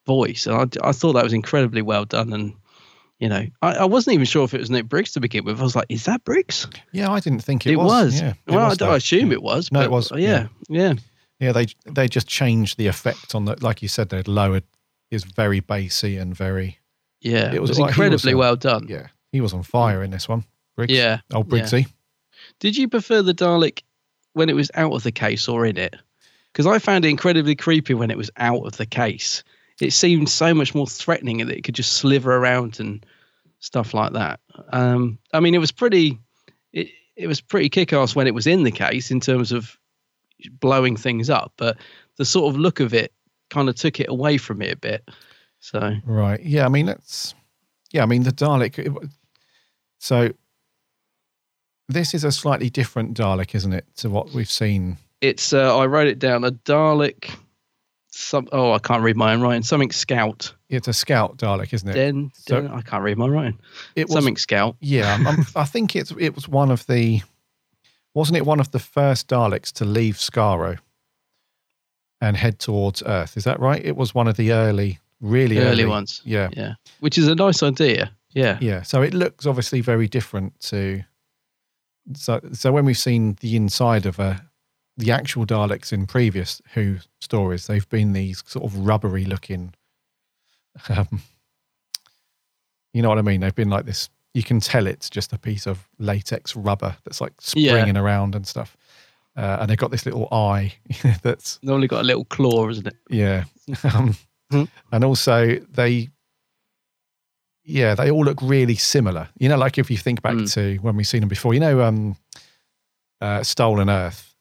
voice, 0.04 0.46
and 0.46 0.76
I, 0.82 0.88
I 0.88 0.92
thought 0.92 1.14
that 1.14 1.24
was 1.24 1.32
incredibly 1.32 1.80
well 1.80 2.04
done. 2.04 2.32
And 2.32 2.52
you 3.18 3.30
know, 3.30 3.46
I, 3.62 3.76
I 3.76 3.84
wasn't 3.84 4.14
even 4.14 4.26
sure 4.26 4.44
if 4.44 4.52
it 4.52 4.60
was 4.60 4.70
Nick 4.70 4.88
Briggs 4.88 5.12
to 5.12 5.20
begin 5.20 5.44
with. 5.44 5.58
I 5.58 5.62
was 5.62 5.74
like, 5.74 5.86
"Is 5.88 6.04
that 6.04 6.24
Briggs?" 6.24 6.66
yeah 6.92 7.10
i 7.10 7.20
didn't 7.20 7.40
think 7.40 7.66
it, 7.66 7.72
It, 7.72 7.76
was. 7.76 8.20
yeah 8.20 8.34
it 8.46 8.52
well, 8.52 8.68
was 8.68 8.82
I, 8.82 8.90
I 8.90 8.96
assume 8.96 9.32
it 9.32 9.42
was. 9.42 9.72
No, 9.72 9.80
it 9.80 9.90
was, 9.90 10.12
uh, 10.12 10.16
Yeah, 10.16 10.48
yeah. 10.68 10.94
Yeah, 11.40 11.52
they 11.52 11.66
they 11.86 12.08
just 12.08 12.26
changed 12.26 12.78
the 12.78 12.86
effect 12.86 13.34
on 13.34 13.44
the 13.44 13.56
like 13.62 13.82
you 13.82 13.88
said 13.88 14.08
they'd 14.08 14.28
lowered 14.28 14.64
is 15.10 15.24
very 15.24 15.60
bassy 15.60 16.16
and 16.16 16.34
very 16.34 16.78
Yeah, 17.26 17.52
it 17.52 17.60
was, 17.60 17.70
like- 17.78 17.94
he 17.94 18.02
incredibly 18.02 18.32
on- 18.32 18.38
well 18.38 18.56
done. 18.56 18.86
Yeah, 18.88 19.08
he 19.32 19.40
was 19.40 19.52
on 19.52 19.62
fire 19.62 20.02
in 20.02 20.10
this 20.10 20.28
one. 20.28 20.44
Briggs. 20.76 20.92
Yeah, 20.92 21.20
old 21.32 21.52
yeah. 21.52 21.60
Briggsy. 21.62 21.86
Did 22.60 22.76
you 22.76 22.88
prefer 22.88 23.22
the 23.22 23.34
Dalek 23.34 23.82
when 24.34 24.48
it 24.48 24.54
was 24.54 24.70
out 24.74 24.92
of 24.92 25.02
the 25.02 25.12
case 25.12 25.48
or 25.48 25.66
in 25.66 25.76
it? 25.76 25.96
Because 26.52 26.66
I 26.66 26.78
found 26.78 27.04
it 27.04 27.08
incredibly 27.08 27.54
creepy 27.54 27.94
when 27.94 28.10
it 28.10 28.16
was 28.16 28.30
out 28.36 28.64
of 28.66 28.76
the 28.76 28.86
case. 28.86 29.42
It 29.80 29.92
seemed 29.92 30.28
so 30.30 30.54
much 30.54 30.74
more 30.74 30.86
threatening 30.86 31.38
that 31.38 31.50
it 31.56 31.62
could 31.64 31.74
just 31.74 31.94
sliver 31.94 32.34
around 32.34 32.80
and 32.80 33.04
stuff 33.58 33.92
like 33.92 34.12
that. 34.12 34.40
Um, 34.72 35.18
I 35.32 35.40
mean, 35.40 35.54
it 35.54 35.58
was 35.58 35.72
pretty. 35.72 36.18
It 36.72 36.88
it 37.16 37.26
was 37.26 37.40
pretty 37.40 37.68
kick-ass 37.70 38.14
when 38.14 38.26
it 38.26 38.34
was 38.34 38.46
in 38.46 38.62
the 38.62 38.70
case 38.70 39.10
in 39.10 39.20
terms 39.20 39.50
of 39.52 39.76
blowing 40.60 40.96
things 40.96 41.30
up, 41.30 41.52
but 41.56 41.78
the 42.16 42.24
sort 42.24 42.54
of 42.54 42.60
look 42.60 42.80
of 42.80 42.92
it 42.94 43.12
kind 43.48 43.68
of 43.70 43.74
took 43.74 44.00
it 44.00 44.08
away 44.10 44.36
from 44.36 44.58
me 44.58 44.70
a 44.70 44.76
bit. 44.76 45.08
So 45.60 45.96
Right. 46.04 46.40
Yeah. 46.42 46.64
I 46.66 46.68
mean, 46.68 46.86
that's. 46.86 47.34
Yeah. 47.92 48.02
I 48.02 48.06
mean, 48.06 48.22
the 48.22 48.30
Dalek. 48.32 48.78
it- 48.78 49.10
so 49.98 50.30
this 51.88 52.14
is 52.14 52.24
a 52.24 52.32
slightly 52.32 52.68
different 52.70 53.16
Dalek, 53.16 53.54
isn't 53.54 53.72
it, 53.72 53.86
to 53.96 54.10
what 54.10 54.32
we've 54.32 54.50
seen? 54.50 54.98
it's 55.22 55.52
uh, 55.54 55.76
I 55.78 55.86
wrote 55.86 56.06
it 56.08 56.18
down 56.18 56.44
a 56.44 56.52
Dalek. 56.52 57.30
Some 58.10 58.48
oh 58.52 58.72
I 58.72 58.78
can't 58.78 59.02
read 59.02 59.16
my 59.16 59.32
own 59.34 59.40
writing. 59.40 59.62
Something 59.62 59.90
Scout. 59.90 60.52
It's 60.68 60.88
a 60.88 60.92
Scout 60.92 61.36
Dalek, 61.38 61.72
isn't 61.72 61.88
it? 61.88 61.94
Den, 61.94 62.30
So- 62.34 62.70
I 62.72 62.82
can't 62.82 63.02
read 63.02 63.16
my 63.18 63.26
writing. 63.28 63.58
It 63.94 64.08
was- 64.08 64.14
something 64.14 64.36
Scout. 64.36 64.76
Yeah, 64.80 65.14
I'm, 65.14 65.26
I'm- 65.26 65.46
I 65.56 65.64
think 65.64 65.96
it's 65.96 66.12
it 66.18 66.34
was 66.34 66.48
one 66.48 66.70
of 66.70 66.86
the 66.86 67.22
wasn't 68.14 68.36
it 68.38 68.46
one 68.46 68.60
of 68.60 68.70
the 68.72 68.78
first 68.78 69.28
Daleks 69.28 69.72
to 69.74 69.84
leave 69.84 70.16
Skaro 70.16 70.78
and 72.20 72.36
head 72.36 72.58
towards 72.58 73.02
Earth? 73.04 73.36
Is 73.36 73.44
that 73.44 73.60
right? 73.60 73.84
It 73.84 73.96
was 73.96 74.14
one 74.14 74.26
of 74.28 74.36
the 74.36 74.52
early, 74.52 74.98
really 75.20 75.58
Early 75.58 75.68
early, 75.82 75.84
ones. 75.86 76.22
Yeah, 76.24 76.48
Yeah, 76.56 76.74
which 77.00 77.18
is 77.18 77.28
a 77.28 77.34
nice 77.34 77.62
idea. 77.62 78.10
Yeah, 78.32 78.58
yeah. 78.60 78.82
So 78.82 79.02
it 79.02 79.14
looks 79.14 79.46
obviously 79.46 79.80
very 79.80 80.08
different 80.08 80.58
to. 80.60 81.02
So 82.14 82.40
so 82.52 82.70
when 82.72 82.84
we've 82.84 82.98
seen 82.98 83.36
the 83.40 83.56
inside 83.56 84.06
of 84.06 84.18
a 84.18 84.44
the 84.98 85.10
actual 85.10 85.44
Daleks 85.46 85.92
in 85.92 86.06
previous 86.06 86.60
Who 86.74 86.98
stories, 87.20 87.66
they've 87.66 87.88
been 87.88 88.12
these 88.12 88.42
sort 88.46 88.64
of 88.64 88.76
rubbery 88.86 89.24
looking. 89.24 89.74
Um, 90.88 91.22
you 92.92 93.02
know 93.02 93.08
what 93.08 93.18
I 93.18 93.22
mean? 93.22 93.40
They've 93.40 93.54
been 93.54 93.70
like 93.70 93.86
this. 93.86 94.08
You 94.34 94.42
can 94.42 94.60
tell 94.60 94.86
it's 94.86 95.08
just 95.10 95.32
a 95.32 95.38
piece 95.38 95.66
of 95.66 95.88
latex 95.98 96.54
rubber 96.56 96.96
that's 97.04 97.20
like 97.20 97.32
Yeah. 97.54 97.72
springing 97.72 97.96
around 97.96 98.34
and 98.34 98.46
stuff. 98.46 98.76
Uh, 99.36 99.58
and 99.60 99.68
they've 99.70 99.76
got 99.78 99.90
this 99.90 100.06
little 100.06 100.28
eye 100.32 100.74
that's 101.22 101.58
only 101.68 101.88
got 101.88 102.00
a 102.02 102.04
little 102.06 102.24
claw, 102.26 102.68
isn't 102.68 102.86
it? 102.86 102.96
yeah. 103.10 103.44
Um, 103.94 104.14
and 104.50 105.04
also 105.04 105.56
they, 105.72 106.08
yeah, 107.64 107.94
they 107.94 108.10
all 108.10 108.24
look 108.24 108.40
really 108.42 108.76
similar. 108.76 109.28
You 109.38 109.48
know, 109.48 109.56
like 109.56 109.78
if 109.78 109.90
you 109.90 109.96
think 109.96 110.22
back 110.22 110.36
to 110.52 110.76
when 110.76 110.96
we've 110.96 111.06
seen 111.06 111.20
them 111.20 111.28
before, 111.28 111.52
you 111.54 111.60
know, 111.60 111.82
um, 111.82 112.16
uh, 113.20 113.42
Stolen 113.42 113.90
Earth, 113.90 114.34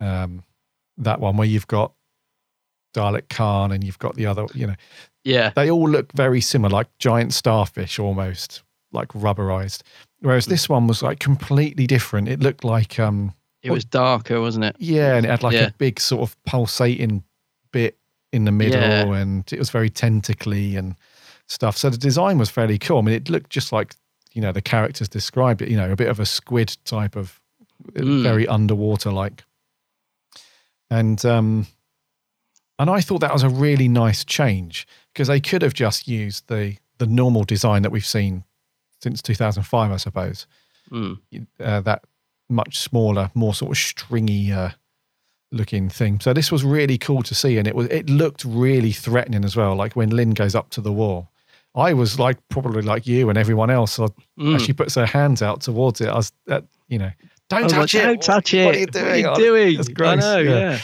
um, 0.00 0.44
that 0.98 1.20
one 1.20 1.36
where 1.36 1.48
you've 1.48 1.66
got 1.66 1.92
Dalek 2.94 3.28
Caan 3.28 3.72
and 3.74 3.82
you've 3.82 3.98
got 3.98 4.14
the 4.14 4.26
other, 4.26 4.46
you 4.54 4.66
know, 4.66 4.74
Yeah, 5.24 5.50
they 5.50 5.70
all 5.70 5.88
look 5.88 6.12
very 6.12 6.40
similar, 6.40 6.70
like 6.72 6.88
giant 6.98 7.32
starfish 7.34 7.98
almost, 7.98 8.62
like 8.92 9.08
rubberized. 9.08 9.82
Whereas 10.20 10.46
this 10.46 10.68
one 10.68 10.86
was 10.86 11.02
like 11.02 11.18
completely 11.18 11.86
different. 11.86 12.28
It 12.28 12.40
looked 12.40 12.64
like, 12.64 12.98
um, 12.98 13.34
it 13.62 13.70
was 13.70 13.84
darker, 13.84 14.40
wasn't 14.40 14.64
it? 14.66 14.76
yeah, 14.78 15.16
and 15.16 15.26
it 15.26 15.28
had 15.28 15.42
like 15.42 15.54
Yeah. 15.54 15.66
a 15.66 15.72
big 15.72 15.98
sort 15.98 16.22
of 16.22 16.36
pulsating 16.44 17.24
bit 17.72 17.98
in 18.36 18.44
the 18.44 18.52
middle, 18.52 18.80
Yeah. 18.80 19.14
and 19.20 19.44
it 19.52 19.58
was 19.58 19.70
very 19.70 19.90
tentacly 19.90 20.76
and 20.76 20.94
stuff. 21.48 21.76
So 21.76 21.90
the 21.90 21.96
design 21.98 22.38
was 22.38 22.50
fairly 22.50 22.78
cool. 22.78 22.98
I 22.98 23.02
mean, 23.02 23.14
it 23.14 23.28
looked 23.30 23.50
just 23.50 23.72
like 23.72 23.94
you 24.32 24.42
know 24.42 24.52
the 24.52 24.62
characters 24.62 25.08
described 25.08 25.62
it. 25.62 25.68
You 25.70 25.76
know, 25.76 25.90
a 25.90 25.96
bit 25.96 26.08
of 26.08 26.20
a 26.20 26.26
squid 26.26 26.76
type 26.84 27.16
of, 27.16 27.40
Mm. 27.94 28.22
very 28.22 28.48
underwater 28.48 29.12
like. 29.12 29.44
And 30.90 31.24
um, 31.24 31.66
and 32.78 32.88
I 32.90 33.00
thought 33.00 33.20
that 33.20 33.32
was 33.32 33.42
a 33.42 33.48
really 33.48 33.88
nice 33.88 34.24
change 34.24 34.86
because 35.12 35.28
they 35.28 35.40
could 35.40 35.62
have 35.62 35.74
just 35.74 36.06
used 36.08 36.48
the 36.48 36.76
the 36.98 37.06
normal 37.06 37.44
design 37.44 37.82
that 37.82 37.90
we've 37.92 38.06
seen 38.06 38.44
since 39.02 39.20
2005, 39.22 39.92
I 39.92 39.96
suppose 39.98 40.46
Mm. 40.90 41.18
uh, 41.60 41.80
that 41.80 42.04
much 42.48 42.78
smaller, 42.78 43.30
more 43.34 43.52
sort 43.54 43.72
of 43.72 43.76
stringy 43.78 44.52
uh, 44.52 44.70
looking 45.52 45.88
thing. 45.88 46.20
So 46.20 46.32
this 46.32 46.50
was 46.52 46.64
really 46.64 46.98
cool 46.98 47.22
to 47.22 47.34
see, 47.34 47.58
and 47.58 47.66
it 47.68 47.74
was 47.74 47.86
it 47.88 48.08
looked 48.10 48.44
really 48.44 48.92
threatening 48.92 49.44
as 49.44 49.56
well. 49.56 49.74
Like 49.76 49.94
when 49.96 50.10
Lin 50.10 50.30
goes 50.34 50.54
up 50.54 50.70
to 50.70 50.80
the 50.80 50.92
wall, 50.92 51.28
I 51.74 51.92
was 51.92 52.18
like 52.18 52.38
probably 52.48 52.82
like 52.82 53.06
you 53.06 53.28
and 53.28 53.38
everyone 53.38 53.70
else. 53.70 53.98
Or 53.98 54.08
Mm. 54.38 54.56
as 54.56 54.62
she 54.62 54.72
puts 54.72 54.94
her 54.96 55.06
hands 55.06 55.42
out 55.42 55.60
towards 55.62 56.00
it, 56.00 56.08
I 56.08 56.16
was 56.16 56.32
uh, 56.48 56.60
you 56.88 56.98
know, 56.98 57.10
don't 57.48 57.68
touch 57.70 57.94
like, 57.94 58.02
it, 58.02 58.06
Don't 58.06 58.22
touch 58.22 58.54
it. 58.54 58.64
What 58.66 58.74
are 58.74 58.78
you 58.78 58.86
doing? 58.86 59.04
What 59.06 59.12
are 59.12 59.18
you 59.18 59.26
Oh, 59.28 59.34
doing? 59.36 59.76
That's 59.76 59.88
I 59.88 59.92
gross. 59.92 60.20
know, 60.20 60.38
yeah. 60.38 60.78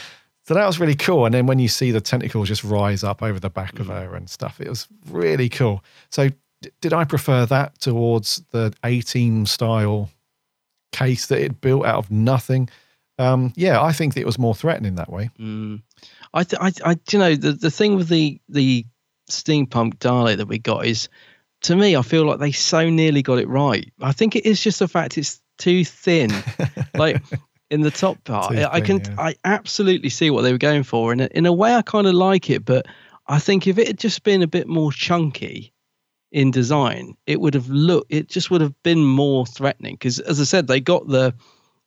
So 0.45 0.55
that 0.55 0.67
was 0.67 0.81
really 0.81 0.97
cool. 0.97 1.25
And 1.27 1.33
then 1.35 1.47
when 1.47 1.61
you 1.61 1.69
see 1.69 1.93
the 1.93 2.01
tentacles 2.01 2.49
just 2.49 2.65
rise 2.65 3.05
up 3.05 3.23
over 3.23 3.39
the 3.39 3.51
back 3.51 3.75
Mm. 3.77 3.81
of 3.81 3.87
her 3.89 4.15
and 4.17 4.29
stuff, 4.29 4.61
it 4.61 4.69
was 4.69 4.89
really 5.09 5.49
cool. 5.49 5.85
So 6.11 6.29
d- 6.63 6.71
did 6.81 6.93
I 6.93 7.05
prefer 7.05 7.47
that 7.47 7.79
towards 7.81 8.43
the 8.51 8.73
A 8.85 9.01
team 9.03 9.47
style 9.47 10.11
case 10.93 11.27
that 11.27 11.39
it 11.41 11.61
built 11.61 11.85
out 11.87 11.99
of 11.99 12.11
nothing? 12.11 12.69
Um, 13.19 13.53
yeah, 13.57 13.83
I 13.83 13.93
think 13.93 14.17
it 14.17 14.27
was 14.27 14.39
more 14.39 14.55
threatening 14.55 14.97
that 14.97 15.11
way. 15.11 15.31
Mm. 15.39 15.83
I, 16.35 16.45
th- 16.45 16.61
I, 16.61 16.91
I, 16.91 16.97
you 17.11 17.19
know, 17.19 17.35
the, 17.35 17.53
the 17.53 17.71
thing 17.71 17.97
with 17.97 18.09
the 18.09 18.41
the 18.49 18.87
steampunk 19.31 19.97
Dalek 19.97 20.39
that 20.39 20.49
we 20.49 20.59
got 20.59 20.87
is, 20.87 21.09
to 21.63 21.77
me, 21.77 21.97
I 21.97 22.03
feel 22.03 22.25
like 22.25 22.39
they 22.39 22.53
so 22.53 22.89
nearly 22.89 23.23
got 23.23 23.39
it 23.39 23.49
right. 23.49 23.93
I 24.01 24.13
think 24.13 24.35
it 24.35 24.47
is 24.47 24.63
just 24.63 24.79
the 24.79 24.89
fact 24.89 25.19
it's 25.19 25.41
too 25.59 25.85
thin, 25.85 26.31
like 26.95 27.23
in 27.71 27.83
the 27.83 27.91
top 27.91 28.23
part. 28.25 28.53
Too 28.53 28.65
I 28.71 28.81
can, 28.81 29.01
thin, 29.01 29.15
yeah. 29.15 29.23
I 29.23 29.35
absolutely 29.45 30.09
see 30.09 30.31
what 30.31 30.43
they 30.43 30.53
were 30.53 30.59
going 30.59 30.83
for, 30.83 31.13
and 31.13 31.21
in 31.21 31.47
a 31.47 31.53
way, 31.53 31.75
I 31.75 31.83
kind 31.83 32.07
of 32.07 32.15
like 32.15 32.51
it. 32.51 32.65
But 32.65 32.87
I 33.27 33.39
think 33.39 33.67
if 33.67 33.79
it 33.79 33.87
had 33.87 33.99
just 33.99 34.23
been 34.25 34.43
a 34.43 34.49
bit 34.49 34.67
more 34.67 34.91
chunky 34.91 35.73
in 36.33 36.51
design, 36.51 37.15
it 37.27 37.41
would 37.41 37.55
have 37.55 37.69
looked, 37.69 38.13
it 38.13 38.29
just 38.29 38.51
would 38.51 38.63
have 38.63 38.75
been 38.83 39.05
more 39.05 39.47
threatening. 39.47 39.95
Because 39.95 40.19
as 40.19 40.41
I 40.41 40.45
said, 40.45 40.67
they 40.67 40.81
got 40.81 41.07
the 41.07 41.35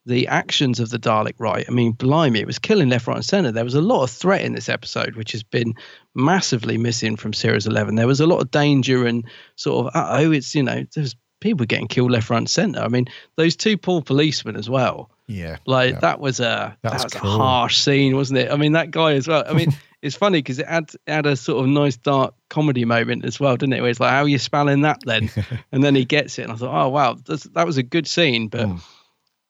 the 0.05 0.27
actions 0.27 0.79
of 0.79 0.89
the 0.89 0.99
Dalek 0.99 1.33
right. 1.39 1.65
I 1.67 1.71
mean, 1.71 1.93
blimey, 1.93 2.39
it 2.39 2.47
was 2.47 2.59
killing 2.59 2.89
left, 2.89 3.07
right, 3.07 3.15
and 3.15 3.25
center. 3.25 3.51
There 3.51 3.63
was 3.63 3.75
a 3.75 3.81
lot 3.81 4.03
of 4.03 4.11
threat 4.11 4.41
in 4.41 4.53
this 4.53 4.69
episode, 4.69 5.15
which 5.15 5.31
has 5.31 5.43
been 5.43 5.73
massively 6.13 6.77
missing 6.77 7.15
from 7.15 7.33
Series 7.33 7.65
11. 7.65 7.95
There 7.95 8.07
was 8.07 8.19
a 8.19 8.27
lot 8.27 8.41
of 8.41 8.51
danger 8.51 9.05
and 9.05 9.25
sort 9.55 9.87
of, 9.87 9.95
uh 9.95 10.17
oh, 10.19 10.31
it's, 10.31 10.53
you 10.53 10.63
know, 10.63 10.85
there's 10.93 11.15
people 11.41 11.65
getting 11.65 11.87
killed 11.87 12.11
left, 12.11 12.29
right, 12.29 12.37
and 12.37 12.49
center. 12.49 12.81
I 12.81 12.87
mean, 12.87 13.07
those 13.35 13.55
two 13.55 13.77
poor 13.77 14.01
policemen 14.01 14.55
as 14.55 14.69
well. 14.69 15.09
Yeah. 15.27 15.57
Like 15.65 15.93
yeah. 15.93 15.99
that 16.01 16.19
was 16.19 16.39
a 16.39 16.77
that 16.83 16.93
was 16.93 17.15
a 17.15 17.19
harsh 17.19 17.79
scene, 17.79 18.15
wasn't 18.15 18.39
it? 18.39 18.51
I 18.51 18.57
mean, 18.57 18.73
that 18.73 18.91
guy 18.91 19.13
as 19.13 19.27
well. 19.27 19.43
I 19.47 19.53
mean, 19.53 19.75
it's 20.03 20.15
funny 20.15 20.37
because 20.37 20.59
it 20.59 20.67
had 20.67 20.91
it 21.07 21.11
had 21.11 21.25
a 21.25 21.35
sort 21.35 21.63
of 21.63 21.69
nice 21.69 21.97
dark 21.97 22.35
comedy 22.49 22.85
moment 22.85 23.25
as 23.25 23.39
well, 23.39 23.57
didn't 23.57 23.73
it? 23.73 23.81
Where 23.81 23.89
it's 23.89 23.99
like, 23.99 24.11
how 24.11 24.21
are 24.21 24.27
you 24.27 24.37
spelling 24.37 24.81
that 24.81 24.99
then? 25.03 25.31
and 25.71 25.83
then 25.83 25.95
he 25.95 26.05
gets 26.05 26.37
it, 26.37 26.43
and 26.43 26.51
I 26.51 26.55
thought, 26.57 26.85
oh 26.85 26.89
wow, 26.89 27.17
that's, 27.25 27.45
that 27.45 27.65
was 27.65 27.77
a 27.77 27.83
good 27.83 28.05
scene, 28.05 28.49
but 28.49 28.67
Mm. 28.67 28.81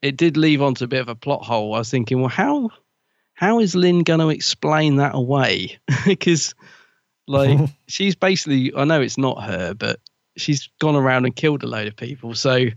It 0.02 0.18
did 0.18 0.38
leave 0.38 0.62
onto 0.62 0.86
a 0.86 0.88
bit 0.88 1.02
of 1.02 1.10
a 1.10 1.16
plot 1.16 1.43
hole. 1.43 1.74
I 1.74 1.80
was 1.80 1.89
thinking, 1.89 2.20
well, 2.20 2.30
how 2.30 2.70
how 3.34 3.60
is 3.60 3.76
Lin 3.76 4.04
going 4.04 4.20
to 4.22 4.30
explain 4.30 4.98
that 4.98 5.16
away? 5.16 5.78
Because 6.06 6.54
like 7.28 7.60
she's 7.88 8.16
basically, 8.16 8.72
I 8.76 8.86
know 8.86 9.02
it's 9.02 9.18
not 9.18 9.43
her, 9.43 9.74
but 9.74 10.00
she's 10.38 10.70
gone 10.80 10.96
around 10.96 11.26
and 11.26 11.36
killed 11.36 11.64
a 11.64 11.68
load 11.68 11.88
of 11.88 11.96
people. 11.96 12.36
So 12.36 12.68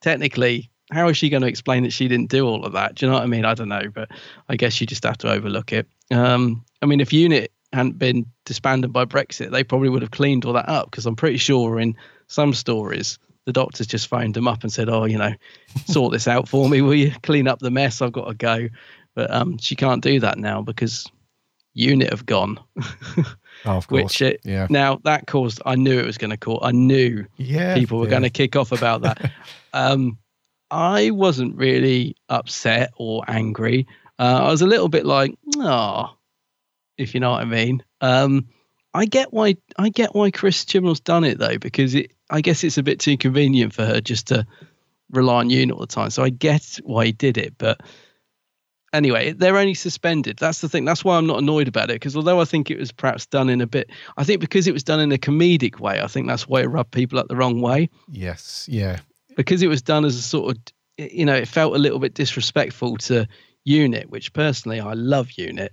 technically, 0.00 0.70
how 0.92 1.08
is 1.08 1.16
she 1.16 1.28
going 1.28 1.42
to 1.42 1.48
explain 1.48 1.82
that 1.84 1.92
she 1.92 2.08
didn't 2.08 2.30
do 2.30 2.46
all 2.46 2.64
of 2.64 2.72
that? 2.72 2.94
Do 2.94 3.06
you 3.06 3.10
know 3.10 3.18
what 3.18 3.24
I 3.24 3.26
mean? 3.26 3.44
I 3.44 3.54
don't 3.54 3.68
know, 3.68 3.88
but 3.92 4.10
I 4.48 4.56
guess 4.56 4.80
you 4.80 4.86
just 4.86 5.04
have 5.04 5.18
to 5.18 5.30
overlook 5.30 5.72
it. 5.72 5.88
Um, 6.10 6.64
I 6.82 6.86
mean, 6.86 7.00
if 7.00 7.12
Unit 7.12 7.52
hadn't 7.72 7.98
been 7.98 8.26
disbanded 8.44 8.92
by 8.92 9.04
Brexit, 9.04 9.50
they 9.50 9.64
probably 9.64 9.88
would 9.88 10.02
have 10.02 10.10
cleaned 10.10 10.44
all 10.44 10.54
that 10.54 10.68
up 10.68 10.90
because 10.90 11.06
I'm 11.06 11.16
pretty 11.16 11.38
sure 11.38 11.78
in 11.78 11.96
some 12.26 12.52
stories 12.52 13.18
the 13.46 13.52
doctors 13.52 13.86
just 13.86 14.08
phoned 14.08 14.34
them 14.34 14.48
up 14.48 14.62
and 14.62 14.72
said, 14.72 14.88
"Oh, 14.88 15.04
you 15.04 15.18
know, 15.18 15.32
sort 15.86 16.12
this 16.12 16.28
out 16.28 16.48
for 16.48 16.68
me, 16.68 16.82
will 16.82 16.94
you? 16.94 17.12
Clean 17.22 17.48
up 17.48 17.58
the 17.58 17.70
mess. 17.70 18.02
I've 18.02 18.12
got 18.12 18.28
to 18.28 18.34
go." 18.34 18.68
But 19.14 19.30
um, 19.30 19.58
she 19.58 19.76
can't 19.76 20.02
do 20.02 20.20
that 20.20 20.38
now 20.38 20.62
because 20.62 21.06
Unit 21.74 22.10
have 22.10 22.26
gone. 22.26 22.58
Oh, 22.78 23.24
of 23.64 23.64
course. 23.88 24.02
Which 24.02 24.22
it, 24.22 24.40
yeah. 24.44 24.66
now 24.70 25.00
that 25.04 25.26
caused. 25.26 25.60
I 25.66 25.74
knew 25.74 25.98
it 25.98 26.06
was 26.06 26.18
going 26.18 26.30
to 26.30 26.36
cause. 26.36 26.60
I 26.62 26.72
knew 26.72 27.26
Yeah, 27.36 27.74
people 27.74 27.98
were 27.98 28.04
yeah. 28.04 28.10
going 28.10 28.22
to 28.22 28.30
kick 28.30 28.56
off 28.56 28.72
about 28.72 29.02
that. 29.02 29.32
um, 29.72 30.18
I 30.70 31.10
wasn't 31.10 31.56
really 31.56 32.16
upset 32.28 32.92
or 32.96 33.24
angry. 33.28 33.86
Uh, 34.18 34.40
I 34.44 34.50
was 34.50 34.62
a 34.62 34.66
little 34.66 34.88
bit 34.88 35.06
like, 35.06 35.36
oh, 35.56 36.14
if 36.98 37.14
you 37.14 37.20
know 37.20 37.30
what 37.30 37.40
I 37.42 37.46
mean. 37.46 37.82
Um, 38.00 38.48
I 38.92 39.06
get 39.06 39.32
why 39.32 39.56
I 39.78 39.88
get 39.88 40.14
why 40.14 40.30
Chris 40.30 40.64
Chibnall's 40.64 41.00
done 41.00 41.24
it 41.24 41.38
though, 41.38 41.58
because 41.58 41.94
it 41.94 42.12
I 42.28 42.40
guess 42.40 42.64
it's 42.64 42.78
a 42.78 42.82
bit 42.82 43.00
too 43.00 43.16
convenient 43.16 43.72
for 43.72 43.84
her 43.84 44.00
just 44.00 44.28
to 44.28 44.46
rely 45.10 45.40
on 45.40 45.50
Unit 45.50 45.74
all 45.74 45.80
the 45.80 45.86
time. 45.86 46.10
So 46.10 46.22
I 46.22 46.30
get 46.30 46.78
why 46.84 47.06
he 47.06 47.12
did 47.12 47.38
it, 47.38 47.54
but 47.58 47.80
anyway, 48.92 49.32
they're 49.32 49.56
only 49.56 49.74
suspended. 49.74 50.38
That's 50.38 50.60
the 50.60 50.68
thing. 50.68 50.84
That's 50.84 51.04
why 51.04 51.16
I'm 51.16 51.26
not 51.26 51.38
annoyed 51.38 51.68
about 51.68 51.90
it. 51.90 51.94
Because 51.94 52.16
although 52.16 52.40
I 52.40 52.44
think 52.44 52.70
it 52.70 52.78
was 52.78 52.92
perhaps 52.92 53.26
done 53.26 53.48
in 53.48 53.60
a 53.60 53.66
bit, 53.66 53.90
I 54.16 54.24
think 54.24 54.40
because 54.40 54.66
it 54.66 54.72
was 54.72 54.84
done 54.84 55.00
in 55.00 55.12
a 55.12 55.18
comedic 55.18 55.80
way, 55.80 56.00
I 56.00 56.06
think 56.06 56.26
that's 56.26 56.48
why 56.48 56.62
it 56.62 56.66
rubbed 56.66 56.92
people 56.92 57.18
up 57.18 57.28
the 57.28 57.36
wrong 57.36 57.60
way. 57.60 57.88
Yes. 58.08 58.66
Yeah. 58.70 59.00
Because 59.36 59.62
it 59.62 59.68
was 59.68 59.82
done 59.82 60.04
as 60.04 60.16
a 60.16 60.22
sort 60.22 60.56
of, 60.56 60.62
you 61.12 61.24
know, 61.24 61.34
it 61.34 61.48
felt 61.48 61.74
a 61.74 61.78
little 61.78 61.98
bit 61.98 62.14
disrespectful 62.14 62.96
to 62.98 63.26
Unit, 63.64 64.10
which 64.10 64.32
personally 64.32 64.80
I 64.80 64.94
love 64.94 65.32
Unit, 65.32 65.72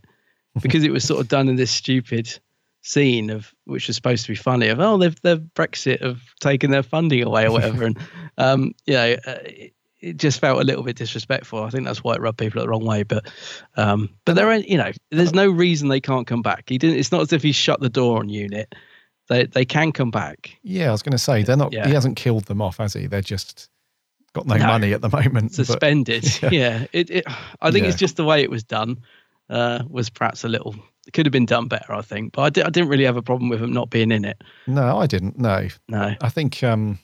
because 0.61 0.83
it 0.83 0.91
was 0.91 1.03
sort 1.03 1.19
of 1.19 1.27
done 1.27 1.49
in 1.49 1.55
this 1.55 1.71
stupid 1.71 2.39
scene 2.87 3.29
of 3.29 3.53
which 3.65 3.87
was 3.87 3.97
supposed 3.97 4.25
to 4.25 4.31
be 4.31 4.35
funny 4.35 4.69
of 4.69 4.79
oh 4.79 4.97
they've 4.97 5.21
they've 5.21 5.41
Brexit 5.55 6.01
have 6.01 6.21
taken 6.39 6.71
their 6.71 6.83
funding 6.83 7.23
away 7.23 7.45
or 7.45 7.51
whatever, 7.51 7.85
and 7.85 7.97
um, 8.37 8.73
you 8.85 8.93
know. 8.93 9.15
Uh, 9.25 9.37
it, 9.43 9.73
it 9.99 10.17
just 10.17 10.39
felt 10.39 10.61
a 10.61 10.63
little 10.63 10.83
bit 10.83 10.95
disrespectful. 10.95 11.63
I 11.63 11.71
think 11.71 11.85
that's 11.85 12.03
why 12.03 12.13
it 12.13 12.21
rubbed 12.21 12.37
people 12.37 12.61
the 12.61 12.67
wrong 12.69 12.85
way. 12.85 13.01
But, 13.01 13.31
um, 13.77 14.09
but 14.25 14.35
there, 14.35 14.47
are, 14.47 14.57
you 14.57 14.77
know, 14.77 14.91
there's 15.09 15.33
no 15.33 15.49
reason 15.49 15.87
they 15.87 15.99
can't 15.99 16.27
come 16.27 16.43
back. 16.43 16.65
He 16.67 16.77
didn't. 16.77 16.99
It's 16.99 17.11
not 17.11 17.21
as 17.21 17.33
if 17.33 17.41
he 17.41 17.51
shut 17.51 17.79
the 17.79 17.89
door 17.89 18.19
on 18.19 18.29
unit. 18.29 18.75
They 19.27 19.47
they 19.47 19.65
can 19.65 19.91
come 19.91 20.11
back. 20.11 20.55
Yeah, 20.61 20.89
I 20.89 20.91
was 20.91 21.01
going 21.01 21.13
to 21.13 21.17
say 21.17 21.41
they're 21.41 21.57
not. 21.57 21.73
Yeah. 21.73 21.87
He 21.87 21.93
hasn't 21.95 22.15
killed 22.15 22.45
them 22.45 22.61
off, 22.61 22.77
has 22.77 22.93
he? 22.93 23.07
They're 23.07 23.21
just 23.21 23.69
got 24.33 24.45
no, 24.45 24.55
No. 24.55 24.67
money 24.67 24.93
at 24.93 25.01
the 25.01 25.09
moment. 25.09 25.57
but- 25.57 25.65
suspended. 25.65 26.25
Yeah. 26.43 26.49
yeah, 26.51 26.85
it, 26.93 27.09
it. 27.09 27.25
I 27.59 27.71
think 27.71 27.87
it's 27.87 27.97
just 27.97 28.17
the 28.17 28.23
way 28.23 28.43
it 28.43 28.51
was 28.51 28.63
done 28.63 29.01
uh, 29.49 29.83
was 29.89 30.09
perhaps 30.09 30.43
a 30.43 30.47
little. 30.47 30.75
It 31.07 31.13
could 31.13 31.25
have 31.25 31.31
been 31.33 31.45
done 31.45 31.67
better, 31.67 31.93
I 31.93 32.01
think. 32.01 32.33
But 32.33 32.41
I, 32.41 32.49
di- 32.49 32.63
I 32.63 32.69
didn't 32.69 32.89
really 32.89 33.05
have 33.05 33.15
a 33.17 33.21
problem 33.21 33.49
with 33.49 33.61
him 33.61 33.71
not 33.71 33.89
being 33.89 34.11
in 34.11 34.25
it. 34.25 34.41
No, 34.67 34.97
I 34.99 35.07
didn't. 35.07 35.39
No, 35.39 35.67
No. 35.87 36.15
I 36.21 36.29
think, 36.29 36.61
um, 36.63 36.99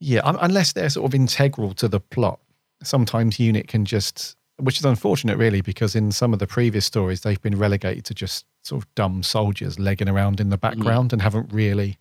yeah, 0.00 0.20
un- 0.24 0.38
unless 0.40 0.72
they're 0.72 0.90
sort 0.90 1.08
of 1.08 1.14
integral 1.14 1.72
to 1.74 1.88
the 1.88 2.00
plot, 2.00 2.40
sometimes 2.82 3.38
unit 3.38 3.68
can 3.68 3.84
just, 3.84 4.36
which 4.56 4.78
is 4.78 4.84
unfortunate, 4.84 5.36
really, 5.36 5.60
because 5.60 5.94
in 5.94 6.10
some 6.12 6.32
of 6.32 6.38
the 6.40 6.46
previous 6.46 6.84
stories 6.84 7.20
they've 7.20 7.40
been 7.42 7.58
relegated 7.58 8.04
to 8.06 8.14
just 8.14 8.44
sort 8.64 8.82
of 8.82 8.94
dumb 8.94 9.22
soldiers 9.22 9.78
legging 9.78 10.08
around 10.08 10.40
in 10.40 10.50
the 10.50 10.58
background 10.58 11.12
and 11.12 11.22
haven't 11.22 11.52
really. 11.52 11.96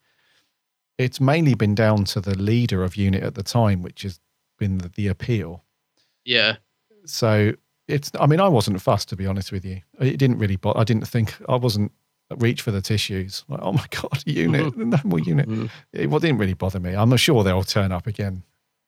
It's 0.98 1.22
mainly 1.22 1.54
been 1.54 1.76
down 1.76 2.06
to 2.06 2.20
the 2.20 2.36
leader 2.36 2.84
of 2.84 2.96
unit 2.96 3.22
at 3.24 3.36
the 3.36 3.44
time, 3.44 3.84
which 3.84 4.02
has 4.02 4.20
been 4.58 4.80
the, 4.80 4.90
the 4.90 5.08
appeal. 5.08 5.64
Yeah. 6.26 6.56
So 7.06 7.54
it's. 7.88 8.12
I 8.20 8.26
mean, 8.26 8.40
I 8.40 8.48
wasn't 8.48 8.82
fussed 8.82 9.10
to 9.10 9.16
be 9.16 9.26
honest 9.26 9.52
with 9.52 9.66
you. 9.66 9.82
It 10.00 10.18
didn't 10.18 10.40
really. 10.40 10.56
But 10.58 10.78
I 10.78 10.84
didn't 10.84 11.08
think 11.08 11.36
I 11.48 11.56
wasn't 11.56 11.92
reach 12.38 12.62
for 12.62 12.72
the 12.72 12.82
tissues. 12.82 13.46
Like, 13.48 13.60
oh 13.64 13.74
my 13.74 13.86
god, 13.92 14.24
unit, 14.26 14.76
no 14.78 15.00
more 15.04 15.20
unit. 15.20 15.72
It 15.94 16.10
well, 16.10 16.20
didn't 16.20 16.38
really 16.40 16.54
bother 16.54 16.80
me. 16.80 16.94
I'm 16.94 17.16
sure 17.18 17.44
they'll 17.44 17.64
turn 17.64 17.92
up 17.92 18.08
again. 18.08 18.44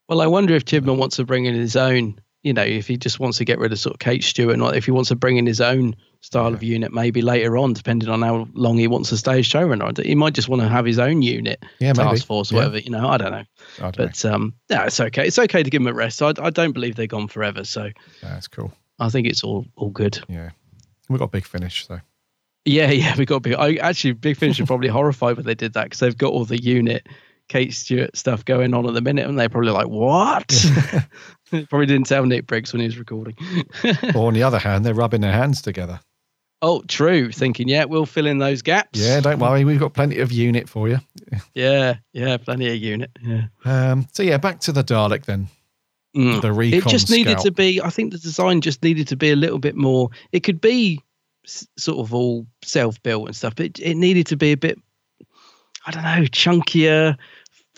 Well, 0.07 0.21
I 0.21 0.27
wonder 0.27 0.55
if 0.55 0.65
Chibnall 0.65 0.97
wants 0.97 1.17
to 1.17 1.25
bring 1.25 1.45
in 1.45 1.53
his 1.55 1.75
own. 1.75 2.19
You 2.41 2.53
know, 2.53 2.63
if 2.63 2.87
he 2.87 2.95
just 2.95 3.19
wants 3.19 3.37
to 3.39 3.45
get 3.45 3.59
rid 3.59 3.73
of 3.73 3.79
sort 3.79 3.95
of 3.95 3.99
Kate 3.99 4.23
Stewart, 4.23 4.57
and 4.57 4.63
if 4.75 4.85
he 4.85 4.91
wants 4.91 5.09
to 5.09 5.15
bring 5.15 5.35
in 5.35 5.45
his 5.45 5.59
own 5.59 5.93
style 6.21 6.53
of 6.53 6.63
unit, 6.63 6.93
maybe 6.93 7.21
later 7.21 7.57
on, 7.57 7.73
depending 7.73 8.07
on 8.07 8.21
how 8.21 8.47
long 8.53 8.77
he 8.77 8.87
wants 8.87 9.09
to 9.09 9.17
stay 9.17 9.39
as 9.39 9.45
showrunner. 9.45 10.01
He 10.05 10.15
might 10.15 10.33
just 10.33 10.47
want 10.47 10.61
to 10.61 10.67
have 10.69 10.85
his 10.85 10.99
own 10.99 11.21
unit, 11.21 11.61
Yeah, 11.79 11.91
maybe. 11.97 12.11
task 12.11 12.25
force, 12.25 12.49
Yeah. 12.49 12.59
whatever. 12.59 12.79
You 12.79 12.91
know, 12.91 13.09
I 13.09 13.17
don't 13.17 13.31
know. 13.33 13.43
I 13.79 13.91
don't 13.91 13.97
but 13.97 14.23
um, 14.25 14.53
yeah, 14.69 14.85
it's 14.85 14.99
okay. 15.01 15.27
It's 15.27 15.37
okay 15.37 15.63
to 15.63 15.69
give 15.69 15.81
him 15.81 15.87
a 15.87 15.93
rest. 15.93 16.21
I, 16.21 16.29
I 16.41 16.49
don't 16.49 16.71
believe 16.71 16.95
they're 16.95 17.07
gone 17.07 17.27
forever, 17.27 17.65
so 17.65 17.89
That's 18.21 18.47
cool. 18.47 18.71
I 18.99 19.09
think 19.09 19.27
it's 19.27 19.43
all 19.43 19.65
all 19.75 19.89
good. 19.89 20.19
Yeah, 20.27 20.49
we 21.09 21.17
got 21.17 21.25
a 21.25 21.29
big 21.29 21.45
finish. 21.45 21.87
So 21.87 21.99
Yeah, 22.65 22.91
yeah, 22.91 23.15
we 23.17 23.25
got 23.25 23.41
big. 23.41 23.53
I 23.53 23.75
actually, 23.75 24.13
Big 24.13 24.37
Finish 24.37 24.59
are 24.59 24.65
probably 24.65 24.87
horrified 24.97 25.37
when 25.37 25.45
they 25.45 25.55
did 25.55 25.73
that 25.73 25.85
because 25.85 25.99
they've 25.99 26.17
got 26.17 26.31
all 26.31 26.45
the 26.45 26.61
unit 26.61 27.07
Kate 27.47 27.73
Stewart 27.73 28.15
stuff 28.15 28.45
going 28.45 28.73
on 28.73 28.87
at 28.87 28.93
the 28.93 29.01
minute, 29.01 29.27
and 29.27 29.39
they're 29.39 29.49
probably 29.49 29.71
like, 29.71 29.87
"What?" 29.87 30.47
probably 31.69 31.87
didn't 31.87 32.07
tell 32.07 32.25
Nick 32.25 32.45
Briggs 32.45 32.71
when 32.73 32.81
he 32.81 32.85
was 32.85 32.97
recording. 32.97 33.35
or 34.15 34.27
on 34.27 34.33
the 34.33 34.43
other 34.43 34.59
hand, 34.59 34.85
they're 34.85 34.93
rubbing 34.93 35.21
their 35.21 35.33
hands 35.33 35.61
together. 35.61 35.99
oh, 36.61 36.83
true. 36.87 37.31
Thinking, 37.31 37.67
yeah, 37.69 37.85
we'll 37.85 38.05
fill 38.05 38.27
in 38.27 38.37
those 38.37 38.61
gaps. 38.61 38.99
Yeah, 38.99 39.21
don't 39.21 39.39
worry, 39.39 39.63
we've 39.65 39.79
got 39.79 39.93
plenty 39.93 40.19
of 40.19 40.31
unit 40.31 40.69
for 40.69 40.89
you. 40.89 40.99
yeah, 41.55 41.95
yeah, 42.13 42.37
plenty 42.37 42.67
of 42.67 42.75
unit. 42.75 43.11
Yeah. 43.21 43.45
Um, 43.65 44.07
so 44.13 44.21
yeah, 44.23 44.37
back 44.37 44.59
to 44.61 44.71
the 44.71 44.83
Dalek 44.83 45.25
then. 45.25 45.47
Mm. 46.15 46.41
The 46.41 46.51
recon 46.51 46.79
it 46.79 46.87
just 46.87 47.09
needed 47.09 47.31
scout. 47.33 47.45
to 47.45 47.51
be. 47.51 47.81
I 47.81 47.89
think 47.89 48.11
the 48.11 48.17
design 48.17 48.61
just 48.61 48.83
needed 48.83 49.07
to 49.09 49.15
be 49.15 49.31
a 49.31 49.35
little 49.35 49.59
bit 49.59 49.75
more. 49.75 50.09
It 50.31 50.39
could 50.41 50.59
be 50.59 51.01
s- 51.45 51.67
sort 51.77 51.99
of 51.99 52.13
all 52.13 52.47
self-built 52.63 53.27
and 53.27 53.35
stuff, 53.35 53.55
but 53.55 53.67
it, 53.67 53.79
it 53.79 53.95
needed 53.95 54.25
to 54.27 54.35
be 54.35 54.51
a 54.51 54.57
bit. 54.57 54.79
I 55.85 55.91
don't 55.91 56.03
know, 56.03 56.23
chunkier. 56.25 57.15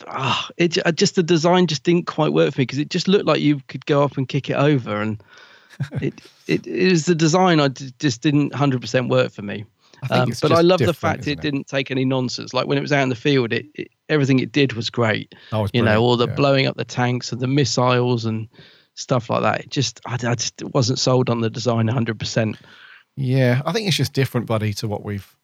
Ah, 0.08 0.50
it 0.58 0.78
just 0.96 1.16
the 1.16 1.24
design 1.24 1.68
just 1.68 1.84
didn't 1.84 2.08
quite 2.08 2.34
work 2.34 2.54
for 2.54 2.62
me 2.62 2.64
because 2.64 2.80
it 2.80 2.90
just 2.90 3.08
looked 3.08 3.26
like 3.26 3.42
you 3.42 3.62
could 3.68 3.86
go 3.86 4.02
up 4.02 4.18
and 4.18 4.28
kick 4.28 4.50
it 4.50 4.56
over, 4.56 5.02
and 5.02 5.22
it 6.02 6.14
it, 6.48 6.66
it 6.66 6.90
was 6.90 7.06
the 7.06 7.16
design 7.16 7.60
I 7.60 7.68
d- 7.68 7.92
just 8.00 8.22
didn't 8.22 8.56
hundred 8.56 8.82
percent 8.82 9.10
work 9.10 9.32
for 9.32 9.42
me. 9.42 9.66
I 10.10 10.20
Um, 10.20 10.32
but 10.42 10.52
I 10.52 10.62
love 10.62 10.80
the 10.80 10.94
fact 10.94 11.28
it, 11.28 11.34
it? 11.34 11.42
didn't 11.42 11.68
take 11.68 11.92
any 11.92 12.06
nonsense. 12.06 12.54
Like 12.54 12.68
when 12.68 12.78
it 12.78 12.82
was 12.82 12.92
out 12.92 13.04
in 13.04 13.10
the 13.10 13.16
field, 13.16 13.54
it, 13.54 13.68
it 13.76 13.90
everything 14.10 14.40
it 14.40 14.52
did 14.52 14.74
was 14.74 14.90
great. 14.90 15.36
Was 15.52 15.70
you 15.74 15.82
know, 15.82 16.02
all 16.02 16.18
the 16.18 16.28
yeah. 16.28 16.36
blowing 16.36 16.66
up 16.66 16.76
the 16.78 16.86
tanks 16.86 17.32
and 17.32 17.40
the 17.40 17.48
missiles 17.48 18.26
and 18.26 18.48
stuff 18.96 19.30
like 19.30 19.42
that. 19.42 19.62
It 19.62 19.70
just 19.70 20.02
I, 20.06 20.14
I 20.14 20.36
just 20.36 20.62
wasn't 20.74 21.00
sold 21.00 21.30
on 21.30 21.42
the 21.42 21.50
design 21.50 21.88
hundred 21.88 22.20
percent. 22.20 22.58
Yeah, 23.16 23.62
I 23.66 23.72
think 23.74 23.88
it's 23.88 23.98
just 23.98 24.14
different, 24.14 24.48
buddy, 24.48 24.74
to 24.76 24.88
what 24.88 25.04
we've 25.04 25.36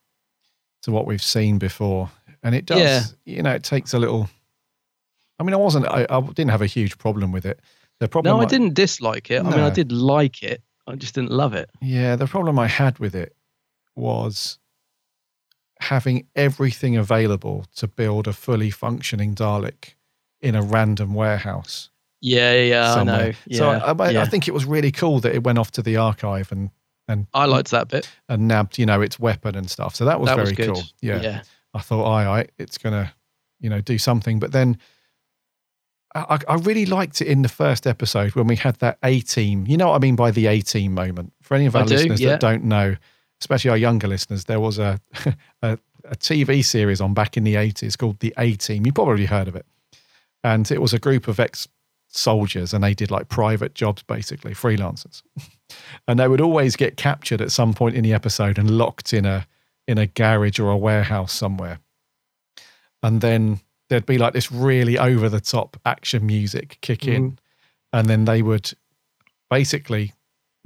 to 0.83 0.91
what 0.91 1.05
we've 1.05 1.23
seen 1.23 1.59
before, 1.59 2.09
and 2.43 2.55
it 2.55 2.65
does. 2.65 2.79
Yeah. 2.79 3.03
You 3.25 3.43
know, 3.43 3.51
it 3.51 3.63
takes 3.63 3.93
a 3.93 3.99
little. 3.99 4.29
I 5.39 5.43
mean, 5.43 5.53
I 5.53 5.57
wasn't. 5.57 5.85
I, 5.87 6.07
I 6.09 6.21
didn't 6.21 6.49
have 6.51 6.63
a 6.63 6.67
huge 6.67 6.97
problem 6.97 7.31
with 7.31 7.45
it. 7.45 7.59
The 7.99 8.07
problem. 8.07 8.35
No, 8.35 8.41
I 8.41 8.45
I- 8.45 8.47
didn't 8.47 8.73
dislike 8.73 9.29
it. 9.29 9.39
I 9.39 9.43
mean, 9.43 9.59
I 9.59 9.69
did 9.69 9.91
like 9.91 10.41
it. 10.41 10.63
I 10.87 10.95
just 10.95 11.15
didn't 11.15 11.31
love 11.31 11.53
it. 11.53 11.69
Yeah, 11.81 12.15
the 12.15 12.27
problem 12.27 12.57
I 12.57 12.67
had 12.67 12.97
with 12.97 13.13
it 13.13 13.35
was 13.97 14.59
having 15.79 16.27
everything 16.35 16.95
available 16.97 17.65
to 17.75 17.87
build 17.87 18.27
a 18.27 18.33
fully 18.33 18.69
functioning 18.69 19.35
Dalek 19.35 19.95
in 20.41 20.55
a 20.55 20.61
random 20.61 21.13
warehouse. 21.13 21.89
Yeah, 22.21 22.53
yeah, 22.53 22.93
I 22.95 23.03
know. 23.03 23.31
Yeah, 23.45 23.57
so 23.57 23.69
I, 23.69 23.91
I, 23.91 24.09
yeah. 24.11 24.21
I 24.21 24.25
think 24.25 24.47
it 24.47 24.53
was 24.53 24.65
really 24.65 24.91
cool 24.91 25.19
that 25.19 25.35
it 25.35 25.43
went 25.43 25.59
off 25.59 25.71
to 25.71 25.81
the 25.81 25.97
archive 25.97 26.51
and 26.51 26.71
and 27.07 27.27
I 27.33 27.45
liked 27.45 27.71
that 27.71 27.87
bit. 27.87 28.09
and 28.27 28.47
nabbed, 28.47 28.77
you 28.77 28.85
know, 28.85 29.01
its 29.01 29.17
weapon 29.17 29.55
and 29.55 29.69
stuff. 29.69 29.95
So 29.95 30.03
that 30.05 30.19
was 30.19 30.27
That 30.27 30.35
very 30.35 30.53
was 30.55 30.81
cool. 30.81 30.83
Yeah. 31.01 31.21
Yeah. 31.21 31.43
I 31.73 31.79
thought, 31.79 32.05
aye, 32.05 32.47
it's 32.57 32.77
gonna, 32.77 33.13
you 33.59 33.69
know, 33.69 33.79
do 33.79 33.97
something. 33.97 34.39
But 34.39 34.51
then 34.51 34.77
I, 36.13 36.39
I 36.49 36.55
really 36.55 36.85
liked 36.85 37.21
it 37.21 37.27
in 37.27 37.43
the 37.43 37.49
first 37.49 37.87
episode 37.87 38.35
when 38.35 38.47
we 38.47 38.55
had 38.55 38.77
that 38.79 38.97
A 39.03 39.21
team. 39.21 39.65
You 39.67 39.77
know 39.77 39.89
what 39.89 39.95
I 39.95 39.99
mean 39.99 40.15
by 40.15 40.31
the 40.31 40.47
A 40.47 40.59
team 40.61 40.93
moment. 40.93 41.31
For 41.41 41.55
any 41.55 41.65
of 41.65 41.75
I 41.75 41.81
our 41.81 41.85
do, 41.85 41.95
listeners 41.95 42.19
that 42.21 42.39
don't 42.39 42.65
know, 42.65 42.97
especially 43.41 43.71
our 43.71 43.77
younger 43.77 44.07
listeners, 44.07 44.45
there 44.45 44.59
was 44.59 44.79
a, 44.79 44.99
a 45.61 45.77
a 46.09 46.15
TV 46.15 46.63
series 46.63 47.01
on 47.01 47.13
back 47.13 47.35
in 47.35 47.43
the 47.43 47.55
eighties 47.57 47.95
called 47.97 48.19
the 48.19 48.33
A 48.37 48.53
Team. 48.55 48.85
You 48.85 48.93
probably 48.93 49.25
heard 49.25 49.47
of 49.47 49.55
it, 49.55 49.65
and 50.43 50.69
it 50.71 50.81
was 50.81 50.93
a 50.93 50.99
group 50.99 51.27
of 51.27 51.39
ex 51.39 51.67
soldiers, 52.07 52.73
and 52.73 52.83
they 52.83 52.93
did 52.93 53.11
like 53.11 53.27
private 53.27 53.75
jobs, 53.75 54.03
basically 54.03 54.53
freelancers, 54.53 55.21
and 56.07 56.17
they 56.19 56.27
would 56.27 56.39
always 56.41 56.75
get 56.77 56.95
captured 56.97 57.41
at 57.41 57.51
some 57.51 57.73
point 57.73 57.95
in 57.95 58.03
the 58.03 58.13
episode 58.13 58.57
and 58.57 58.71
locked 58.71 59.11
in 59.13 59.25
a 59.25 59.45
in 59.87 59.97
a 59.97 60.07
garage 60.07 60.59
or 60.59 60.69
a 60.69 60.77
warehouse 60.77 61.33
somewhere, 61.33 61.79
and 63.03 63.19
then 63.21 63.59
there'd 63.89 64.05
be 64.05 64.17
like 64.17 64.33
this 64.33 64.51
really 64.51 64.97
over 64.97 65.29
the 65.29 65.39
top 65.41 65.77
action 65.85 66.25
music 66.25 66.77
kick 66.81 67.05
in, 67.07 67.31
Mhm. 67.31 67.37
and 67.93 68.07
then 68.09 68.25
they 68.25 68.41
would 68.41 68.71
basically 69.49 70.13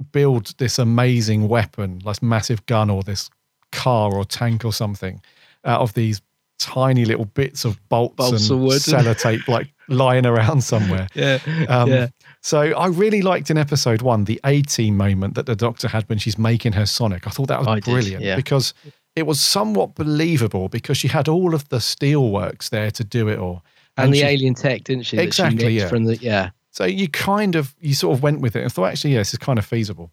build 0.02 0.54
this 0.58 0.78
amazing 0.78 1.48
weapon, 1.48 2.00
like 2.04 2.22
massive 2.22 2.64
gun 2.66 2.90
or 2.90 3.02
this 3.02 3.30
car 3.70 4.12
or 4.14 4.24
tank 4.24 4.64
or 4.64 4.72
something, 4.72 5.20
out 5.64 5.80
of 5.80 5.94
these 5.94 6.20
tiny 6.58 7.04
little 7.04 7.24
bits 7.24 7.64
of 7.64 7.76
bolts, 7.88 8.14
Bolts 8.16 8.48
and 8.50 8.58
of 8.58 8.64
wood. 8.64 8.80
sellotape, 8.80 9.48
like 9.48 9.72
lying 9.88 10.26
around 10.26 10.62
somewhere. 10.62 11.08
Yeah, 11.14 11.38
Um, 11.68 11.88
yeah. 11.90 12.08
So 12.40 12.60
I 12.60 12.86
really 12.88 13.22
liked 13.22 13.50
in 13.50 13.58
episode 13.58 14.02
one 14.02 14.24
the 14.24 14.40
A 14.44 14.62
team 14.62 14.96
moment 14.96 15.34
that 15.34 15.46
the 15.46 15.54
Doctor 15.56 15.88
had 15.88 16.08
when 16.08 16.18
she's 16.18 16.38
making 16.38 16.72
her 16.72 16.86
Sonic. 16.86 17.26
I 17.26 17.30
thought 17.30 17.48
that 17.48 17.58
was 17.60 17.68
I 17.68 17.74
did, 17.76 17.84
brilliant 17.84 18.22
yeah. 18.24 18.36
because 18.36 18.74
it 19.16 19.26
was 19.26 19.40
somewhat 19.40 19.94
believable 19.94 20.68
because 20.68 20.96
she 20.96 21.08
had 21.08 21.28
all 21.28 21.54
of 21.54 21.68
the 21.68 21.76
steelworks 21.78 22.70
there 22.70 22.90
to 22.92 23.04
do 23.04 23.28
it 23.28 23.38
all, 23.38 23.62
And, 23.96 24.12
the 24.12 24.18
she- 24.18 24.24
alien 24.24 24.54
tech, 24.54 24.84
didn't 24.84 25.04
she? 25.06 25.16
that 25.16 25.22
she 25.22 25.26
Exactly, 25.26 25.78
yeah. 25.78 25.88
From 25.88 26.04
the 26.04 26.16
yeah. 26.16 26.50
So 26.72 26.84
you 26.84 27.08
kind 27.08 27.54
of 27.54 27.74
you 27.80 27.94
sort 27.94 28.16
of 28.16 28.22
went 28.22 28.40
with 28.40 28.56
it 28.56 28.62
and 28.62 28.72
thought, 28.72 28.86
actually, 28.86 29.12
yeah, 29.12 29.18
this 29.20 29.32
is 29.32 29.38
kind 29.38 29.58
of 29.58 29.64
feasible. 29.64 30.10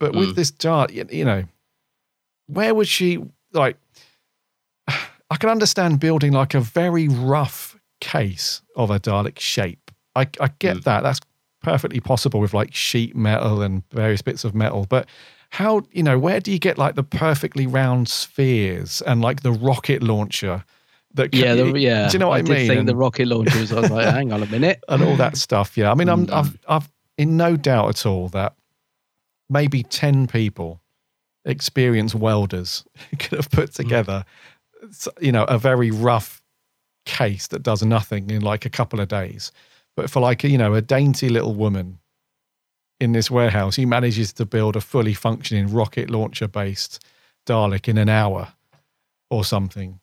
But 0.00 0.14
with 0.14 0.30
Mm. 0.30 0.34
this 0.36 0.50
dart, 0.50 0.92
you, 0.92 1.06
you 1.10 1.24
know, 1.24 1.44
where 2.46 2.74
would 2.74 2.88
she 2.88 3.18
like? 3.52 3.76
I 5.30 5.36
can 5.38 5.50
understand 5.50 6.00
building 6.00 6.32
like 6.32 6.54
a 6.54 6.60
very 6.60 7.08
rough 7.08 7.76
case 8.00 8.62
of 8.76 8.90
a 8.90 9.00
Dalek 9.00 9.38
shape. 9.38 9.90
I, 10.14 10.22
I 10.22 10.48
Mm. 10.48 10.58
get 10.58 10.84
that. 10.84 11.02
That's 11.02 11.20
perfectly 11.62 12.00
possible 12.00 12.40
with 12.40 12.54
like 12.54 12.72
sheet 12.74 13.16
metal 13.16 13.60
and 13.62 13.82
various 13.90 14.22
bits 14.22 14.44
of 14.44 14.54
metal. 14.54 14.86
But 14.88 15.08
how, 15.50 15.82
you 15.90 16.02
know, 16.02 16.18
where 16.18 16.38
do 16.40 16.52
you 16.52 16.58
get 16.58 16.78
like 16.78 16.94
the 16.94 17.02
perfectly 17.02 17.66
round 17.66 18.08
spheres 18.08 19.02
and 19.02 19.20
like 19.20 19.42
the 19.42 19.52
rocket 19.52 20.02
launcher? 20.02 20.64
That 21.16 21.34
Yeah, 21.34 21.54
the, 21.54 21.78
yeah. 21.78 22.08
Do 22.08 22.12
you 22.14 22.18
know 22.18 22.28
what 22.28 22.36
I, 22.38 22.42
did 22.42 22.50
mean? 22.56 22.66
think 22.68 22.78
And- 22.80 22.88
the 22.88 22.96
rocket 22.96 23.26
launchers. 23.28 23.72
I 23.72 23.80
was 23.80 23.90
like, 23.90 24.06
hang 24.06 24.32
on 24.32 24.42
a 24.42 24.46
minute. 24.46 24.82
and 24.88 25.02
all 25.02 25.16
that 25.16 25.36
stuff. 25.36 25.76
Yeah, 25.76 25.90
I 25.90 25.94
mean, 25.94 26.08
I'm 26.08 26.26
Mm. 26.26 26.32
I've 26.32 26.58
I've 26.68 26.88
in 27.18 27.36
no 27.36 27.56
doubt 27.56 27.88
at 27.90 28.06
all 28.06 28.28
that 28.30 28.54
maybe 29.50 29.82
ten 29.82 30.26
people, 30.26 30.80
experienced 31.44 32.14
welders, 32.14 32.84
could 33.18 33.36
have 33.38 33.50
put 33.50 33.72
together, 33.74 34.24
you 35.20 35.32
know, 35.32 35.44
a 35.44 35.58
very 35.58 35.90
rough 35.90 36.40
case 37.04 37.46
that 37.48 37.62
does 37.62 37.82
nothing 37.82 38.30
in 38.30 38.42
like 38.42 38.64
a 38.66 38.70
couple 38.70 39.00
of 39.00 39.08
days. 39.08 39.52
But 39.96 40.10
for 40.10 40.20
like 40.20 40.44
you 40.44 40.58
know 40.58 40.74
a 40.74 40.82
dainty 40.82 41.28
little 41.28 41.54
woman 41.54 41.98
in 43.00 43.12
this 43.12 43.30
warehouse, 43.30 43.76
he 43.76 43.86
manages 43.86 44.32
to 44.34 44.44
build 44.44 44.76
a 44.76 44.80
fully 44.80 45.14
functioning 45.14 45.72
rocket 45.72 46.10
launcher 46.10 46.48
based 46.48 47.02
Dalek 47.46 47.88
in 47.88 47.96
an 47.98 48.08
hour. 48.08 48.52
or 49.30 49.44
something. 49.44 49.98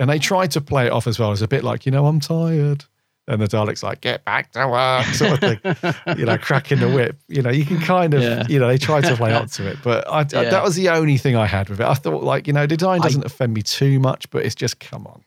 And 0.00 0.10
they 0.10 0.18
tried 0.18 0.50
to 0.52 0.60
play 0.60 0.86
it 0.86 0.92
off 0.92 1.06
as 1.06 1.18
well 1.18 1.30
as 1.30 1.40
a 1.42 1.48
bit 1.48 1.62
like, 1.64 1.86
you 1.86 1.92
know, 1.92 2.06
I'm 2.06 2.20
tired. 2.20 2.84
And 3.26 3.40
the 3.40 3.46
Dalek's 3.46 3.82
like, 3.82 4.02
get 4.02 4.22
back 4.26 4.52
to 4.52 4.68
work, 4.68 5.06
sort 5.14 5.42
of 5.42 5.60
thing. 5.62 6.16
you 6.18 6.26
know, 6.26 6.36
cracking 6.36 6.80
the 6.80 6.90
whip. 6.90 7.16
You 7.28 7.40
know, 7.40 7.50
you 7.50 7.64
can 7.64 7.78
kind 7.80 8.12
of, 8.12 8.22
Yeah. 8.22 8.42
you 8.48 8.58
know, 8.58 8.68
they 8.68 8.76
tried 8.76 9.04
to 9.04 9.16
play 9.16 9.32
up 9.32 9.50
to 9.52 9.66
it. 9.66 9.78
But 9.82 10.06
I, 10.08 10.18
I- 10.20 10.24
that 10.24 10.62
was 10.62 10.74
the 10.74 10.90
only 10.90 11.16
thing 11.16 11.34
I 11.36 11.46
had 11.46 11.70
with 11.70 11.80
it. 11.80 11.86
I 11.86 11.94
thought, 11.94 12.22
like, 12.22 12.46
you 12.46 12.52
know, 12.52 12.66
design 12.66 13.00
doesn't 13.00 13.24
offend 13.24 13.54
me 13.54 13.62
too 13.62 13.98
much, 13.98 14.28
but 14.30 14.44
it's 14.44 14.54
just, 14.54 14.78
come 14.78 15.06
on. 15.06 15.22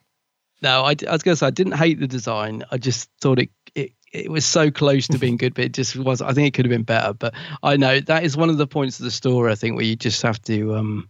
No, 0.62 0.82
I, 0.84 0.94
I 1.08 1.12
was 1.12 1.22
going 1.22 1.32
to 1.32 1.36
say 1.36 1.46
I 1.46 1.50
didn't 1.50 1.74
hate 1.74 1.98
the 1.98 2.06
design. 2.06 2.62
I 2.70 2.78
just 2.78 3.08
thought 3.20 3.38
it, 3.38 3.50
it 3.74 3.92
it 4.12 4.30
was 4.30 4.44
so 4.46 4.70
close 4.70 5.06
to 5.08 5.18
being 5.18 5.36
good, 5.36 5.54
but 5.54 5.64
it 5.64 5.72
just 5.72 5.94
was. 5.96 6.22
I 6.22 6.32
think 6.32 6.48
it 6.48 6.54
could 6.54 6.64
have 6.64 6.70
been 6.70 6.82
better. 6.82 7.12
But 7.12 7.34
I 7.62 7.76
know 7.76 8.00
that 8.00 8.24
is 8.24 8.36
one 8.36 8.48
of 8.48 8.56
the 8.58 8.66
points 8.66 8.98
of 8.98 9.04
the 9.04 9.10
story. 9.10 9.52
I 9.52 9.54
think 9.54 9.76
where 9.76 9.84
you 9.84 9.96
just 9.96 10.22
have 10.22 10.40
to 10.42 10.74
um, 10.76 11.08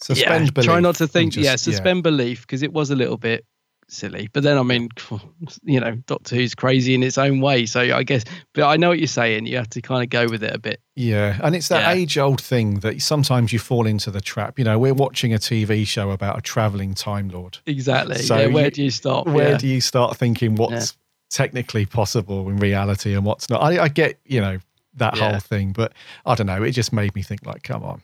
Suspend 0.00 0.46
yeah, 0.46 0.50
belief. 0.52 0.66
try 0.66 0.80
not 0.80 0.94
to 0.96 1.08
think. 1.08 1.32
just- 1.32 1.44
yeah, 1.44 1.56
suspend 1.56 2.02
belief 2.02 2.42
because 2.42 2.62
it 2.62 2.72
was 2.72 2.90
a 2.90 2.96
little 2.96 3.16
bit 3.16 3.44
silly. 3.90 4.28
But 4.32 4.42
then 4.42 4.58
I 4.58 4.62
mean, 4.62 4.88
you 5.64 5.80
know, 5.80 5.96
Doctor 6.06 6.36
Who's 6.36 6.54
crazy 6.54 6.94
in 6.94 7.02
its 7.02 7.16
own 7.18 7.40
way. 7.40 7.66
So 7.66 7.80
I 7.80 8.02
guess, 8.02 8.22
but 8.54 8.64
I 8.64 8.76
know 8.76 8.90
what 8.90 8.98
you're 8.98 9.06
saying. 9.08 9.46
You 9.46 9.56
have 9.56 9.70
to 9.70 9.80
kind 9.80 10.02
of 10.02 10.10
go 10.10 10.26
with 10.28 10.42
it 10.42 10.54
a 10.54 10.58
bit. 10.58 10.80
Yeah, 10.94 11.38
and 11.42 11.56
it's 11.56 11.68
that 11.68 11.80
Yeah. 11.80 11.92
age 12.02 12.18
old 12.18 12.40
thing 12.40 12.80
that 12.80 13.00
sometimes 13.02 13.52
you 13.52 13.58
fall 13.58 13.86
into 13.86 14.10
the 14.10 14.20
trap. 14.20 14.58
You 14.58 14.64
know, 14.66 14.78
we're 14.78 14.94
watching 14.94 15.32
a 15.32 15.38
TV 15.38 15.86
show 15.86 16.10
about 16.10 16.38
a 16.38 16.42
traveling 16.42 16.94
Time 16.94 17.28
Lord. 17.30 17.58
Exactly. 17.66 18.18
So 18.18 18.36
yeah, 18.36 18.46
where 18.48 18.64
you- 18.66 18.70
do 18.70 18.82
you 18.84 18.90
stop? 18.90 19.26
Where 19.26 19.50
yeah. 19.52 19.56
do 19.58 19.66
you 19.66 19.80
start 19.80 20.16
thinking 20.16 20.54
what's 20.56 20.96
technically 21.30 21.86
possible 21.86 22.48
in 22.50 22.56
reality 22.58 23.14
and 23.14 23.24
what's 23.24 23.48
not? 23.50 23.62
I, 23.62 23.84
I 23.84 23.88
get, 23.88 24.18
you 24.26 24.40
know, 24.40 24.58
that 24.94 25.16
Yeah. 25.16 25.30
whole 25.30 25.40
thing, 25.40 25.72
but 25.72 25.92
I 26.26 26.34
don't 26.34 26.46
know. 26.46 26.62
It 26.62 26.72
just 26.72 26.92
made 26.92 27.14
me 27.14 27.22
think, 27.22 27.46
like, 27.46 27.62
come 27.62 27.84
on. 27.84 28.02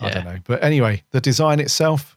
I 0.00 0.10
don't 0.10 0.24
know. 0.24 0.38
But 0.44 0.62
anyway, 0.62 1.02
the 1.10 1.20
design 1.20 1.60
itself, 1.60 2.16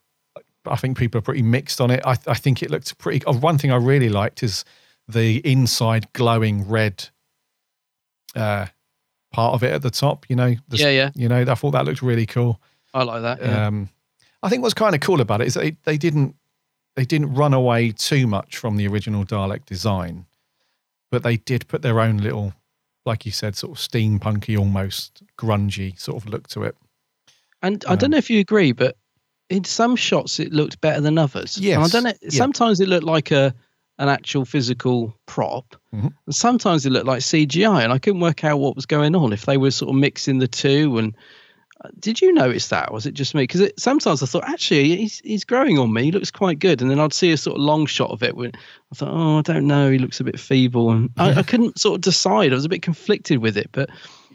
I 0.65 0.75
think 0.75 0.97
people 0.97 1.19
are 1.19 1.21
pretty 1.21 1.41
mixed 1.41 1.79
on 1.79 1.91
it. 1.91 2.01
I, 2.05 2.17
I 2.27 2.33
think 2.33 2.61
it 2.61 2.69
looked 2.69 2.97
pretty. 2.97 3.25
Oh, 3.25 3.33
one 3.33 3.57
thing 3.57 3.71
I 3.71 3.77
really 3.77 4.09
liked 4.09 4.43
is 4.43 4.65
the 5.07 5.37
inside 5.49 6.11
glowing 6.13 6.67
red 6.67 7.07
uh, 8.35 8.67
part 9.31 9.53
of 9.53 9.63
it 9.63 9.71
at 9.71 9.81
the 9.81 9.89
top. 9.89 10.25
You 10.29 10.35
know, 10.35 10.55
the, 10.67 10.77
Yeah, 10.77 10.89
yeah. 10.89 11.11
You 11.15 11.29
know, 11.29 11.41
I 11.41 11.55
thought 11.55 11.71
that 11.71 11.85
looked 11.85 12.01
really 12.01 12.25
cool. 12.25 12.59
I 12.93 13.03
like 13.03 13.21
that. 13.21 13.41
Yeah. 13.41 13.67
Um, 13.67 13.89
I 14.41 14.49
think 14.49 14.61
what's 14.61 14.73
kind 14.73 14.95
of 14.95 15.01
cool 15.01 15.21
about 15.21 15.41
it 15.41 15.47
is 15.47 15.53
they, 15.53 15.75
they 15.83 15.97
didn't 15.97 16.35
they 16.95 17.05
didn't 17.05 17.33
run 17.33 17.53
away 17.53 17.91
too 17.91 18.27
much 18.27 18.57
from 18.57 18.75
the 18.75 18.87
original 18.87 19.23
Dalek 19.23 19.65
design, 19.65 20.25
but 21.11 21.23
they 21.23 21.37
did 21.37 21.67
put 21.67 21.81
their 21.81 21.99
own 21.99 22.17
little, 22.17 22.53
like 23.05 23.25
you 23.25 23.31
said, 23.31 23.55
sort 23.55 23.77
of 23.77 23.77
steampunky, 23.77 24.57
almost 24.57 25.23
grungy 25.37 25.97
sort 25.97 26.21
of 26.21 26.29
look 26.29 26.47
to 26.49 26.63
it. 26.63 26.75
And 27.61 27.83
I 27.87 27.95
don't 27.95 28.11
know 28.11 28.17
if 28.17 28.29
you 28.29 28.39
agree, 28.39 28.71
but 28.71 28.95
in 29.49 29.63
some 29.63 29.95
shots 29.95 30.39
it 30.39 30.53
looked 30.53 30.79
better 30.81 31.01
than 31.01 31.17
others. 31.17 31.57
And 31.57 31.83
I 31.83 31.87
don't 31.87 32.03
know. 32.03 32.13
yeah. 32.21 32.29
Sometimes 32.29 32.79
it 32.79 32.87
looked 32.87 33.05
like 33.05 33.31
a 33.31 33.53
an 33.97 34.07
actual 34.07 34.45
physical 34.45 35.13
prop, 35.25 35.75
Mhm. 35.93 36.13
and 36.25 36.33
sometimes 36.35 36.85
it 36.85 36.91
looked 36.91 37.05
like 37.07 37.19
CGI. 37.21 37.83
And 37.83 37.91
I 37.91 37.97
couldn't 37.97 38.21
work 38.21 38.45
out 38.45 38.59
what 38.59 38.75
was 38.77 38.85
going 38.85 39.13
on 39.13 39.33
if 39.33 39.45
they 39.45 39.57
were 39.57 39.71
sort 39.71 39.89
of 39.89 39.95
mixing 39.95 40.39
the 40.39 40.47
two. 40.47 40.97
And 40.97 41.13
uh, 41.83 41.89
did 41.99 42.21
you 42.21 42.31
notice 42.33 42.69
that? 42.69 42.93
Was 42.93 43.05
it 43.05 43.13
just 43.13 43.35
me? 43.35 43.43
Because 43.43 43.69
sometimes 43.77 44.23
I 44.23 44.25
thought 44.25 44.45
actually 44.47 44.95
he's 44.95 45.19
he's 45.25 45.43
growing 45.43 45.77
on 45.79 45.91
me. 45.91 46.03
He 46.05 46.11
looks 46.13 46.31
quite 46.31 46.59
good. 46.59 46.81
And 46.81 46.89
then 46.89 46.97
I'd 47.01 47.11
see 47.11 47.33
a 47.33 47.37
sort 47.37 47.57
of 47.57 47.61
long 47.61 47.85
shot 47.87 48.11
of 48.11 48.23
it 48.23 48.37
when 48.37 48.53
I 48.55 48.95
thought, 48.95 49.09
oh, 49.11 49.39
I 49.39 49.41
don't 49.41 49.67
know. 49.67 49.91
He 49.91 49.97
looks 49.99 50.21
a 50.21 50.23
bit 50.23 50.39
feeble, 50.39 50.91
and 50.91 51.09
I, 51.17 51.39
I 51.39 51.43
couldn't 51.43 51.77
sort 51.77 51.95
of 51.95 52.01
decide. 52.01 52.53
I 52.53 52.55
was 52.55 52.63
a 52.63 52.69
bit 52.69 52.81
conflicted 52.83 53.39
with 53.39 53.57
it, 53.57 53.67
but. 53.73 53.89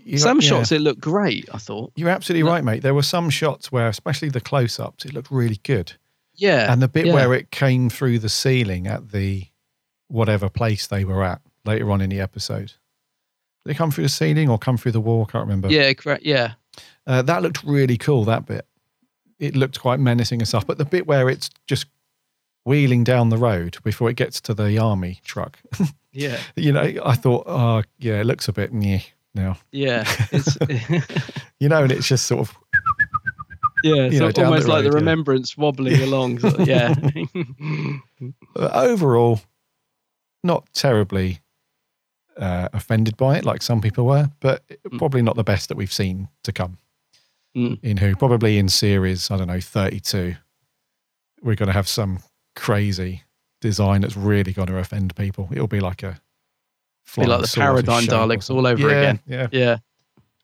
You- 0.05 0.19
Some 0.19 0.41
yeah. 0.41 0.49
shots 0.49 0.73
it 0.73 0.81
looked 0.81 1.01
great. 1.01 1.49
I 1.53 1.59
thought. 1.59 1.93
You're 1.97 2.11
absolutely 2.11 2.43
right, 2.49 2.63
mate. 2.63 2.83
There 2.83 2.95
were 2.95 3.03
some 3.03 3.31
shots 3.31 3.73
where, 3.73 3.89
especially 3.89 4.29
the 4.29 4.41
close-ups, 4.41 5.05
it 5.05 5.15
looked 5.15 5.31
really 5.31 5.59
good. 5.63 5.95
Yeah. 6.35 6.73
And 6.73 6.83
the 6.83 6.89
bit 6.89 7.07
yeah. 7.07 7.15
where 7.15 7.33
it 7.35 7.51
came 7.51 7.89
through 7.89 8.19
the 8.19 8.29
ceiling 8.29 8.87
at 8.87 9.11
the 9.13 9.47
whatever 10.09 10.49
place 10.49 10.87
they 10.87 11.05
were 11.05 11.25
at 11.25 11.41
later 11.65 11.91
on 11.91 12.01
in 12.01 12.11
the 12.11 12.21
episode. 12.21 12.73
Did 13.65 13.73
it 13.73 13.77
come 13.77 13.91
through 13.91 14.05
the 14.05 14.11
ceiling 14.11 14.49
or 14.51 14.59
come 14.59 14.77
through 14.77 14.93
the 14.93 15.01
wall? 15.01 15.25
I 15.29 15.33
can't 15.33 15.45
remember. 15.45 15.69
Yeah, 15.71 15.93
correct. 15.95 16.25
Yeah. 16.25 16.55
Uh, 17.07 17.23
that 17.23 17.43
looked 17.43 17.63
really 17.65 17.97
cool, 17.97 18.25
that 18.25 18.47
bit. 18.47 18.67
It 19.39 19.57
looked 19.57 19.81
quite 19.81 20.01
menacing 20.01 20.41
and 20.41 20.49
stuff. 20.49 20.67
But 20.67 20.77
the 20.79 20.85
bit 20.85 21.07
where 21.07 21.29
it's 21.31 21.49
just 21.67 21.87
wheeling 22.65 23.05
down 23.05 23.29
the 23.31 23.39
road 23.39 23.79
before 23.83 24.11
it 24.11 24.17
gets 24.17 24.41
to 24.43 24.55
the 24.55 24.77
army 24.79 25.21
truck, 25.25 25.59
Yeah. 26.13 26.39
you 26.57 26.73
know, 26.73 26.93
I 27.05 27.15
thought, 27.15 27.45
oh, 27.47 27.83
yeah, 27.99 28.21
it 28.21 28.27
looks 28.27 28.49
a 28.49 28.53
bit 28.53 28.73
meh 28.73 29.01
now. 29.35 29.57
Yeah. 29.73 30.05
It's, 30.33 30.57
You 31.61 31.69
know, 31.69 31.83
and 31.83 31.93
it's 31.93 32.07
just 32.09 32.27
sort 32.27 32.41
of, 32.41 32.57
yeah. 33.83 34.09
Know, 34.09 34.31
So 34.31 34.45
almost 34.45 34.67
the 34.67 34.73
like 34.73 34.85
the 34.85 34.91
yeah. 34.91 34.95
remembrance 34.97 35.57
wobbling 35.57 36.01
along. 36.03 36.41
sort 36.41 36.55
of, 36.61 36.67
yeah. 36.69 36.95
overall, 38.57 39.41
not 40.43 40.69
terribly 40.75 41.41
uh, 42.37 42.69
offended 42.73 43.17
by 43.17 43.39
it 43.39 43.45
like 43.45 43.63
some 43.63 43.81
people 43.81 44.05
were, 44.07 44.31
but 44.41 44.63
probably 44.99 45.23
not 45.23 45.37
the 45.37 45.45
best 45.45 45.69
that 45.69 45.77
we've 45.77 45.93
seen 45.93 46.29
to 46.43 46.53
come 46.53 46.79
Mm. 47.57 47.79
in 47.85 47.97
Who. 47.99 48.17
Probably 48.17 48.59
in 48.59 48.69
series, 48.69 49.31
I 49.31 49.37
don't 49.37 49.47
know, 49.47 49.61
32, 49.61 50.35
we're 51.41 51.55
going 51.55 51.69
to 51.69 51.73
have 51.73 51.87
some 51.87 52.19
crazy 52.57 53.23
design 53.61 54.01
that's 54.01 54.17
really 54.17 54.53
going 54.53 54.67
to 54.67 54.79
offend 54.79 55.15
people. 55.15 55.49
It'll 55.53 55.69
be 55.69 55.79
like 55.79 56.03
a 56.03 56.21
Be 57.17 57.27
like 57.27 57.43
the 57.43 57.53
paradigm 57.55 58.05
Daleks 58.05 58.51
all 58.51 58.67
over 58.67 58.81
Yeah, 58.81 58.97
again. 58.97 59.21
Yeah, 59.27 59.49
Yeah. 59.53 59.77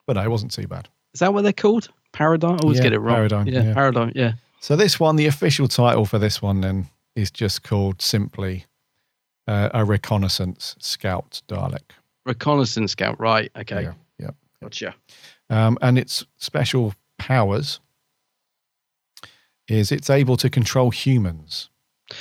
but 0.07 0.15
no, 0.15 0.23
it 0.23 0.31
wasn't 0.31 0.53
too 0.53 0.66
bad. 0.69 0.89
Is 1.15 1.20
that 1.20 1.32
what 1.35 1.43
they're 1.43 1.53
called? 1.53 1.89
Paradigm? 2.12 2.55
I 2.55 2.59
always 2.62 2.78
Yeah, 2.78 2.85
get 2.85 2.93
it 2.93 2.99
wrong. 3.01 3.15
Paradigm, 3.16 3.47
Yeah, 3.49 3.62
yeah. 3.62 3.74
Paradigm. 3.74 4.12
Yeah. 4.15 4.32
So 4.61 4.77
this 4.77 5.01
one, 5.01 5.16
the 5.16 5.27
official 5.27 5.69
title 5.69 6.05
for 6.05 6.19
this 6.19 6.41
one, 6.43 6.61
then 6.61 6.89
is 7.16 7.31
just 7.31 7.62
called 7.62 8.03
simply 8.03 8.66
uh, 9.49 9.70
a 9.74 9.85
reconnaissance 9.85 10.77
scout 10.78 11.43
Dalek. 11.49 11.91
Reconnaissance 12.27 12.93
scout. 12.93 13.19
Right. 13.19 13.51
Okay. 13.57 13.82
Yeah, 13.82 13.93
yeah. 14.19 14.31
Gotcha. 14.62 14.95
Um, 15.49 15.78
and 15.82 15.99
its 15.99 16.24
special 16.37 16.95
powers 17.19 17.81
is 19.69 19.91
it's 19.93 20.11
able 20.11 20.37
to 20.37 20.51
control 20.51 20.91
humans 20.91 21.70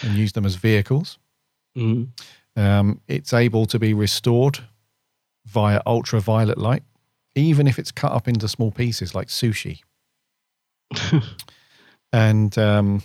and 0.03 0.15
use 0.15 0.31
them 0.33 0.45
as 0.45 0.55
vehicles. 0.55 1.17
Mhm. 1.77 2.07
Um, 2.59 2.99
it's 3.07 3.31
able 3.31 3.65
to 3.67 3.79
be 3.79 3.93
restored 3.93 4.59
via 5.45 5.81
ultraviolet 5.85 6.57
light, 6.57 6.83
even 7.33 7.67
if 7.67 7.79
it's 7.79 7.89
cut 7.89 8.11
up 8.11 8.27
into 8.27 8.49
small 8.49 8.69
pieces 8.69 9.15
like 9.15 9.29
sushi. 9.29 9.79
and 12.13 12.57
um, 12.57 13.01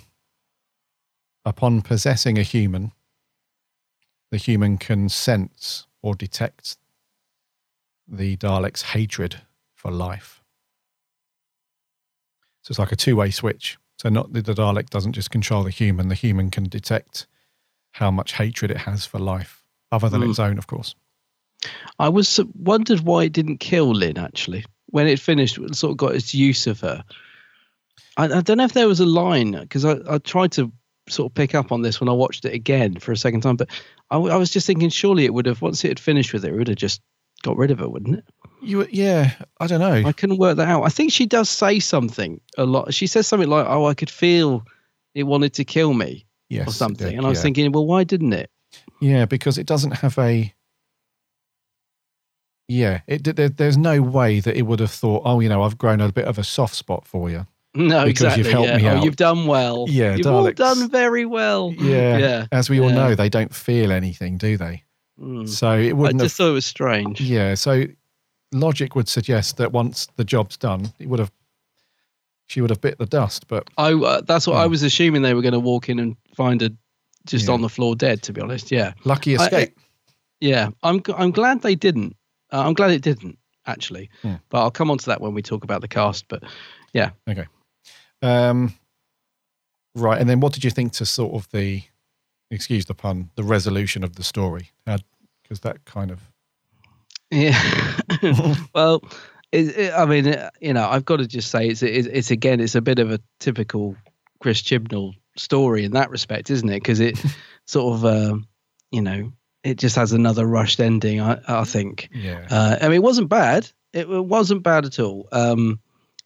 upon 1.44 1.82
possessing 1.82 2.36
a 2.36 2.42
human, 2.42 2.90
the 4.32 4.38
human 4.38 4.76
can 4.76 5.08
sense 5.08 5.86
or 6.02 6.16
detect 6.16 6.76
the 8.08 8.36
Dalek's 8.36 8.82
hatred 8.82 9.42
for 9.72 9.92
life. 9.92 10.42
So 12.62 12.72
it's 12.72 12.80
like 12.80 12.90
a 12.90 12.96
two 12.96 13.14
way 13.14 13.30
switch. 13.30 13.78
So 14.00 14.08
not 14.08 14.32
the, 14.32 14.42
the 14.42 14.54
Dalek 14.54 14.90
doesn't 14.90 15.12
just 15.12 15.30
control 15.30 15.62
the 15.62 15.70
human, 15.70 16.08
the 16.08 16.16
human 16.16 16.50
can 16.50 16.64
detect 16.64 17.28
how 17.94 18.10
much 18.10 18.32
hatred 18.32 18.70
it 18.72 18.76
has 18.78 19.06
for 19.06 19.18
life, 19.20 19.62
other 19.92 20.08
than 20.08 20.20
Mm. 20.20 20.30
its 20.30 20.38
own, 20.40 20.58
of 20.58 20.66
course. 20.66 20.94
I 21.98 22.08
was 22.08 22.40
wondered 22.54 23.00
why 23.00 23.24
it 23.24 23.32
didn't 23.32 23.58
kill 23.58 23.94
Lin 23.94 24.18
actually 24.18 24.64
when 24.90 25.06
it 25.06 25.20
finished. 25.20 25.56
It 25.58 25.76
sort 25.76 25.92
of 25.92 25.96
got 25.96 26.14
its 26.16 26.34
use 26.34 26.66
of 26.66 26.80
her. 26.80 27.04
I, 28.16 28.24
I 28.24 28.40
don't 28.40 28.58
know 28.58 28.64
if 28.64 28.72
there 28.72 28.88
was 28.88 29.00
a 29.00 29.06
line 29.06 29.52
because 29.52 29.84
I, 29.84 29.96
I 30.08 30.18
tried 30.18 30.52
to 30.52 30.72
sort 31.08 31.30
of 31.30 31.34
pick 31.34 31.54
up 31.54 31.70
on 31.70 31.82
this 31.82 32.00
when 32.00 32.08
I 32.08 32.12
watched 32.12 32.44
it 32.44 32.52
again 32.52 32.96
for 32.98 33.12
a 33.12 33.16
second 33.16 33.42
time, 33.42 33.56
but 33.56 33.70
I 34.10 34.16
was 34.18 34.50
just 34.50 34.66
thinking 34.66 34.88
surely 34.88 35.24
it 35.24 35.32
would 35.34 35.46
have 35.46 35.62
once 35.62 35.84
it 35.84 35.88
had 35.88 36.00
finished 36.00 36.32
with 36.32 36.44
it, 36.44 36.52
it 36.52 36.56
would 36.56 36.68
have 36.68 36.76
just 36.76 37.00
got 37.42 37.56
rid 37.56 37.70
of 37.70 37.80
it, 37.80 37.90
wouldn't 37.90 38.18
it? 38.18 38.24
You, 38.62 38.86
yeah, 38.90 39.32
I 39.60 39.66
don't 39.66 39.80
know. 39.80 40.08
I 40.08 40.12
couldn't 40.12 40.38
work 40.38 40.56
that 40.56 40.68
out. 40.68 40.82
I 40.82 40.88
think 40.88 41.12
she 41.12 41.26
does 41.26 41.48
say 41.50 41.78
something 41.78 42.40
a 42.58 42.64
lot. 42.64 42.92
She 42.94 43.06
says 43.06 43.26
something 43.26 43.48
like, 43.48 43.66
"Oh, 43.68 43.86
I 43.86 43.94
could 43.94 44.10
feel 44.10 44.64
it 45.14 45.24
wanted 45.24 45.52
to 45.54 45.64
kill 45.64 45.92
me," 45.94 46.24
Yes, 46.54 46.68
or 46.68 46.72
something, 46.72 47.16
and 47.16 47.26
I 47.26 47.28
was 47.28 47.38
yeah. 47.38 47.42
thinking, 47.42 47.72
well, 47.72 47.86
why 47.86 48.04
didn't 48.04 48.32
it? 48.32 48.50
Yeah, 49.00 49.24
because 49.26 49.58
it 49.58 49.66
doesn't 49.66 49.92
have 49.92 50.18
a. 50.18 50.52
Yeah, 52.68 53.00
it, 53.06 53.24
there, 53.36 53.50
there's 53.50 53.76
no 53.76 54.00
way 54.00 54.40
that 54.40 54.56
it 54.56 54.62
would 54.62 54.80
have 54.80 54.90
thought, 54.90 55.22
oh, 55.26 55.40
you 55.40 55.48
know, 55.50 55.62
I've 55.62 55.76
grown 55.76 56.00
a 56.00 56.10
bit 56.10 56.24
of 56.24 56.38
a 56.38 56.44
soft 56.44 56.74
spot 56.74 57.06
for 57.06 57.30
you. 57.30 57.46
No, 57.76 58.04
Because 58.04 58.36
exactly. 58.38 58.42
you've 58.44 58.52
helped 58.52 58.68
yeah. 58.68 58.94
me 58.94 59.00
oh, 59.00 59.04
you've 59.04 59.16
done 59.16 59.46
well. 59.46 59.86
Yeah, 59.88 60.14
you've 60.14 60.28
all 60.28 60.48
done 60.52 60.88
very 60.88 61.26
well. 61.26 61.74
Yeah. 61.76 62.18
yeah. 62.18 62.46
As 62.52 62.70
we 62.70 62.78
all 62.78 62.90
know, 62.90 63.16
they 63.16 63.28
don't 63.28 63.52
feel 63.52 63.90
anything, 63.90 64.38
do 64.38 64.56
they? 64.56 64.84
Mm. 65.20 65.48
So 65.48 65.76
it 65.76 65.96
wouldn't 65.96 66.20
I 66.20 66.26
just 66.26 66.38
have. 66.38 66.46
thought 66.46 66.50
it 66.50 66.54
was 66.54 66.66
strange. 66.66 67.20
Yeah. 67.20 67.54
So 67.54 67.86
logic 68.52 68.94
would 68.94 69.08
suggest 69.08 69.56
that 69.56 69.72
once 69.72 70.06
the 70.14 70.22
job's 70.24 70.56
done, 70.56 70.92
it 71.00 71.08
would 71.08 71.18
have. 71.18 71.32
She 72.46 72.60
would 72.60 72.70
have 72.70 72.80
bit 72.80 72.98
the 72.98 73.06
dust, 73.06 73.48
but 73.48 73.68
I 73.78 73.92
uh, 73.94 74.20
that's 74.20 74.46
what 74.46 74.56
I 74.56 74.66
was 74.66 74.82
assuming 74.82 75.22
they 75.22 75.34
were 75.34 75.42
going 75.42 75.52
to 75.54 75.60
walk 75.60 75.88
in 75.88 75.98
and 75.98 76.16
find 76.36 76.60
her 76.60 76.70
just 77.26 77.46
Hmm. 77.46 77.50
Yeah. 77.50 77.54
on 77.54 77.60
the 77.62 77.68
floor 77.68 77.96
dead. 77.96 78.22
To 78.22 78.32
be 78.32 78.40
honest, 78.40 78.70
yeah. 78.70 78.92
lucky 79.04 79.36
I- 79.36 79.44
escape. 79.44 79.78
Yeah, 80.40 80.68
I'm 80.82 81.00
I'm 81.16 81.30
glad 81.30 81.62
they 81.62 81.74
didn't. 81.74 82.16
Uh, 82.52 82.62
I'm 82.66 82.74
glad 82.74 82.90
it 82.90 83.00
didn't 83.02 83.38
actually. 83.66 84.10
Hmm. 84.22 84.34
But 84.50 84.60
I'll 84.62 84.70
come 84.70 84.90
on 84.90 84.98
to 84.98 85.06
that 85.06 85.20
when 85.22 85.32
we 85.32 85.40
talk 85.42 85.64
about 85.64 85.80
the 85.80 85.88
cast. 85.88 86.28
But 86.28 86.42
yeah, 86.92 87.10
Okay. 87.28 87.46
Um, 88.22 88.74
Right, 89.96 90.20
and 90.20 90.28
then 90.28 90.40
what 90.40 90.52
did 90.52 90.64
you 90.64 90.70
think 90.70 90.92
to 90.94 91.06
sort 91.06 91.34
of 91.34 91.48
the, 91.52 91.82
excuse 92.50 92.84
the 92.84 92.94
pun, 92.94 93.30
the 93.36 93.44
resolution 93.44 94.02
of 94.02 94.16
the 94.16 94.24
story? 94.24 94.70
Because 94.84 95.60
that 95.60 95.84
kind 95.84 96.10
of 96.10 96.20
Yeah. 97.30 97.56
well, 98.74 99.02
it, 99.54 99.78
it, 99.78 99.94
I 99.94 100.04
mean, 100.04 100.26
uh, 100.26 100.50
you 100.60 100.72
know, 100.72 100.88
I've 100.88 101.04
got 101.04 101.18
to 101.18 101.26
just 101.26 101.50
say 101.50 101.68
it's, 101.68 101.82
it's 101.82 102.08
it's 102.08 102.30
again 102.32 102.60
it's 102.60 102.74
a 102.74 102.80
bit 102.80 102.98
of 102.98 103.12
a 103.12 103.20
typical 103.38 103.96
Chris 104.40 104.60
Chibnall 104.60 105.14
story 105.36 105.84
in 105.84 105.92
that 105.92 106.10
respect, 106.10 106.50
isn't 106.50 106.68
it? 106.68 106.80
Because 106.80 106.98
it 106.98 107.22
sort 107.66 107.94
of, 107.94 108.04
um, 108.04 108.48
you 108.90 109.00
know, 109.00 109.32
it 109.62 109.78
just 109.78 109.94
has 109.94 110.12
another 110.12 110.44
rushed 110.44 110.80
ending. 110.80 111.20
I, 111.20 111.40
I 111.46 111.64
think. 111.64 112.08
Yeah. 112.12 112.44
Uh, 112.50 112.78
I 112.80 112.88
mean, 112.88 112.96
it 112.96 113.02
wasn't 113.02 113.28
bad. 113.28 113.70
It, 113.92 114.10
it 114.10 114.24
wasn't 114.24 114.64
bad 114.64 114.86
at 114.86 114.98
all. 114.98 115.28
Um, 115.30 115.78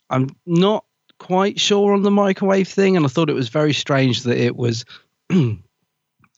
I'm 0.08 0.30
not 0.46 0.86
quite 1.18 1.60
sure 1.60 1.92
on 1.92 2.02
the 2.02 2.10
microwave 2.10 2.68
thing, 2.68 2.96
and 2.96 3.04
I 3.04 3.08
thought 3.08 3.28
it 3.28 3.34
was 3.34 3.50
very 3.50 3.74
strange 3.74 4.22
that 4.22 4.38
it 4.38 4.56
was 4.56 4.86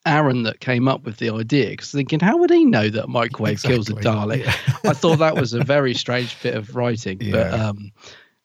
Aaron 0.06 0.44
that 0.44 0.60
came 0.60 0.88
up 0.88 1.04
with 1.04 1.18
the 1.18 1.30
idea. 1.30 1.70
Because 1.70 1.90
thinking, 1.90 2.20
how 2.20 2.36
would 2.36 2.50
he 2.50 2.64
know 2.64 2.88
that 2.88 3.04
a 3.04 3.08
microwave 3.08 3.62
kills 3.62 3.88
a 3.90 3.96
Exactly. 3.96 4.42
Dalek? 4.42 4.46
I 4.88 4.92
thought 4.94 5.18
that 5.18 5.36
was 5.36 5.52
a 5.52 5.62
very 5.62 5.94
strange 5.94 6.40
bit 6.42 6.54
of 6.54 6.74
writing. 6.74 7.18
But 7.30 7.52
um, 7.52 7.90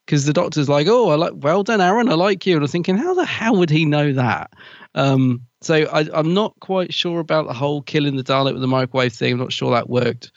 because 0.05 0.25
the 0.25 0.33
doctor's 0.33 0.69
like, 0.69 0.87
"Oh, 0.87 1.09
I 1.09 1.15
like, 1.15 1.33
well 1.35 1.63
done, 1.63 1.81
Aaron. 1.81 2.09
I 2.09 2.13
like 2.13 2.45
you," 2.45 2.55
and 2.55 2.63
I'm 2.63 2.69
thinking, 2.69 2.97
how 2.97 3.13
the 3.13 3.25
hell 3.25 3.55
would 3.55 3.69
he 3.69 3.85
know 3.85 4.13
that? 4.13 4.51
Um, 4.93 5.41
so 5.61 5.87
I, 5.91 6.07
I'm 6.13 6.33
not 6.33 6.53
quite 6.59 6.93
sure 6.93 7.19
about 7.19 7.47
the 7.47 7.53
whole 7.53 7.81
killing 7.81 8.15
the 8.15 8.23
Dalek 8.23 8.53
with 8.53 8.61
the 8.61 8.67
microwave 8.67 9.13
thing. 9.13 9.33
I'm 9.33 9.39
not 9.39 9.53
sure 9.53 9.71
that 9.71 9.89
worked 9.89 10.31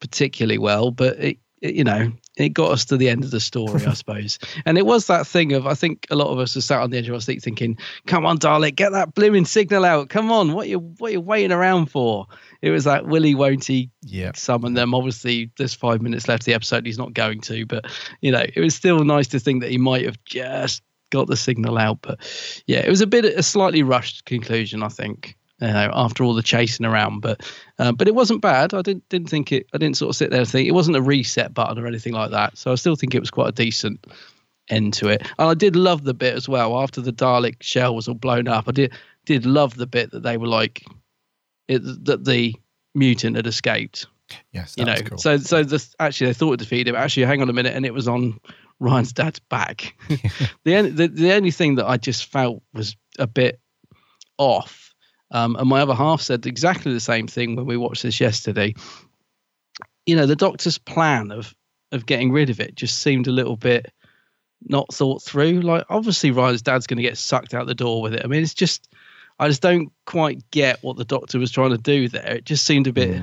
particularly 0.00 0.58
well, 0.58 0.90
but 0.90 1.18
it 1.18 1.38
you 1.60 1.84
know, 1.84 2.10
it 2.42 2.50
got 2.50 2.72
us 2.72 2.84
to 2.86 2.96
the 2.96 3.08
end 3.08 3.24
of 3.24 3.30
the 3.30 3.40
story, 3.40 3.84
I 3.86 3.94
suppose. 3.94 4.38
And 4.64 4.78
it 4.78 4.86
was 4.86 5.06
that 5.06 5.26
thing 5.26 5.52
of 5.52 5.66
I 5.66 5.74
think 5.74 6.06
a 6.10 6.16
lot 6.16 6.28
of 6.28 6.38
us 6.38 6.54
were 6.54 6.60
sat 6.60 6.80
on 6.80 6.90
the 6.90 6.98
edge 6.98 7.08
of 7.08 7.14
our 7.14 7.20
seat 7.20 7.42
thinking, 7.42 7.78
"Come 8.06 8.26
on, 8.26 8.38
Dalek, 8.38 8.76
get 8.76 8.92
that 8.92 9.14
blooming 9.14 9.44
signal 9.44 9.84
out! 9.84 10.08
Come 10.08 10.30
on, 10.30 10.52
what 10.52 10.68
you 10.68 10.78
what 10.78 11.12
you 11.12 11.20
waiting 11.20 11.52
around 11.52 11.86
for?" 11.86 12.26
It 12.62 12.70
was 12.70 12.86
like, 12.86 13.04
"Will 13.04 13.22
he? 13.22 13.34
Won't 13.34 13.64
he?" 13.64 13.90
Yeah. 14.02 14.32
Summon 14.34 14.74
them. 14.74 14.94
Obviously, 14.94 15.50
there's 15.56 15.74
five 15.74 16.02
minutes 16.02 16.28
left 16.28 16.42
of 16.42 16.46
the 16.46 16.54
episode. 16.54 16.86
He's 16.86 16.98
not 16.98 17.14
going 17.14 17.40
to, 17.42 17.66
but 17.66 17.86
you 18.20 18.30
know, 18.30 18.44
it 18.54 18.60
was 18.60 18.74
still 18.74 19.04
nice 19.04 19.28
to 19.28 19.40
think 19.40 19.62
that 19.62 19.70
he 19.70 19.78
might 19.78 20.04
have 20.04 20.22
just 20.24 20.82
got 21.10 21.26
the 21.26 21.36
signal 21.36 21.78
out. 21.78 21.98
But 22.02 22.18
yeah, 22.66 22.78
it 22.78 22.88
was 22.88 23.00
a 23.00 23.06
bit 23.06 23.24
a 23.24 23.42
slightly 23.42 23.82
rushed 23.82 24.24
conclusion, 24.24 24.82
I 24.82 24.88
think. 24.88 25.36
You 25.60 25.68
know, 25.68 25.90
after 25.92 26.24
all 26.24 26.34
the 26.34 26.42
chasing 26.42 26.86
around, 26.86 27.20
but 27.20 27.42
uh, 27.78 27.92
but 27.92 28.08
it 28.08 28.14
wasn't 28.14 28.40
bad. 28.40 28.72
I 28.72 28.82
didn't 28.82 29.08
didn't 29.10 29.28
think 29.28 29.52
it. 29.52 29.66
I 29.74 29.78
didn't 29.78 29.96
sort 29.96 30.10
of 30.10 30.16
sit 30.16 30.30
there 30.30 30.40
and 30.40 30.48
think 30.48 30.66
it 30.66 30.72
wasn't 30.72 30.96
a 30.96 31.02
reset 31.02 31.52
button 31.52 31.78
or 31.78 31.86
anything 31.86 32.14
like 32.14 32.30
that. 32.30 32.56
So 32.56 32.72
I 32.72 32.76
still 32.76 32.96
think 32.96 33.14
it 33.14 33.20
was 33.20 33.30
quite 33.30 33.48
a 33.48 33.52
decent 33.52 34.06
end 34.70 34.94
to 34.94 35.08
it. 35.08 35.22
And 35.38 35.48
I 35.48 35.54
did 35.54 35.76
love 35.76 36.04
the 36.04 36.14
bit 36.14 36.34
as 36.34 36.48
well 36.48 36.80
after 36.80 37.00
the 37.00 37.12
Dalek 37.12 37.62
shell 37.62 37.94
was 37.94 38.08
all 38.08 38.14
blown 38.14 38.48
up. 38.48 38.68
I 38.68 38.72
did 38.72 38.92
did 39.26 39.44
love 39.44 39.76
the 39.76 39.86
bit 39.86 40.12
that 40.12 40.22
they 40.22 40.36
were 40.36 40.46
like 40.46 40.84
it, 41.68 41.82
that 42.04 42.24
the 42.24 42.54
mutant 42.94 43.36
had 43.36 43.46
escaped. 43.46 44.06
Yes, 44.52 44.74
you 44.76 44.84
know. 44.84 44.92
was 44.92 45.02
cool. 45.02 45.18
So 45.18 45.36
so 45.38 45.62
the 45.62 45.84
actually 45.98 46.28
they 46.28 46.34
thought 46.34 46.54
it 46.54 46.60
defeated 46.60 46.88
him. 46.88 46.96
Actually, 46.96 47.26
hang 47.26 47.42
on 47.42 47.50
a 47.50 47.52
minute, 47.52 47.74
and 47.74 47.84
it 47.84 47.94
was 47.94 48.08
on 48.08 48.40
Ryan's 48.78 49.12
dad's 49.12 49.40
back. 49.40 49.94
the, 50.64 50.76
only, 50.76 50.90
the 50.90 51.08
the 51.08 51.32
only 51.32 51.50
thing 51.50 51.76
that 51.76 51.86
I 51.86 51.96
just 51.96 52.26
felt 52.26 52.62
was 52.72 52.96
a 53.18 53.26
bit 53.26 53.60
off. 54.38 54.89
Um, 55.32 55.56
and 55.56 55.68
my 55.68 55.80
other 55.80 55.94
half 55.94 56.20
said 56.20 56.46
exactly 56.46 56.92
the 56.92 57.00
same 57.00 57.26
thing 57.26 57.56
when 57.56 57.66
we 57.66 57.76
watched 57.76 58.02
this 58.02 58.20
yesterday. 58.20 58.74
You 60.06 60.16
know, 60.16 60.26
the 60.26 60.36
doctor's 60.36 60.78
plan 60.78 61.30
of 61.30 61.54
of 61.92 62.06
getting 62.06 62.30
rid 62.30 62.50
of 62.50 62.60
it 62.60 62.76
just 62.76 62.98
seemed 62.98 63.26
a 63.26 63.32
little 63.32 63.56
bit 63.56 63.92
not 64.62 64.92
thought 64.92 65.22
through. 65.22 65.60
Like, 65.60 65.84
obviously, 65.88 66.30
Ryan's 66.30 66.62
dad's 66.62 66.86
going 66.86 66.98
to 66.98 67.02
get 67.02 67.18
sucked 67.18 67.54
out 67.54 67.66
the 67.66 67.74
door 67.74 68.02
with 68.02 68.14
it. 68.14 68.22
I 68.24 68.28
mean, 68.28 68.42
it's 68.42 68.54
just, 68.54 68.92
I 69.38 69.48
just 69.48 69.62
don't 69.62 69.92
quite 70.06 70.48
get 70.50 70.82
what 70.82 70.96
the 70.96 71.04
doctor 71.04 71.38
was 71.38 71.50
trying 71.50 71.70
to 71.70 71.78
do 71.78 72.08
there. 72.08 72.36
It 72.36 72.44
just 72.44 72.64
seemed 72.64 72.86
a 72.86 72.92
bit. 72.92 73.22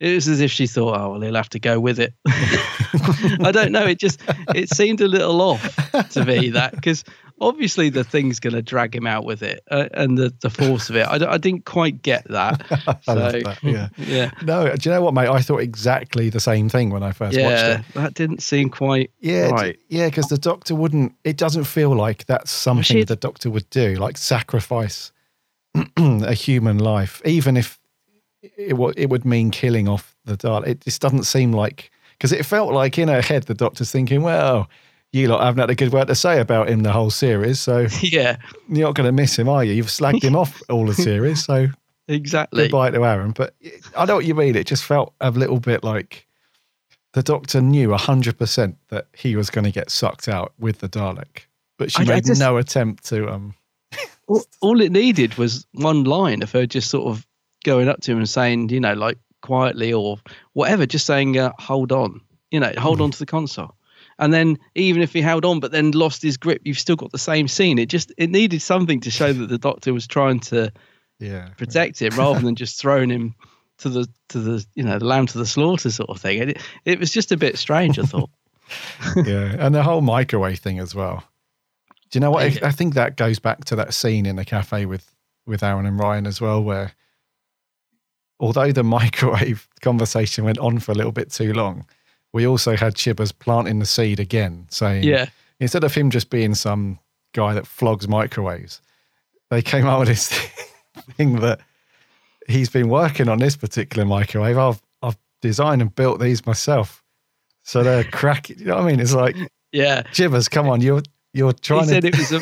It 0.00 0.14
was 0.14 0.28
as 0.28 0.40
if 0.40 0.50
she 0.50 0.66
thought, 0.66 0.98
"Oh 1.00 1.12
well, 1.12 1.20
he'll 1.20 1.36
have 1.36 1.48
to 1.50 1.60
go 1.60 1.78
with 1.78 2.00
it." 2.00 2.12
I 2.26 3.50
don't 3.52 3.70
know. 3.70 3.86
It 3.86 3.98
just 3.98 4.20
it 4.54 4.68
seemed 4.68 5.00
a 5.00 5.08
little 5.08 5.40
off 5.40 6.10
to 6.10 6.24
me 6.24 6.50
that 6.50 6.72
because 6.74 7.04
obviously 7.40 7.88
the 7.90 8.04
thing's 8.04 8.38
going 8.40 8.54
to 8.54 8.62
drag 8.62 8.94
him 8.94 9.06
out 9.06 9.24
with 9.24 9.42
it 9.42 9.62
uh, 9.70 9.88
and 9.94 10.16
the 10.16 10.32
the 10.40 10.50
force 10.50 10.88
of 10.90 10.96
it. 10.96 11.02
I, 11.06 11.32
I 11.32 11.38
didn't 11.38 11.64
quite 11.64 12.02
get 12.02 12.26
that. 12.28 12.64
I 12.70 13.12
love 13.14 13.32
So, 13.32 13.40
that. 13.40 13.58
Yeah. 13.62 13.88
yeah. 13.98 14.30
No, 14.42 14.74
do 14.74 14.88
you 14.88 14.94
know 14.94 15.02
what, 15.02 15.14
mate? 15.14 15.28
I 15.28 15.40
thought 15.40 15.58
exactly 15.60 16.30
the 16.30 16.40
same 16.40 16.68
thing 16.68 16.90
when 16.90 17.02
I 17.02 17.12
first 17.12 17.36
watched 17.36 17.40
Yeah, 17.62 17.80
it. 17.80 17.84
that 17.94 18.14
didn't 18.14 18.42
seem 18.42 18.70
quite 18.70 19.10
Yeah, 19.20 19.46
d- 19.48 19.52
right. 19.52 19.78
yeah, 19.88 20.06
because 20.08 20.28
the 20.28 20.38
doctor 20.38 20.74
wouldn't. 20.74 21.14
It 21.24 21.36
doesn't 21.36 21.64
feel 21.64 21.94
like 21.94 22.26
that's 22.26 22.50
something 22.50 23.04
the 23.04 23.16
doctor 23.16 23.50
would 23.50 23.68
do, 23.70 23.94
like 23.96 24.16
sacrifice 24.16 25.12
a 25.96 26.34
human 26.34 26.78
life, 26.78 27.20
even 27.24 27.56
if 27.56 27.78
it 28.56 28.76
would 28.76 28.98
it 28.98 29.08
would 29.10 29.24
mean 29.24 29.50
killing 29.50 29.88
off 29.88 30.14
the 30.24 30.36
Dalek. 30.36 30.66
It 30.68 30.80
just 30.82 31.00
doesn't 31.00 31.24
seem 31.24 31.52
like 31.52 31.90
because 32.12 32.30
it 32.32 32.46
felt 32.46 32.72
like 32.72 32.96
in 32.98 33.08
her 33.08 33.22
head 33.22 33.44
the 33.44 33.54
doctor's 33.54 33.90
thinking, 33.90 34.22
well, 34.22 34.68
you 35.14 35.28
lot 35.28 35.42
haven't 35.44 35.60
had 35.60 35.70
a 35.70 35.74
good 35.74 35.92
word 35.92 36.08
to 36.08 36.14
say 36.14 36.40
about 36.40 36.68
him 36.68 36.82
the 36.82 36.92
whole 36.92 37.10
series, 37.10 37.60
so 37.60 37.86
yeah, 38.02 38.36
you're 38.68 38.86
not 38.88 38.94
going 38.94 39.06
to 39.06 39.12
miss 39.12 39.38
him, 39.38 39.48
are 39.48 39.62
you? 39.64 39.72
You've 39.72 39.86
slagged 39.86 40.22
him 40.22 40.34
off 40.36 40.62
all 40.68 40.86
the 40.86 40.94
series, 40.94 41.44
so 41.44 41.68
exactly. 42.08 42.64
goodbye 42.64 42.90
to 42.90 43.04
Aaron. 43.04 43.30
But 43.30 43.54
I 43.96 44.04
know 44.06 44.16
what 44.16 44.24
you 44.24 44.34
mean. 44.34 44.56
It 44.56 44.66
just 44.66 44.84
felt 44.84 45.14
a 45.20 45.30
little 45.30 45.60
bit 45.60 45.84
like 45.84 46.26
the 47.12 47.22
doctor 47.22 47.60
knew 47.60 47.88
100% 47.90 48.74
that 48.88 49.06
he 49.14 49.36
was 49.36 49.50
going 49.50 49.64
to 49.64 49.70
get 49.70 49.90
sucked 49.90 50.26
out 50.28 50.52
with 50.58 50.80
the 50.80 50.88
Dalek, 50.88 51.46
but 51.78 51.92
she 51.92 52.00
I- 52.00 52.02
I 52.02 52.06
made 52.16 52.24
just- 52.26 52.40
no 52.40 52.56
attempt 52.56 53.04
to. 53.06 53.30
um 53.32 53.54
all, 54.26 54.42
all 54.60 54.80
it 54.80 54.90
needed 54.90 55.36
was 55.38 55.64
one 55.74 56.02
line 56.04 56.42
of 56.42 56.50
her 56.50 56.66
just 56.66 56.90
sort 56.90 57.06
of 57.06 57.24
going 57.64 57.88
up 57.88 58.00
to 58.00 58.10
him 58.12 58.18
and 58.18 58.28
saying, 58.28 58.68
you 58.70 58.80
know, 58.80 58.94
like 58.94 59.16
quietly 59.42 59.92
or 59.92 60.18
whatever, 60.54 60.86
just 60.86 61.06
saying, 61.06 61.38
uh, 61.38 61.52
hold 61.58 61.92
on, 61.92 62.20
you 62.50 62.58
know, 62.58 62.72
hold 62.78 63.00
on 63.00 63.12
to 63.12 63.18
the 63.20 63.26
console. 63.26 63.74
And 64.18 64.32
then 64.32 64.58
even 64.74 65.02
if 65.02 65.12
he 65.12 65.20
held 65.20 65.44
on, 65.44 65.60
but 65.60 65.72
then 65.72 65.90
lost 65.90 66.22
his 66.22 66.36
grip, 66.36 66.62
you've 66.64 66.78
still 66.78 66.96
got 66.96 67.12
the 67.12 67.18
same 67.18 67.48
scene. 67.48 67.78
It 67.78 67.86
just 67.88 68.12
it 68.16 68.30
needed 68.30 68.62
something 68.62 69.00
to 69.00 69.10
show 69.10 69.32
that 69.32 69.48
the 69.48 69.58
doctor 69.58 69.92
was 69.92 70.06
trying 70.06 70.40
to 70.40 70.72
Yeah. 71.18 71.48
protect 71.56 72.00
him 72.00 72.16
rather 72.16 72.40
than 72.40 72.54
just 72.54 72.80
throwing 72.80 73.10
him 73.10 73.34
to 73.78 73.88
the 73.88 74.08
to 74.28 74.38
the 74.38 74.64
you 74.74 74.84
know 74.84 74.98
the 74.98 75.04
lamb 75.04 75.26
to 75.26 75.38
the 75.38 75.46
slaughter 75.46 75.90
sort 75.90 76.10
of 76.10 76.20
thing. 76.20 76.40
And 76.40 76.50
it, 76.50 76.58
it 76.84 76.98
was 77.00 77.10
just 77.10 77.32
a 77.32 77.36
bit 77.36 77.58
strange. 77.58 77.98
I 77.98 78.02
thought. 78.02 78.30
yeah, 79.16 79.56
and 79.58 79.74
the 79.74 79.82
whole 79.82 80.00
microwave 80.00 80.58
thing 80.60 80.78
as 80.78 80.94
well. 80.94 81.24
Do 82.10 82.16
you 82.16 82.20
know 82.20 82.30
what? 82.30 82.44
I, 82.62 82.68
I 82.68 82.70
think 82.70 82.94
that 82.94 83.16
goes 83.16 83.38
back 83.40 83.64
to 83.66 83.76
that 83.76 83.92
scene 83.94 84.26
in 84.26 84.36
the 84.36 84.44
cafe 84.44 84.86
with 84.86 85.10
with 85.46 85.62
Aaron 85.62 85.86
and 85.86 85.98
Ryan 85.98 86.26
as 86.26 86.40
well, 86.40 86.62
where 86.62 86.92
although 88.40 88.72
the 88.72 88.84
microwave 88.98 89.68
conversation 89.80 90.44
went 90.44 90.58
on 90.58 90.78
for 90.78 90.92
a 90.92 90.94
little 90.94 91.12
bit 91.12 91.30
too 91.32 91.52
long, 91.52 91.86
we 92.34 92.46
also 92.46 92.76
had 92.76 92.94
Chibbers 92.96 93.32
planting 93.38 93.78
the 93.78 93.86
seed 93.86 94.20
again, 94.20 94.66
saying, 94.68 95.04
Yeah. 95.04 95.26
instead 95.60 95.84
of 95.84 95.94
him 95.94 96.10
just 96.10 96.28
being 96.30 96.54
some 96.54 96.98
guy 97.32 97.54
that 97.54 97.66
flogs 97.66 98.06
microwaves, 98.08 98.82
they 99.50 99.62
came 99.62 99.86
out 99.86 100.00
with 100.00 100.08
this 100.08 100.28
thing 101.16 101.36
that 101.40 101.60
he's 102.48 102.68
been 102.68 102.88
working 102.88 103.28
on 103.28 103.38
this 103.38 103.56
particular 103.56 104.04
microwave. 104.04 104.58
I've 104.58 104.82
I've 105.00 105.16
designed 105.40 105.80
and 105.80 105.94
built 105.94 106.20
these 106.20 106.44
myself. 106.44 107.02
So 107.62 107.82
they're 107.82 108.04
cracking. 108.12 108.58
You 108.58 108.66
know 108.66 108.76
what 108.76 108.84
I 108.84 108.86
mean? 108.88 109.00
It's 109.00 109.14
like, 109.14 109.36
Yeah. 109.72 110.02
Chibbers, 110.12 110.50
come 110.50 110.68
on, 110.68 110.80
you're 110.80 111.02
you're 111.32 111.52
trying 111.52 111.84
he 111.84 111.86
said 111.88 112.02
to. 112.02 112.08
it 112.08 112.16
was 112.18 112.32
a 112.32 112.40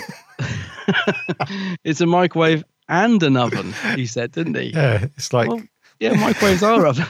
it's 1.85 2.01
a 2.01 2.07
microwave 2.07 2.65
and 2.89 3.23
an 3.23 3.37
oven. 3.37 3.75
He 3.95 4.07
said, 4.07 4.33
didn't 4.33 4.57
he? 4.57 4.71
yeah, 4.71 5.05
it's 5.17 5.33
like 5.33 5.49
Well, 5.49 5.63
yeah, 6.01 6.15
microwaves 6.15 6.63
are 6.63 6.87
oven. 6.87 7.07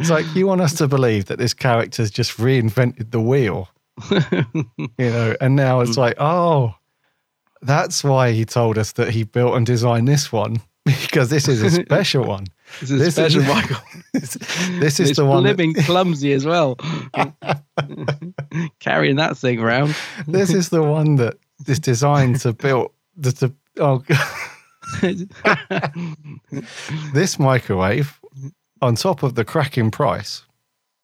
It's 0.00 0.10
like 0.10 0.26
you 0.34 0.46
want 0.46 0.60
us 0.60 0.74
to 0.78 0.88
believe 0.88 1.26
that 1.26 1.38
this 1.38 1.54
character's 1.54 2.10
just 2.10 2.38
reinvented 2.38 3.10
the 3.10 3.20
wheel, 3.20 3.68
you 4.10 5.10
know, 5.10 5.34
and 5.40 5.54
now 5.56 5.80
Mm. 5.82 5.88
it's 5.88 5.96
like, 5.96 6.14
oh, 6.18 6.74
that's 7.62 8.02
why 8.02 8.32
he 8.32 8.44
told 8.44 8.78
us 8.78 8.92
that 8.92 9.10
he 9.10 9.24
built 9.24 9.54
and 9.56 9.66
designed 9.66 10.08
this 10.08 10.32
one 10.32 10.60
because 10.84 11.28
this 11.30 11.46
is 11.48 11.62
a 11.62 11.70
special 11.70 12.24
one. 12.24 12.46
This 12.80 12.90
is 12.92 13.00
a 13.00 13.10
special 13.10 13.42
microwave. 13.42 14.04
This, 14.14 14.34
this 14.78 15.00
is 15.00 15.10
it's 15.10 15.16
the 15.18 15.24
one. 15.26 15.42
that- 15.42 15.48
living 15.50 15.74
clumsy 15.74 16.32
as 16.32 16.46
well. 16.46 16.76
Carrying 18.78 19.16
that 19.16 19.36
thing 19.36 19.58
around. 19.58 19.96
this 20.28 20.54
is 20.54 20.68
the 20.68 20.82
one 20.82 21.16
that 21.16 21.34
is 21.66 21.80
designed 21.80 22.38
to 22.40 22.52
build 22.52 22.92
the 23.16 23.32
to, 23.32 23.52
oh 23.78 24.02
this 27.12 27.38
microwave 27.38 28.18
on 28.82 28.94
top 28.94 29.22
of 29.22 29.34
the 29.34 29.44
cracking 29.44 29.90
price 29.90 30.42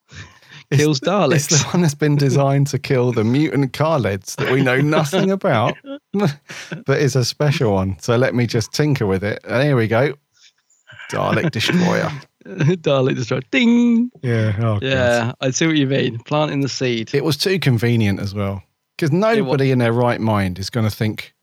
Kills 0.73 1.01
Daleks. 1.01 1.35
It's 1.35 1.63
the 1.63 1.69
one 1.69 1.83
that's 1.83 1.95
been 1.95 2.17
designed 2.17 2.67
to 2.69 2.79
kill 2.79 3.13
the 3.13 3.25
mutant 3.25 3.73
Kaleds 3.73 4.35
that 4.37 4.51
we 4.51 4.63
know 4.63 4.81
nothing 4.81 5.31
about, 5.31 5.77
but 6.13 7.01
is 7.01 7.15
a 7.15 7.25
special 7.25 7.73
one. 7.73 7.97
So 8.01 8.17
let 8.17 8.35
me 8.35 8.47
just 8.47 8.73
tinker 8.73 9.07
with 9.07 9.23
it. 9.23 9.41
And 9.45 9.63
here 9.63 9.77
we 9.77 9.87
go. 9.87 10.15
Dalek 11.11 11.53
Destroyer. 11.53 12.11
Dalek 12.45 13.15
Destroyer. 13.15 13.43
Ding. 13.53 14.11
Yeah. 14.23 14.57
Oh, 14.59 14.81
God. 14.81 14.83
Yeah, 14.83 15.33
I 15.41 15.51
see 15.51 15.67
what 15.67 15.77
you 15.77 15.87
mean. 15.87 16.19
Planting 16.21 16.63
the 16.63 16.69
seed. 16.69 17.15
It 17.15 17.25
was 17.25 17.37
too 17.37 17.61
convenient 17.61 18.19
as 18.19 18.35
well. 18.35 18.63
Because 18.97 19.13
nobody 19.13 19.71
in 19.71 19.79
their 19.79 19.93
right 19.93 20.21
mind 20.21 20.59
is 20.59 20.71
going 20.71 20.89
to 20.89 20.95
think, 20.95 21.35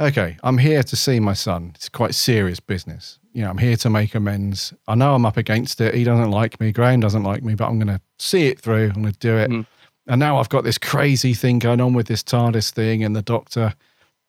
okay, 0.00 0.36
I'm 0.42 0.58
here 0.58 0.82
to 0.82 0.96
see 0.96 1.20
my 1.20 1.34
son. 1.34 1.72
It's 1.74 1.88
quite 1.88 2.14
serious 2.14 2.60
business. 2.60 3.18
You 3.32 3.42
know, 3.42 3.50
I'm 3.50 3.58
here 3.58 3.76
to 3.76 3.90
make 3.90 4.14
amends. 4.14 4.72
I 4.86 4.94
know 4.94 5.14
I'm 5.14 5.26
up 5.26 5.36
against 5.36 5.80
it. 5.80 5.94
He 5.94 6.04
doesn't 6.04 6.30
like 6.30 6.60
me. 6.60 6.72
Graham 6.72 7.00
doesn't 7.00 7.22
like 7.22 7.42
me, 7.42 7.54
but 7.54 7.68
I'm 7.68 7.78
going 7.78 7.96
to 7.96 8.00
see 8.18 8.46
it 8.46 8.60
through. 8.60 8.90
I'm 8.94 9.02
going 9.02 9.12
to 9.12 9.18
do 9.18 9.36
it. 9.36 9.50
Hmm. 9.50 9.60
And 10.06 10.18
now 10.18 10.38
I've 10.38 10.48
got 10.48 10.64
this 10.64 10.78
crazy 10.78 11.34
thing 11.34 11.58
going 11.58 11.80
on 11.80 11.92
with 11.92 12.06
this 12.06 12.22
TARDIS 12.22 12.70
thing 12.70 13.04
and 13.04 13.14
the 13.14 13.22
doctor. 13.22 13.74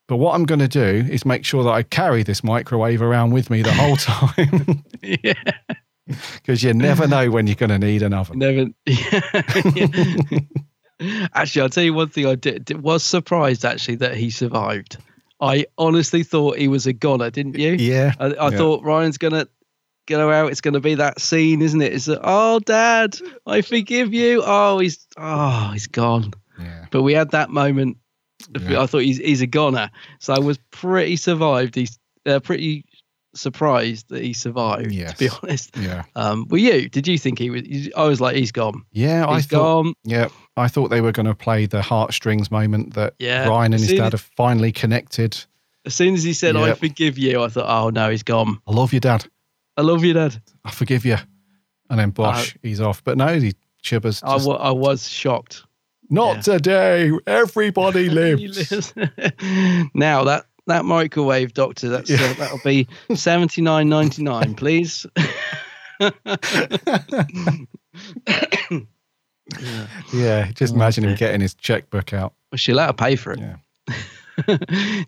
But 0.07 0.17
what 0.17 0.35
I'm 0.35 0.45
going 0.45 0.59
to 0.59 0.67
do 0.67 1.05
is 1.09 1.25
make 1.25 1.45
sure 1.45 1.63
that 1.63 1.69
I 1.69 1.83
carry 1.83 2.23
this 2.23 2.43
microwave 2.43 3.01
around 3.01 3.31
with 3.31 3.49
me 3.49 3.61
the 3.61 3.71
whole 3.71 3.95
time. 3.95 4.83
yeah. 5.01 5.33
Because 6.35 6.63
you 6.63 6.73
never 6.73 7.07
know 7.07 7.31
when 7.31 7.47
you're 7.47 7.55
going 7.55 7.69
to 7.69 7.79
need 7.79 8.01
an 8.01 8.13
oven. 8.13 8.39
Never. 8.39 8.65
actually, 11.33 11.61
I'll 11.61 11.69
tell 11.69 11.83
you 11.83 11.93
one 11.93 12.09
thing. 12.09 12.25
I 12.25 12.35
did, 12.35 12.65
did- 12.65 12.81
was 12.81 13.03
surprised 13.03 13.63
actually 13.63 13.95
that 13.97 14.17
he 14.17 14.31
survived. 14.31 14.97
I 15.41 15.65
honestly 15.77 16.23
thought 16.23 16.57
he 16.57 16.67
was 16.67 16.85
a 16.87 16.93
goner, 16.93 17.29
didn't 17.29 17.57
you? 17.57 17.73
Yeah. 17.73 18.13
I, 18.19 18.25
I 18.27 18.49
Yeah. 18.49 18.57
thought 18.57 18.83
Ryan's 18.83 19.17
gonna 19.17 19.47
go 20.07 20.31
out. 20.31 20.51
It's 20.51 20.61
gonna 20.61 20.79
be 20.81 20.95
that 20.95 21.19
scene, 21.21 21.61
isn't 21.61 21.81
it? 21.81 21.93
It's 21.93 22.07
a, 22.07 22.19
oh, 22.23 22.59
Dad, 22.59 23.17
I 23.45 23.61
forgive 23.61 24.13
you. 24.13 24.41
Oh, 24.45 24.79
he's 24.79 25.05
oh, 25.17 25.69
he's 25.73 25.87
gone. 25.87 26.33
Yeah. 26.59 26.85
But 26.91 27.03
we 27.03 27.13
had 27.13 27.31
that 27.31 27.49
moment. 27.49 27.97
I 28.55 28.85
thought 28.85 28.99
he's 29.03 29.17
he's 29.17 29.41
a 29.41 29.47
goner. 29.47 29.91
So 30.19 30.33
I 30.33 30.39
was 30.39 30.57
pretty 30.71 31.15
survived. 31.17 31.75
He's 31.75 31.97
uh, 32.25 32.39
pretty 32.39 32.85
surprised 33.35 34.09
that 34.09 34.23
he 34.23 34.33
survived. 34.33 34.91
To 34.91 35.15
be 35.17 35.29
honest. 35.43 35.75
Yeah. 35.77 36.03
Um, 36.15 36.47
were 36.49 36.57
you? 36.57 36.89
Did 36.89 37.07
you 37.07 37.17
think 37.17 37.37
he 37.39 37.49
was? 37.49 37.61
I 37.95 38.05
was 38.05 38.19
like, 38.21 38.35
he's 38.35 38.51
gone. 38.51 38.83
Yeah, 38.91 39.27
I 39.27 39.35
He's 39.35 39.45
thought. 39.45 39.83
gone. 39.83 39.93
Yeah, 40.03 40.29
I 40.59 40.67
thought 40.67 40.89
they 40.89 41.01
were 41.01 41.11
going 41.11 41.25
to 41.25 41.35
play 41.35 41.65
the 41.65 41.81
heartstrings 41.81 42.51
moment 42.51 42.93
that 42.93 43.15
Yeah. 43.19 43.47
Ryan 43.47 43.73
and 43.73 43.81
his 43.81 43.93
dad 43.93 44.13
have 44.13 44.21
finally 44.21 44.71
connected. 44.71 45.37
As 45.85 45.95
soon 45.95 46.13
as 46.13 46.23
he 46.23 46.33
said, 46.33 46.55
"I 46.55 46.73
forgive 46.73 47.17
you," 47.17 47.41
I 47.41 47.47
thought, 47.47 47.65
"Oh 47.67 47.89
no, 47.89 48.09
he's 48.09 48.23
gone." 48.23 48.59
I 48.67 48.71
love 48.73 48.93
you, 48.93 48.99
Dad. 48.99 49.25
I 49.77 49.81
love 49.81 50.03
you, 50.03 50.13
Dad. 50.13 50.41
I 50.65 50.71
forgive 50.71 51.05
you. 51.05 51.17
And 51.89 51.99
then 51.99 52.11
Bosh, 52.11 52.55
he's 52.61 52.81
off. 52.81 53.03
But 53.03 53.17
no, 53.17 53.39
he 53.39 53.53
chibbers. 53.83 54.21
I, 54.23 54.35
just, 54.35 54.47
wa- 54.47 54.55
I 54.55 54.71
was 54.71 55.07
shocked. 55.07 55.63
Not 56.09 56.43
today. 56.43 57.11
Everybody 57.27 58.09
lives. 58.09 58.71
lives. 58.71 58.93
now 59.93 60.23
that 60.25 60.45
that 60.67 60.85
microwave 60.85 61.53
doctor, 61.53 61.89
that's 61.89 62.11
uh, 62.11 62.33
that'll 62.37 62.59
be 62.63 62.87
seventy 63.15 63.61
nine 63.61 63.89
ninety 63.89 64.21
nine, 64.21 64.53
please. 64.55 65.05
yeah, 70.13 70.51
just 70.53 70.73
oh, 70.73 70.75
imagine 70.75 71.05
him 71.05 71.15
getting 71.15 71.41
his 71.41 71.53
checkbook 71.53 72.13
out. 72.13 72.33
Well, 72.51 72.57
she'll 72.57 72.75
let 72.75 72.87
her 72.87 72.93
pay 72.93 73.15
for 73.15 73.33
it. 73.33 73.39
do 74.47 74.53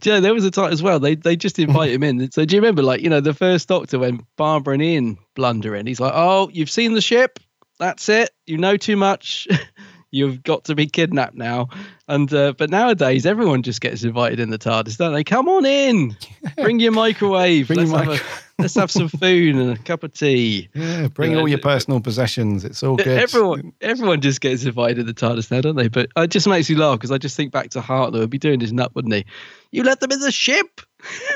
you 0.04 0.12
know, 0.12 0.22
there 0.22 0.34
was 0.34 0.46
a 0.46 0.52
time 0.52 0.72
as 0.72 0.82
well. 0.82 1.00
They 1.00 1.16
they 1.16 1.36
just 1.36 1.60
invite 1.60 1.92
him 1.92 2.04
in. 2.04 2.32
So 2.32 2.46
do 2.46 2.56
you 2.56 2.62
remember, 2.62 2.84
like 2.84 3.02
you 3.02 3.10
know, 3.10 3.22
the 3.22 3.34
first 3.34 3.68
Doctor 3.68 4.00
when 4.00 4.26
Barbara 4.38 4.74
and 4.74 4.84
Ian 4.84 5.18
blunder 5.36 5.76
in? 5.76 5.88
He's 5.88 6.00
like, 6.00 6.14
"Oh, 6.16 6.50
you've 6.52 6.70
seen 6.70 6.94
the 6.94 7.02
ship. 7.02 7.40
That's 7.80 8.10
it. 8.10 8.30
You 8.46 8.58
know 8.58 8.78
too 8.78 8.96
much. 8.96 9.48
You've 10.12 10.44
got 10.44 10.66
to 10.66 10.76
be 10.76 10.88
kidnapped 10.88 11.36
now." 11.36 11.70
And 12.08 12.34
uh, 12.34 12.54
but 12.58 12.70
nowadays, 12.70 13.26
everyone 13.26 13.64
just 13.64 13.82
gets 13.82 14.04
invited 14.04 14.40
in 14.40 14.50
the 14.50 14.58
TARDIS, 14.58 14.98
don't 14.98 15.14
they? 15.14 15.24
Come 15.24 15.48
on 15.48 15.66
in. 15.66 16.16
Bring 16.58 16.80
your 16.80 16.92
microwave. 16.92 17.68
Bring 17.68 17.80
let's, 17.80 17.92
your 17.92 18.04
have 18.04 18.22
a, 18.22 18.62
let's 18.62 18.76
have 18.76 18.92
some 18.92 19.08
food 19.08 19.56
and 19.56 19.72
a 19.72 19.78
cup 19.78 20.04
of 20.04 20.14
tea. 20.14 20.70
Yeah, 20.74 21.08
bring 21.08 21.32
You 21.32 21.36
know, 21.36 21.42
all 21.42 21.48
your 21.48 21.60
personal 21.60 22.02
possessions. 22.02 22.66
It's 22.66 22.84
all 22.84 22.98
good. 22.98 23.08
Everyone, 23.08 23.74
everyone 23.82 24.22
just 24.22 24.42
gets 24.42 24.66
invited 24.66 25.00
in 25.00 25.06
the 25.06 25.14
TARDIS 25.14 25.52
now, 25.52 25.62
don't 25.62 25.76
they? 25.76 25.88
But 25.88 26.10
it 26.18 26.32
just 26.32 26.48
makes 26.48 26.70
me 26.70 26.76
laugh 26.76 27.00
because 27.00 27.12
I 27.12 27.18
just 27.18 27.38
think 27.38 27.52
back 27.52 27.70
to 27.72 27.80
Hartnell. 27.80 28.22
He'd 28.22 28.30
be 28.30 28.38
doing 28.38 28.60
his 28.60 28.74
nut, 28.74 28.94
wouldn't 28.94 29.14
he? 29.14 29.26
You 29.72 29.84
let 29.84 30.02
them 30.02 30.12
in 30.12 30.20
the 30.20 30.32
ship, 30.32 30.82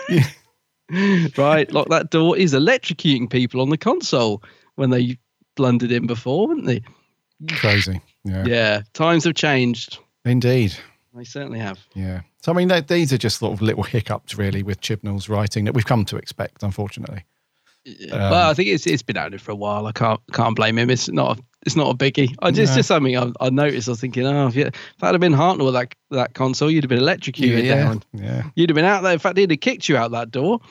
right? 1.37 1.71
Lock 1.71 1.89
that 1.89 2.09
door. 2.11 2.35
He's 2.35 2.53
electrocuting 2.53 3.29
people 3.29 3.61
on 3.61 3.69
the 3.69 3.77
console 3.77 4.43
when 4.75 4.89
they 4.89 5.17
blundered 5.55 5.91
in 5.91 6.05
before, 6.05 6.47
weren't 6.47 6.65
they? 6.65 6.81
Crazy. 7.49 8.01
Yeah. 8.25 8.43
Yeah, 8.45 8.81
times 8.93 9.23
have 9.23 9.35
changed. 9.35 9.99
Indeed. 10.25 10.75
They 11.13 11.23
certainly 11.23 11.59
have. 11.59 11.79
Yeah. 11.93 12.21
So, 12.41 12.51
I 12.51 12.55
mean, 12.55 12.67
they, 12.67 12.81
these 12.81 13.13
are 13.13 13.17
just 13.17 13.39
sort 13.39 13.53
of 13.53 13.61
little 13.61 13.83
hiccups, 13.83 14.37
really, 14.37 14.63
with 14.63 14.81
Chibnall's 14.81 15.29
writing 15.29 15.63
that 15.65 15.73
we've 15.73 15.85
come 15.85 16.03
to 16.05 16.17
expect, 16.17 16.61
unfortunately. 16.63 17.23
Um, 18.11 18.19
well, 18.19 18.49
I 18.49 18.53
think 18.55 18.69
it's 18.69 18.87
it's 18.87 19.03
been 19.03 19.15
out 19.15 19.29
there 19.29 19.37
for 19.39 19.51
a 19.51 19.55
while. 19.55 19.85
I 19.85 19.91
can't 19.91 20.19
can't 20.33 20.55
blame 20.55 20.77
him. 20.79 20.89
It's 20.89 21.07
not 21.07 21.37
a, 21.37 21.43
it's 21.67 21.75
not 21.75 21.93
a 21.93 21.95
biggie. 21.95 22.35
I 22.41 22.49
just 22.49 22.71
No. 22.73 22.77
just 22.77 22.87
something 22.87 23.15
I, 23.15 23.31
I 23.39 23.51
noticed. 23.51 23.87
I 23.87 23.91
was 23.91 24.01
thinking, 24.01 24.25
oh, 24.25 24.47
if, 24.47 24.55
you, 24.55 24.65
if 24.65 24.97
that 25.01 25.13
had 25.13 25.21
been 25.21 25.33
Hartnell 25.33 25.65
with 25.65 25.75
that 25.75 25.93
that 26.09 26.33
console, 26.33 26.71
you'd 26.71 26.83
have 26.83 26.89
been 26.89 26.97
electrocuted 26.97 27.63
yeah, 27.63 27.75
down. 27.75 28.03
yeah. 28.13 28.43
You'd 28.55 28.71
have 28.71 28.75
been 28.75 28.85
out 28.85 29.03
there. 29.03 29.13
In 29.13 29.19
fact, 29.19 29.37
he'd 29.37 29.51
have 29.51 29.59
kicked 29.59 29.87
you 29.87 29.97
out 29.97 30.09
that 30.11 30.31
door. 30.31 30.61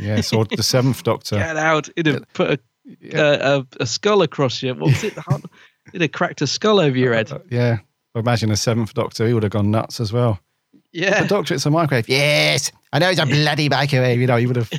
Yeah. 0.00 0.22
So 0.22 0.44
the 0.44 0.62
seventh 0.62 1.02
Doctor. 1.04 1.36
Get 1.36 1.58
out. 1.58 1.90
He'd 1.94 2.06
have 2.06 2.32
put 2.32 2.52
a, 2.52 3.14
a, 3.14 3.58
a, 3.58 3.66
a 3.80 3.86
skull 3.86 4.22
across 4.22 4.62
you. 4.62 4.74
What 4.74 4.86
was 4.92 5.04
it? 5.04 5.14
Hart- 5.86 5.92
He'd 5.92 6.02
have 6.02 6.12
cracked 6.12 6.42
a 6.42 6.46
skull 6.46 6.78
over 6.80 6.96
your 6.96 7.14
head. 7.14 7.30
Yeah. 7.50 7.78
I 8.14 8.18
imagine 8.20 8.50
a 8.50 8.56
seventh 8.56 8.94
Doctor, 8.94 9.26
he 9.26 9.34
would 9.34 9.42
have 9.42 9.52
gone 9.52 9.70
nuts 9.70 10.00
as 10.00 10.10
well. 10.12 10.40
Yeah. 10.92 11.22
The 11.22 11.28
Doctor, 11.28 11.54
it's 11.54 11.66
a 11.66 11.70
microwave. 11.70 12.08
Yes. 12.08 12.72
I 12.92 12.98
know 12.98 13.10
it's 13.10 13.20
a 13.20 13.26
bloody 13.26 13.68
microwave. 13.68 14.18
You 14.18 14.26
know, 14.26 14.36
he 14.38 14.46
would 14.46 14.56
have 14.56 14.70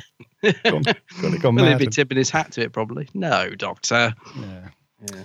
gone, 0.64 0.82
gone, 1.22 1.36
gone 1.38 1.54
Well, 1.56 1.64
he'd 1.66 1.70
mad. 1.72 1.78
be 1.78 1.86
tipping 1.86 2.18
his 2.18 2.30
hat 2.30 2.50
to 2.52 2.62
it 2.62 2.72
probably. 2.72 3.08
No, 3.14 3.50
Doctor. 3.50 4.12
Yeah. 4.40 5.18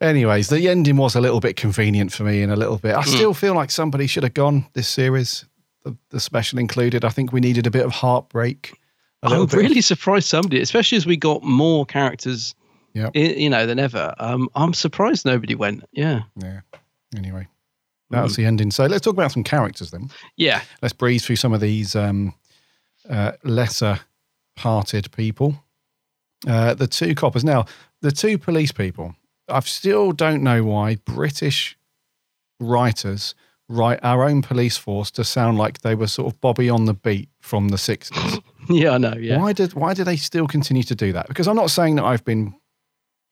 Anyways, 0.00 0.48
the 0.48 0.68
ending 0.68 0.96
was 0.96 1.14
a 1.14 1.20
little 1.20 1.38
bit 1.38 1.54
convenient 1.54 2.12
for 2.12 2.24
me 2.24 2.42
and 2.42 2.50
a 2.52 2.56
little 2.56 2.78
bit. 2.78 2.96
I 2.96 3.02
Mm. 3.02 3.06
still 3.14 3.34
feel 3.34 3.54
like 3.54 3.70
somebody 3.70 4.08
should 4.08 4.24
have 4.24 4.34
gone 4.34 4.66
this 4.72 4.88
series, 4.88 5.44
the, 5.84 5.96
the 6.10 6.18
special 6.18 6.58
included. 6.58 7.04
I 7.04 7.08
think 7.10 7.32
we 7.32 7.40
needed 7.40 7.66
a 7.68 7.70
bit 7.70 7.84
of 7.86 7.92
heartbreak. 7.92 8.76
I'm 9.22 9.30
bit 9.30 9.40
of- 9.40 9.52
really 9.54 9.80
surprised 9.80 10.26
somebody, 10.26 10.60
especially 10.60 10.96
as 10.98 11.06
we 11.06 11.16
got 11.16 11.44
more 11.44 11.86
characters, 11.86 12.56
Yeah. 12.94 13.10
you 13.14 13.48
know, 13.50 13.66
than 13.66 13.78
ever. 13.78 14.14
Um, 14.18 14.48
I'm 14.54 14.74
surprised 14.74 15.24
nobody 15.24 15.54
went. 15.54 15.84
Yeah. 15.92 16.22
Yeah. 16.36 16.60
Anyway, 17.16 17.46
that 18.10 18.22
was 18.22 18.36
the 18.36 18.44
ending. 18.44 18.70
So 18.70 18.86
let's 18.86 19.02
talk 19.04 19.14
about 19.14 19.32
some 19.32 19.44
characters 19.44 19.90
then. 19.90 20.10
Yeah. 20.36 20.62
Let's 20.80 20.92
breeze 20.92 21.24
through 21.24 21.36
some 21.36 21.52
of 21.52 21.60
these 21.60 21.94
um, 21.96 22.34
uh, 23.08 23.32
lesser 23.44 24.00
hearted 24.58 25.10
people. 25.12 25.56
Uh, 26.46 26.74
the 26.74 26.86
two 26.86 27.14
coppers. 27.14 27.44
Now, 27.44 27.66
the 28.00 28.10
two 28.12 28.36
police 28.38 28.72
people. 28.72 29.14
I 29.48 29.60
still 29.60 30.12
don't 30.12 30.42
know 30.42 30.64
why 30.64 30.96
British 31.04 31.76
writers 32.60 33.34
write 33.68 34.00
our 34.02 34.24
own 34.24 34.42
police 34.42 34.76
force 34.76 35.10
to 35.12 35.24
sound 35.24 35.58
like 35.58 35.80
they 35.80 35.94
were 35.94 36.06
sort 36.06 36.32
of 36.32 36.40
Bobby 36.40 36.68
on 36.68 36.84
the 36.84 36.94
beat 36.94 37.28
from 37.40 37.68
the 37.68 37.76
60s. 37.76 38.42
Yeah, 38.68 38.90
I 38.90 38.98
know. 38.98 39.14
Yeah. 39.18 39.38
Why 39.38 39.52
did 39.52 39.74
why 39.74 39.92
do 39.92 40.04
they 40.04 40.14
still 40.14 40.46
continue 40.46 40.84
to 40.84 40.94
do 40.94 41.12
that? 41.14 41.26
Because 41.26 41.48
I'm 41.48 41.56
not 41.56 41.72
saying 41.72 41.96
that 41.96 42.04
I've 42.04 42.24
been 42.24 42.54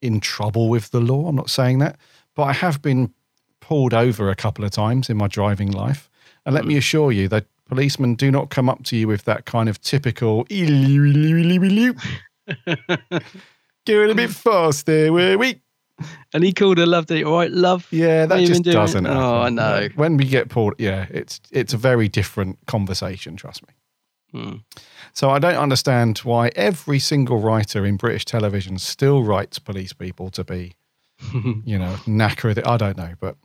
in 0.01 0.19
trouble 0.19 0.69
with 0.69 0.91
the 0.91 0.99
law. 0.99 1.27
I'm 1.27 1.35
not 1.35 1.49
saying 1.49 1.79
that, 1.79 1.97
but 2.35 2.43
I 2.43 2.53
have 2.53 2.81
been 2.81 3.13
pulled 3.59 3.93
over 3.93 4.29
a 4.29 4.35
couple 4.35 4.65
of 4.65 4.71
times 4.71 5.09
in 5.09 5.17
my 5.17 5.27
driving 5.27 5.71
life. 5.71 6.09
And 6.45 6.55
let 6.55 6.65
me 6.65 6.75
assure 6.75 7.11
you 7.11 7.27
that 7.27 7.45
policemen 7.69 8.15
do 8.15 8.31
not 8.31 8.49
come 8.49 8.67
up 8.67 8.83
to 8.83 8.97
you 8.97 9.07
with 9.07 9.25
that 9.25 9.45
kind 9.45 9.69
of 9.69 9.79
typical 9.81 10.45
going 13.85 14.09
a 14.09 14.15
bit 14.15 14.29
fast 14.29 14.85
there, 14.85 15.13
were 15.13 15.37
we? 15.37 15.61
And 16.33 16.43
he 16.43 16.51
called 16.51 16.79
her 16.79 16.85
loved 16.85 17.11
it. 17.11 17.23
All 17.23 17.37
right, 17.37 17.51
love. 17.51 17.87
Yeah, 17.91 18.25
that 18.25 18.45
just 18.45 18.63
doesn't. 18.63 19.05
Oh, 19.05 19.41
I 19.41 19.49
know. 19.49 19.87
When 19.95 20.17
we 20.17 20.25
get 20.25 20.49
pulled, 20.49 20.73
yeah, 20.79 21.05
it's 21.09 21.39
it's 21.51 21.73
a 21.73 21.77
very 21.77 22.07
different 22.07 22.57
conversation. 22.65 23.35
Trust 23.35 23.63
me. 23.67 23.73
Hmm. 24.41 24.55
So 25.13 25.29
I 25.29 25.39
don't 25.39 25.55
understand 25.55 26.19
why 26.19 26.49
every 26.55 26.99
single 26.99 27.39
writer 27.39 27.85
in 27.85 27.97
British 27.97 28.25
television 28.25 28.77
still 28.79 29.23
writes 29.23 29.59
police 29.59 29.93
people 29.93 30.29
to 30.31 30.43
be, 30.43 30.75
you 31.33 31.77
know, 31.77 31.95
knackered. 32.05 32.65
I 32.65 32.77
don't 32.77 32.97
know, 32.97 33.13
but 33.19 33.35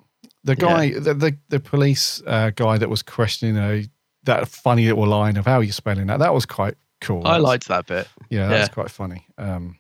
the 0.45 0.55
guy, 0.57 0.93
the, 0.99 1.13
the 1.15 1.37
the 1.49 1.61
police 1.61 2.23
uh, 2.27 2.51
guy 2.55 2.79
that 2.79 2.89
was 2.89 3.03
questioning 3.03 3.57
uh, 3.57 3.83
that 4.25 4.49
funny 4.49 4.87
little 4.87 5.07
line 5.07 5.37
of 5.37 5.45
how 5.47 5.61
you 5.61 5.73
spelling 5.73 6.07
that, 6.07 6.19
that 6.21 6.33
was 6.35 6.47
quite 6.47 6.77
cool. 7.01 7.21
I 7.27 7.33
That's- 7.33 7.43
liked 7.43 7.69
that 7.69 7.87
bit. 7.87 8.09
Yeah, 8.31 8.49
that's 8.49 8.69
Yeah. 8.69 8.75
quite 8.75 8.91
funny. 8.91 9.27
Um, 9.39 9.79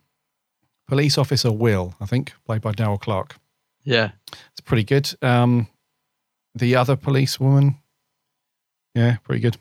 police 0.88 1.18
officer 1.18 1.50
Will, 1.52 1.94
I 2.00 2.06
think, 2.06 2.32
played 2.44 2.62
by 2.62 2.72
Daryl 2.72 3.00
Clark. 3.00 3.36
Yeah. 3.84 4.10
It's 4.52 4.60
pretty 4.64 4.84
good. 4.84 5.12
Um, 5.22 5.68
the 6.54 6.74
other 6.76 6.96
policewoman, 6.96 7.76
yeah, 8.94 9.16
pretty 9.24 9.40
good. 9.40 9.56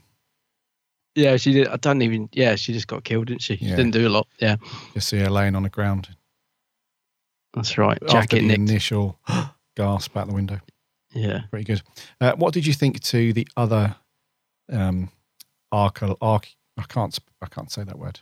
Yeah, 1.15 1.37
she 1.37 1.53
did. 1.53 1.67
I 1.69 1.77
don't 1.77 2.01
even. 2.01 2.27
Yeah, 2.33 2.55
she 2.55 2.73
just 2.73 2.87
got 2.87 3.03
killed, 3.03 3.27
didn't 3.27 3.41
she? 3.41 3.55
She 3.57 3.65
Yeah. 3.65 3.75
didn't 3.77 3.91
do 3.91 4.07
a 4.07 4.09
lot. 4.09 4.27
Yeah, 4.39 4.57
Just 4.93 5.07
see 5.09 5.17
her 5.19 5.29
laying 5.29 5.55
on 5.55 5.63
the 5.63 5.69
ground. 5.69 6.09
that's 7.53 7.77
right. 7.77 7.97
After 8.03 8.07
Jacket 8.13 8.39
the 8.41 8.47
nicked. 8.47 8.59
initial 8.69 9.17
gasp 9.77 10.15
out 10.17 10.27
the 10.27 10.33
window. 10.33 10.59
Yeah. 11.13 11.43
Pretty 11.49 11.63
good. 11.63 11.81
Uh, 12.19 12.33
what 12.33 12.53
did 12.53 12.67
you 12.67 12.73
think 12.73 12.99
to 13.01 13.31
the 13.31 13.47
other 13.55 13.95
um, 14.71 15.09
arch- 15.71 16.01
arch- 16.21 16.57
I 16.77 16.83
can't 16.83 17.13
sp- 17.15 17.31
I 17.41 17.45
can't 17.47 17.71
say 17.71 17.83
that 17.85 17.97
word. 17.97 18.19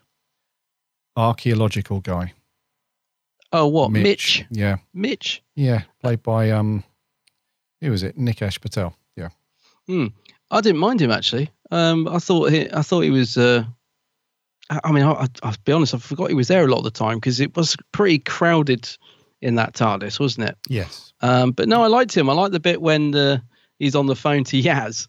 Archaeological 1.15 1.99
guy. 2.01 2.33
Oh, 3.51 3.67
what? 3.67 3.91
Mitch. 3.91 4.45
Yeah. 4.49 4.77
Mitch. 4.93 5.41
Yeah, 5.55 5.83
played 6.01 6.23
by 6.23 6.51
um, 6.51 6.83
who 7.81 7.91
was 7.91 8.03
it? 8.03 8.17
Nikesh 8.17 8.59
Patel. 8.61 8.95
Yeah, 9.15 9.29
Hmm. 9.87 10.07
I 10.51 10.61
didn't 10.61 10.79
mind 10.79 11.01
him 11.01 11.11
actually. 11.11 11.49
Um, 11.73 12.07
I 12.07 12.19
thought 12.19 12.51
he, 12.51 12.71
I 12.71 12.81
thought 12.83 13.01
he 13.01 13.09
was. 13.09 13.37
Uh, 13.37 13.63
I 14.69 14.91
mean, 14.91 15.03
I, 15.03 15.11
I, 15.11 15.27
I'll 15.41 15.55
be 15.65 15.71
honest. 15.71 15.95
I 15.95 15.97
forgot 15.97 16.29
he 16.29 16.35
was 16.35 16.47
there 16.47 16.65
a 16.65 16.67
lot 16.67 16.77
of 16.77 16.83
the 16.83 16.91
time 16.91 17.17
because 17.17 17.39
it 17.39 17.55
was 17.55 17.75
pretty 17.91 18.19
crowded 18.19 18.89
in 19.41 19.55
that 19.55 19.73
TARDIS, 19.73 20.19
wasn't 20.19 20.49
it? 20.49 20.57
Yes. 20.69 21.13
Um, 21.21 21.51
but 21.51 21.67
no, 21.67 21.83
I 21.83 21.87
liked 21.87 22.15
him. 22.15 22.29
I 22.29 22.33
liked 22.33 22.53
the 22.53 22.59
bit 22.59 22.81
when 22.81 23.11
the, 23.11 23.41
he's 23.79 23.95
on 23.95 24.05
the 24.05 24.15
phone 24.15 24.43
to 24.45 24.61
Yaz, 24.61 25.07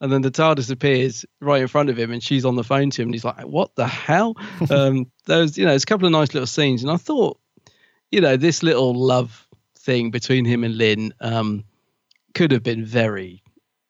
and 0.00 0.10
then 0.10 0.22
the 0.22 0.30
TARDIS 0.30 0.70
appears 0.70 1.24
right 1.40 1.62
in 1.62 1.68
front 1.68 1.90
of 1.90 1.98
him, 1.98 2.10
and 2.10 2.22
she's 2.22 2.44
on 2.44 2.56
the 2.56 2.64
phone 2.64 2.90
to 2.90 3.02
him, 3.02 3.08
and 3.08 3.14
he's 3.14 3.24
like, 3.24 3.40
"What 3.42 3.74
the 3.76 3.86
hell?" 3.86 4.36
um, 4.70 5.10
there's, 5.26 5.56
you 5.56 5.64
know, 5.64 5.70
there's 5.70 5.84
a 5.84 5.86
couple 5.86 6.06
of 6.06 6.12
nice 6.12 6.34
little 6.34 6.46
scenes, 6.46 6.82
and 6.82 6.90
I 6.90 6.96
thought, 6.96 7.38
you 8.10 8.20
know, 8.20 8.36
this 8.36 8.62
little 8.62 8.94
love 8.94 9.46
thing 9.78 10.10
between 10.10 10.44
him 10.44 10.64
and 10.64 10.76
Lin 10.76 11.12
um, 11.20 11.64
could 12.34 12.52
have 12.52 12.62
been 12.62 12.84
very, 12.84 13.42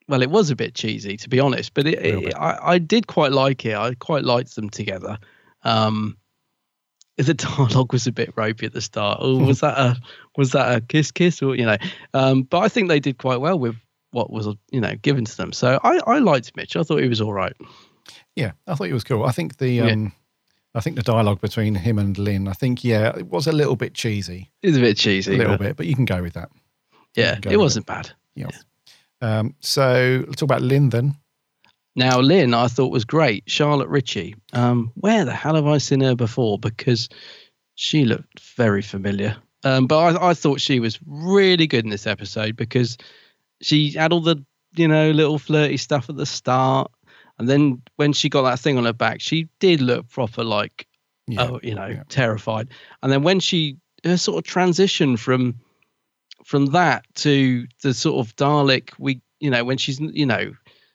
well, 0.08 0.22
it 0.22 0.30
was 0.30 0.50
a 0.50 0.56
bit 0.56 0.74
cheesy 0.74 1.16
to 1.16 1.28
be 1.28 1.40
honest, 1.40 1.74
but 1.74 1.86
it, 1.86 2.04
it, 2.04 2.34
I, 2.34 2.58
I 2.74 2.78
did 2.78 3.06
quite 3.06 3.32
like 3.32 3.64
it. 3.64 3.76
I 3.76 3.94
quite 3.94 4.24
liked 4.24 4.54
them 4.54 4.70
together. 4.70 5.18
Um, 5.62 6.16
the 7.16 7.34
dialogue 7.34 7.92
was 7.92 8.06
a 8.06 8.12
bit 8.12 8.32
ropey 8.36 8.66
at 8.66 8.72
the 8.72 8.80
start. 8.80 9.18
Oh, 9.20 9.38
was 9.38 9.60
that 9.60 9.78
a 9.78 9.96
was 10.36 10.52
that 10.52 10.76
a 10.76 10.80
kiss 10.80 11.10
kiss 11.10 11.42
or 11.42 11.56
you 11.56 11.64
know? 11.64 11.76
Um, 12.14 12.42
but 12.42 12.58
I 12.58 12.68
think 12.68 12.88
they 12.88 13.00
did 13.00 13.18
quite 13.18 13.40
well 13.40 13.58
with 13.58 13.76
what 14.10 14.30
was 14.30 14.46
you 14.70 14.80
know 14.80 14.94
given 14.96 15.24
to 15.24 15.36
them. 15.36 15.52
So 15.52 15.80
I 15.82 15.98
I 16.06 16.18
liked 16.18 16.54
Mitch. 16.56 16.76
I 16.76 16.82
thought 16.82 17.02
he 17.02 17.08
was 17.08 17.20
all 17.20 17.32
right. 17.32 17.54
Yeah, 18.34 18.52
I 18.66 18.74
thought 18.74 18.84
he 18.84 18.92
was 18.92 19.04
cool. 19.04 19.24
I 19.24 19.32
think 19.32 19.56
the 19.56 19.70
Yeah. 19.70 19.86
um, 19.86 20.12
I 20.74 20.80
think 20.80 20.96
the 20.96 21.02
dialogue 21.02 21.40
between 21.40 21.74
him 21.74 21.98
and 21.98 22.18
Lin, 22.18 22.48
I 22.48 22.52
think 22.52 22.84
yeah, 22.84 23.16
it 23.16 23.28
was 23.28 23.46
a 23.46 23.52
little 23.52 23.76
bit 23.76 23.94
cheesy. 23.94 24.52
It 24.62 24.68
was 24.68 24.76
a 24.76 24.80
bit 24.80 24.98
cheesy, 24.98 25.34
a 25.34 25.38
little 25.38 25.56
bit, 25.56 25.74
but 25.74 25.86
you 25.86 25.94
can 25.94 26.04
go 26.04 26.20
with 26.20 26.34
that. 26.34 26.50
Yeah, 27.14 27.38
it 27.50 27.56
wasn't 27.56 27.86
bad. 27.86 28.10
Yeah. 28.34 28.48
Um, 29.20 29.54
so 29.60 30.24
let's 30.26 30.40
talk 30.40 30.46
about 30.46 30.62
Lin 30.62 30.90
then. 30.90 31.16
Now, 31.94 32.20
Lin, 32.20 32.52
I 32.52 32.68
thought 32.68 32.92
was 32.92 33.06
great. 33.06 33.44
Charlotte 33.46 33.88
Ritchie. 33.88 34.36
Um, 34.52 34.92
where 34.96 35.24
the 35.24 35.32
hell 35.32 35.54
have 35.54 35.66
I 35.66 35.78
seen 35.78 36.00
her 36.00 36.14
before? 36.14 36.58
Because 36.58 37.08
she 37.74 38.04
looked 38.04 38.40
very 38.56 38.82
familiar. 38.82 39.36
Um, 39.64 39.86
but 39.86 39.98
I, 39.98 40.30
I 40.30 40.34
thought 40.34 40.60
she 40.60 40.78
was 40.78 40.98
really 41.06 41.66
good 41.66 41.84
in 41.84 41.90
this 41.90 42.06
episode 42.06 42.56
because 42.56 42.98
she 43.62 43.90
had 43.92 44.12
all 44.12 44.20
the 44.20 44.44
you 44.76 44.86
know 44.86 45.10
little 45.10 45.38
flirty 45.38 45.78
stuff 45.78 46.10
at 46.10 46.16
the 46.16 46.26
start, 46.26 46.90
and 47.38 47.48
then 47.48 47.82
when 47.96 48.12
she 48.12 48.28
got 48.28 48.42
that 48.42 48.60
thing 48.60 48.76
on 48.76 48.84
her 48.84 48.92
back, 48.92 49.20
she 49.20 49.48
did 49.58 49.80
look 49.80 50.08
proper 50.08 50.44
like 50.44 50.86
oh 51.38 51.58
you 51.62 51.74
know 51.74 52.00
terrified. 52.08 52.68
And 53.02 53.10
then 53.10 53.22
when 53.22 53.40
she 53.40 53.78
her 54.04 54.16
sort 54.16 54.38
of 54.38 54.44
transition 54.44 55.16
from 55.16 55.56
from 56.46 56.66
that 56.66 57.04
to 57.16 57.66
the 57.82 57.92
sort 57.92 58.24
of 58.24 58.36
Dalek, 58.36 58.92
we 58.98 59.20
you 59.40 59.50
know 59.50 59.64
when 59.64 59.78
she's 59.78 59.98
you 59.98 60.24
know 60.24 60.52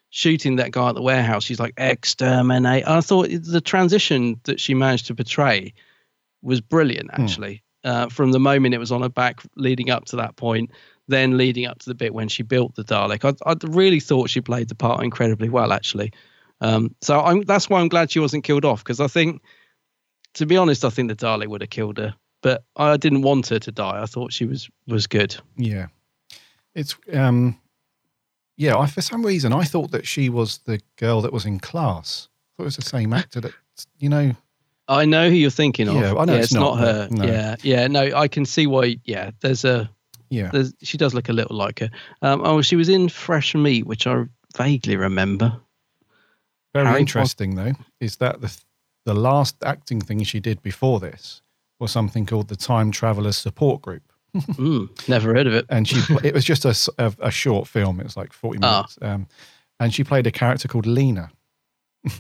shooting 0.09 0.55
that 0.55 0.71
guy 0.71 0.89
at 0.89 0.95
the 0.95 1.01
warehouse, 1.01 1.43
she's 1.43 1.59
like 1.59 1.73
exterminate. 1.77 2.87
I 2.87 3.01
thought 3.01 3.29
the 3.29 3.61
transition 3.61 4.39
that 4.45 4.61
she 4.61 4.73
managed 4.73 5.07
to 5.07 5.15
portray 5.15 5.73
was 6.41 6.61
brilliant 6.61 7.09
actually. 7.13 7.63
Uh, 7.83 8.07
from 8.07 8.31
the 8.31 8.39
moment 8.39 8.73
it 8.73 8.77
was 8.77 8.91
on 8.91 9.01
her 9.01 9.09
back, 9.09 9.41
leading 9.57 9.89
up 9.89 10.05
to 10.05 10.15
that 10.15 10.37
point, 10.37 10.71
then 11.07 11.37
leading 11.37 11.65
up 11.65 11.79
to 11.79 11.89
the 11.89 11.95
bit 11.95 12.13
when 12.13 12.29
she 12.29 12.43
built 12.43 12.75
the 12.75 12.83
Dalek, 12.83 13.25
I, 13.25 13.51
I 13.51 13.55
really 13.67 13.99
thought 13.99 14.29
she 14.29 14.39
played 14.39 14.69
the 14.69 14.75
part 14.75 15.03
incredibly 15.03 15.49
well 15.49 15.73
actually. 15.73 16.13
Um, 16.61 16.95
so 17.01 17.19
I'm, 17.19 17.41
that's 17.41 17.69
why 17.69 17.81
I'm 17.81 17.89
glad 17.89 18.11
she 18.11 18.19
wasn't 18.19 18.45
killed 18.45 18.63
off 18.63 18.83
because 18.83 19.01
I 19.01 19.07
think, 19.07 19.41
to 20.35 20.45
be 20.45 20.55
honest, 20.55 20.85
I 20.85 20.89
think 20.89 21.09
the 21.09 21.15
Dalek 21.15 21.47
would 21.47 21.61
have 21.61 21.71
killed 21.71 21.97
her, 21.97 22.15
but 22.41 22.63
I 22.75 22.97
didn't 22.97 23.21
want 23.21 23.47
her 23.47 23.59
to 23.59 23.71
die. 23.71 24.01
I 24.01 24.05
thought 24.05 24.33
she 24.33 24.45
was 24.45 24.69
was 24.87 25.07
good. 25.07 25.35
Yeah, 25.57 25.87
it's 26.75 26.95
um, 27.13 27.59
yeah. 28.57 28.77
I, 28.77 28.87
for 28.87 29.01
some 29.01 29.25
reason, 29.25 29.53
I 29.53 29.63
thought 29.63 29.91
that 29.91 30.07
she 30.07 30.29
was 30.29 30.59
the 30.65 30.79
girl 30.97 31.21
that 31.21 31.33
was 31.33 31.45
in 31.45 31.59
class. 31.59 32.27
I 32.29 32.57
thought 32.57 32.63
it 32.63 32.65
was 32.65 32.75
the 32.77 32.81
same 32.83 33.13
actor 33.13 33.41
that 33.41 33.53
you 33.99 34.09
know. 34.09 34.35
I 34.87 35.05
know 35.05 35.29
who 35.29 35.35
you're 35.35 35.51
thinking 35.51 35.87
of. 35.87 35.95
Yeah, 35.95 36.15
I 36.15 36.25
know 36.25 36.33
yeah, 36.33 36.39
it's 36.39 36.47
it's 36.47 36.53
not, 36.53 36.77
not, 36.77 36.79
her. 36.79 37.07
no. 37.11 37.25
Yeah, 37.25 37.55
yeah. 37.61 37.87
No, 37.87 38.01
I 38.01 38.27
can 38.27 38.45
see 38.45 38.67
why. 38.67 38.97
Yeah, 39.05 39.31
there's 39.39 39.63
a. 39.63 39.89
Yeah. 40.29 40.49
There's, 40.51 40.73
she 40.81 40.97
does 40.97 41.13
look 41.13 41.27
a 41.27 41.33
little 41.33 41.57
like 41.57 41.79
her. 41.79 41.89
Um, 42.21 42.41
oh, 42.43 42.61
she 42.61 42.77
was 42.77 42.87
in 42.87 43.09
Fresh 43.09 43.53
Meat, 43.53 43.85
which 43.85 44.07
I 44.07 44.23
vaguely 44.55 44.95
remember. 44.95 45.59
Very 46.73 46.87
Harry 46.87 47.01
interesting 47.01 47.55
though 47.55 47.73
is 47.99 48.17
that 48.17 48.41
the 48.41 48.57
the 49.05 49.13
last 49.13 49.55
acting 49.63 49.99
thing 49.99 50.23
she 50.23 50.39
did 50.39 50.61
before 50.61 50.99
this 50.99 51.41
was 51.81 51.91
something 51.91 52.25
called 52.25 52.47
the 52.47 52.55
Time 52.55 52.91
Travelers 52.91 53.35
Support 53.37 53.81
Group. 53.81 54.03
Mm, 54.33 54.87
never 55.09 55.33
heard 55.33 55.45
of 55.47 55.53
it. 55.53 55.65
And 55.67 55.85
she, 55.85 55.97
it 56.23 56.33
was 56.33 56.45
just 56.45 56.63
a 56.63 57.31
short 57.31 57.67
film. 57.67 57.99
It 57.99 58.03
was 58.05 58.15
like 58.15 58.31
forty 58.31 58.59
Ah. 58.63 58.71
minutes. 58.77 58.97
Um, 59.01 59.27
and 59.81 59.93
she 59.93 60.05
played 60.05 60.25
a 60.27 60.31
character 60.31 60.67
called 60.69 60.85
Lena. 60.85 61.29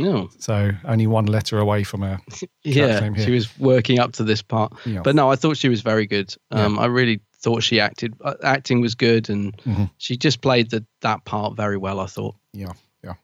Oh. 0.00 0.28
So 0.38 0.70
only 0.84 1.06
one 1.06 1.26
letter 1.26 1.58
away 1.58 1.82
from 1.84 2.02
her. 2.02 2.18
Yeah, 2.64 3.12
she 3.14 3.30
was 3.30 3.48
working 3.58 3.98
up 4.00 4.12
to 4.12 4.24
this 4.24 4.42
part. 4.42 4.72
Yeah. 4.84 5.00
But 5.02 5.14
no, 5.14 5.30
I 5.30 5.36
thought 5.36 5.56
she 5.56 5.68
was 5.68 5.80
very 5.82 6.06
good. 6.06 6.34
Um, 6.50 6.78
I 6.78 6.86
really 6.86 7.20
thought 7.42 7.62
she 7.62 7.80
acted. 7.80 8.14
Uh, 8.20 8.34
acting 8.42 8.80
was 8.80 8.94
good, 8.94 9.30
and 9.30 9.56
Mhm. 9.58 9.90
she 9.98 10.16
just 10.16 10.40
played 10.40 10.70
the 10.70 10.84
that 11.00 11.24
part 11.24 11.56
very 11.56 11.76
well. 11.76 12.00
I 12.00 12.06
thought. 12.06 12.34
Yeah, 12.52 12.72
yeah. 13.04 13.14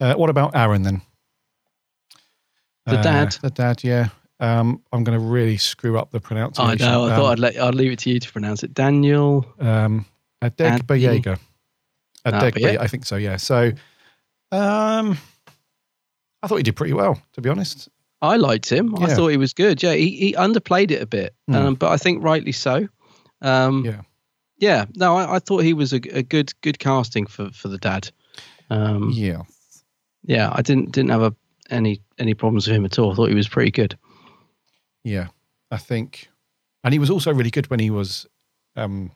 Uh, 0.00 0.14
what 0.14 0.30
about 0.30 0.54
Aaron 0.56 0.82
then? 0.82 1.02
The 2.86 2.98
Uh, 2.98 3.02
dad. 3.02 3.32
The 3.42 3.50
dad, 3.50 3.84
yeah. 3.84 4.08
Um, 4.40 4.82
I'm 4.92 5.04
going 5.04 5.18
to 5.18 5.24
really 5.24 5.56
screw 5.58 5.98
up 5.98 6.10
the 6.10 6.18
I 6.18 6.20
pronunciation. 6.20 6.78
know. 6.78 7.04
I 7.06 7.10
Um, 7.10 7.16
thought 7.20 7.30
I'd 7.32 7.38
let 7.38 7.58
I'd 7.60 7.74
leave 7.74 7.92
it 7.92 7.98
to 8.00 8.10
you 8.10 8.18
to 8.20 8.32
pronounce 8.32 8.62
it. 8.62 8.72
Daniel. 8.74 9.46
Um, 9.60 10.06
Adeg 10.42 10.80
Adeg. 10.80 10.86
Bayega. 10.86 11.38
Ah, 12.24 12.30
Adeg 12.30 12.54
Bayega. 12.54 12.72
Bayega, 12.76 12.78
I 12.80 12.86
think 12.86 13.04
so, 13.06 13.16
yeah. 13.16 13.36
So 13.36 13.72
um, 14.52 15.18
I 16.42 16.46
thought 16.46 16.56
he 16.56 16.62
did 16.62 16.76
pretty 16.76 16.94
well, 16.94 17.20
to 17.34 17.40
be 17.40 17.48
honest. 17.50 17.88
I 18.22 18.36
liked 18.36 18.70
him. 18.70 18.94
I 19.02 19.14
thought 19.14 19.28
he 19.28 19.36
was 19.38 19.54
good. 19.54 19.82
Yeah, 19.82 19.94
he, 19.94 20.10
he 20.10 20.32
underplayed 20.34 20.90
it 20.90 21.00
a 21.02 21.06
bit, 21.06 21.34
Hmm. 21.48 21.54
um, 21.54 21.74
but 21.74 21.90
I 21.90 21.96
think 21.96 22.22
rightly 22.22 22.52
so. 22.52 22.86
Um, 23.42 23.84
yeah, 23.84 24.02
yeah. 24.58 24.84
No, 24.94 25.16
I, 25.16 25.36
I 25.36 25.38
thought 25.38 25.62
he 25.64 25.72
was 25.72 25.92
a, 25.94 26.00
a 26.14 26.22
good 26.22 26.52
good 26.60 26.78
casting 26.78 27.26
for 27.26 27.50
for 27.52 27.68
the 27.68 27.78
dad. 27.78 28.10
Um, 28.68 29.10
yeah, 29.14 29.42
yeah. 30.22 30.50
I 30.52 30.60
didn't 30.60 30.92
didn't 30.92 31.10
have 31.10 31.22
a, 31.22 31.34
any 31.70 32.02
any 32.18 32.34
problems 32.34 32.66
with 32.66 32.76
him 32.76 32.84
at 32.84 32.98
all. 32.98 33.12
I 33.12 33.14
thought 33.14 33.28
he 33.30 33.34
was 33.34 33.48
pretty 33.48 33.70
good. 33.70 33.96
Yeah. 35.04 35.28
I 35.70 35.76
think, 35.76 36.28
and 36.82 36.92
he 36.92 36.98
was 36.98 37.10
also 37.10 37.32
really 37.32 37.50
good 37.50 37.70
when 37.70 37.78
he 37.80 37.90
was, 37.90 38.26
um, 38.76 39.12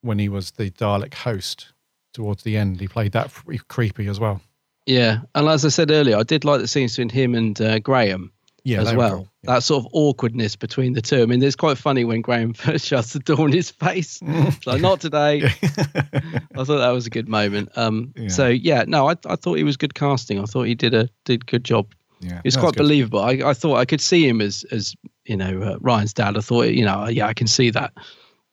when 0.00 0.18
he 0.18 0.28
was 0.28 0.50
the 0.52 0.70
Dalek 0.70 1.14
host 1.14 1.72
towards 2.12 2.42
the 2.42 2.56
end. 2.56 2.80
He 2.80 2.88
played 2.88 3.12
that 3.12 3.30
creepy 3.68 4.08
as 4.08 4.18
well. 4.18 4.40
Yeah, 4.86 5.20
and 5.36 5.46
as 5.48 5.64
I 5.64 5.68
said 5.68 5.90
earlier, 5.92 6.16
I 6.16 6.24
did 6.24 6.44
like 6.44 6.60
the 6.60 6.66
scenes 6.66 6.96
between 6.96 7.10
him 7.10 7.34
and 7.36 7.60
uh, 7.60 7.78
Graham 7.78 8.32
Yeah, 8.64 8.80
as 8.80 8.92
well. 8.92 9.10
cool, 9.18 9.28
That 9.44 9.62
sort 9.62 9.84
of 9.84 9.90
awkwardness 9.92 10.56
between 10.56 10.94
the 10.94 11.00
two. 11.00 11.22
I 11.22 11.26
mean, 11.26 11.40
it's 11.40 11.54
quite 11.54 11.78
funny 11.78 12.04
when 12.04 12.20
Graham 12.20 12.52
first 12.54 12.86
shuts 12.86 13.12
the 13.12 13.20
door 13.20 13.46
in 13.46 13.52
his 13.52 13.70
face. 13.70 14.20
Like, 14.66 14.80
not 14.82 15.00
today. 15.00 15.42
I 15.62 16.64
thought 16.64 16.78
that 16.78 16.90
was 16.90 17.06
a 17.06 17.10
good 17.10 17.28
moment. 17.28 17.68
Um, 17.76 18.12
Yeah. 18.16 18.28
So 18.28 18.48
yeah, 18.48 18.82
no, 18.88 19.08
I, 19.08 19.14
I 19.26 19.36
thought 19.36 19.54
he 19.54 19.62
was 19.64 19.76
good 19.76 19.94
casting. 19.94 20.40
I 20.40 20.44
thought 20.46 20.64
he 20.64 20.74
did 20.74 20.94
a 20.94 21.08
did 21.24 21.46
good 21.46 21.62
job. 21.62 21.94
Yeah, 22.22 22.40
it's 22.44 22.56
quite 22.56 22.74
good. 22.74 22.78
believable. 22.82 23.20
I, 23.20 23.40
I 23.44 23.52
thought 23.54 23.76
I 23.76 23.84
could 23.84 24.00
see 24.00 24.26
him 24.28 24.40
as 24.40 24.64
as 24.70 24.94
you 25.24 25.36
know 25.36 25.60
uh, 25.62 25.76
Ryan's 25.80 26.12
dad. 26.14 26.36
I 26.36 26.40
thought 26.40 26.68
you 26.68 26.84
know 26.84 27.08
yeah 27.08 27.26
I 27.26 27.34
can 27.34 27.46
see 27.46 27.70
that. 27.70 27.92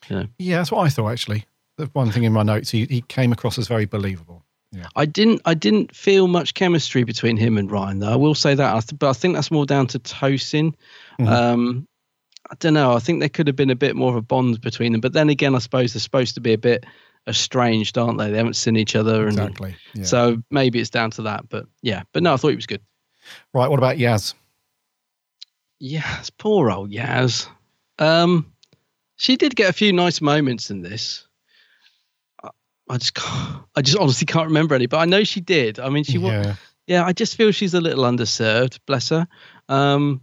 You 0.09 0.15
know. 0.17 0.25
Yeah, 0.37 0.57
that's 0.57 0.71
what 0.71 0.85
I 0.85 0.89
thought 0.89 1.09
actually. 1.11 1.45
The 1.77 1.85
one 1.93 2.11
thing 2.11 2.23
in 2.23 2.33
my 2.33 2.43
notes, 2.43 2.71
he, 2.71 2.85
he 2.85 3.01
came 3.01 3.31
across 3.31 3.57
as 3.57 3.67
very 3.67 3.85
believable. 3.85 4.43
Yeah. 4.71 4.87
I 4.95 5.05
didn't 5.05 5.41
I 5.45 5.53
didn't 5.53 5.95
feel 5.95 6.27
much 6.27 6.53
chemistry 6.53 7.03
between 7.03 7.37
him 7.37 7.57
and 7.57 7.71
Ryan 7.71 7.99
though. 7.99 8.11
I 8.11 8.15
will 8.15 8.35
say 8.35 8.53
that, 8.55 8.75
I 8.75 8.79
th- 8.81 8.99
but 8.99 9.09
I 9.09 9.13
think 9.13 9.35
that's 9.35 9.49
more 9.51 9.65
down 9.65 9.87
to 9.87 9.99
Tosin. 9.99 10.73
Mhm. 11.19 11.27
Um, 11.27 11.87
I 12.51 12.55
don't 12.59 12.73
know. 12.73 12.93
I 12.93 12.99
think 12.99 13.19
there 13.19 13.29
could 13.29 13.45
have 13.47 13.55
been 13.55 13.69
a 13.69 13.75
bit 13.75 13.95
more 13.95 14.09
of 14.09 14.15
a 14.15 14.21
bond 14.21 14.61
between 14.61 14.91
them. 14.91 15.01
But 15.01 15.13
then 15.13 15.29
again, 15.29 15.53
I 15.55 15.59
suppose 15.59 15.93
they're 15.93 15.99
supposed 15.99 16.33
to 16.35 16.41
be 16.41 16.53
a 16.53 16.57
bit 16.57 16.85
estranged, 17.27 17.97
aren't 17.97 18.17
they? 18.17 18.31
They 18.31 18.37
haven't 18.37 18.55
seen 18.55 18.75
each 18.75 18.95
other, 18.95 19.27
and 19.27 19.37
Exactly, 19.37 19.75
yeah. 19.93 20.03
so 20.03 20.41
maybe 20.49 20.79
it's 20.79 20.89
down 20.89 21.11
to 21.11 21.21
that. 21.23 21.47
But 21.49 21.65
yeah, 21.81 22.03
but 22.13 22.23
no, 22.23 22.33
I 22.33 22.37
thought 22.37 22.49
he 22.49 22.55
was 22.55 22.65
good. 22.65 22.81
Right, 23.53 23.69
what 23.69 23.79
about 23.79 23.97
Yaz? 23.97 24.33
Yaz, 25.81 26.29
poor 26.37 26.71
old 26.71 26.91
Yaz. 26.91 27.47
Um, 27.97 28.51
she 29.15 29.35
did 29.37 29.55
get 29.55 29.69
a 29.69 29.73
few 29.73 29.93
nice 29.93 30.21
moments 30.21 30.71
in 30.71 30.81
this. 30.81 31.25
I, 32.43 32.49
I 32.89 32.97
just, 32.97 33.13
can't, 33.13 33.63
I 33.75 33.81
just 33.81 33.97
honestly 33.97 34.25
can't 34.25 34.47
remember 34.47 34.75
any, 34.75 34.87
but 34.87 34.97
I 34.97 35.05
know 35.05 35.23
she 35.23 35.41
did. 35.41 35.79
I 35.79 35.89
mean, 35.89 36.03
she 36.03 36.17
was. 36.17 36.31
Yeah. 36.31 36.55
Yeah, 36.87 37.05
I 37.05 37.13
just 37.13 37.35
feel 37.35 37.51
she's 37.51 37.75
a 37.75 37.81
little 37.81 38.03
underserved. 38.03 38.79
Bless 38.87 39.09
her. 39.09 39.27
Um, 39.67 40.21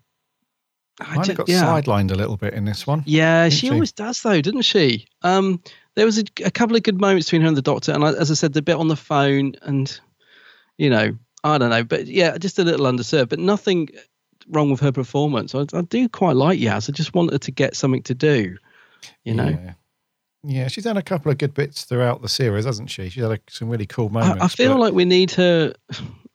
I 1.01 1.05
Kind 1.05 1.24
ju- 1.24 1.31
of 1.33 1.39
got 1.39 1.49
yeah. 1.49 1.62
sidelined 1.62 2.11
a 2.11 2.16
little 2.16 2.37
bit 2.37 2.55
in 2.55 2.65
this 2.65 2.87
one. 2.87 3.05
Yeah, 3.07 3.45
didn't 3.45 3.59
she 3.59 3.70
always 3.70 3.93
does, 3.93 4.20
though, 4.20 4.41
doesn't 4.41 4.62
she? 4.62 5.07
Um, 5.23 5.62
there 5.95 6.05
was 6.07 6.19
a, 6.19 6.24
a 6.45 6.51
couple 6.51 6.74
of 6.74 6.83
good 6.83 7.01
moments 7.01 7.28
between 7.28 7.43
her 7.43 7.49
and 7.49 7.57
the 7.57 7.62
doctor, 7.62 7.93
and 7.93 8.03
I, 8.05 8.15
as 8.15 8.33
I 8.33 8.35
said, 8.35 8.53
the 8.53 8.62
bit 8.62 8.77
on 8.77 8.89
the 8.89 8.97
phone, 8.97 9.55
and 9.62 10.01
you 10.77 10.91
know, 10.91 11.16
I 11.55 11.59
don't 11.59 11.70
know, 11.70 11.85
but 11.85 12.06
yeah, 12.06 12.36
just 12.39 12.59
a 12.59 12.64
little 12.64 12.86
underserved, 12.86 13.28
but 13.31 13.39
nothing 13.39 13.89
wrong 14.48 14.70
with 14.70 14.81
her 14.81 14.93
performance. 14.93 15.55
I, 15.55 15.64
I 15.73 15.82
do 15.82 16.09
quite 16.09 16.36
like 16.36 16.59
Yaz. 16.59 16.89
I 16.89 16.93
just 16.93 17.14
want 17.14 17.32
her 17.32 17.39
to 17.39 17.51
get 17.51 17.77
something 17.77 18.02
to 18.05 18.14
do, 18.14 18.56
you 19.24 19.35
know. 19.35 19.48
Yeah. 19.48 19.73
Yeah, 20.48 20.68
she's 20.68 20.85
had 20.85 20.97
a 20.97 21.02
couple 21.02 21.32
of 21.32 21.39
good 21.39 21.55
bits 21.55 21.82
throughout 21.85 22.23
the 22.23 22.28
series, 22.28 22.66
hasn't 22.66 22.89
she? 22.89 23.09
She's 23.09 23.23
had 23.24 23.32
a, 23.32 23.39
some 23.51 23.68
really 23.68 23.86
cool 23.86 24.06
I, 24.10 24.20
moments. 24.20 24.44
I 24.44 24.48
feel 24.48 24.74
but- 24.74 24.81
like 24.81 24.93
we 24.94 25.05
need 25.05 25.32
her. 25.32 25.73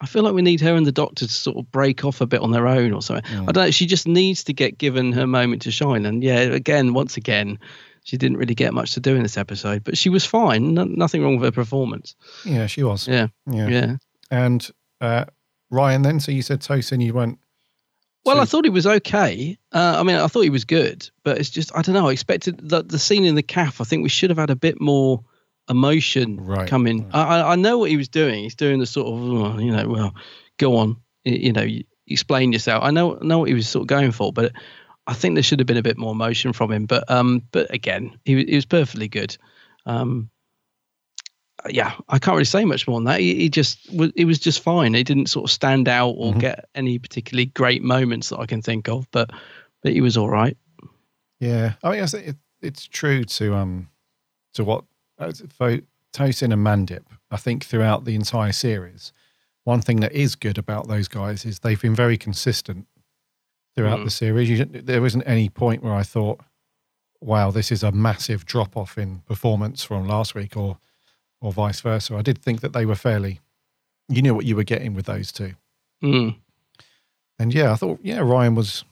I 0.02 0.06
feel 0.08 0.24
like 0.24 0.34
we 0.34 0.42
need 0.42 0.60
her 0.62 0.76
and 0.76 0.86
the 0.86 0.92
Doctor 0.92 1.28
to 1.28 1.32
sort 1.32 1.58
of 1.58 1.72
break 1.72 2.04
off 2.04 2.20
a 2.22 2.26
bit 2.26 2.42
on 2.42 2.52
their 2.52 2.68
own 2.68 2.92
or 2.92 3.02
something. 3.04 3.24
Mm. 3.32 3.44
I 3.48 3.52
don't. 3.52 3.66
know, 3.66 3.72
She 3.72 3.86
just 3.86 4.08
needs 4.08 4.44
to 4.46 4.54
get 4.54 4.78
given 4.80 5.14
her 5.14 5.28
moment 5.28 5.62
to 5.62 5.72
shine. 5.72 6.06
And 6.08 6.24
yeah, 6.24 6.40
again, 6.40 6.94
once 6.94 7.16
again, 7.18 7.60
she 8.04 8.18
didn't 8.18 8.38
really 8.38 8.56
get 8.56 8.74
much 8.74 8.96
to 8.96 9.00
do 9.00 9.16
in 9.16 9.22
this 9.22 9.38
episode, 9.38 9.84
but 9.84 9.98
she 9.98 10.10
was 10.10 10.26
fine. 10.26 10.74
No, 10.74 10.86
nothing 10.86 11.22
wrong 11.24 11.38
with 11.38 11.46
her 11.46 11.52
performance. 11.52 12.16
yeah, 12.44 12.66
she 12.66 12.82
was. 12.84 13.08
Yeah, 13.08 13.28
yeah, 13.50 13.68
yeah. 13.70 13.96
And 14.32 14.68
uh, 15.02 15.26
Ryan, 15.70 16.02
then, 16.04 16.20
so 16.20 16.32
you 16.32 16.42
said 16.42 16.62
Tosin, 16.62 17.04
you 17.04 17.14
went. 17.14 17.40
Well, 18.24 18.40
I 18.40 18.46
thought 18.46 18.66
he 18.66 18.70
was 18.70 18.86
okay. 18.86 19.58
Uh, 19.72 19.96
I 20.00 20.04
mean, 20.04 20.16
I 20.16 20.28
thought 20.28 20.42
he 20.42 20.52
was 20.52 20.66
good, 20.66 21.10
but 21.24 21.40
it's 21.40 21.50
just 21.50 21.76
I 21.76 21.82
don't 21.82 21.96
know. 21.96 22.10
I 22.10 22.12
expected 22.12 22.70
that 22.70 22.88
the 22.88 23.00
scene 23.00 23.26
in 23.26 23.34
the 23.34 23.42
caff. 23.42 23.82
I 23.82 23.84
think 23.84 24.04
we 24.04 24.10
should 24.10 24.30
have 24.30 24.38
had 24.38 24.52
a 24.52 24.56
bit 24.56 24.80
more 24.80 25.24
emotion 25.68 26.38
Right, 26.38 26.68
coming. 26.68 27.10
I, 27.14 27.22
I 27.22 27.54
I 27.54 27.56
know 27.56 27.80
what 27.80 27.90
he 27.90 27.98
was 27.98 28.10
doing. 28.10 28.44
He's 28.44 28.54
doing 28.54 28.80
the 28.80 28.86
sort 28.86 29.08
of 29.08 29.14
oh, 29.24 29.60
you 29.60 29.72
know, 29.72 29.88
well, 29.88 30.16
go 30.58 30.78
on, 30.78 30.98
you 31.24 31.52
know, 31.52 31.66
explain 32.06 32.54
yourself. 32.54 32.84
I 32.84 32.92
know 32.92 33.14
know 33.22 33.40
what 33.40 33.48
he 33.48 33.56
was 33.56 33.68
sort 33.68 33.84
of 33.84 33.88
going 33.88 34.12
for, 34.12 34.32
but 34.32 34.52
I 35.08 35.14
think 35.14 35.36
there 35.36 35.44
should 35.44 35.60
have 35.60 35.68
been 35.68 35.78
a 35.78 35.84
bit 35.84 35.98
more 35.98 36.12
emotion 36.12 36.54
from 36.54 36.72
him. 36.72 36.86
But 36.86 37.10
um, 37.10 37.42
but 37.52 37.74
again, 37.74 38.20
he 38.24 38.44
he 38.44 38.56
was 38.56 38.66
perfectly 38.66 39.08
good. 39.08 39.36
Um, 39.88 40.30
yeah, 41.70 41.94
I 42.10 42.18
can't 42.20 42.34
really 42.36 42.46
say 42.46 42.66
much 42.66 42.88
more 42.88 42.98
on 42.98 43.04
that. 43.06 43.20
He, 43.20 43.36
he 43.36 43.50
just 43.50 43.92
was, 43.94 44.12
he 44.16 44.26
was 44.26 44.40
just 44.40 44.62
fine. 44.62 44.94
He 44.94 45.04
didn't 45.04 45.28
sort 45.28 45.46
of 45.46 45.52
stand 45.52 45.88
out 45.88 46.12
or 46.18 46.34
get 46.34 46.68
any 46.76 46.98
particularly 47.00 47.46
great 47.48 47.84
moments 47.84 48.30
that 48.30 48.40
I 48.40 48.46
can 48.46 48.62
think 48.62 48.90
of, 48.90 49.06
but 49.12 49.30
but 49.84 49.94
he 49.94 50.02
was 50.02 50.18
all 50.18 50.30
right. 50.30 50.58
Yeah, 51.40 51.74
I 51.84 51.92
mean, 51.92 52.04
I 52.04 52.06
think 52.06 52.28
it, 52.28 52.36
it's 52.62 52.88
true 52.88 53.24
to 53.26 53.56
um 53.56 53.90
to 54.54 54.64
what 54.64 54.84
Tosin 55.20 56.52
and 56.52 56.66
Mandip. 56.66 57.04
I 57.30 57.38
think 57.38 57.64
throughout 57.66 58.06
the 58.06 58.16
entire 58.16 58.52
series, 58.52 59.14
one 59.64 59.82
thing 59.82 60.00
that 60.02 60.12
is 60.12 60.36
good 60.36 60.58
about 60.58 60.88
those 60.88 61.08
guys 61.08 61.46
is 61.46 61.60
they've 61.60 61.82
been 61.82 61.96
very 61.96 62.18
consistent 62.18 62.88
throughout 63.76 64.00
Mm. 64.00 64.06
the 64.06 64.10
series. 64.12 64.50
You, 64.50 64.66
there 64.66 65.06
isn't 65.06 65.22
any 65.24 65.50
point 65.50 65.84
where 65.84 65.94
I 65.94 66.04
thought, 66.04 66.42
"Wow, 67.22 67.52
this 67.52 67.72
is 67.72 67.84
a 67.84 67.92
massive 67.92 68.46
drop 68.46 68.76
off 68.76 68.98
in 68.98 69.20
performance 69.28 69.84
from 69.84 70.08
last 70.08 70.36
week," 70.36 70.58
or 70.58 70.78
or 71.42 71.52
vice 71.52 71.82
versa. 71.82 72.16
I 72.16 72.22
did 72.22 72.38
think 72.38 72.62
that 72.62 72.74
they 72.74 72.86
were 72.86 72.96
fairly. 72.96 73.40
You 74.08 74.22
knew 74.22 74.34
what 74.36 74.46
you 74.46 74.56
were 74.56 74.64
getting 74.64 74.94
with 74.94 75.06
those 75.06 75.32
two. 75.32 75.54
Mm. 76.04 76.36
And 77.40 77.54
yeah, 77.54 77.72
I 77.72 77.76
thought, 77.76 78.00
yeah, 78.04 78.20
Ryan 78.20 78.56
was, 78.56 78.84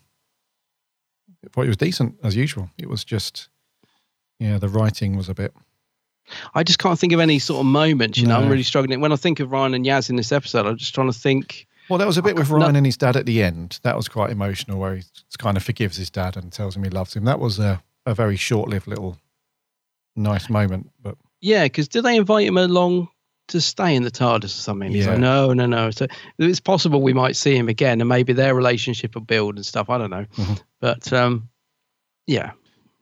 thought 1.51 1.63
he 1.63 1.67
was 1.67 1.77
decent 1.77 2.15
as 2.23 2.35
usual. 2.35 2.69
It 2.77 2.89
was 2.89 3.03
just, 3.03 3.49
yeah, 4.39 4.57
the 4.57 4.69
writing 4.69 5.15
was 5.15 5.29
a 5.29 5.33
bit, 5.33 5.53
I 6.53 6.63
just 6.63 6.79
can't 6.79 6.97
think 6.97 7.13
of 7.13 7.19
any 7.19 7.39
sort 7.39 7.61
of 7.61 7.65
moments. 7.65 8.17
You 8.17 8.27
know, 8.27 8.37
I'm 8.37 8.49
really 8.49 8.63
struggling. 8.63 9.01
When 9.01 9.11
I 9.11 9.15
think 9.15 9.39
of 9.39 9.51
Ryan 9.51 9.73
and 9.73 9.85
Yaz 9.85 10.09
in 10.09 10.15
this 10.15 10.31
episode, 10.31 10.65
I'm 10.65 10.77
just 10.77 10.93
trying 10.93 11.11
to 11.11 11.17
think. 11.17 11.67
well, 11.89 11.99
that 11.99 12.07
was 12.07 12.17
a 12.17 12.21
bit 12.21 12.35
with 12.35 12.49
No- 12.49 12.57
Ryan 12.57 12.75
and 12.77 12.85
his 12.85 12.97
dad 12.97 13.15
at 13.15 13.25
the 13.25 13.41
end. 13.41 13.79
That 13.83 13.95
was 13.95 14.07
quite 14.07 14.29
emotional 14.29 14.79
where 14.79 14.95
he 14.95 15.03
kind 15.37 15.57
of 15.57 15.63
forgives 15.63 15.97
his 15.97 16.09
dad 16.09 16.37
and 16.37 16.51
tells 16.51 16.75
him 16.75 16.83
he 16.83 16.89
loves 16.89 17.15
him. 17.15 17.25
That 17.25 17.39
was 17.39 17.59
a, 17.59 17.81
a 18.05 18.13
very 18.13 18.35
short 18.35 18.69
lived 18.69 18.87
little 18.87 19.17
nice 20.15 20.49
moment. 20.49 20.91
But 21.01 21.17
Yeah, 21.41 21.63
because 21.65 21.87
did 21.87 22.03
they 22.03 22.17
invite 22.17 22.47
him 22.47 22.57
along 22.57 23.07
to 23.49 23.61
stay 23.61 23.95
in 23.95 24.03
the 24.03 24.11
TARDIS 24.11 24.45
or 24.45 24.47
something? 24.49 24.91
He's 24.91 25.05
Yeah. 25.05 25.11
like, 25.11 25.19
no, 25.21 25.53
no, 25.53 25.65
no. 25.65 25.89
So 25.91 26.07
it's 26.37 26.59
possible 26.59 27.01
we 27.01 27.13
might 27.13 27.35
see 27.35 27.55
him 27.55 27.69
again, 27.69 28.01
and 28.01 28.07
maybe 28.09 28.33
their 28.33 28.53
relationship 28.53 29.15
will 29.15 29.21
build 29.23 29.55
and 29.55 29.65
stuff. 29.65 29.89
I 29.89 29.97
don't 29.97 30.09
know, 30.11 30.25
Mhm. 30.35 30.61
but 30.79 31.11
um, 31.13 31.49
yeah. 32.27 32.51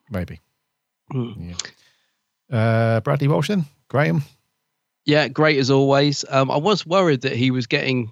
maybe. 0.09 0.39
Hmm. 1.11 1.51
Uh, 2.51 2.99
Bradley 3.01 3.27
Walsh 3.27 3.49
then? 3.49 3.65
Graham? 3.89 4.23
Yeah, 5.05 5.27
great 5.29 5.57
as 5.57 5.69
always. 5.71 6.23
Um, 6.29 6.51
I 6.51 6.57
was 6.57 6.85
worried 6.85 7.21
that 7.21 7.35
he 7.35 7.51
was 7.51 7.67
getting 7.67 8.11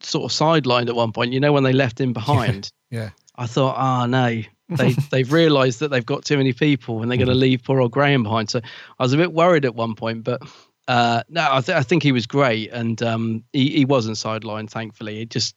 sort 0.00 0.30
of 0.32 0.36
sidelined 0.36 0.88
at 0.88 0.94
one 0.96 1.12
point. 1.12 1.32
You 1.32 1.40
know, 1.40 1.52
when 1.52 1.64
they 1.64 1.72
left 1.72 2.00
him 2.00 2.12
behind, 2.14 2.72
Yeah. 2.90 3.10
I 3.36 3.46
thought, 3.46 3.76
oh 3.78 4.06
no, 4.06 4.42
they 4.70 4.92
they've 5.10 5.32
realised 5.32 5.80
that 5.80 5.88
they've 5.90 6.04
got 6.06 6.24
too 6.24 6.36
many 6.36 6.52
people 6.52 7.02
and 7.02 7.10
they're 7.10 7.18
going 7.18 7.28
to 7.28 7.34
leave 7.34 7.62
poor 7.64 7.80
old 7.80 7.92
Graham 7.92 8.22
behind. 8.22 8.50
So 8.50 8.60
I 8.98 9.02
was 9.02 9.12
a 9.12 9.16
bit 9.16 9.32
worried 9.32 9.64
at 9.64 9.74
one 9.74 9.94
point, 9.94 10.24
but 10.24 10.42
uh, 10.88 11.22
no, 11.28 11.46
I, 11.52 11.60
th- 11.60 11.76
I 11.76 11.82
think 11.82 12.02
he 12.02 12.12
was 12.12 12.26
great 12.26 12.70
and 12.72 13.00
um, 13.02 13.44
he 13.52 13.70
he 13.70 13.84
wasn't 13.84 14.16
sidelined. 14.16 14.70
Thankfully, 14.70 15.20
it 15.22 15.30
just. 15.30 15.54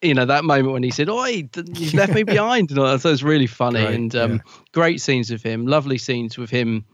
You 0.00 0.14
know 0.14 0.26
that 0.26 0.44
moment 0.44 0.72
when 0.74 0.84
he 0.84 0.92
said, 0.92 1.08
"Oh, 1.08 1.24
you've 1.24 1.52
left 1.94 2.14
me 2.14 2.22
behind," 2.22 2.70
and 2.70 2.78
all 2.78 2.86
that. 2.86 3.00
So 3.00 3.08
it 3.08 3.14
was 3.14 3.24
really 3.24 3.48
funny 3.48 3.82
Great, 3.84 3.94
and 3.96 4.14
um, 4.14 4.42
great 4.72 5.00
scenes 5.00 5.28
with 5.28 5.42
him. 5.42 5.66
Lovely 5.66 5.98
scenes 5.98 6.38
with 6.38 6.50
him 6.50 6.84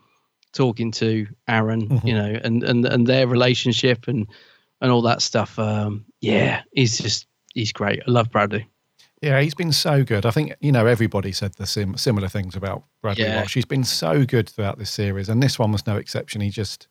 talking 0.55 0.91
to 0.93 1.27
Aaron, 1.47 1.87
Mhm. 1.87 2.05
you 2.07 2.15
know, 2.15 2.41
and 2.43 2.65
and 2.65 2.87
and 2.87 3.07
their 3.07 3.27
relationship 3.27 4.09
and 4.09 4.27
and 4.81 4.91
all 4.91 5.03
that 5.03 5.21
stuff. 5.21 5.59
Um, 5.59 6.07
yeah, 6.23 6.63
he's 6.73 6.97
just 6.97 7.27
he's 7.53 7.73
great. 7.73 8.01
I 8.09 8.11
love 8.11 8.31
Bradley. 8.31 8.67
Yeah, 9.23 9.41
he's 9.41 9.55
been 9.55 9.73
so 9.73 10.05
good. 10.05 10.25
I 10.25 10.31
think 10.31 10.55
you 10.61 10.71
know 10.71 10.87
everybody 10.87 11.33
said 11.33 11.55
the 11.55 11.67
sim- 11.67 11.97
similar 11.97 12.29
things 12.29 12.55
about 12.55 12.85
Bradley 13.03 13.25
Yeah. 13.25 13.37
Walsh. 13.41 13.55
He's 13.55 13.65
been 13.65 13.85
so 13.85 14.25
good 14.25 14.49
throughout 14.49 14.79
this 14.79 14.91
series, 14.91 15.29
and 15.29 15.43
this 15.43 15.59
one 15.59 15.73
was 15.73 15.87
no 15.87 15.97
exception. 15.97 16.41
He 16.41 16.51
just, 16.51 16.87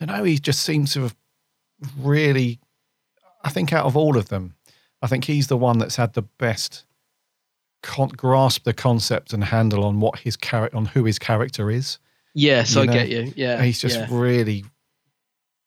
I 0.00 0.06
don't 0.06 0.16
know, 0.16 0.24
he 0.24 0.38
just 0.38 0.62
seems 0.62 0.92
to 0.94 1.02
have 1.02 1.16
really. 1.98 2.60
I 3.44 3.50
think 3.50 3.72
out 3.72 3.86
of 3.86 3.96
all 3.96 4.16
of 4.16 4.28
them, 4.28 4.54
I 5.02 5.06
think 5.06 5.24
he's 5.24 5.46
the 5.48 5.56
one 5.56 5.78
that's 5.78 5.96
had 5.96 6.12
the 6.14 6.22
best 6.22 6.84
con- 7.82 8.08
grasp 8.08 8.64
the 8.64 8.74
concept 8.74 9.32
and 9.32 9.44
handle 9.44 9.84
on 9.84 10.00
what 10.00 10.18
his 10.20 10.36
character 10.36 10.76
on 10.76 10.86
who 10.86 11.04
his 11.04 11.18
character 11.18 11.70
is. 11.70 11.98
Yes, 12.34 12.74
You 12.74 12.82
I 12.82 12.86
know? 12.86 12.92
get 12.92 13.08
you. 13.08 13.32
Yeah, 13.36 13.62
he's 13.62 13.80
just 13.80 13.98
yeah. 13.98 14.06
really. 14.10 14.64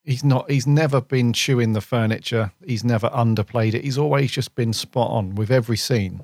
He's 0.04 0.24
not. 0.24 0.50
He's 0.52 0.68
never 0.68 1.00
been 1.02 1.32
chewing 1.34 1.74
the 1.74 1.82
furniture. 1.82 2.52
He's 2.66 2.84
never 2.84 3.10
underplayed 3.10 3.74
it. 3.74 3.84
He's 3.84 3.98
always 3.98 4.32
just 4.32 4.54
been 4.56 4.74
spot 4.74 5.10
on 5.12 5.36
with 5.36 5.50
every 5.50 5.78
scene. 5.78 6.24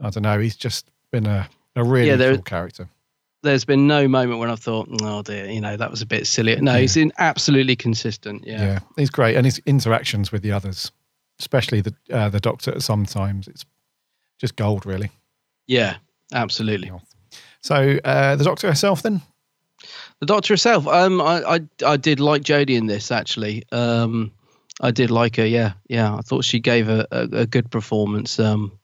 I 0.00 0.10
don't 0.10 0.22
know. 0.22 0.38
He's 0.38 0.56
just 0.56 0.90
been 1.10 1.26
a 1.26 1.48
a 1.74 1.82
really 1.84 2.08
Yeah, 2.08 2.16
there- 2.16 2.34
cool 2.34 2.42
character. 2.42 2.88
There's 3.42 3.64
been 3.64 3.86
no 3.86 4.08
moment 4.08 4.40
when 4.40 4.50
I've 4.50 4.58
thought, 4.60 4.88
oh 5.02 5.22
dear, 5.22 5.46
you 5.46 5.60
know, 5.60 5.76
that 5.76 5.90
was 5.90 6.02
a 6.02 6.06
bit 6.06 6.26
silly. 6.26 6.56
No, 6.56 6.76
he's 6.78 6.96
in 6.96 7.12
absolutely 7.18 7.76
consistent. 7.76 8.44
Yeah. 8.44 8.60
Yeah. 8.62 8.78
he's 8.96 9.10
great, 9.10 9.36
and 9.36 9.44
his 9.44 9.60
interactions 9.66 10.32
with 10.32 10.42
the 10.42 10.50
others, 10.52 10.90
especially 11.38 11.80
the 11.80 11.94
uh, 12.10 12.28
the 12.28 12.40
Doctor. 12.40 12.80
Sometimes 12.80 13.46
it's 13.46 13.64
just 14.40 14.56
gold, 14.56 14.84
really. 14.86 15.10
Yeah, 15.68 15.96
absolutely. 16.32 16.90
So 17.60 17.98
uh, 18.04 18.34
the 18.36 18.44
Doctor 18.44 18.68
herself, 18.68 19.02
then. 19.02 19.22
The 20.20 20.26
Doctor 20.26 20.54
herself, 20.54 20.86
um, 20.86 21.20
I, 21.20 21.56
I, 21.56 21.60
I 21.84 21.96
did 21.96 22.20
like 22.20 22.42
Jodie 22.42 22.76
in 22.76 22.86
this 22.86 23.10
actually. 23.10 23.64
Um, 23.70 24.32
I 24.80 24.90
did 24.90 25.10
like 25.10 25.36
her. 25.36 25.46
Yeah, 25.46 25.72
yeah. 25.88 26.14
I 26.14 26.20
thought 26.20 26.44
she 26.44 26.60
gave 26.60 26.88
a, 26.88 27.06
a, 27.10 27.22
a 27.40 27.46
good 27.46 27.70
performance. 27.70 28.38
Um, 28.40 28.78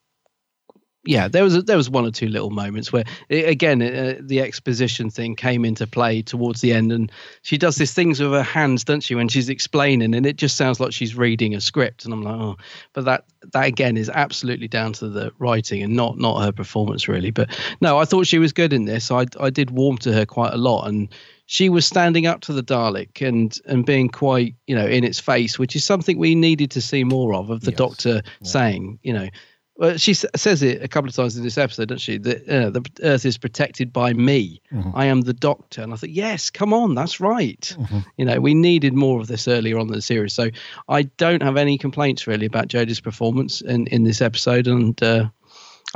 yeah, 1.04 1.26
there 1.26 1.42
was 1.42 1.56
a, 1.56 1.62
there 1.62 1.76
was 1.76 1.90
one 1.90 2.04
or 2.04 2.12
two 2.12 2.28
little 2.28 2.50
moments 2.50 2.92
where 2.92 3.02
i 3.30 3.34
again 3.34 3.82
uh, 3.82 4.14
the 4.20 4.40
exposition 4.40 5.10
thing 5.10 5.34
came 5.34 5.64
into 5.64 5.86
play 5.86 6.22
towards 6.22 6.60
the 6.60 6.72
end, 6.72 6.92
and 6.92 7.10
she 7.42 7.58
does 7.58 7.76
these 7.76 7.92
things 7.92 8.20
with 8.20 8.30
her 8.30 8.42
hands, 8.42 8.84
doesn't 8.84 9.00
she, 9.00 9.16
when 9.16 9.28
she's 9.28 9.48
explaining, 9.48 10.14
and 10.14 10.26
it 10.26 10.36
just 10.36 10.56
sounds 10.56 10.78
like 10.78 10.92
she's 10.92 11.16
reading 11.16 11.54
a 11.54 11.60
script, 11.60 12.04
and 12.04 12.14
I'm 12.14 12.22
like, 12.22 12.34
oh, 12.34 12.56
but 12.92 13.04
that 13.06 13.24
that 13.52 13.66
again 13.66 13.96
is 13.96 14.10
absolutely 14.10 14.68
down 14.68 14.92
to 14.94 15.08
the 15.08 15.32
writing 15.40 15.82
and 15.82 15.96
not 15.96 16.18
not 16.18 16.40
her 16.42 16.52
performance 16.52 17.08
really. 17.08 17.32
But 17.32 17.56
no, 17.80 17.98
I 17.98 18.04
thought 18.04 18.28
she 18.28 18.38
was 18.38 18.52
good 18.52 18.72
in 18.72 18.84
this. 18.84 19.10
I 19.10 19.26
I 19.40 19.50
did 19.50 19.70
warm 19.70 19.98
to 19.98 20.12
her 20.12 20.24
quite 20.24 20.52
a 20.52 20.58
lot, 20.58 20.86
and 20.86 21.08
she 21.46 21.68
was 21.68 21.84
standing 21.84 22.26
up 22.26 22.42
to 22.42 22.52
the 22.52 22.62
Dalek 22.62 23.26
and 23.26 23.58
and 23.66 23.84
being 23.84 24.08
quite 24.08 24.54
you 24.68 24.76
know 24.76 24.86
in 24.86 25.02
its 25.02 25.18
face, 25.18 25.58
which 25.58 25.74
is 25.74 25.84
something 25.84 26.16
we 26.16 26.36
needed 26.36 26.70
to 26.70 26.80
see 26.80 27.02
more 27.02 27.34
of 27.34 27.50
of 27.50 27.62
the 27.62 27.72
Doctor 27.72 28.22
saying 28.44 29.00
you 29.02 29.12
know. 29.12 29.28
Well, 29.82 29.96
she 29.98 30.12
s- 30.12 30.24
says 30.36 30.62
it 30.62 30.80
a 30.80 30.86
couple 30.86 31.08
of 31.08 31.14
times 31.16 31.36
in 31.36 31.42
this 31.42 31.58
episode, 31.58 31.88
doesn't 31.88 31.98
she? 31.98 32.16
That 32.16 32.48
uh, 32.48 32.70
the 32.70 32.82
Earth 33.02 33.26
is 33.26 33.36
protected 33.36 33.92
by 33.92 34.12
me. 34.12 34.60
Mhm. 34.72 34.92
I 34.94 35.06
am 35.06 35.22
the 35.22 35.32
Doctor, 35.34 35.82
and 35.82 35.92
I 35.92 35.96
thought, 35.96 36.10
yes, 36.10 36.50
come 36.50 36.72
on, 36.72 36.94
that's 36.94 37.18
right. 37.20 37.76
You 38.16 38.24
know, 38.24 38.40
we 38.40 38.54
needed 38.54 38.94
more 38.94 39.20
of 39.20 39.26
this 39.26 39.48
earlier 39.48 39.76
on 39.80 39.88
in 39.88 39.92
the 39.94 40.00
series. 40.00 40.34
So 40.34 40.50
I 40.88 41.02
don't 41.02 41.42
have 41.42 41.56
any 41.56 41.76
complaints 41.78 42.28
really 42.28 42.46
about 42.46 42.68
Jodie's 42.68 43.00
performance 43.00 43.60
in 43.60 43.88
in 43.88 44.04
this 44.04 44.22
episode, 44.22 44.68
and 44.68 45.02
uh, 45.02 45.28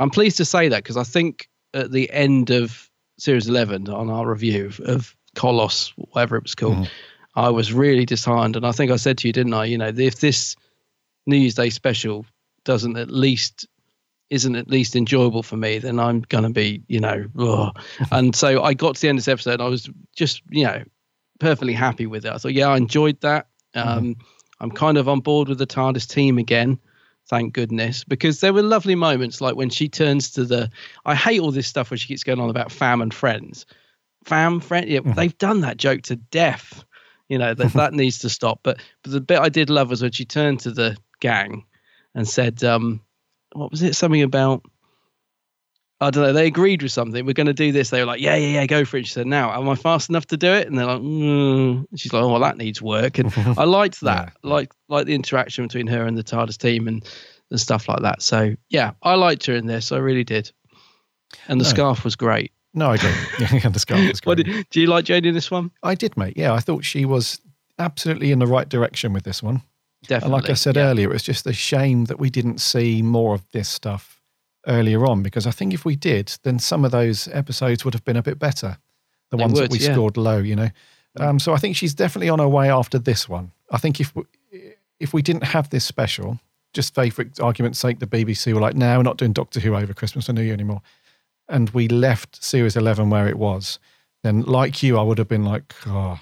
I'm 0.01 0.09
pleased 0.09 0.35
to 0.37 0.45
say 0.45 0.67
that 0.67 0.83
because 0.83 0.97
I 0.97 1.03
think 1.03 1.47
at 1.73 1.91
the 1.91 2.11
end 2.11 2.49
of 2.49 2.89
series 3.17 3.47
11 3.47 3.87
on 3.89 4.09
our 4.09 4.29
review 4.29 4.65
of, 4.65 4.79
of 4.81 5.15
Colossus, 5.35 5.93
whatever 5.95 6.35
it 6.35 6.43
was 6.43 6.55
called, 6.55 6.89
I 7.35 7.49
was 7.49 7.71
really 7.71 8.05
disheartened. 8.05 8.55
And 8.57 8.65
I 8.65 8.73
think 8.73 8.91
I 8.91 8.97
said 8.97 9.17
to 9.19 9.27
you, 9.27 9.33
didn't 9.33 9.53
I? 9.53 9.63
You 9.65 9.77
know, 9.77 9.93
if 9.95 10.19
this 10.19 10.55
New 11.25 11.37
Year's 11.37 11.55
Day 11.55 11.69
special 11.69 12.25
doesn't 12.65 12.97
at 12.97 13.09
least 13.09 13.65
isn't 14.29 14.55
at 14.55 14.69
least 14.69 14.95
enjoyable 14.95 15.43
for 15.43 15.57
me, 15.57 15.79
then 15.79 15.99
I'm 15.99 16.21
gonna 16.21 16.49
be, 16.49 16.83
you 16.87 16.99
know, 16.99 17.25
ugh. 17.39 17.79
and 18.11 18.35
so 18.35 18.63
I 18.63 18.73
got 18.73 18.95
to 18.95 19.01
the 19.01 19.09
end 19.09 19.19
of 19.19 19.25
this 19.25 19.31
episode. 19.31 19.53
And 19.53 19.63
I 19.63 19.69
was 19.69 19.89
just, 20.15 20.41
you 20.49 20.65
know, 20.65 20.83
perfectly 21.39 21.73
happy 21.73 22.05
with 22.07 22.25
it. 22.25 22.31
I 22.31 22.37
thought, 22.37 22.53
yeah, 22.53 22.67
I 22.67 22.77
enjoyed 22.77 23.21
that. 23.21 23.47
Um, 23.73 24.15
I'm 24.59 24.71
kind 24.71 24.97
of 24.97 25.07
on 25.07 25.19
board 25.19 25.49
with 25.49 25.59
the 25.59 25.67
TARDIS 25.67 26.07
team 26.07 26.37
again. 26.37 26.79
Thank 27.29 27.53
goodness, 27.53 28.05
because 28.05 28.39
there 28.39 28.53
were 28.53 28.61
lovely 28.61 28.95
moments 28.95 29.41
like 29.41 29.55
when 29.55 29.69
she 29.69 29.89
turns 29.89 30.31
to 30.31 30.45
the. 30.45 30.71
I 31.05 31.13
hate 31.13 31.41
all 31.41 31.51
this 31.51 31.67
stuff 31.67 31.91
where 31.91 31.97
she 31.97 32.07
keeps 32.07 32.23
going 32.23 32.39
on 32.39 32.49
about 32.49 32.71
fam 32.71 33.01
and 33.01 33.13
friends. 33.13 33.65
fam 34.23 34.61
friend. 34.61 34.87
Yeah, 34.87 35.01
they've 35.03 35.37
done 35.37 35.61
that 35.61 35.75
joke 35.75 36.03
to 36.03 36.15
death. 36.15 36.85
You 37.27 37.37
know 37.37 37.53
that 37.53 37.73
that 37.73 37.93
needs 38.01 38.19
to 38.19 38.29
stop. 38.29 38.61
But 38.63 38.79
but 39.03 39.11
the 39.11 39.19
bit 39.19 39.39
I 39.39 39.49
did 39.49 39.69
love 39.69 39.89
was 39.89 40.01
when 40.01 40.13
she 40.13 40.23
turned 40.23 40.61
to 40.61 40.71
the 40.71 40.95
gang 41.19 41.65
and 42.15 42.25
said, 42.25 42.63
um, 42.63 43.01
"What 43.53 43.71
was 43.71 43.81
it? 43.81 43.95
Something 43.95 44.21
about." 44.23 44.63
I 45.99 46.11
don't 46.11 46.21
know. 46.21 46.33
They 46.33 46.45
agreed 46.45 46.83
with 46.83 46.91
something. 46.91 47.25
We're 47.25 47.33
going 47.33 47.47
to 47.47 47.53
do 47.53 47.71
this. 47.71 47.89
They 47.89 47.99
were 47.99 48.05
like, 48.05 48.21
"Yeah, 48.21 48.35
yeah, 48.35 48.59
yeah, 48.59 48.65
go 48.67 48.85
for 48.85 48.97
it." 48.97 49.07
She 49.07 49.13
said, 49.13 49.25
"Now, 49.25 49.51
am 49.59 49.67
I 49.67 49.73
fast 49.75 50.09
enough 50.09 50.27
to 50.27 50.37
do 50.37 50.53
it?" 50.53 50.67
And 50.67 50.77
they're 50.77 50.85
like, 50.85 51.01
mm. 51.01 51.85
"She's 51.95 52.13
like, 52.13 52.21
oh, 52.21 52.29
well, 52.29 52.41
that 52.41 52.57
needs 52.57 52.81
work." 52.81 53.17
And 53.17 53.33
I 53.57 53.63
liked 53.63 54.01
that, 54.01 54.33
like 54.43 54.71
like 54.89 55.07
the 55.07 55.15
interaction 55.15 55.65
between 55.65 55.87
her 55.87 56.05
and 56.05 56.15
the 56.17 56.23
TARDIS 56.23 56.57
team 56.59 56.87
and 56.87 57.03
and 57.49 57.59
stuff 57.59 57.87
like 57.89 58.01
that. 58.01 58.21
So 58.21 58.55
yeah, 58.69 58.91
I 59.01 59.15
liked 59.15 59.45
her 59.47 59.55
in 59.55 59.65
this. 59.65 59.91
I 59.91 59.97
really 59.97 60.23
did. 60.23 60.51
And 61.47 61.59
the 61.59 61.63
No. 61.65 61.69
scarf 61.69 62.03
was 62.03 62.15
great. 62.15 62.51
No, 62.73 62.91
I 62.91 62.97
do. 62.97 63.11
Yeah, 63.39 63.69
the 63.69 63.79
scarf 63.79 64.07
was 64.07 64.21
great. 64.21 64.45
did, 64.45 64.69
do 64.69 64.79
you 64.81 64.87
like 64.87 65.05
Jodie 65.05 65.25
in 65.25 65.33
this 65.33 65.49
one? 65.49 65.71
I 65.81 65.95
did, 65.95 66.15
mate. 66.15 66.33
Yeah, 66.37 66.53
I 66.53 66.59
thought 66.59 66.85
she 66.85 67.05
was 67.05 67.41
absolutely 67.79 68.31
in 68.31 68.39
the 68.39 68.45
right 68.47 68.69
direction 68.69 69.13
with 69.13 69.23
this 69.23 69.41
one. 69.41 69.61
And 70.09 70.21
Definitely. 70.21 70.41
like 70.41 70.49
I 70.49 70.53
said 70.53 70.75
yeah. 70.75 70.89
earlier, 70.89 71.09
it 71.09 71.13
was 71.13 71.23
just 71.23 71.45
a 71.45 71.53
shame 71.53 72.05
that 72.05 72.19
we 72.19 72.29
didn't 72.29 72.59
see 72.59 73.01
more 73.01 73.35
of 73.35 73.43
this 73.51 73.67
stuff 73.67 74.21
earlier 74.65 75.05
on 75.05 75.21
because 75.21 75.45
I 75.45 75.51
think 75.51 75.73
if 75.73 75.85
we 75.85 75.95
did, 75.95 76.37
then 76.43 76.59
some 76.59 76.85
of 76.85 76.91
those 76.91 77.27
episodes 77.29 77.83
would 77.83 77.93
have 77.93 78.05
been 78.05 78.17
a 78.17 78.23
bit 78.23 78.39
better. 78.39 78.77
The 79.31 79.37
They 79.37 79.43
ones 79.43 79.59
that 79.59 79.71
we 79.71 79.79
yeah. 79.79 79.93
scored 79.93 80.17
low, 80.17 80.37
you 80.37 80.55
know. 80.55 80.69
Um, 81.19 81.39
so 81.39 81.53
I 81.53 81.57
think 81.57 81.75
she's 81.75 81.93
definitely 81.93 82.29
on 82.29 82.39
her 82.39 82.47
way 82.47 82.69
after 82.69 82.99
this 82.99 83.27
one. 83.27 83.51
I 83.71 83.77
think 83.77 83.99
if 83.99 84.15
we, 84.15 84.23
if 84.99 85.13
we 85.13 85.21
didn't 85.21 85.43
have 85.43 85.69
this 85.69 85.83
special, 85.83 86.39
just 86.73 86.95
say 86.95 87.09
for 87.09 87.25
argument's 87.41 87.79
sake, 87.79 87.99
the 87.99 88.07
BBC 88.07 88.53
were 88.53 88.61
like, 88.61 88.75
"No, 88.75 88.97
we're 88.97 89.03
not 89.03 89.17
doing 89.17 89.33
Doctor 89.33 89.59
Who 89.59 89.75
over 89.75 89.93
Christmas 89.93 90.29
and 90.29 90.37
New 90.37 90.43
Year 90.43 90.53
anymore," 90.53 90.81
and 91.49 91.69
we 91.71 91.87
left 91.87 92.41
Series 92.43 92.75
Eleven 92.75 93.09
where 93.09 93.27
it 93.27 93.37
was, 93.37 93.79
then 94.23 94.41
like 94.43 94.83
you, 94.83 94.97
I 94.97 95.01
would 95.01 95.17
have 95.17 95.27
been 95.27 95.43
like, 95.43 95.73
"Oh, 95.87 96.19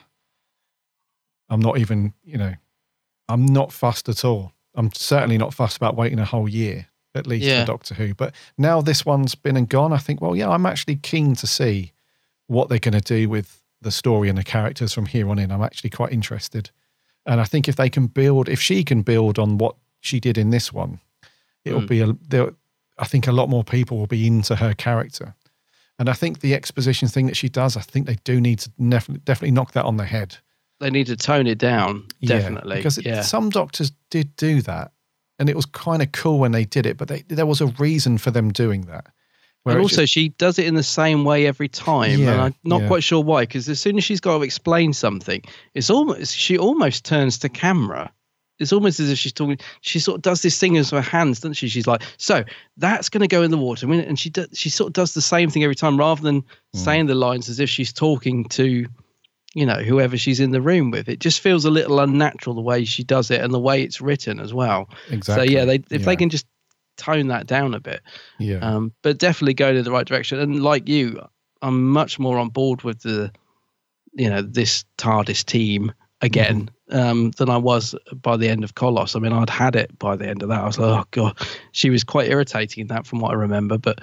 I'm 1.49 1.59
not 1.59 1.77
even, 1.77 2.13
you 2.23 2.37
know, 2.37 2.53
I'm 3.29 3.45
not 3.45 3.71
fussed 3.71 4.09
at 4.09 4.23
all. 4.25 4.51
I'm 4.75 4.91
certainly 4.93 5.37
not 5.37 5.53
fussed 5.53 5.77
about 5.77 5.95
waiting 5.95 6.19
a 6.19 6.25
whole 6.25 6.49
year 6.49 6.87
at 7.15 7.25
least 7.25 7.45
Yeah. 7.45 7.61
for 7.61 7.67
Doctor 7.67 7.93
Who. 7.95 8.13
But 8.13 8.35
now 8.57 8.81
this 8.81 9.05
one's 9.05 9.35
been 9.35 9.55
and 9.55 9.69
gone, 9.69 9.93
I 9.93 9.97
think, 9.99 10.19
well, 10.21 10.35
yeah, 10.35 10.49
I'm 10.49 10.65
actually 10.65 10.97
keen 10.97 11.33
to 11.35 11.47
see 11.47 11.93
what 12.47 12.67
they're 12.67 12.77
going 12.79 12.91
to 12.93 12.99
do 12.99 13.29
with 13.29 13.61
the 13.81 13.91
story 13.91 14.27
and 14.27 14.37
the 14.37 14.43
characters 14.43 14.93
from 14.93 15.05
here 15.05 15.29
on 15.29 15.39
in. 15.39 15.49
I'm 15.51 15.61
actually 15.61 15.91
quite 15.91 16.11
interested. 16.11 16.71
And 17.25 17.39
I 17.39 17.45
think 17.45 17.69
if 17.69 17.77
they 17.77 17.89
can 17.89 18.07
build, 18.07 18.49
if 18.49 18.59
she 18.61 18.83
can 18.83 19.01
build 19.01 19.39
on 19.39 19.57
what 19.57 19.75
she 20.01 20.19
did 20.19 20.37
in 20.37 20.49
this 20.49 20.73
one, 20.73 20.99
it'll 21.63 21.81
Mm. 21.81 21.87
be 21.87 22.01
a, 22.01 22.13
there. 22.27 22.53
I 22.97 23.05
think 23.05 23.27
a 23.27 23.31
lot 23.31 23.49
more 23.49 23.63
people 23.63 23.97
will 23.97 24.07
be 24.07 24.27
into 24.27 24.57
her 24.57 24.73
character. 24.73 25.35
And 25.97 26.09
I 26.09 26.13
think 26.13 26.41
the 26.41 26.53
exposition 26.53 27.07
thing 27.07 27.25
that 27.27 27.37
she 27.37 27.47
does, 27.49 27.77
I 27.77 27.81
think 27.81 28.05
they 28.07 28.17
do 28.25 28.41
need 28.41 28.59
to 28.59 28.71
nef- 28.77 29.23
definitely 29.23 29.51
knock 29.51 29.71
that 29.71 29.85
on 29.85 29.95
the 29.97 30.05
head. 30.05 30.37
They 30.85 30.91
need 30.91 31.07
to 31.07 31.15
tone 31.17 31.47
it 31.47 31.57
down. 31.57 32.05
Yeah, 32.19 32.37
Definitely. 32.37 32.75
because 32.77 32.99
it, 32.99 33.05
yeah. 33.07 33.21
some 33.21 33.49
doctors 33.49 33.91
did 34.11 34.35
do 34.35 34.61
that, 34.61 34.91
and 35.39 35.49
it 35.49 35.55
was 35.55 35.65
kind 35.65 36.03
of 36.03 36.11
cool 36.11 36.37
when 36.37 36.51
they 36.51 36.63
did 36.63 36.85
it. 36.85 36.95
But 36.97 37.07
they, 37.07 37.23
there 37.27 37.47
was 37.47 37.59
a 37.59 37.65
reason 37.79 38.19
for 38.19 38.29
them 38.29 38.51
doing 38.51 38.81
that. 38.83 39.07
And 39.65 39.79
also, 39.79 40.01
just- 40.03 40.13
she 40.13 40.29
does 40.29 40.59
it 40.59 40.67
in 40.67 40.75
the 40.75 40.83
same 40.83 41.23
way 41.25 41.47
every 41.47 41.67
time, 41.67 42.11
and 42.11 42.19
Yeah, 42.21 42.43
I'm 42.43 42.55
not 42.63 42.81
yeah. 42.83 42.87
quite 42.87 43.03
sure 43.03 43.23
why. 43.23 43.41
Because 43.43 43.67
as 43.67 43.81
soon 43.81 43.97
as 43.97 44.03
she's 44.03 44.19
got 44.19 44.37
to 44.37 44.43
explain 44.43 44.93
something, 44.93 45.41
it's 45.73 45.89
almost 45.89 46.35
she 46.37 46.55
almost 46.55 47.03
turns 47.03 47.39
to 47.39 47.49
camera. 47.49 48.11
It's 48.59 48.71
almost 48.71 48.99
as 48.99 49.09
if 49.09 49.17
she's 49.17 49.33
talking. 49.33 49.57
She 49.81 49.97
sort 49.99 50.17
of 50.17 50.21
does 50.21 50.41
this 50.43 50.57
thing 50.59 50.73
with 50.73 50.91
her 50.91 51.01
hands, 51.01 51.39
doesn't 51.39 51.55
she? 51.55 51.67
She's 51.67 51.87
like, 51.87 52.03
"So 52.17 52.43
that's 52.77 53.09
going 53.09 53.21
to 53.21 53.27
go 53.27 53.41
in 53.41 53.49
the 53.51 53.57
water," 53.57 53.91
and 53.91 54.19
she 54.19 54.29
does. 54.29 54.47
She 54.53 54.69
sort 54.69 54.89
of 54.89 54.93
does 54.93 55.13
the 55.15 55.21
same 55.21 55.49
thing 55.49 55.63
every 55.63 55.75
time, 55.75 55.97
rather 55.97 56.21
than 56.21 56.43
Hmm. 56.73 56.79
saying 56.79 57.05
the 57.07 57.15
lines 57.15 57.49
as 57.49 57.59
if 57.59 57.69
she's 57.69 57.91
talking 57.91 58.45
to, 58.49 58.85
you 59.55 59.65
know, 59.65 59.77
whoever 59.77 60.17
she's 60.17 60.41
in 60.41 60.51
the 60.51 60.61
room 60.61 60.91
with. 60.91 61.09
It 61.09 61.19
just 61.19 61.39
feels 61.39 61.65
a 61.65 61.71
little 61.71 61.99
unnatural 62.01 62.55
the 62.55 62.61
way 62.61 62.83
she 62.83 63.03
does 63.03 63.31
it 63.31 63.41
and 63.41 63.53
the 63.53 63.59
way 63.59 63.81
it's 63.81 64.01
written 64.01 64.39
as 64.39 64.53
well. 64.53 64.89
Exactly, 65.09 65.47
So 65.47 65.51
yeah, 65.51 65.65
they 65.65 65.75
if 65.75 66.01
yeah. 66.01 66.05
they 66.05 66.15
can 66.17 66.29
just 66.29 66.45
tone 66.97 67.27
that 67.29 67.47
down 67.47 67.73
a 67.73 67.79
bit, 67.79 68.01
yeah, 68.37 68.57
um, 68.57 68.91
but 69.01 69.17
definitely 69.17 69.53
going 69.53 69.77
in 69.77 69.83
the 69.85 69.91
right 69.91 70.05
direction. 70.05 70.39
And 70.39 70.61
like 70.61 70.87
you, 70.89 71.25
I'm 71.61 71.89
much 71.89 72.19
more 72.19 72.37
on 72.37 72.49
board 72.49 72.83
with 72.83 73.01
the, 73.01 73.31
you 74.13 74.29
know, 74.29 74.41
this 74.41 74.83
TARDIS 74.97 75.45
team 75.45 75.93
again 76.21 76.69
um, 76.91 77.31
than 77.31 77.49
I 77.49 77.57
was 77.57 77.95
by 78.13 78.35
the 78.35 78.49
end 78.49 78.65
of 78.65 78.75
Colossus. 78.75 79.15
I 79.15 79.19
mean, 79.19 79.31
I'd 79.31 79.49
had 79.49 79.77
it 79.77 79.97
by 79.97 80.17
the 80.17 80.27
end 80.27 80.43
of 80.43 80.49
that. 80.49 80.61
I 80.61 80.65
was 80.65 80.77
like, 80.77 80.99
oh 80.99 81.07
god, 81.11 81.37
she 81.71 81.89
was 81.89 82.03
quite 82.03 82.29
irritating 82.29 82.81
in 82.81 82.87
that, 82.87 83.07
from 83.07 83.19
what 83.19 83.31
I 83.31 83.35
remember. 83.35 83.77
But 83.77 83.99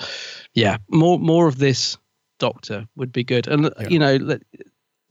yeah, 0.54 0.78
more 0.88 1.18
more 1.18 1.46
of 1.46 1.58
this 1.58 1.98
Doctor 2.38 2.88
would 2.96 3.12
be 3.12 3.22
good. 3.22 3.46
And 3.48 3.70
you 3.90 3.98
know, 3.98 4.16
let- 4.16 4.42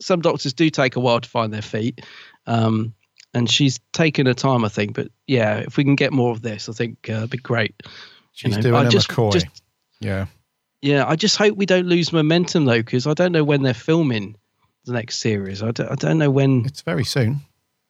some 0.02 0.20
doctors 0.20 0.52
do 0.52 0.68
take 0.70 0.96
a 0.96 1.00
while 1.00 1.20
to 1.20 1.28
find 1.28 1.52
their 1.52 1.62
feet. 1.62 2.00
Um, 2.46 2.94
and 3.34 3.50
she's 3.50 3.80
taken 3.92 4.26
her 4.26 4.34
time, 4.34 4.64
I 4.64 4.68
think. 4.68 4.94
But 4.94 5.08
yeah, 5.26 5.58
if 5.58 5.76
we 5.78 5.84
can 5.84 5.94
get 5.96 6.12
more 6.12 6.32
of 6.32 6.42
this, 6.42 6.68
I 6.68 6.72
think 6.72 6.98
uh, 7.08 7.12
it'd 7.14 7.30
be 7.30 7.38
great. 7.38 7.74
You 7.84 7.90
she's 8.32 8.56
know, 8.56 8.62
doing 8.62 8.74
I 8.74 8.88
just- 8.88 9.08
McCoy. 9.08 9.32
just- 9.32 9.46
yeah, 10.00 10.26
yeah, 10.82 11.06
I 11.06 11.14
just 11.16 11.36
hope 11.36 11.56
we 11.56 11.64
don't 11.66 11.86
lose 11.86 12.12
momentum 12.12 12.64
though, 12.64 12.78
because 12.82 13.06
I 13.06 13.14
don't 13.14 13.30
know 13.32 13.44
when 13.44 13.62
they're 13.62 13.72
filming 13.72 14.36
the 14.84 14.92
next 14.92 15.20
series. 15.20 15.62
I 15.62 15.70
don't, 15.70 15.90
I 15.90 15.94
don't 15.94 16.18
know 16.18 16.30
when. 16.30 16.64
It's 16.66 16.82
very 16.82 17.04
soon. 17.04 17.40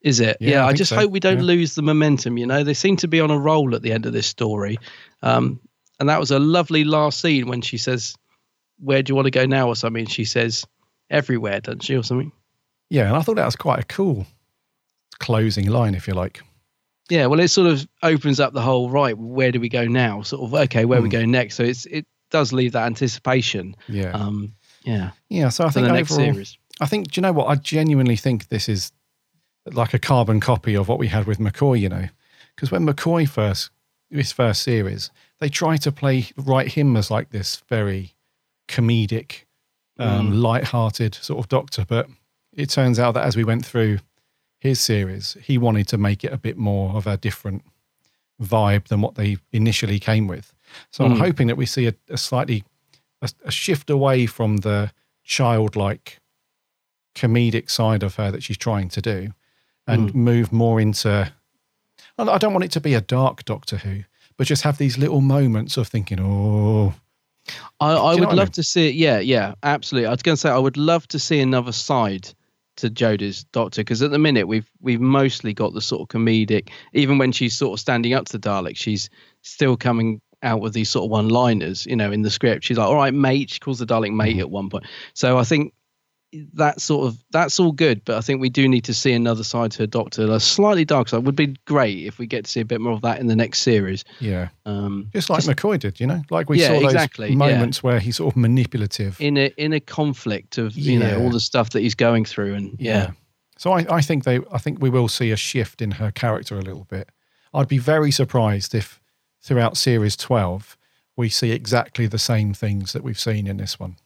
Is 0.02 0.20
it? 0.20 0.36
Yeah, 0.40 0.51
Yeah, 0.51 0.64
I 0.66 0.68
I, 0.68 0.72
just 0.74 0.90
so. 0.90 0.97
hope 0.97 1.10
we 1.10 1.20
don't 1.20 1.39
Yeah. 1.39 1.44
lose 1.44 1.74
the 1.74 1.82
momentum. 1.82 2.36
You 2.36 2.47
know, 2.47 2.64
they 2.64 2.74
seem 2.74 2.97
to 2.98 3.09
be 3.09 3.20
on 3.20 3.30
a 3.30 3.39
roll 3.39 3.74
at 3.74 3.80
the 3.82 3.93
end 3.93 4.05
of 4.05 4.12
this 4.12 4.26
story, 4.26 4.78
um, 5.22 5.59
and 5.98 6.09
that 6.10 6.20
was 6.20 6.30
a 6.32 6.39
lovely 6.39 6.84
last 6.84 7.20
scene 7.20 7.47
when 7.48 7.62
she 7.62 7.78
says, 7.78 8.14
"Where 8.78 9.02
do 9.02 9.10
you 9.10 9.14
want 9.16 9.26
to 9.26 9.30
go 9.30 9.47
now?" 9.47 9.68
or 9.68 9.74
something. 9.76 10.06
She 10.06 10.24
says, 10.26 10.64
"Everywhere," 11.10 11.60
doesn't 11.60 11.82
she, 11.82 11.96
or 11.96 12.02
something? 12.02 12.32
yeah. 12.90 13.08
And 13.08 13.16
I 13.16 13.22
thought 13.22 13.36
that 13.36 13.46
was 13.46 13.56
quite 13.56 13.80
a 13.80 13.84
cool 13.84 14.26
closing 15.18 15.68
line, 15.70 15.94
if 15.94 16.06
you 16.08 16.14
like. 16.14 16.42
Yeah, 17.08 17.26
well, 17.26 17.40
it 17.40 17.48
sort 17.48 17.66
of 17.70 17.86
opens 18.02 18.40
up 18.40 18.52
the 18.54 18.62
whole 18.62 18.88
right. 18.90 19.16
Where 19.16 19.50
do 19.52 19.60
we 19.60 19.68
go 19.68 19.86
now? 19.86 20.22
Sort 20.22 20.42
of 20.42 20.54
okay, 20.54 20.84
where 20.84 21.00
we 21.02 21.08
Hmm. 21.08 21.12
go 21.12 21.24
next. 21.24 21.56
So 21.56 21.62
it's 21.64 21.86
it 21.86 22.06
does 22.30 22.52
leave 22.52 22.72
that 22.72 22.86
anticipation. 22.86 23.76
Yeah. 23.88 24.12
Um. 24.12 24.54
Yeah. 24.84 25.10
Yeah, 25.28 25.48
so 25.50 25.64
I 25.64 25.70
think 25.70 25.88
overall. 25.88 26.42
I 26.80 26.86
think. 26.86 27.10
Do 27.12 27.18
you 27.18 27.22
know 27.22 27.32
what? 27.32 27.46
I 27.48 27.54
genuinely 27.56 28.16
think 28.16 28.48
this 28.48 28.68
is 28.68 28.92
like 29.66 29.94
a 29.94 29.98
carbon 29.98 30.40
copy 30.40 30.74
of 30.74 30.88
what 30.88 30.98
we 30.98 31.08
had 31.08 31.26
with 31.26 31.38
McCoy. 31.38 31.78
You 31.80 31.88
know, 31.88 32.08
because 32.54 32.70
when 32.70 32.86
McCoy 32.86 33.28
first 33.28 33.70
his 34.10 34.32
first 34.32 34.62
series, 34.62 35.10
they 35.40 35.48
try 35.48 35.76
to 35.78 35.92
play 35.92 36.28
write 36.36 36.72
him 36.72 36.96
as 36.96 37.10
like 37.10 37.30
this 37.30 37.62
very 37.68 38.14
comedic, 38.68 39.44
um, 39.98 40.32
Mm. 40.32 40.43
light-hearted 40.43 41.14
sort 41.14 41.39
of 41.39 41.48
doctor, 41.48 41.85
but 41.86 42.09
it 42.52 42.70
turns 42.70 42.98
out 42.98 43.12
that 43.14 43.24
as 43.24 43.36
we 43.36 43.44
went 43.44 43.64
through 43.64 43.98
his 44.59 44.81
series, 44.81 45.36
he 45.43 45.59
wanted 45.59 45.89
to 45.89 45.98
make 45.98 46.24
it 46.24 46.32
a 46.32 46.39
bit 46.39 46.56
more 46.56 46.94
of 46.97 47.06
a 47.06 47.16
different 47.16 47.62
vibe 48.40 48.89
than 48.89 49.01
what 49.01 49.14
they 49.16 49.36
initially 49.52 49.98
came 49.98 50.27
with. 50.27 50.52
So 50.90 51.05
I'm 51.05 51.14
Mm. 51.14 51.19
hoping 51.20 51.47
that 51.48 51.56
we 51.56 51.66
see 51.66 51.86
a, 51.86 51.94
a 52.09 52.16
slightly 52.16 52.64
a, 53.20 53.28
a 53.44 53.51
shift 53.52 53.89
away 53.90 54.27
from 54.27 54.59
the 54.59 54.90
childlike 55.23 56.19
comedic 57.14 57.70
side 57.70 58.02
of 58.02 58.16
her 58.16 58.31
that 58.31 58.43
she's 58.43 58.56
trying 58.59 58.89
to 58.89 59.01
do 59.02 59.32
and 59.86 60.10
Mm. 60.10 60.14
move 60.14 60.52
more 60.52 60.81
into 60.81 61.32
I 62.19 62.39
don't 62.39 62.52
want 62.52 62.64
it 62.64 62.70
to 62.73 62.81
be 62.81 62.94
a 62.94 63.01
dark 63.01 63.44
Doctor 63.44 63.78
Who, 63.78 64.05
but 64.36 64.47
just 64.47 64.62
have 64.62 64.78
these 64.78 64.98
little 64.98 65.20
moments 65.20 65.77
of 65.77 65.89
thinking, 65.89 66.19
oh, 66.20 66.94
I, 67.81 67.93
I 67.97 68.14
Do 68.14 68.16
you 68.16 68.20
know 68.20 68.20
would 68.20 68.28
what 68.28 68.32
I 68.32 68.35
love 68.35 68.48
mean? 68.48 68.52
to 68.52 68.62
see 68.62 68.89
it. 68.89 68.94
Yeah, 68.94 69.19
yeah, 69.19 69.55
absolutely. 69.62 70.06
I 70.06 70.10
was 70.10 70.23
going 70.23 70.35
to 70.36 70.40
say 70.40 70.51
I 70.51 70.59
would 70.59 70.77
love 70.77 71.06
to 71.09 71.19
see 71.19 71.40
another 71.40 71.73
side 71.73 72.28
to 72.77 72.89
Jodie's 72.89 73.44
Doctor 73.44 73.81
because 73.82 74.02
at 74.02 74.10
the 74.10 74.19
minute 74.19 74.48
we've 74.48 74.70
we've 74.81 75.01
mostly 75.01 75.52
got 75.52 75.74
the 75.74 75.81
sort 75.81 76.02
of 76.02 76.09
comedic. 76.09 76.70
Even 76.94 77.19
when 77.19 77.32
she's 77.32 77.55
sort 77.56 77.74
of 77.77 77.81
standing 77.81 78.14
up 78.14 78.27
to 78.27 78.39
the 78.39 78.48
Dalek, 78.48 78.77
she's 78.77 79.10
still 79.43 79.77
coming 79.77 80.20
out 80.43 80.60
with 80.60 80.73
these 80.73 80.90
sort 80.90 81.05
of 81.05 81.10
one-liners. 81.10 81.86
You 81.86 81.97
know, 81.97 82.10
in 82.10 82.23
the 82.23 82.31
script, 82.31 82.64
she's 82.64 82.78
like, 82.78 82.89
"All 82.89 82.97
right, 82.97 83.14
mate." 83.14 83.51
She 83.51 83.60
calls 83.60 83.78
the 83.78 83.86
Dalek 83.86 84.14
mate 84.14 84.32
mm-hmm. 84.32 84.40
at 84.40 84.51
one 84.51 84.70
point. 84.70 84.85
So 85.14 85.39
I 85.39 85.44
think 85.44 85.74
that 86.54 86.80
sort 86.80 87.06
of 87.06 87.22
that's 87.30 87.60
all 87.60 87.72
good, 87.72 88.02
but 88.04 88.16
I 88.16 88.20
think 88.22 88.40
we 88.40 88.48
do 88.48 88.66
need 88.68 88.84
to 88.84 88.94
see 88.94 89.12
another 89.12 89.44
side 89.44 89.70
to 89.72 89.78
her 89.80 89.86
Doctor, 89.86 90.30
a 90.30 90.40
slightly 90.40 90.84
dark 90.84 91.09
side. 91.09 91.24
Would 91.26 91.36
be 91.36 91.54
great 91.66 92.06
if 92.06 92.18
we 92.18 92.26
get 92.26 92.44
to 92.46 92.50
see 92.50 92.60
a 92.60 92.64
bit 92.64 92.80
more 92.80 92.92
of 92.94 93.02
that 93.02 93.20
in 93.20 93.26
the 93.26 93.36
next 93.36 93.59
series. 93.60 94.04
yeah. 94.18 94.48
Um, 94.64 95.10
Just 95.12 95.28
like 95.28 95.42
McCoy 95.44 95.78
did, 95.78 96.00
you 96.00 96.06
know? 96.06 96.22
Like 96.30 96.48
we 96.48 96.59
Yeah, 96.60 96.68
saw 96.68 96.80
those 96.80 96.92
exactly, 96.94 97.28
yeah. 97.30 97.34
moments 97.36 97.82
where 97.82 98.00
he's 98.00 98.16
sort 98.16 98.32
of 98.32 98.36
manipulative. 98.36 99.20
in 99.20 99.36
a 99.36 99.52
in 99.56 99.72
a 99.72 99.80
conflict 99.80 100.56
of 100.59 100.74
you 100.76 100.98
Yeah. 100.98 101.10
know 101.16 101.22
all 101.22 101.30
the 101.30 101.40
stuff 101.40 101.70
that 101.70 101.80
he's 101.80 101.94
going 101.94 102.24
through 102.24 102.54
and 102.54 102.76
yeah, 102.78 103.10
So 103.59 103.72
I, 103.72 103.84
I 103.98 104.00
think 104.00 104.24
they 104.24 104.40
I 104.50 104.59
think 104.59 104.80
we 104.80 104.88
will 104.90 105.09
see 105.09 105.30
a 105.32 105.36
shift 105.36 105.82
in 105.82 105.92
her 105.92 106.10
character 106.10 106.59
a 106.59 106.62
little 106.62 106.86
bit. 106.88 107.10
I'd 107.54 107.68
be 107.68 107.78
very 107.78 108.10
surprised 108.10 108.74
if 108.74 109.00
throughout 109.42 109.76
series 109.76 110.16
twelve 110.16 110.78
we 111.14 111.28
see 111.28 111.50
exactly 111.50 112.06
the 112.06 112.18
same 112.18 112.54
things 112.54 112.94
that 112.94 113.02
we've 113.04 113.20
seen 113.20 113.46
in 113.46 113.59
this 113.59 113.78
one. 113.78 113.96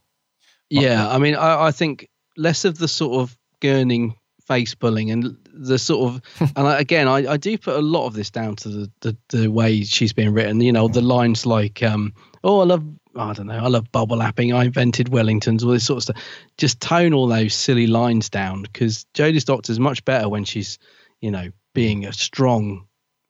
yeah 0.68 1.08
i 1.08 1.18
mean 1.18 1.36
I, 1.36 1.66
I 1.66 1.70
think 1.70 2.08
less 2.36 2.64
of 2.64 2.78
the 2.78 2.88
sort 2.88 3.20
of 3.20 3.36
gurning 3.60 4.14
face 4.46 4.74
pulling 4.74 5.10
and 5.10 5.36
the 5.52 5.78
sort 5.78 6.14
of 6.14 6.22
and 6.56 6.68
I, 6.68 6.78
again 6.78 7.08
I, 7.08 7.32
I 7.32 7.36
do 7.36 7.58
put 7.58 7.74
a 7.74 7.82
lot 7.82 8.06
of 8.06 8.14
this 8.14 8.30
down 8.30 8.54
to 8.56 8.68
the, 8.68 8.90
the 9.00 9.16
the 9.30 9.48
way 9.48 9.82
she's 9.82 10.12
being 10.12 10.32
written 10.32 10.60
you 10.60 10.72
know 10.72 10.86
the 10.86 11.00
lines 11.00 11.46
like 11.46 11.82
um 11.82 12.12
oh 12.44 12.60
i 12.60 12.64
love 12.64 12.84
I 13.18 13.32
don't 13.32 13.46
know. 13.46 13.58
I 13.58 13.68
love 13.68 13.90
bubble 13.92 14.18
lapping. 14.18 14.52
I 14.52 14.64
invented 14.64 15.08
Wellingtons, 15.08 15.64
all 15.64 15.70
this 15.70 15.86
sort 15.86 15.98
of 15.98 16.02
stuff. 16.02 16.22
Just 16.58 16.80
tone 16.80 17.14
all 17.14 17.26
those 17.26 17.54
silly 17.54 17.86
lines 17.86 18.28
down 18.28 18.62
because 18.62 19.06
Jodie's 19.14 19.44
Doctor 19.44 19.72
is 19.72 19.80
much 19.80 20.04
better 20.04 20.28
when 20.28 20.44
she's, 20.44 20.78
you 21.20 21.30
know, 21.30 21.50
being 21.74 22.04
a 22.04 22.12
strong 22.12 22.86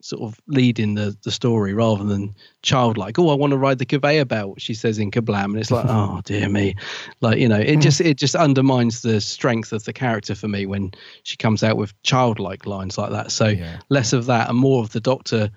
sort 0.06 0.22
of 0.22 0.40
leading 0.46 0.94
the 0.94 1.16
the 1.22 1.30
story 1.30 1.74
rather 1.74 2.04
than 2.04 2.34
childlike. 2.62 3.18
Oh, 3.18 3.30
I 3.30 3.34
want 3.34 3.52
to 3.52 3.56
ride 3.56 3.78
the 3.78 3.86
conveyor 3.86 4.24
belt. 4.24 4.60
She 4.60 4.74
says 4.74 4.98
in 4.98 5.10
Kerblam, 5.10 5.44
and 5.44 5.58
it's 5.58 5.70
like, 5.70 5.86
oh 5.88 6.20
dear 6.24 6.48
me, 6.48 6.74
like 7.20 7.38
you 7.38 7.48
know, 7.48 7.58
it 7.58 7.80
just 7.80 8.00
it 8.00 8.16
just 8.16 8.34
undermines 8.34 9.02
the 9.02 9.20
strength 9.20 9.72
of 9.72 9.84
the 9.84 9.92
character 9.92 10.34
for 10.34 10.48
me 10.48 10.66
when 10.66 10.92
she 11.24 11.36
comes 11.36 11.62
out 11.62 11.76
with 11.76 12.00
childlike 12.02 12.66
lines 12.66 12.96
like 12.96 13.10
that. 13.10 13.30
So 13.32 13.46
less 13.88 14.12
of 14.12 14.26
that 14.26 14.48
and 14.48 14.58
more 14.58 14.82
of 14.82 14.92
the 14.92 15.00
Doctor, 15.00 15.50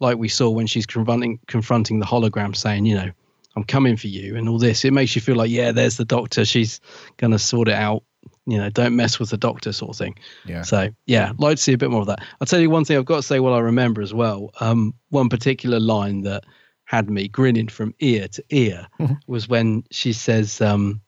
like 0.00 0.18
we 0.18 0.28
saw 0.28 0.50
when 0.50 0.66
she's 0.66 0.86
confronting 0.86 1.40
confronting 1.46 2.00
the 2.00 2.06
hologram, 2.06 2.54
saying, 2.56 2.86
you 2.86 2.94
know. 2.94 3.10
I'm 3.56 3.62
coming 3.62 3.96
for 3.96 4.08
you 4.08 4.34
and 4.34 4.48
all 4.48 4.58
this. 4.58 4.84
It 4.84 4.92
makes 4.92 5.14
you 5.14 5.22
feel 5.22 5.36
like, 5.36 5.48
yeah, 5.48 5.70
there's 5.70 5.96
the 5.96 6.04
doctor. 6.04 6.44
She's 6.44 6.80
gonna 7.18 7.38
sort 7.38 7.68
it 7.68 7.74
out. 7.74 8.02
You 8.46 8.58
know, 8.58 8.68
don't 8.70 8.94
mess 8.94 9.18
with 9.18 9.30
the 9.30 9.36
doctor, 9.38 9.72
sort 9.72 9.90
of 9.90 9.96
thing. 9.96 10.18
Yeah. 10.44 10.62
So 10.62 10.90
yeah, 11.06 11.32
like 11.38 11.56
to 11.56 11.62
see 11.62 11.72
a 11.72 11.78
bit 11.78 11.90
more 11.90 12.02
of 12.02 12.06
that. 12.08 12.20
I'll 12.40 12.46
tell 12.46 12.60
you 12.60 12.70
one 12.70 12.84
thing 12.84 12.96
I've 12.98 13.04
got 13.04 13.16
to 13.16 13.22
say. 13.22 13.40
What 13.40 13.52
I 13.54 13.60
remember 13.60 14.02
as 14.02 14.12
well. 14.12 14.50
Um, 14.60 14.94
one 15.10 15.28
particular 15.28 15.80
line 15.80 16.22
that 16.22 16.44
had 16.84 17.08
me 17.08 17.28
grinning 17.28 17.68
from 17.68 17.94
ear 18.00 18.28
to 18.28 18.44
ear 18.50 18.86
was 19.26 19.48
when 19.48 19.84
she 19.90 20.12
says, 20.12 20.60
um, 20.60 21.00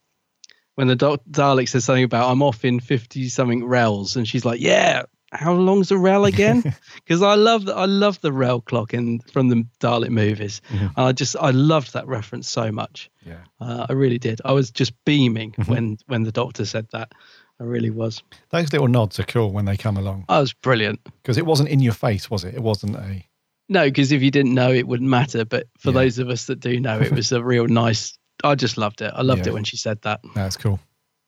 when 0.76 0.88
the 0.88 0.96
doc- 0.96 1.22
Dalek 1.30 1.68
says 1.68 1.84
something 1.84 2.04
about 2.04 2.30
I'm 2.30 2.42
off 2.42 2.64
in 2.64 2.80
fifty 2.80 3.28
something 3.28 3.64
rels, 3.64 4.16
and 4.16 4.26
she's 4.26 4.44
like, 4.44 4.60
yeah. 4.60 5.02
How 5.38 5.52
long's 5.52 5.88
the 5.88 5.98
rel 5.98 6.24
again? 6.24 6.62
Because 7.06 7.22
I 7.22 7.34
love 7.36 7.66
the, 7.66 7.74
I 7.74 7.84
love 7.84 8.20
the 8.20 8.32
rel 8.32 8.60
clock 8.60 8.92
in 8.92 9.20
from 9.32 9.48
the 9.48 9.64
Dalek 9.80 10.08
movies. 10.10 10.60
And 10.70 10.90
I 10.96 11.12
just 11.12 11.36
I 11.36 11.50
loved 11.50 11.92
that 11.92 12.06
reference 12.08 12.48
so 12.48 12.72
much. 12.72 13.10
Yeah. 13.24 13.38
Uh, 13.60 13.86
I 13.88 13.92
really 13.92 14.18
did. 14.18 14.40
I 14.44 14.50
was 14.52 14.70
just 14.72 14.92
beaming 15.04 15.52
Mhm. 15.52 15.68
when 15.68 15.98
when 16.06 16.22
the 16.24 16.32
doctor 16.32 16.64
said 16.64 16.86
that. 16.92 17.12
I 17.60 17.64
really 17.64 17.90
was. 17.90 18.22
Those 18.50 18.72
little 18.72 18.88
nods 18.88 19.18
are 19.20 19.24
cool 19.24 19.50
when 19.52 19.64
they 19.66 19.76
come 19.76 19.96
along. 19.96 20.24
I 20.28 20.40
was 20.40 20.52
brilliant. 20.52 21.00
Because 21.22 21.38
it 21.38 21.46
wasn't 21.46 21.68
in 21.70 21.80
your 21.80 21.94
face, 21.94 22.28
was 22.30 22.44
it? 22.44 22.54
It 22.54 22.62
wasn't 22.62 22.96
a. 22.96 23.24
No, 23.68 23.84
because 23.84 24.12
if 24.12 24.20
you 24.22 24.30
didn't 24.30 24.52
know, 24.54 24.70
it 24.72 24.86
wouldn't 24.86 25.08
matter. 25.08 25.44
But 25.44 25.66
for 25.78 25.90
those 25.92 26.18
of 26.18 26.28
us 26.28 26.46
that 26.46 26.60
do 26.60 26.78
know, 26.80 26.98
it 27.00 27.12
was 27.12 27.32
a 27.32 27.42
real 27.42 27.66
nice. 27.84 28.18
I 28.44 28.54
just 28.56 28.76
loved 28.76 29.00
it. 29.00 29.12
I 29.14 29.22
loved 29.22 29.46
Yeah. 29.46 29.52
it 29.52 29.54
when 29.54 29.64
she 29.64 29.76
said 29.76 30.02
that. 30.02 30.20
That's 30.34 30.56
cool. 30.56 30.80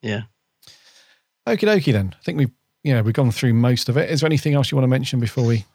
Yeah. 0.02 0.22
Okie 1.46 1.66
dokie 1.66 1.92
then. 1.92 2.14
I 2.18 2.22
think 2.24 2.36
we, 2.38 2.48
you 2.88 2.94
know, 2.94 3.02
we've 3.02 3.12
gone 3.12 3.30
through 3.30 3.52
most 3.52 3.90
of 3.90 3.98
it. 3.98 4.08
Is 4.08 4.22
there 4.22 4.26
anything 4.26 4.54
else 4.54 4.70
you 4.70 4.76
want 4.76 4.84
to 4.84 4.88
mention 4.88 5.20
before 5.20 5.44
we 5.44 5.66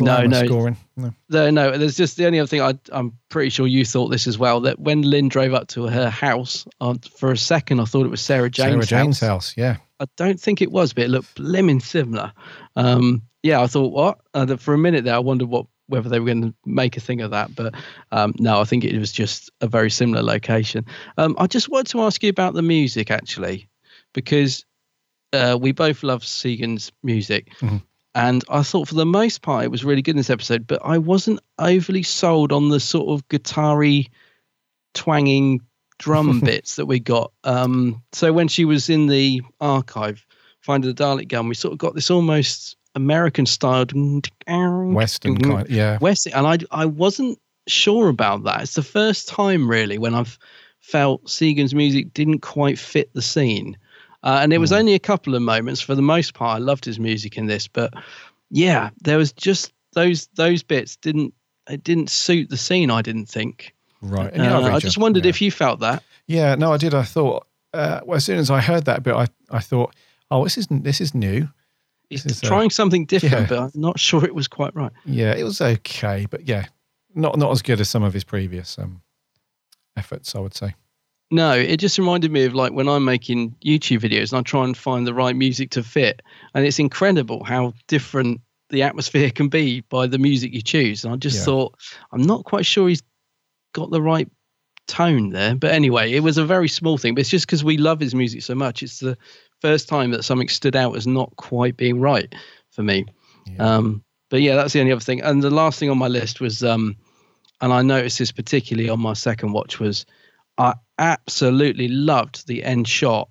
no, 0.00 0.24
no. 0.24 0.46
scoring? 0.46 0.78
No. 0.96 1.12
No, 1.28 1.50
no. 1.50 1.76
There's 1.76 1.98
just 1.98 2.16
the 2.16 2.24
only 2.24 2.40
other 2.40 2.46
thing. 2.46 2.62
I, 2.62 2.72
I'm 2.90 3.18
pretty 3.28 3.50
sure 3.50 3.66
you 3.66 3.84
thought 3.84 4.08
this 4.08 4.26
as 4.26 4.38
well. 4.38 4.62
That 4.62 4.78
when 4.78 5.02
Lin 5.02 5.28
drove 5.28 5.52
up 5.52 5.68
to 5.68 5.88
her 5.88 6.08
house, 6.08 6.66
uh, 6.80 6.94
for 7.18 7.32
a 7.32 7.36
second, 7.36 7.80
I 7.80 7.84
thought 7.84 8.06
it 8.06 8.08
was 8.08 8.22
Sarah 8.22 8.48
Jane's 8.48 8.88
Sarah 8.88 9.04
Jane's 9.04 9.20
house. 9.20 9.28
house. 9.28 9.54
Yeah. 9.58 9.76
I 10.00 10.06
don't 10.16 10.40
think 10.40 10.62
it 10.62 10.72
was, 10.72 10.94
but 10.94 11.04
it 11.04 11.10
looked 11.10 11.36
blimmin' 11.36 11.82
similar. 11.82 12.32
Um, 12.76 13.20
yeah, 13.42 13.60
I 13.60 13.66
thought 13.66 13.92
what? 13.92 14.20
Uh, 14.32 14.46
that 14.46 14.58
for 14.58 14.72
a 14.72 14.78
minute 14.78 15.04
there, 15.04 15.14
I 15.14 15.18
wondered 15.18 15.50
what 15.50 15.66
whether 15.88 16.08
they 16.08 16.18
were 16.18 16.26
going 16.26 16.42
to 16.42 16.54
make 16.64 16.96
a 16.96 17.00
thing 17.00 17.20
of 17.20 17.32
that, 17.32 17.54
but 17.54 17.74
um, 18.12 18.32
no, 18.38 18.58
I 18.60 18.64
think 18.64 18.84
it 18.84 18.98
was 18.98 19.12
just 19.12 19.50
a 19.60 19.66
very 19.66 19.90
similar 19.90 20.22
location. 20.22 20.86
Um, 21.18 21.36
I 21.38 21.46
just 21.46 21.68
wanted 21.68 21.88
to 21.88 22.00
ask 22.00 22.22
you 22.22 22.30
about 22.30 22.54
the 22.54 22.62
music 22.62 23.10
actually, 23.10 23.68
because 24.14 24.64
uh, 25.32 25.56
we 25.60 25.72
both 25.72 26.02
love 26.02 26.24
Segun's 26.24 26.92
music. 27.02 27.52
Mhm. 27.60 27.82
And 28.14 28.44
I 28.50 28.62
thought 28.62 28.88
for 28.88 28.94
the 28.94 29.06
most 29.06 29.40
part 29.40 29.64
it 29.64 29.70
was 29.70 29.84
really 29.84 30.02
good 30.02 30.12
in 30.12 30.18
this 30.18 30.28
episode, 30.30 30.66
but 30.66 30.80
I 30.84 30.98
wasn't 30.98 31.40
overly 31.58 32.02
sold 32.02 32.52
on 32.52 32.68
the 32.68 32.78
sort 32.80 33.08
of 33.08 33.26
guitar-y 33.28 34.06
twanging 34.94 35.60
drum 35.98 36.40
bits 36.44 36.76
that 36.76 36.86
we 36.86 37.00
got. 37.00 37.32
Um, 37.44 38.02
so 38.12 38.32
when 38.32 38.48
she 38.48 38.64
was 38.64 38.90
in 38.90 39.06
the 39.06 39.42
archive 39.60 40.26
finding 40.60 40.94
the 40.94 41.02
Dalek 41.02 41.28
gun, 41.28 41.48
we 41.48 41.54
sort 41.54 41.72
of 41.72 41.78
got 41.78 41.94
this 41.94 42.10
almost 42.10 42.76
American 42.94 43.46
styled 43.46 43.92
Western 44.94 45.38
kind. 45.38 45.68
Yeah. 45.70 45.98
Western, 45.98 46.34
and 46.34 46.46
I 46.46 46.82
I 46.82 46.86
wasn't 46.86 47.38
sure 47.66 48.08
about 48.08 48.44
that. 48.44 48.62
It's 48.62 48.74
the 48.74 48.82
first 48.82 49.28
time 49.28 49.68
really 49.68 49.96
when 49.96 50.14
I've 50.14 50.38
felt 50.80 51.30
Segun's 51.30 51.74
music 51.74 52.12
didn't 52.12 52.40
quite 52.40 52.78
fit 52.78 53.12
the 53.14 53.22
scene. 53.22 53.78
Uh, 54.22 54.38
and 54.42 54.52
it 54.52 54.58
was 54.58 54.72
only 54.72 54.94
a 54.94 54.98
couple 54.98 55.34
of 55.34 55.42
moments. 55.42 55.80
For 55.80 55.94
the 55.94 56.02
most 56.02 56.34
part, 56.34 56.56
I 56.56 56.58
loved 56.58 56.84
his 56.84 56.98
music 56.98 57.36
in 57.36 57.46
this, 57.46 57.66
but 57.66 57.92
yeah, 58.50 58.90
there 59.02 59.18
was 59.18 59.32
just 59.32 59.72
those 59.94 60.28
those 60.34 60.62
bits 60.62 60.96
didn't 60.96 61.34
it 61.68 61.82
didn't 61.84 62.10
suit 62.10 62.48
the 62.50 62.56
scene. 62.56 62.90
I 62.90 63.02
didn't 63.02 63.26
think. 63.26 63.74
Right. 64.00 64.36
Uh, 64.36 64.62
I 64.62 64.78
just 64.78 64.98
wondered 64.98 65.26
if 65.26 65.40
you 65.40 65.50
felt 65.50 65.80
that. 65.80 66.02
Yeah, 66.26 66.54
no, 66.56 66.72
I 66.72 66.76
did. 66.76 66.94
I 66.94 67.02
thought 67.02 67.46
uh, 67.74 68.00
well, 68.04 68.16
as 68.16 68.24
soon 68.24 68.38
as 68.38 68.50
I 68.50 68.60
heard 68.60 68.84
that 68.84 69.02
bit, 69.02 69.14
I, 69.14 69.26
I 69.50 69.60
thought, 69.60 69.94
oh, 70.30 70.44
this 70.44 70.58
isn't 70.58 70.84
this 70.84 71.00
is 71.00 71.14
new. 71.14 71.48
He's 72.10 72.26
is, 72.26 72.40
trying 72.40 72.68
something 72.70 73.06
different, 73.06 73.32
yeah. 73.32 73.46
but 73.46 73.58
I'm 73.58 73.70
not 73.74 73.98
sure 74.00 74.24
it 74.24 74.34
was 74.34 74.48
quite 74.48 74.74
right. 74.74 74.92
Yeah, 75.04 75.34
it 75.34 75.44
was 75.44 75.60
okay, 75.60 76.26
but 76.28 76.46
yeah, 76.46 76.66
not 77.14 77.38
not 77.38 77.50
as 77.50 77.62
good 77.62 77.80
as 77.80 77.88
some 77.88 78.02
of 78.02 78.12
his 78.12 78.24
previous 78.24 78.78
um, 78.78 79.02
efforts, 79.96 80.34
I 80.34 80.40
would 80.40 80.54
say. 80.54 80.74
No, 81.32 81.52
it 81.52 81.78
just 81.78 81.96
reminded 81.98 82.30
me 82.30 82.44
of 82.44 82.54
like 82.54 82.74
when 82.74 82.90
I'm 82.90 83.06
making 83.06 83.56
YouTube 83.64 84.00
videos 84.00 84.32
and 84.32 84.40
I 84.40 84.42
try 84.42 84.64
and 84.64 84.76
find 84.76 85.06
the 85.06 85.14
right 85.14 85.34
music 85.34 85.70
to 85.70 85.82
fit. 85.82 86.20
And 86.54 86.66
it's 86.66 86.78
incredible 86.78 87.42
how 87.42 87.72
different 87.88 88.42
the 88.68 88.82
atmosphere 88.82 89.30
can 89.30 89.48
be 89.48 89.80
by 89.80 90.06
the 90.06 90.18
music 90.18 90.52
you 90.52 90.60
choose. 90.60 91.04
And 91.04 91.14
I 91.14 91.16
just 91.16 91.38
Yeah. 91.38 91.44
thought, 91.46 91.74
I'm 92.12 92.20
not 92.20 92.44
quite 92.44 92.66
sure 92.66 92.86
he's 92.86 93.02
got 93.72 93.90
the 93.90 94.02
right 94.02 94.28
tone 94.86 95.30
there. 95.30 95.54
But 95.54 95.70
anyway, 95.70 96.12
it 96.12 96.20
was 96.20 96.36
a 96.36 96.44
very 96.44 96.68
small 96.68 96.98
thing. 96.98 97.14
But 97.14 97.22
it's 97.22 97.30
just 97.30 97.46
because 97.46 97.64
we 97.64 97.78
love 97.78 97.98
his 97.98 98.14
music 98.14 98.42
so 98.42 98.54
much. 98.54 98.82
It's 98.82 98.98
the 98.98 99.16
first 99.62 99.88
time 99.88 100.10
that 100.10 100.24
something 100.24 100.50
stood 100.50 100.76
out 100.76 100.94
as 100.98 101.06
not 101.06 101.34
quite 101.36 101.78
being 101.78 101.98
right 101.98 102.30
for 102.72 102.82
me. 102.82 103.06
Um, 103.58 104.04
but 104.28 104.42
yeah, 104.42 104.54
that's 104.54 104.74
the 104.74 104.80
only 104.80 104.92
other 104.92 105.00
thing. 105.00 105.22
And 105.22 105.42
the 105.42 105.50
last 105.50 105.78
thing 105.78 105.88
on 105.88 105.96
my 105.96 106.08
list 106.08 106.42
was, 106.42 106.62
um, 106.62 106.94
and 107.62 107.72
I 107.72 107.80
noticed 107.80 108.18
this 108.18 108.32
particularly 108.32 108.90
on 108.90 109.00
my 109.00 109.14
second 109.14 109.52
watch 109.52 109.80
was, 109.80 110.04
I 110.62 110.74
absolutely 110.98 111.88
loved 111.88 112.46
the 112.46 112.62
end 112.62 112.86
shot 112.88 113.28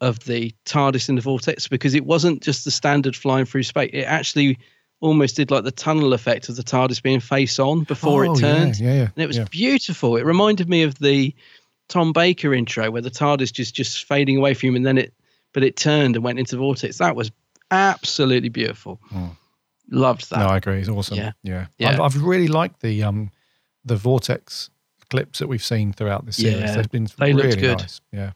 of 0.00 0.18
the 0.20 0.54
TARDIS 0.66 1.08
in 1.08 1.14
the 1.14 1.20
vortex 1.22 1.68
because 1.68 1.94
it 1.94 2.04
wasn't 2.04 2.42
just 2.42 2.64
the 2.64 2.70
standard 2.70 3.16
flying 3.16 3.46
through 3.46 3.62
space. 3.62 3.90
It 3.92 4.02
actually 4.02 4.58
almost 5.00 5.36
did 5.36 5.50
like 5.50 5.64
the 5.64 5.70
tunnel 5.70 6.12
effect 6.12 6.48
of 6.48 6.56
the 6.56 6.62
TARDIS 6.62 7.02
being 7.02 7.20
face 7.20 7.58
on 7.58 7.84
before 7.84 8.26
Oh, 8.26 8.32
it 8.34 8.38
turned. 8.40 8.78
yeah, 8.78 8.86
yeah, 8.88 8.94
yeah, 8.96 9.08
And 9.14 9.22
it 9.22 9.26
was 9.26 9.38
yeah. 9.38 9.44
beautiful. 9.50 10.16
It 10.16 10.24
reminded 10.24 10.68
me 10.68 10.82
of 10.82 10.98
the 10.98 11.34
Tom 11.88 12.12
Baker 12.12 12.52
intro 12.52 12.90
where 12.90 13.02
the 13.02 13.10
TARDIS 13.10 13.52
just 13.52 13.74
just 13.74 14.04
fading 14.04 14.36
away 14.36 14.54
from 14.54 14.70
him 14.70 14.76
and 14.76 14.86
then 14.86 14.98
it 14.98 15.14
but 15.52 15.62
it 15.64 15.76
turned 15.76 16.16
and 16.16 16.24
went 16.24 16.38
into 16.38 16.56
the 16.56 16.60
vortex. 16.60 16.98
That 16.98 17.16
was 17.16 17.30
absolutely 17.70 18.48
beautiful. 18.50 19.00
Loved 19.90 20.28
that. 20.30 20.40
No, 20.40 20.46
I 20.46 20.56
agree. 20.56 20.80
It's 20.80 20.88
awesome. 20.88 21.16
Yeah. 21.16 21.32
yeah. 21.42 21.66
Yeah. 21.78 21.90
I've, 21.90 22.00
I've 22.00 22.22
really 22.22 22.48
liked 22.48 22.80
the 22.80 23.02
um 23.04 23.30
the 23.84 23.96
vortex 23.96 24.68
clips 25.10 25.38
that 25.38 25.46
we've 25.48 25.64
seen 25.64 25.92
throughout 25.92 26.26
the 26.26 26.32
series. 26.32 26.60
Yeah, 26.60 26.76
They've 26.76 26.90
been 26.90 27.08
they 27.18 27.32
looked 27.32 27.46
really 27.48 27.60
good. 27.60 27.78
nice. 27.78 28.00
Yeah. 28.12 28.32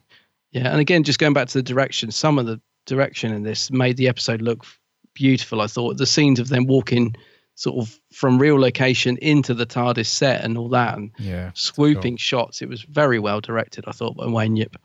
Yeah, 0.51 0.69
and 0.71 0.79
again, 0.81 1.03
just 1.03 1.19
going 1.19 1.33
back 1.33 1.47
to 1.49 1.57
the 1.59 1.63
direction, 1.63 2.11
some 2.11 2.37
of 2.37 2.45
the 2.45 2.59
direction 2.85 3.33
in 3.33 3.43
this 3.43 3.71
made 3.71 3.95
the 3.97 4.07
episode 4.09 4.41
look 4.41 4.65
beautiful. 5.13 5.61
I 5.61 5.67
thought 5.67 5.97
the 5.97 6.05
scenes 6.05 6.39
of 6.39 6.49
them 6.49 6.65
walking 6.67 7.15
sort 7.55 7.77
of 7.85 7.99
from 8.13 8.39
real 8.39 8.59
location 8.59 9.17
into 9.17 9.53
the 9.53 9.65
TARDIS 9.65 10.07
set 10.07 10.43
and 10.43 10.57
all 10.57 10.69
that, 10.69 10.97
and 10.97 11.11
Yeah. 11.19 11.51
swooping 11.53 12.17
shots. 12.17 12.61
It 12.61 12.69
was 12.69 12.81
very 12.83 13.19
well 13.19 13.39
directed. 13.39 13.85
I 13.87 13.91
thought 13.91 14.15
by 14.17 14.27
Wayne 14.27 14.55
Yip. 14.55 14.75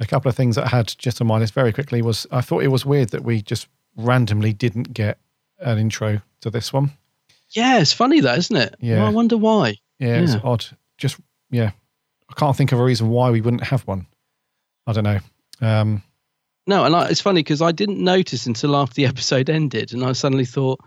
A 0.00 0.06
couple 0.06 0.28
of 0.28 0.36
things 0.36 0.56
that 0.56 0.66
I 0.66 0.68
had 0.76 0.92
just 0.98 1.20
on 1.20 1.26
my 1.28 1.38
list 1.38 1.54
very 1.54 1.72
quickly 1.72 2.02
was 2.02 2.26
I 2.30 2.40
thought 2.40 2.62
it 2.62 2.68
was 2.68 2.84
weird 2.84 3.10
that 3.10 3.22
we 3.24 3.42
just 3.42 3.68
randomly 3.96 4.52
didn't 4.52 4.92
get 4.92 5.18
an 5.60 5.78
intro 5.78 6.20
to 6.40 6.50
this 6.50 6.72
one. 6.72 6.90
Yeah, 7.50 7.78
it's 7.80 7.92
funny 7.92 8.20
that, 8.20 8.36
isn't 8.38 8.56
it? 8.56 8.74
Yeah. 8.80 8.98
Well, 8.98 9.06
I 9.06 9.10
wonder 9.10 9.36
why. 9.36 9.76
Yeah, 10.00 10.16
it's 10.20 10.34
odd. 10.42 10.66
Just 10.98 11.18
yeah, 11.50 11.70
I 12.28 12.34
can't 12.34 12.56
think 12.56 12.72
of 12.72 12.80
a 12.80 12.84
reason 12.84 13.08
why 13.08 13.30
we 13.30 13.40
wouldn't 13.40 13.64
have 13.64 13.82
one. 13.82 14.06
I 14.86 14.92
don't 14.92 15.04
know. 15.04 15.20
Um, 15.60 16.02
No, 16.66 16.84
and 16.84 16.94
I, 16.94 17.08
it's 17.08 17.20
funny 17.20 17.40
because 17.40 17.62
I 17.62 17.72
didn't 17.72 18.02
notice 18.02 18.46
until 18.46 18.76
after 18.76 18.94
the 18.94 19.06
episode 19.14 19.50
ended, 19.50 19.92
and 19.92 20.04
I 20.04 20.12
suddenly 20.12 20.44
thought 20.44 20.80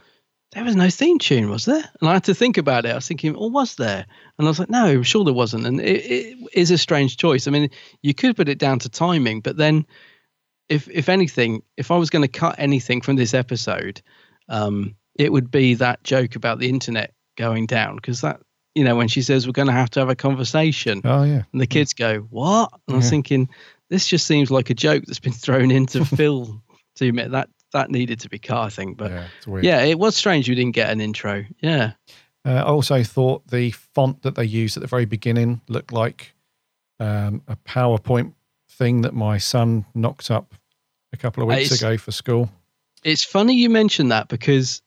there 0.53 0.63
was 0.63 0.75
no 0.75 0.89
theme 0.89 1.19
tune, 1.19 1.49
was 1.49 1.65
there? 1.65 1.83
And 1.99 2.09
I 2.09 2.13
had 2.13 2.23
to 2.25 2.33
think 2.33 2.57
about 2.57 2.85
it. 2.85 2.91
I 2.91 2.95
was 2.95 3.07
thinking, 3.07 3.35
oh, 3.35 3.47
was 3.47 3.75
there? 3.75 4.05
And 4.37 4.47
I 4.47 4.49
was 4.49 4.59
like, 4.59 4.69
no, 4.69 4.85
I'm 4.85 5.03
sure 5.03 5.25
there 5.25 5.33
wasn't. 5.33 5.65
And 5.65 5.81
it, 5.81 6.05
it 6.05 6.37
is 6.53 6.71
a 6.71 6.77
strange 6.77 7.17
choice. 7.17 7.47
I 7.47 7.51
mean, 7.51 7.69
you 8.01 8.13
could 8.13 8.35
put 8.35 8.49
it 8.49 8.57
down 8.57 8.79
to 8.79 8.89
timing, 8.89 9.41
but 9.41 9.57
then, 9.57 9.85
if 10.69 10.89
if 10.89 11.09
anything, 11.09 11.63
if 11.77 11.91
I 11.91 11.97
was 11.97 12.09
going 12.09 12.23
to 12.23 12.27
cut 12.27 12.55
anything 12.57 13.01
from 13.01 13.15
this 13.15 13.33
episode, 13.33 14.01
um, 14.49 14.95
it 15.15 15.31
would 15.31 15.51
be 15.51 15.75
that 15.75 16.03
joke 16.03 16.35
about 16.35 16.59
the 16.59 16.69
internet 16.69 17.13
going 17.35 17.65
down 17.65 17.95
because 17.95 18.21
that. 18.21 18.41
You 18.77 18.83
know, 18.83 18.95
when 18.95 19.07
she 19.07 19.21
says 19.21 19.47
we're 19.47 19.53
going 19.53 19.67
to 19.67 19.73
have 19.73 19.89
to 19.91 19.99
have 19.99 20.09
a 20.09 20.15
conversation, 20.15 21.01
oh 21.03 21.23
yeah, 21.23 21.43
and 21.51 21.61
the 21.61 21.67
kids 21.67 21.93
go, 21.93 22.19
"What?" 22.29 22.71
And 22.87 22.95
I 22.95 22.97
was 22.97 23.09
thinking, 23.09 23.49
this 23.89 24.07
just 24.07 24.27
seems 24.27 24.51
like 24.51 24.69
a 24.69 24.73
joke 24.73 25.03
that's 25.07 25.19
been 25.19 25.33
thrown 25.45 25.71
in 25.71 25.85
to 25.93 26.05
fill 26.05 26.61
to 26.95 27.07
admit 27.07 27.31
that 27.31 27.49
that 27.73 27.89
needed 27.91 28.19
to 28.21 28.29
be 28.29 28.39
cut. 28.39 28.59
I 28.63 28.69
think, 28.69 28.97
but 28.97 29.11
it's 29.37 29.47
weird. 29.47 29.65
yeah, 29.65 29.81
it 29.81 29.97
was 29.99 30.15
strange 30.15 30.47
we 30.47 30.55
didn't 30.55 30.75
get 30.75 30.89
an 30.89 31.01
intro. 31.01 31.43
Yeah, 31.61 31.93
Uh, 32.45 32.51
I 32.51 32.61
also 32.63 33.03
thought 33.03 33.47
the 33.47 33.71
font 33.71 34.21
that 34.21 34.35
they 34.35 34.45
used 34.45 34.77
at 34.77 34.81
the 34.81 34.87
very 34.87 35.05
beginning 35.05 35.61
looked 35.67 35.91
like 35.91 36.33
um, 36.99 37.41
a 37.47 37.55
PowerPoint 37.55 38.33
thing 38.69 39.01
that 39.01 39.13
my 39.13 39.37
son 39.37 39.85
knocked 39.95 40.29
up 40.31 40.53
a 41.13 41.17
couple 41.17 41.41
of 41.43 41.49
weeks 41.49 41.71
It's- 41.71 41.81
ago 41.81 41.97
for 41.97 42.11
school. 42.11 42.49
It's 43.03 43.23
funny 43.23 43.53
you 43.55 43.69
mentioned 43.69 44.11
that 44.11 44.27
because 44.27 44.81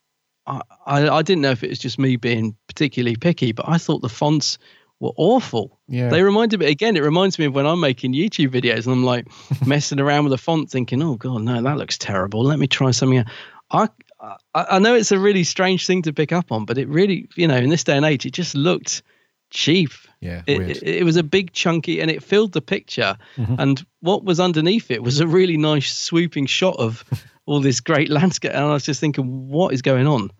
I, 0.86 1.09
I, 1.09 1.22
didn't 1.22 1.43
know 1.43 1.51
if 1.51 1.62
it 1.62 1.70
was 1.70 1.78
just 1.78 1.98
me 1.98 2.16
being 2.16 2.56
particularly 2.66 3.16
picky, 3.16 3.52
but 3.52 3.68
I 3.68 3.78
thought 3.78 4.02
the 4.02 4.09
fonts 4.09 4.59
were 4.98 5.12
awful. 5.16 5.78
Yeah. 5.89 6.09
They 6.09 6.22
reminded 6.22 6.60
me 6.60 6.66
again. 6.66 6.97
It 6.97 7.02
reminds 7.02 7.39
me 7.39 7.47
of 7.47 7.55
when 7.55 7.66
I'm 7.66 7.81
making 7.81 8.12
YouTube 8.14 8.48
videos 8.48 8.85
and 8.86 8.93
I'm 8.93 9.05
like 9.05 9.27
messing 9.66 10.01
around 10.01 10.24
with 10.24 10.32
a 10.32 10.39
font, 10.39 10.70
thinking, 10.70 11.02
"Oh 11.02 11.16
God, 11.16 11.43
no, 11.43 11.62
that 11.62 11.77
looks 11.77 11.98
terrible. 11.98 12.43
Let 12.43 12.59
me 12.59 12.66
try 12.66 12.90
something." 12.90 13.18
else." 13.18 13.28
I, 13.70 13.89
I 14.20 14.36
I 14.55 14.78
know 14.78 14.94
it's 14.94 15.12
a 15.12 15.18
really 15.18 15.44
strange 15.44 15.86
thing 15.86 16.02
to 16.02 16.12
pick 16.12 16.32
up 16.32 16.52
on, 16.52 16.64
but 16.64 16.78
it 16.78 16.89
really, 16.89 17.28
you 17.36 17.48
know, 17.48 17.56
in 17.56 17.70
this 17.70 17.85
day 17.85 17.97
and 17.97 18.05
age, 18.05 18.27
it 18.27 18.32
just 18.32 18.55
looked 18.55 19.02
cheap. 19.51 19.90
Yeah, 20.20 20.43
It, 20.47 20.59
weird. 20.59 20.70
it, 20.70 20.82
it 20.82 21.05
was 21.05 21.16
a 21.16 21.22
big 21.22 21.52
chunky, 21.52 22.01
and 22.01 22.10
it 22.10 22.22
filled 22.22 22.52
the 22.52 22.60
picture. 22.60 23.16
Mhm. 23.36 23.56
And 23.59 23.86
what 24.01 24.24
was 24.24 24.39
underneath 24.39 24.90
it 24.90 25.02
was 25.02 25.20
a 25.20 25.27
really 25.27 25.56
nice 25.56 25.97
swooping 25.97 26.47
shot 26.47 26.77
of 26.78 27.05
all 27.47 27.60
this 27.60 27.81
great 27.81 28.10
landscape. 28.10 28.52
And 28.52 28.64
I 28.64 28.72
was 28.72 28.85
just 28.85 29.01
thinking, 29.01 29.48
what 29.48 29.72
is 29.72 29.82
going 29.82 30.06
on? 30.06 30.31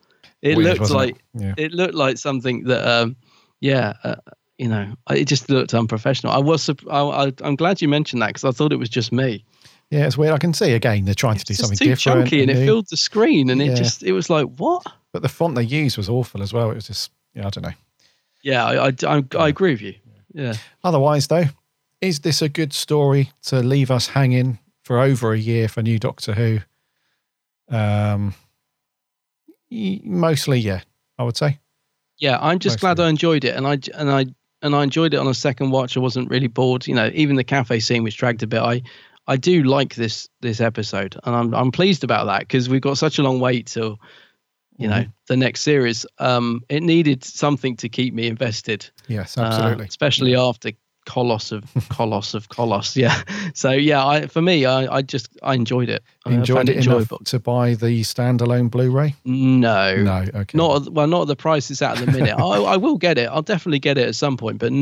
It 0.43 0.57
Weird, 0.57 0.79
looked 0.79 0.91
like 0.91 1.17
it? 1.17 1.23
Yeah. 1.35 1.55
it 1.59 1.73
looked 1.73 1.95
like 1.95 2.17
something 2.19 2.65
that, 2.65 2.87
um, 2.89 3.17
yeah, 3.61 3.93
uh, 4.05 4.17
you 4.59 4.69
know, 4.69 4.95
it 5.11 5.27
just 5.27 5.49
looked 5.51 5.75
unprofessional. 5.75 6.33
I 6.33 6.39
was, 6.39 6.69
I, 6.91 7.01
I, 7.01 7.33
I'm 7.43 7.57
glad 7.57 7.81
you 7.83 7.89
mentioned 7.89 8.23
that 8.23 8.29
because 8.29 8.45
I 8.45 8.51
thought 8.51 8.73
it 8.73 8.77
was 8.79 8.89
just 8.89 9.13
me. 9.13 9.45
Yeah, 9.91 10.07
it's 10.07 10.17
weird. 10.17 10.33
I 10.33 10.39
can 10.39 10.55
see 10.55 10.73
again 10.73 11.05
they're 11.05 11.15
trying 11.15 11.37
to 11.37 11.45
do 11.45 11.53
It's 11.53 11.61
something 11.61 11.77
too 11.77 11.85
different. 11.87 12.21
chunky, 12.29 12.43
and 12.43 12.51
it 12.51 12.65
filled 12.65 12.87
the 12.91 12.97
screen, 12.97 13.51
and 13.51 13.61
Yeah. 13.61 13.73
it 13.73 13.77
just, 13.77 14.03
it 14.03 14.13
was 14.13 14.31
like, 14.31 14.47
what? 14.57 14.85
But 15.13 15.23
the 15.23 15.29
font 15.29 15.57
they 15.57 15.63
used 15.63 15.97
was 15.97 16.09
awful 16.09 16.43
as 16.43 16.53
well. 16.53 16.71
It 16.71 16.77
was 16.77 16.87
just, 16.87 17.11
yeah, 17.35 17.47
I 17.47 17.51
don't 17.51 17.65
know. 17.65 17.73
Yeah, 18.43 18.65
I, 18.65 18.87
I, 18.89 18.93
I, 19.19 19.25
I 19.39 19.49
agree 19.49 19.73
with 19.73 19.83
you. 19.83 19.95
Yeah. 20.33 20.55
Otherwise, 20.85 21.27
though, 21.27 21.45
is 22.01 22.21
this 22.21 22.41
a 22.41 22.49
good 22.49 22.73
story 22.73 23.31
to 23.43 23.61
leave 23.61 23.91
us 23.91 24.09
hanging 24.09 24.59
for 24.85 25.01
over 25.01 25.33
a 25.35 25.39
year 25.39 25.69
for 25.69 25.83
new 25.83 25.99
Doctor 25.99 26.33
Who? 26.35 26.61
Um, 27.69 28.35
mostly, 29.71 30.59
yeah, 30.59 30.81
I 31.19 31.25
would 31.25 31.37
say. 31.37 31.59
Yeah, 32.19 32.39
I'm 32.41 32.59
just 32.59 32.81
glad 32.81 33.01
I 33.01 33.09
enjoyed 33.09 33.45
it, 33.45 33.57
and 33.57 33.67
I 33.67 33.79
and 33.95 34.11
I 34.11 34.27
and 34.63 34.75
I 34.75 34.83
enjoyed 34.83 35.15
it 35.15 35.19
on 35.19 35.27
a 35.27 35.35
second 35.35 35.71
watch. 35.71 35.97
I 35.97 36.01
wasn't 36.01 36.29
really 36.29 36.49
bored. 36.49 36.87
You 36.87 36.95
know, 36.95 37.11
even 37.15 37.37
the 37.37 37.45
cafe 37.45 37.81
scene, 37.81 38.03
which 38.03 38.17
dragged 38.19 38.43
a 38.43 38.47
bit, 38.47 38.61
I 38.61 38.83
I 39.27 39.37
do 39.37 39.63
like 39.63 39.95
this 39.95 40.29
this 40.41 40.61
episode, 40.61 41.17
and 41.25 41.35
I'm 41.35 41.55
I'm 41.55 41.71
pleased 41.73 42.05
about 42.05 42.27
that 42.27 42.41
because 42.41 42.69
we've 42.69 42.83
got 42.83 42.99
such 42.99 43.19
a 43.19 43.23
long 43.23 43.41
wait 43.41 43.69
till 43.69 43.99
you 44.77 44.89
know 44.89 45.01
Mhm. 45.03 45.13
the 45.29 45.37
next 45.37 45.63
series. 45.63 46.05
Um, 46.19 46.63
it 46.69 46.83
needed 46.83 47.25
something 47.25 47.77
to 47.77 47.89
keep 47.89 48.13
me 48.13 48.27
invested. 48.27 48.91
Yes, 49.09 49.39
uh, 49.39 49.43
absolutely. 49.43 49.87
especially 49.87 50.37
after 50.37 50.73
Coloss 51.11 51.51
of 51.51 51.65
Coloss 51.89 52.35
of 52.35 52.49
Coloss. 52.49 52.95
Yeah. 52.95 53.23
So 53.55 53.73
yeah, 53.73 54.07
I 54.07 54.27
for 54.29 54.41
me, 54.41 54.65
I, 54.65 54.97
I 54.99 55.03
just 55.03 55.29
I 55.43 55.55
enjoyed 55.55 55.89
it. 55.89 56.03
I 56.25 56.33
Enjoyed 56.33 56.57
found 56.57 56.69
it 56.69 56.87
enough 56.87 57.09
to 57.25 57.39
buy 57.41 57.75
the 57.75 58.03
standalone 58.03 58.71
Blu-ray? 58.71 59.15
No, 59.25 59.97
no, 59.97 60.25
okay. 60.35 60.57
not 60.57 60.89
well, 60.93 61.07
not 61.09 61.23
at 61.23 61.27
the 61.29 61.37
price 61.37 61.71
it's 61.71 61.83
at 61.83 61.99
at 62.01 62.07
the 62.07 62.13
minute. 62.19 62.35
I, 62.39 62.43
I 62.43 62.77
will 62.77 62.97
get 62.99 63.19
it. 63.19 63.29
I'll 63.29 63.43
definitely 63.43 63.81
get 63.81 63.99
it 63.99 64.07
at 64.07 64.15
some 64.15 64.37
point. 64.37 64.59
But 64.59 64.73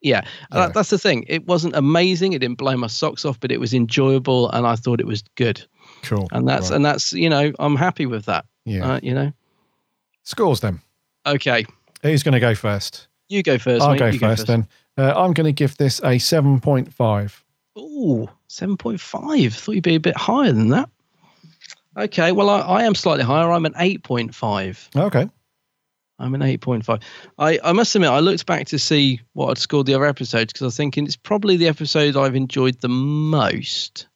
yeah, 0.00 0.22
That, 0.52 0.74
that's 0.74 0.90
the 0.90 0.98
thing. 0.98 1.24
It 1.28 1.46
wasn't 1.46 1.74
amazing. 1.74 2.32
It 2.32 2.38
didn't 2.38 2.58
blow 2.58 2.76
my 2.76 2.86
socks 2.86 3.24
off, 3.24 3.38
but 3.40 3.50
it 3.50 3.58
was 3.60 3.74
enjoyable, 3.74 4.48
and 4.52 4.66
I 4.66 4.76
thought 4.76 5.00
it 5.00 5.06
was 5.06 5.22
good. 5.34 5.62
Cool. 6.02 6.28
And 6.32 6.48
that's 6.48 6.70
Right. 6.70 6.76
and 6.76 6.84
that's 6.84 7.12
you 7.12 7.28
know 7.28 7.52
I'm 7.58 7.76
happy 7.76 8.06
with 8.06 8.24
that. 8.26 8.46
Yeah. 8.64 8.92
Uh, 8.94 9.00
you 9.02 9.12
know. 9.12 9.32
Scores 10.22 10.60
them. 10.60 10.80
Okay. 11.26 11.66
Who's 12.02 12.22
going 12.22 12.34
to 12.34 12.40
go 12.40 12.54
first? 12.54 13.08
You 13.28 13.42
go 13.42 13.58
first. 13.58 13.82
I'll 13.82 13.90
mate. 13.92 13.98
go 13.98 14.06
You 14.06 14.18
first 14.18 14.46
then. 14.46 14.66
Uh, 14.98 15.14
I'm 15.16 15.32
going 15.32 15.46
to 15.46 15.52
give 15.52 15.76
this 15.76 16.00
a 16.00 16.16
7.5. 16.16 17.42
Ooh, 17.78 18.28
7.5. 18.48 19.54
Thought 19.54 19.72
you'd 19.72 19.84
be 19.84 19.94
a 19.94 20.00
bit 20.00 20.16
higher 20.16 20.52
than 20.52 20.68
that. 20.70 20.90
Okay, 21.96 22.32
well, 22.32 22.50
I, 22.50 22.60
I 22.60 22.82
am 22.84 22.96
slightly 22.96 23.24
higher. 23.24 23.50
I'm 23.50 23.64
an 23.64 23.74
8.5. 23.74 24.96
Okay. 24.96 25.30
I'm 26.18 26.34
an 26.34 26.40
8.5. 26.40 27.00
I, 27.38 27.60
I 27.62 27.72
must 27.72 27.94
admit, 27.94 28.10
I 28.10 28.18
looked 28.18 28.46
back 28.46 28.66
to 28.68 28.78
see 28.78 29.20
what 29.34 29.50
I'd 29.50 29.58
scored 29.58 29.86
the 29.86 29.94
other 29.94 30.06
episodes 30.06 30.52
because 30.52 30.62
I 30.62 30.66
was 30.66 30.76
thinking 30.76 31.06
it's 31.06 31.16
probably 31.16 31.56
the 31.56 31.68
episode 31.68 32.16
I've 32.16 32.34
enjoyed 32.34 32.80
the 32.80 32.88
most. 32.88 34.08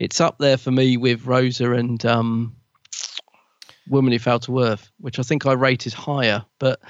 It's 0.00 0.20
up 0.20 0.38
there 0.38 0.56
for 0.56 0.72
me 0.72 0.96
with 0.96 1.26
Rosa 1.26 1.72
and 1.72 2.04
um, 2.04 2.56
Woman 3.88 4.12
Who 4.12 4.18
Fell 4.18 4.40
to 4.40 4.62
Earth, 4.62 4.90
which 4.98 5.20
I 5.20 5.22
think 5.22 5.46
I 5.46 5.52
rated 5.52 5.92
higher. 5.92 6.44
But 6.58 6.80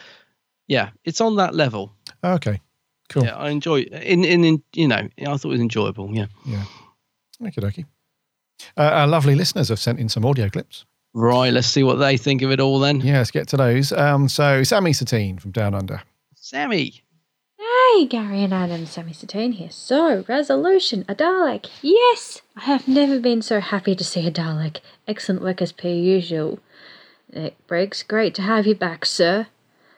yeah, 0.67 0.91
it's 1.05 1.21
on 1.21 1.37
that 1.37 1.55
level. 1.55 1.93
Okay. 2.25 2.61
Cool. 3.09 3.25
Yeah, 3.25 3.37
I 3.37 3.51
enjoy 3.51 3.81
in, 3.81 4.25
in 4.25 4.45
in 4.45 4.63
you 4.75 4.89
know 4.89 5.09
I 5.21 5.25
thought 5.25 5.45
it 5.45 5.49
was 5.49 5.61
enjoyable. 5.61 6.15
Yeah. 6.15 6.27
Yeah. 6.45 6.65
Okie 7.43 7.59
dokie. 7.59 7.87
Uh, 8.77 8.83
our 8.83 9.07
lovely 9.07 9.35
listeners 9.35 9.69
have 9.69 9.79
sent 9.79 10.01
in 10.01 10.09
some 10.09 10.25
audio 10.25 10.49
clips. 10.49 10.85
Right, 11.15 11.53
let's 11.53 11.69
see 11.69 11.83
what 11.83 11.97
they 11.97 12.17
think 12.17 12.43
of 12.43 12.51
it 12.51 12.61
all 12.61 12.79
then. 12.81 13.01
Yeah, 13.01 13.19
let's 13.19 13.31
get 13.31 13.49
to 13.49 13.57
those. 13.57 13.93
Um, 13.93 14.29
so, 14.29 14.63
Sammy 14.63 14.93
Satine 14.93 15.39
from 15.39 15.53
Down 15.53 15.75
Under. 15.75 16.03
Sammy. 16.35 17.03
Hey, 17.57 18.05
Gary 18.07 18.43
and 18.43 18.53
Adam, 18.53 18.85
Sammy 18.85 19.13
Satine 19.13 19.53
here. 19.53 19.71
So, 19.71 20.25
resolution, 20.29 21.05
a 21.09 21.15
Dalek. 21.15 21.67
Yes! 21.83 22.43
I 22.57 22.63
have 22.63 22.87
never 22.87 23.19
been 23.19 23.43
so 23.43 23.61
happy 23.61 23.95
to 23.95 24.05
see 24.05 24.27
a 24.27 24.31
Dalek. 24.31 24.81
Excellent 25.07 25.43
work 25.43 25.63
as 25.63 25.73
per 25.73 25.89
usual. 25.89 26.61
Nick 27.33 27.57
Briggs, 27.67 28.03
great 28.03 28.35
to 28.35 28.43
have 28.43 28.67
you 28.67 28.75
back, 28.75 29.07
sir. 29.07 29.47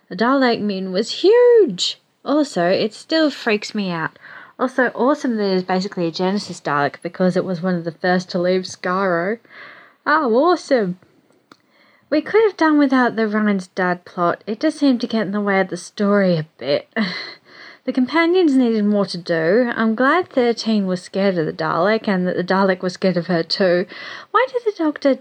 The 0.08 0.16
Dalek 0.16 0.60
min 0.60 0.92
was 0.92 1.22
huge! 1.22 2.00
Also, 2.24 2.68
it 2.68 2.92
still 2.92 3.30
freaks 3.30 3.74
me 3.74 3.90
out. 3.90 4.18
Also, 4.58 4.88
awesome 4.88 5.36
that 5.36 5.50
it 5.50 5.54
is 5.54 5.62
basically 5.62 6.06
a 6.06 6.10
Genesis 6.10 6.60
Dalek 6.60 6.96
because 7.02 7.36
it 7.36 7.44
was 7.44 7.62
one 7.62 7.74
of 7.74 7.84
the 7.84 7.92
first 7.92 8.28
to 8.30 8.38
leave 8.38 8.62
Skaro. 8.62 9.38
Oh, 10.06 10.34
awesome! 10.34 10.98
We 12.10 12.20
could 12.20 12.42
have 12.42 12.56
done 12.56 12.76
without 12.76 13.16
the 13.16 13.28
Ryan's 13.28 13.68
dad 13.68 14.04
plot. 14.04 14.42
It 14.46 14.58
does 14.58 14.74
seem 14.74 14.98
to 14.98 15.06
get 15.06 15.22
in 15.22 15.32
the 15.32 15.40
way 15.40 15.60
of 15.60 15.68
the 15.68 15.76
story 15.76 16.36
a 16.36 16.46
bit. 16.58 16.92
the 17.84 17.92
companions 17.92 18.54
needed 18.54 18.84
more 18.84 19.06
to 19.06 19.16
do. 19.16 19.72
I'm 19.74 19.94
glad 19.94 20.28
13 20.28 20.86
was 20.86 21.00
scared 21.00 21.38
of 21.38 21.46
the 21.46 21.52
Dalek 21.52 22.08
and 22.08 22.26
that 22.26 22.36
the 22.36 22.44
Dalek 22.44 22.82
was 22.82 22.94
scared 22.94 23.16
of 23.16 23.28
her 23.28 23.44
too. 23.44 23.86
Why 24.32 24.46
did 24.52 24.62
the 24.64 24.76
Doctor 24.76 25.18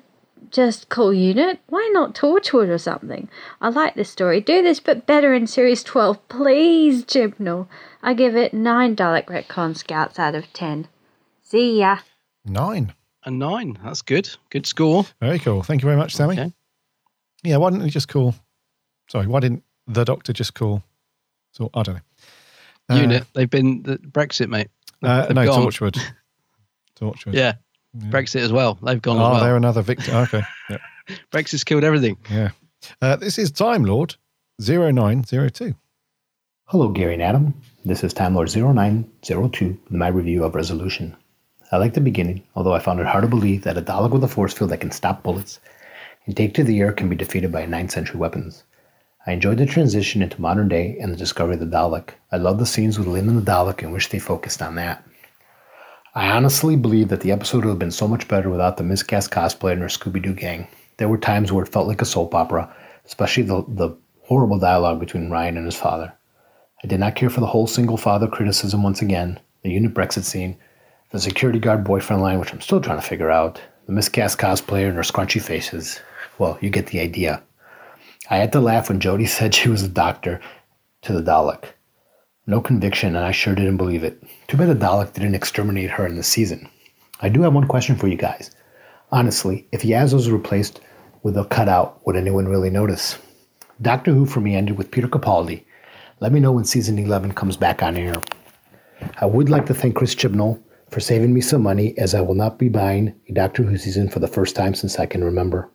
just 0.52 0.90
call 0.90 1.14
Unit? 1.14 1.60
Why 1.68 1.90
not 1.94 2.16
Torchwood 2.16 2.70
or 2.70 2.78
something? 2.78 3.30
I 3.62 3.70
like 3.70 3.96
this 3.96 4.10
story. 4.10 4.42
Do 4.42 4.62
this 4.62 4.80
but 4.80 5.06
better 5.06 5.34
in 5.34 5.48
Series 5.48 5.84
12, 5.84 6.28
please, 6.30 7.04
Chibnall. 7.06 7.68
I 8.02 8.14
give 8.14 8.36
it 8.36 8.54
9 8.54 8.96
Dalek 8.96 9.30
Recon 9.30 9.76
Scouts 9.76 10.20
out 10.20 10.36
of 10.36 10.52
10. 10.54 10.88
See 11.42 11.80
ya. 11.80 12.00
Nine. 12.46 12.94
A 13.26 13.32
nine. 13.32 13.78
That's 13.84 14.02
good. 14.02 14.30
Good 14.50 14.66
score. 14.66 15.06
Very 15.20 15.40
cool. 15.40 15.62
Thank 15.62 15.82
you 15.82 15.86
very 15.86 15.98
much, 15.98 16.16
Sammy. 16.16 16.40
Okay. 16.40 16.54
Yeah, 17.44 17.58
why 17.58 17.70
didn't 17.70 17.86
you 17.86 17.92
just 17.92 18.08
call? 18.08 18.34
Sorry, 19.10 19.28
why 19.28 19.40
didn't 19.40 19.64
the 19.88 20.06
doctor 20.06 20.32
just 20.32 20.54
call? 20.54 20.84
So 21.52 21.70
I 21.74 21.84
don't 21.84 21.96
know. 21.96 22.02
Uh, 22.96 23.00
Unit. 23.02 23.26
They've 23.34 23.50
been 23.50 23.84
the 23.84 23.98
Brexit, 23.98 24.48
mate. 24.48 24.70
Uh, 25.04 25.26
They've 25.26 25.36
no, 25.36 25.46
gone. 25.46 25.66
Torchwood. 25.66 26.00
Torchwood. 27.00 27.34
Yeah. 27.34 27.54
Brexit 27.98 28.42
as 28.42 28.52
well. 28.52 28.78
They've 28.84 29.02
gone 29.02 29.18
Oh, 29.18 29.26
as 29.28 29.32
well. 29.34 29.44
they're 29.44 29.56
another 29.58 29.82
victim. 29.82 30.16
Okay. 30.16 30.42
Yeah. 30.70 30.78
Brexit's 31.32 31.64
killed 31.64 31.84
everything. 31.84 32.18
Yeah. 32.30 32.50
Uh, 33.02 33.16
this 33.16 33.40
is 33.40 33.50
Time 33.50 33.84
Lord 33.84 34.16
0902. 34.60 35.74
Hello, 36.66 36.90
Gary 36.90 37.14
and 37.16 37.24
Adam. 37.24 37.54
This 37.84 38.04
is 38.04 38.14
Time 38.14 38.36
Lord 38.36 38.48
0902 38.56 39.70
with 39.86 39.92
my 39.92 40.08
review 40.10 40.44
of 40.44 40.54
Resolution. 40.54 41.16
I 41.72 41.78
like 41.78 41.96
the 41.96 42.02
beginning, 42.02 42.44
although 42.56 42.74
I 42.74 42.80
found 42.80 43.00
it 43.00 43.08
hard 43.08 43.24
to 43.24 43.28
believe 43.28 43.64
that 43.64 43.78
a 43.78 43.82
Dalek 43.82 44.12
with 44.12 44.24
a 44.24 44.28
force 44.28 44.54
field 44.54 44.70
that 44.70 44.82
can 44.82 44.92
stop 44.92 45.24
bullets 45.24 45.60
and 46.28 46.38
take 46.38 46.54
to 46.56 46.64
the 46.64 46.80
air 46.80 46.92
can 46.92 47.10
be 47.10 47.16
defeated 47.16 47.52
by 47.52 47.66
9th 47.66 47.92
century 47.92 48.20
weapons. 48.20 48.64
I 49.26 49.32
enjoyed 49.32 49.58
the 49.58 49.66
transition 49.66 50.22
into 50.22 50.40
modern 50.42 50.68
day 50.68 50.96
and 51.02 51.12
the 51.12 51.18
discovery 51.18 51.56
of 51.56 51.60
the 51.60 51.66
Dalek. 51.66 52.12
I 52.32 52.38
love 52.38 52.60
the 52.60 52.66
scenes 52.68 53.00
with 53.00 53.08
Lin 53.08 53.28
and 53.30 53.38
the 53.38 53.52
Dalek 53.52 53.82
and 53.82 53.92
wish 53.92 54.10
they 54.10 54.20
focused 54.20 54.62
on 54.62 54.76
that. 54.76 55.04
I 56.20 56.32
honestly 56.32 56.76
believe 56.76 57.08
that 57.08 57.22
the 57.22 57.32
episode 57.32 57.64
would 57.64 57.70
have 57.70 57.80
been 57.80 57.92
so 57.92 58.06
much 58.06 58.28
better 58.28 58.50
without 58.50 58.76
the 58.76 58.84
miscast 58.84 59.32
cosplayer 59.32 59.72
and 59.72 59.82
her 59.84 59.88
Scooby 59.88 60.22
Doo 60.22 60.34
gang. 60.34 60.68
There 60.98 61.08
were 61.08 61.18
times 61.18 61.50
where 61.50 61.64
it 61.64 61.72
felt 61.72 61.88
like 61.88 62.02
a 62.02 62.06
soap 62.06 62.36
opera, 62.36 62.76
especially 63.06 63.44
the, 63.44 63.64
the 63.70 63.96
horrible 64.24 64.60
dialogue 64.60 65.00
between 65.00 65.30
Ryan 65.30 65.56
and 65.56 65.66
his 65.66 65.78
father. 65.78 66.12
I 66.84 66.88
did 66.88 67.00
not 67.00 67.16
care 67.16 67.30
for 67.30 67.40
the 67.40 67.46
whole 67.46 67.68
single 67.68 67.96
father 67.96 68.28
criticism 68.28 68.84
once 68.84 69.02
again, 69.02 69.40
the 69.64 69.70
unit 69.70 69.94
Brexit 69.94 70.26
scene, 70.26 70.58
the 71.12 71.22
security 71.22 71.58
guard 71.58 71.86
boyfriend 71.86 72.22
line, 72.22 72.38
which 72.42 72.52
I'm 72.52 72.60
still 72.60 72.82
trying 72.82 73.00
to 73.00 73.08
figure 73.08 73.32
out, 73.32 73.62
the 73.86 73.94
miscast 73.94 74.40
cosplayer 74.40 74.90
and 74.90 74.98
her 74.98 75.04
scrunchy 75.04 75.42
faces. 75.42 76.02
Well, 76.38 76.58
you 76.60 76.70
get 76.70 76.88
the 76.88 77.00
idea. 77.00 77.42
I 78.30 78.40
had 78.40 78.52
to 78.52 78.60
laugh 78.60 78.90
when 78.90 79.00
Jodie 79.00 79.30
said 79.30 79.56
she 79.56 79.70
was 79.70 79.84
a 79.84 79.88
doctor 79.88 80.42
to 81.04 81.14
the 81.14 81.22
Dalek. 81.22 81.76
No 82.50 82.62
conviction, 82.62 83.16
and 83.16 83.24
I 83.24 83.30
sure 83.30 83.54
didn't 83.54 83.78
believe 83.78 84.04
it. 84.04 84.24
Too 84.48 84.58
bad 84.58 84.70
the 84.70 84.74
Dalek 84.74 85.14
didn't 85.14 85.36
exterminate 85.36 85.92
her 85.92 86.08
in 86.08 86.16
the 86.16 86.24
season. 86.24 86.68
I 87.22 87.30
do 87.30 87.44
have 87.44 87.54
one 87.54 87.68
question 87.68 87.96
for 87.96 88.08
you 88.08 88.18
guys. 88.18 88.50
Honestly, 89.12 89.68
if 89.72 89.84
Yaz 89.84 90.16
was 90.16 90.32
replaced 90.32 90.82
with 91.22 91.38
a 91.38 91.46
cutout, 91.46 92.04
would 92.08 92.16
anyone 92.16 92.48
really 92.48 92.72
notice? 92.72 93.20
Doctor 93.84 94.14
Who 94.14 94.26
for 94.26 94.42
me 94.42 94.56
ended 94.56 94.80
with 94.80 94.90
Peter 94.90 95.08
Capaldi. 95.08 95.64
Let 96.22 96.32
me 96.32 96.40
know 96.40 96.54
when 96.54 96.66
season 96.66 96.98
11 96.98 97.34
comes 97.34 97.56
back 97.56 97.84
on 97.84 97.96
air. 97.96 98.16
I 99.22 99.28
would 99.28 99.50
like 99.50 99.68
to 99.68 99.76
thank 99.76 99.96
Chris 99.96 100.16
Chibnall 100.16 100.60
for 100.90 101.00
saving 101.00 101.36
me 101.36 101.42
some 101.42 101.62
money 101.62 101.96
as 102.00 102.16
I 102.16 102.22
will 102.22 102.34
not 102.34 102.58
be 102.58 102.68
buying 102.68 103.14
a 103.30 103.34
Doctor 103.34 103.62
Who 103.62 103.78
season 103.78 104.10
for 104.10 104.18
the 104.18 104.28
first 104.28 104.56
time 104.56 104.74
since 104.74 104.98
I 104.98 105.06
can 105.06 105.24
remember. 105.24 105.70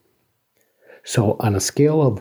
So, 1.04 1.36
on 1.38 1.54
a 1.54 1.60
scale 1.60 2.02
of 2.02 2.20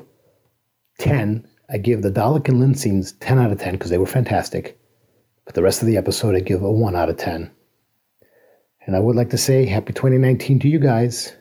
10, 0.99 1.47
I 1.73 1.77
give 1.77 2.03
the 2.03 2.11
Dalek 2.11 2.47
and 2.47 2.59
Lin 2.59 2.75
scenes 2.75 3.13
10 3.13 3.39
out 3.39 3.51
of 3.51 3.59
10 3.59 3.73
because 3.73 3.89
they 3.89 3.97
were 3.97 4.05
fantastic. 4.05 4.79
But 5.43 5.55
the 5.55 5.63
rest 5.63 5.81
of 5.81 5.87
the 5.87 5.97
episode, 5.97 6.35
I 6.35 6.39
give 6.39 6.61
a 6.61 6.71
1 6.71 6.95
out 6.95 7.09
of 7.09 7.17
10. 7.17 7.49
And 8.85 8.95
I 8.95 8.99
would 8.99 9.15
like 9.15 9.31
to 9.31 9.37
say 9.39 9.65
happy 9.65 9.91
2019 9.91 10.59
to 10.59 10.69
you 10.69 10.77
guys 10.77 11.35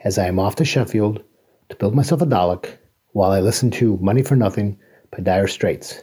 as 0.00 0.16
I 0.16 0.26
am 0.26 0.38
off 0.38 0.56
to 0.56 0.64
Sheffield 0.64 1.22
to 1.68 1.76
build 1.76 1.94
myself 1.94 2.22
a 2.22 2.26
Dalek 2.26 2.78
while 3.12 3.30
I 3.30 3.40
listen 3.40 3.70
to 3.72 3.98
Money 3.98 4.22
for 4.22 4.36
Nothing 4.36 4.78
by 5.10 5.20
Dire 5.20 5.48
Straits. 5.48 6.02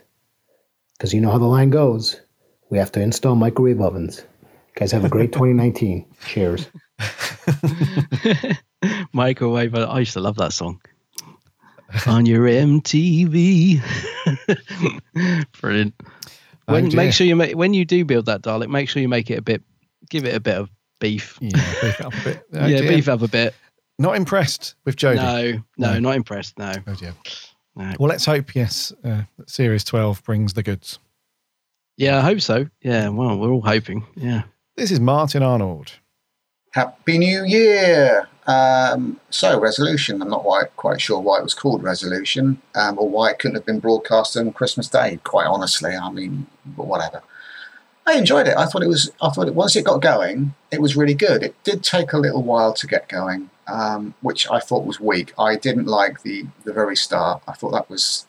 Because 0.93 1.11
you 1.11 1.19
know 1.19 1.31
how 1.31 1.39
the 1.39 1.45
line 1.45 1.71
goes 1.71 2.21
we 2.69 2.77
have 2.77 2.91
to 2.93 3.01
install 3.01 3.35
microwave 3.35 3.81
ovens. 3.81 4.23
Guys, 4.75 4.91
have 4.93 5.03
a 5.03 5.09
great 5.09 5.33
2019. 5.33 6.05
Cheers. 6.25 6.69
Microwave. 9.13 9.75
I 9.75 9.99
used 9.99 10.13
to 10.13 10.21
love 10.21 10.37
that 10.37 10.53
song. 10.53 10.79
On 12.07 12.25
your 12.25 12.45
MTV. 12.45 13.81
Brilliant. 15.61 15.93
When, 16.65 16.89
dear. 16.89 16.95
make 16.97 17.13
sure 17.13 17.27
you 17.27 17.35
make 17.35 17.55
when 17.57 17.73
you 17.73 17.83
do 17.85 18.05
build 18.05 18.27
that 18.27 18.41
Dalek, 18.43 18.69
make 18.69 18.87
sure 18.89 19.01
you 19.01 19.09
make 19.09 19.29
it 19.29 19.39
a 19.39 19.41
bit, 19.41 19.61
give 20.09 20.25
it 20.25 20.35
a 20.35 20.39
bit 20.39 20.55
of 20.55 20.69
beef. 20.99 21.37
Yeah, 21.41 21.49
beef 21.81 22.01
up 22.01 22.13
a 22.13 22.23
bit. 22.23 22.47
Oh, 22.53 22.65
yeah, 22.65 22.81
dear. 22.81 22.89
beef 22.89 23.07
up 23.09 23.21
a 23.21 23.27
bit. 23.27 23.55
Not 23.99 24.15
impressed 24.15 24.75
with 24.85 24.95
Jodie. 24.95 25.15
No, 25.17 25.63
no, 25.77 25.93
No. 25.93 25.99
not 25.99 26.15
impressed. 26.15 26.57
No. 26.57 26.71
Oh 26.87 26.93
dear. 26.95 27.13
No. 27.75 27.93
Well, 27.99 28.09
let's 28.09 28.25
hope, 28.25 28.53
yes, 28.55 28.91
uh, 29.03 29.23
Series 29.47 29.83
12 29.83 30.23
brings 30.23 30.53
the 30.53 30.63
goods. 30.63 30.99
Yeah, 31.97 32.17
I 32.17 32.21
hope 32.21 32.41
so. 32.41 32.67
Yeah, 32.81 33.09
well, 33.09 33.37
we're 33.37 33.49
all 33.51 33.61
hoping. 33.61 34.05
Yeah. 34.15 34.43
This 34.75 34.91
is 34.91 34.99
Martin 34.99 35.43
Arnold. 35.43 35.91
Happy 36.73 37.17
New 37.17 37.43
Year! 37.45 38.27
Um, 38.47 39.19
so, 39.29 39.59
Resolution. 39.59 40.21
I'm 40.21 40.29
not 40.29 40.43
quite, 40.75 41.01
sure 41.01 41.19
why 41.19 41.39
it 41.39 41.43
was 41.43 41.53
called 41.53 41.83
Resolution 41.83 42.61
um, 42.75 42.97
or 42.97 43.07
why 43.09 43.31
it 43.31 43.39
couldn't 43.39 43.55
have 43.55 43.65
been 43.65 43.79
broadcast 43.79 44.35
on 44.35 44.51
Christmas 44.53 44.87
Day, 44.87 45.19
quite 45.23 45.45
honestly. 45.45 45.95
I 45.95 46.11
mean, 46.11 46.47
but 46.65 46.87
whatever. 46.87 47.21
I 48.07 48.13
enjoyed 48.17 48.47
it. 48.47 48.57
I 48.57 48.65
thought 48.65 48.81
it 48.81 48.87
was, 48.87 49.11
I 49.21 49.29
thought 49.29 49.47
it, 49.47 49.53
once 49.53 49.75
it 49.75 49.85
got 49.85 50.01
going, 50.01 50.55
it 50.71 50.81
was 50.81 50.95
really 50.95 51.13
good. 51.13 51.43
It 51.43 51.55
did 51.63 51.83
take 51.83 52.13
a 52.13 52.17
little 52.17 52.41
while 52.41 52.73
to 52.73 52.87
get 52.87 53.07
going, 53.07 53.51
um, 53.67 54.15
which 54.21 54.49
I 54.49 54.59
thought 54.59 54.85
was 54.85 54.99
weak. 54.99 55.33
I 55.37 55.55
didn't 55.55 55.85
like 55.85 56.23
the, 56.23 56.47
the 56.63 56.73
very 56.73 56.95
start. 56.95 57.43
I 57.47 57.53
thought 57.53 57.71
that 57.71 57.89
was, 57.89 58.25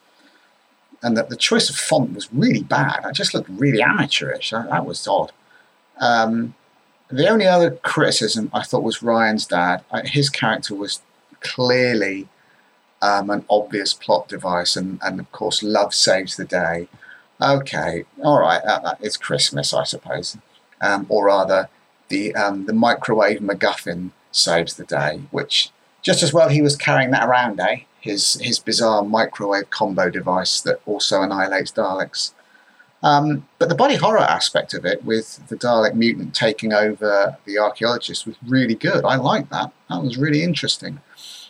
and 1.01 1.17
that 1.17 1.29
the 1.29 1.35
choice 1.35 1.71
of 1.71 1.75
font 1.75 2.13
was 2.13 2.31
really 2.31 2.61
bad. 2.61 3.03
It 3.03 3.15
just 3.15 3.33
looked 3.33 3.49
really 3.49 3.81
amateurish. 3.81 4.51
That, 4.51 4.69
that 4.69 4.85
was 4.85 5.07
odd. 5.07 5.31
Um, 5.99 6.53
the 7.13 7.29
only 7.29 7.47
other 7.47 7.71
criticism 7.71 8.49
I 8.53 8.63
thought 8.63 8.83
was 8.83 9.03
Ryan's 9.03 9.45
dad. 9.45 9.83
Uh, 9.91 10.01
His 10.05 10.29
character 10.29 10.73
was 10.73 11.01
clearly 11.41 12.27
um, 13.01 13.29
an 13.29 13.45
obvious 13.49 13.93
plot 13.93 14.27
device, 14.27 14.75
and, 14.75 14.99
and 15.03 15.19
of 15.19 15.31
course, 15.31 15.61
love 15.61 15.93
saves 15.93 16.35
the 16.35 16.45
day. 16.45 16.87
Okay, 17.41 18.05
all 18.23 18.39
right, 18.39 18.63
uh, 18.63 18.79
uh, 18.83 18.95
it's 18.99 19.17
Christmas, 19.17 19.73
I 19.73 19.83
suppose, 19.83 20.37
um, 20.81 21.05
or 21.09 21.25
rather, 21.25 21.69
the 22.07 22.33
um, 22.35 22.65
the 22.65 22.73
microwave 22.73 23.39
MacGuffin 23.39 24.11
saves 24.31 24.75
the 24.75 24.85
day. 24.85 25.21
Which 25.31 25.69
just 26.01 26.23
as 26.23 26.33
well 26.33 26.49
he 26.49 26.61
was 26.61 26.75
carrying 26.75 27.11
that 27.11 27.27
around, 27.27 27.59
eh? 27.59 27.81
His 27.99 28.35
his 28.35 28.59
bizarre 28.59 29.03
microwave 29.03 29.69
combo 29.69 30.09
device 30.09 30.61
that 30.61 30.79
also 30.85 31.21
annihilates 31.21 31.71
Daleks. 31.71 32.33
Um, 33.03 33.45
but 33.59 33.67
the 33.67 33.75
body 33.75 33.95
horror 33.95 34.19
aspect 34.19 34.73
of 34.73 34.85
it, 34.85 35.03
with 35.03 35.45
the 35.49 35.57
Dalek 35.57 35.93
mutant 35.93 36.33
taking 36.33 36.71
over 36.71 37.37
the 37.45 37.59
archaeologist, 37.59 38.25
was 38.25 38.37
really 38.47 38.75
good. 38.75 39.03
I 39.03 39.17
liked 39.17 39.49
that. 39.51 39.71
That 39.89 40.01
was 40.01 40.17
really 40.17 40.41
interesting. 40.41 41.01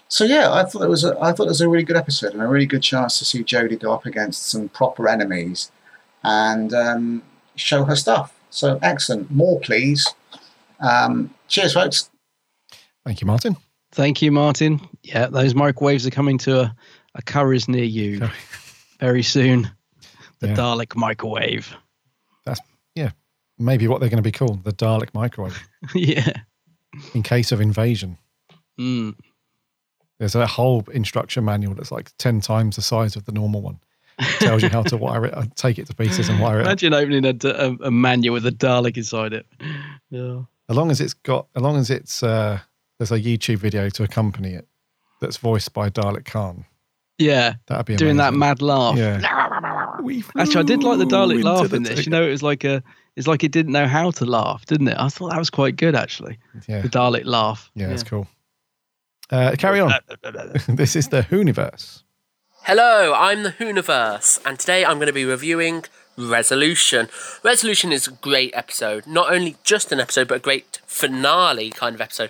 So 0.07 0.25
yeah, 0.25 0.51
I 0.51 0.63
thought 0.63 0.81
it 0.81 0.89
was 0.89 1.03
a, 1.03 1.17
I 1.19 1.31
thought 1.31 1.45
it 1.45 1.49
was 1.49 1.61
a 1.61 1.69
really 1.69 1.83
good 1.83 1.95
episode 1.95 2.33
and 2.33 2.41
a 2.41 2.47
really 2.47 2.65
good 2.65 2.81
chance 2.83 3.19
to 3.19 3.25
see 3.25 3.43
Jodie 3.43 3.79
go 3.79 3.93
up 3.93 4.05
against 4.05 4.47
some 4.47 4.69
proper 4.69 5.07
enemies 5.07 5.71
and 6.23 6.73
um, 6.73 7.23
show 7.55 7.83
her 7.83 7.95
stuff. 7.95 8.33
So 8.49 8.79
excellent. 8.81 9.31
More, 9.31 9.59
please. 9.59 10.07
Um, 10.79 11.33
cheers, 11.47 11.73
folks. 11.73 12.09
Thank 13.05 13.21
you, 13.21 13.27
Martin. 13.27 13.57
Thank 13.91 14.21
you, 14.21 14.31
Martin. 14.31 14.81
Yeah, 15.03 15.27
those 15.27 15.53
microwaves 15.53 16.05
are 16.07 16.11
coming 16.11 16.37
to 16.39 16.61
a, 16.61 16.75
a 17.15 17.21
Curry's 17.21 17.67
near 17.67 17.83
you 17.83 18.27
very 18.99 19.23
soon. 19.23 19.69
The 20.43 20.49
Yeah. 20.49 20.55
Dalek 20.55 20.95
microwave. 20.95 21.75
That's, 22.45 22.59
yeah, 22.95 23.11
maybe 23.57 23.87
what 23.87 23.99
they're 24.01 24.09
going 24.09 24.17
to 24.21 24.29
be 24.29 24.31
called 24.31 24.63
the 24.65 24.73
Dalek 24.73 25.13
microwave 25.13 25.57
yeah. 25.95 26.33
in 27.13 27.23
case 27.23 27.51
of 27.53 27.61
invasion. 27.61 28.17
Mm. 28.79 29.15
There's 30.19 30.35
a 30.35 30.45
whole 30.45 30.83
instruction 30.93 31.45
manual 31.45 31.73
that's 31.75 31.91
like 31.91 32.11
10 32.17 32.41
times 32.41 32.75
the 32.75 32.81
size 32.81 33.15
of 33.15 33.23
the 33.25 33.31
normal 33.31 33.61
one. 33.61 33.79
It 34.19 34.39
tells 34.41 34.61
you 34.61 34.69
how 34.69 34.83
to 34.83 34.97
wire 34.97 35.25
it, 35.25 35.35
uh, 35.35 35.45
take 35.55 35.79
it 35.79 35.87
to 35.87 35.95
pieces 35.95 36.27
and 36.29 36.39
wire 36.39 36.57
it. 36.59 36.61
up. 36.61 36.67
Imagine 36.67 36.93
opening 36.93 37.25
a, 37.25 37.35
a, 37.47 37.87
a 37.87 37.91
manual 37.91 38.33
with 38.33 38.45
a 38.45 38.51
Dalek 38.51 38.97
inside 38.97 39.33
it. 39.33 39.45
Yeah. 40.09 40.41
As 40.69 40.75
long 40.75 40.91
as 40.91 41.01
it's 41.01 41.13
got, 41.13 41.47
as 41.55 41.61
long 41.61 41.77
as 41.77 41.89
it's, 41.89 42.21
uh, 42.21 42.59
there's 42.99 43.11
a 43.11 43.19
YouTube 43.19 43.57
video 43.57 43.89
to 43.89 44.03
accompany 44.03 44.53
it 44.53 44.67
that's 45.21 45.37
voiced 45.37 45.73
by 45.73 45.89
Dalek 45.89 46.23
Caan. 46.25 46.65
Yeah. 47.17 47.55
That'd 47.67 47.85
be 47.85 47.95
Doing 47.95 48.17
that 48.17 48.33
mad 48.33 48.61
laugh. 48.61 48.97
Yeah. 48.97 49.42
Actually, 50.37 50.59
I 50.59 50.63
did 50.63 50.83
like 50.83 50.99
the 50.99 51.05
Dalek 51.05 51.43
laugh 51.43 51.69
the 51.69 51.77
in 51.77 51.83
this. 51.83 51.91
ticket. 51.91 52.05
You 52.05 52.11
know, 52.11 52.23
it 52.23 52.31
was 52.31 52.43
like 52.43 52.63
a, 52.63 52.83
it's 53.15 53.27
like 53.27 53.43
it 53.43 53.51
didn't 53.51 53.73
know 53.73 53.87
how 53.87 54.11
to 54.11 54.25
laugh, 54.25 54.65
didn't 54.65 54.87
it? 54.87 54.97
I 54.99 55.09
thought 55.09 55.31
that 55.31 55.39
was 55.39 55.49
quite 55.49 55.75
good, 55.75 55.95
actually. 55.95 56.39
Yeah. 56.67 56.81
The 56.81 56.89
Dalek 56.89 57.25
laugh. 57.25 57.71
Yeah, 57.75 57.87
that's 57.87 58.03
cool. 58.03 58.27
Uh, 59.29 59.55
carry 59.57 59.79
on. 59.79 59.93
this 60.67 60.95
is 60.95 61.09
the 61.09 61.21
Hooniverse. 61.21 62.03
Hello, 62.63 63.13
I'm 63.13 63.43
the 63.43 63.51
Hooniverse, 63.51 64.39
and 64.45 64.57
today 64.57 64.85
I'm 64.85 64.97
going 64.97 65.07
to 65.07 65.13
be 65.13 65.25
reviewing 65.25 65.83
Resolution. 66.17 67.09
Resolution 67.43 67.91
is 67.91 68.07
a 68.07 68.11
great 68.11 68.53
episode. 68.55 69.07
Not 69.07 69.33
only 69.33 69.57
just 69.63 69.91
an 69.91 69.99
episode, 69.99 70.27
but 70.27 70.35
a 70.35 70.39
great 70.39 70.79
finale 70.85 71.71
kind 71.71 71.95
of 71.95 72.01
episode. 72.01 72.29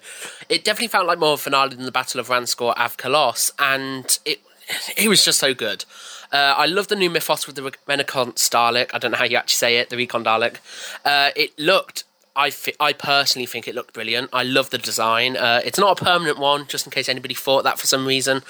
It 0.50 0.64
definitely 0.64 0.88
felt 0.88 1.06
like 1.06 1.20
more 1.20 1.34
of 1.34 1.40
a 1.40 1.44
finale 1.44 1.76
than 1.76 1.86
the 1.86 1.92
Battle 1.92 2.20
of 2.20 2.30
Ranskoor 2.30 2.76
Av 2.78 2.98
Kolos, 2.98 3.52
and 3.60 4.18
it 4.26 4.42
it 4.98 5.10
was 5.10 5.24
just 5.24 5.40
so 5.40 5.54
good. 5.54 5.86
Uh, 6.34 6.56
I 6.58 6.66
love 6.66 6.88
the 6.88 6.96
new 6.96 7.10
mythos 7.10 7.46
with 7.48 7.56
the 7.56 7.64
Re- 7.64 7.72
Renaissance 7.88 8.50
Dalek. 8.50 8.90
I 8.94 8.98
don't 8.98 9.12
know 9.12 9.18
how 9.18 9.26
you 9.26 9.38
actually 9.38 9.56
say 9.56 9.78
it, 9.78 9.90
the 9.90 9.98
Recon 9.98 10.24
Dalek. 10.24 10.58
Uh, 11.06 11.30
it 11.36 11.58
looked 11.58 12.04
I, 12.36 12.50
fi- 12.50 12.76
I 12.80 12.94
personally 12.94 13.46
think 13.46 13.68
it 13.68 13.76
looked 13.76 13.94
brilliant. 13.94 14.30
I 14.34 14.44
love 14.44 14.72
the 14.72 14.78
design. 14.78 15.38
Uh, 15.38 15.62
it's 15.64 15.78
not 15.78 16.02
a 16.02 16.04
permanent 16.04 16.40
one, 16.40 16.66
just 16.68 16.86
in 16.86 16.92
case 16.92 17.08
anybody 17.08 17.36
thought 17.36 17.64
that 17.64 17.80
for 17.80 17.86
some 17.86 18.08
reason. 18.08 18.42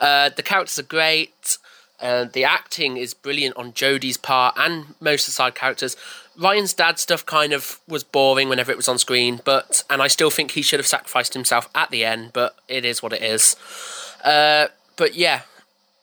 Uh, 0.00 0.30
the 0.30 0.42
characters 0.42 0.78
are 0.78 0.84
great. 0.84 1.58
Uh, 2.00 2.24
the 2.24 2.44
acting 2.44 2.96
is 2.96 3.12
brilliant 3.12 3.56
on 3.56 3.72
Jodie's 3.72 4.16
part 4.16 4.54
and 4.56 4.94
most 5.00 5.22
of 5.22 5.26
the 5.26 5.32
side 5.32 5.54
characters. 5.54 5.96
Ryan's 6.36 6.72
dad 6.72 6.98
stuff 6.98 7.26
kind 7.26 7.52
of 7.52 7.78
was 7.86 8.02
boring 8.02 8.48
whenever 8.48 8.72
it 8.72 8.76
was 8.76 8.88
on 8.88 8.98
screen, 8.98 9.40
but 9.44 9.84
and 9.90 10.00
I 10.00 10.08
still 10.08 10.30
think 10.30 10.52
he 10.52 10.62
should 10.62 10.80
have 10.80 10.86
sacrificed 10.86 11.34
himself 11.34 11.68
at 11.74 11.90
the 11.90 12.04
end. 12.04 12.32
But 12.32 12.56
it 12.68 12.86
is 12.86 13.02
what 13.02 13.12
it 13.12 13.22
is. 13.22 13.54
Uh, 14.24 14.68
but 14.96 15.14
yeah, 15.14 15.42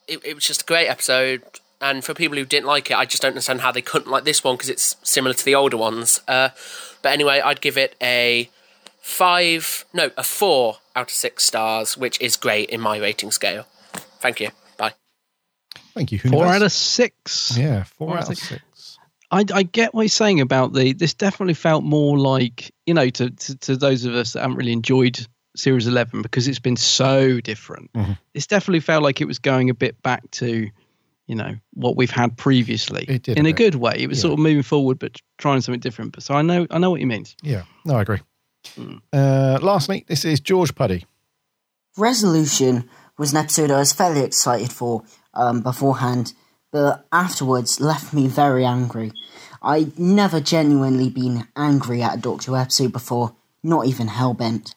it, 0.08 0.20
it 0.24 0.34
was 0.34 0.46
just 0.46 0.64
a 0.64 0.66
great 0.66 0.88
episode. 0.88 1.44
And 1.80 2.04
for 2.04 2.14
people 2.14 2.38
who 2.38 2.46
didn't 2.46 2.66
like 2.66 2.90
it, 2.90 2.98
I 2.98 3.06
just 3.06 3.22
don't 3.22 3.30
understand 3.30 3.62
how 3.62 3.72
they 3.72 3.84
couldn't 3.84 4.10
like 4.10 4.24
this 4.24 4.44
one 4.44 4.56
because 4.56 4.70
it's 4.70 4.96
similar 5.04 5.34
to 5.36 5.46
the 5.46 5.54
older 5.54 5.78
ones. 5.78 6.22
Uh, 6.28 6.50
but 7.04 7.12
anyway, 7.14 7.40
I'd 7.44 7.62
give 7.62 7.78
it 7.78 7.96
a 8.02 8.50
five, 9.00 9.86
no, 9.94 10.10
a 10.18 10.24
four 10.24 10.78
out 10.96 11.08
of 11.08 11.14
six 11.14 11.44
stars, 11.44 11.96
which 11.96 12.20
is 12.20 12.36
great 12.36 12.70
in 12.70 12.82
my 12.82 12.98
rating 12.98 13.32
scale. 13.32 13.68
Thank 14.20 14.40
you. 14.40 14.50
Bye. 14.78 14.94
Thank 15.94 16.12
you. 16.12 16.20
Four 16.20 16.46
Hooniverse. 16.46 16.56
out 16.56 16.62
of 16.64 16.72
six. 16.72 17.58
Yeah, 17.58 17.84
four, 17.84 18.08
Four 18.10 18.18
out 18.18 18.24
out 18.24 18.30
of 18.30 18.32
of 18.32 18.38
six. 18.40 18.98
I, 19.30 19.44
I 19.54 19.64
get 19.64 19.94
what 19.94 20.04
you're 20.04 20.10
saying 20.10 20.42
about 20.42 20.74
the. 20.74 20.94
This 20.94 21.14
definitely 21.14 21.54
felt 21.54 21.84
more 21.84 22.18
like 22.18 22.74
you 22.86 22.94
know 22.94 23.10
to, 23.10 23.30
to 23.30 23.58
to 23.58 23.78
those 23.78 24.06
of 24.06 24.16
us 24.16 24.34
that 24.34 24.42
haven't 24.42 24.58
really 24.58 24.72
enjoyed 24.72 25.26
Series 25.60 25.88
Eleven 25.88 26.22
because 26.22 26.48
it's 26.48 26.60
been 26.60 26.76
so 26.78 27.40
different. 27.42 27.92
Mhm. 27.94 28.18
It's 28.34 28.48
definitely 28.48 28.80
felt 28.82 29.04
like 29.04 29.22
it 29.22 29.26
was 29.28 29.40
going 29.40 29.70
a 29.70 29.74
bit 29.74 30.02
back 30.04 30.30
to, 30.32 30.70
you 31.28 31.36
know, 31.36 31.56
what 31.74 31.96
we've 31.98 32.12
had 32.12 32.38
previously 32.38 33.06
It 33.08 33.24
did 33.24 33.38
a 33.38 33.40
in 33.40 33.46
a, 33.46 33.50
bit. 33.50 33.58
good 33.58 33.76
way. 33.76 33.96
It 33.98 34.08
was 34.08 34.18
Yeah. 34.20 34.24
sort 34.24 34.34
of 34.34 34.40
moving 34.40 34.64
forward, 34.64 35.00
but 35.00 35.18
trying 35.38 35.62
something 35.62 35.80
different. 35.80 36.14
But 36.14 36.24
so 36.24 36.34
I 36.36 36.42
know 36.42 36.68
I 36.72 36.78
know 36.78 36.90
what 36.92 37.02
you 37.02 37.08
mean. 37.08 37.26
Yeah, 37.42 37.64
no, 37.86 37.96
I 37.96 38.02
agree. 38.02 38.20
Hmm. 38.76 38.98
Uh, 39.14 39.60
lastly, 39.62 40.04
this 40.08 40.26
is 40.26 40.40
George 40.40 40.76
Puddy. 40.76 41.06
Resolution 41.98 42.90
was 43.18 43.32
an 43.32 43.38
episode 43.38 43.72
I 43.72 43.80
was 43.80 43.94
fairly 43.94 44.22
excited 44.22 44.72
for 44.72 45.04
um, 45.34 45.62
beforehand, 45.62 46.34
but 46.72 47.06
afterwards 47.12 47.80
left 47.80 48.14
me 48.14 48.28
very 48.28 48.66
angry. 48.66 49.12
I'd 49.62 49.98
never 49.98 50.40
genuinely 50.40 51.10
been 51.10 51.48
angry 51.56 52.04
at 52.04 52.16
a 52.18 52.22
Doctor 52.22 52.52
Who 52.52 52.58
episode 52.58 52.92
before, 52.92 53.36
not 53.64 53.88
even 53.88 54.08
Hellbent. 54.08 54.74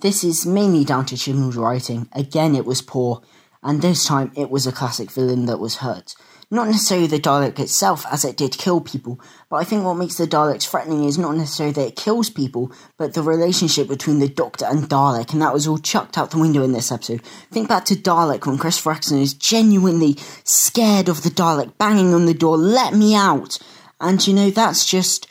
This 0.00 0.22
is 0.22 0.46
mainly 0.46 0.84
down 0.84 1.06
to 1.06 1.16
Chibnall's 1.16 1.56
writing. 1.56 2.08
Again, 2.12 2.54
it 2.54 2.64
was 2.64 2.80
poor, 2.80 3.20
and 3.64 3.82
this 3.82 4.04
time 4.04 4.30
it 4.36 4.48
was 4.48 4.64
a 4.64 4.70
classic 4.70 5.10
villain 5.10 5.46
that 5.46 5.58
was 5.58 5.78
hurt. 5.78 6.14
Not 6.52 6.68
necessarily 6.68 7.08
the 7.08 7.18
Dalek 7.18 7.58
itself, 7.58 8.06
as 8.08 8.24
it 8.24 8.36
did 8.36 8.58
kill 8.58 8.80
people, 8.80 9.20
but 9.50 9.56
I 9.56 9.64
think 9.64 9.84
what 9.84 9.96
makes 9.96 10.14
the 10.14 10.28
Daleks 10.28 10.68
threatening 10.68 11.02
is 11.02 11.18
not 11.18 11.34
necessarily 11.34 11.72
that 11.72 11.88
it 11.88 11.96
kills 11.96 12.30
people, 12.30 12.70
but 12.96 13.14
the 13.14 13.22
relationship 13.22 13.88
between 13.88 14.20
the 14.20 14.28
Doctor 14.28 14.66
and 14.66 14.88
Dalek, 14.88 15.32
and 15.32 15.42
that 15.42 15.52
was 15.52 15.66
all 15.66 15.78
chucked 15.78 16.16
out 16.16 16.30
the 16.30 16.38
window 16.38 16.62
in 16.62 16.70
this 16.70 16.92
episode. 16.92 17.20
Think 17.50 17.68
back 17.68 17.84
to 17.86 17.96
Dalek 17.96 18.46
when 18.46 18.56
Christopher 18.56 18.92
Eccleston 18.92 19.18
is 19.18 19.34
genuinely 19.34 20.14
scared 20.44 21.08
of 21.08 21.24
the 21.24 21.30
Dalek 21.30 21.76
banging 21.76 22.14
on 22.14 22.26
the 22.26 22.34
door, 22.34 22.56
let 22.56 22.94
me 22.94 23.16
out! 23.16 23.58
And 24.00 24.24
you 24.24 24.32
know, 24.32 24.50
that's 24.50 24.86
just 24.86 25.26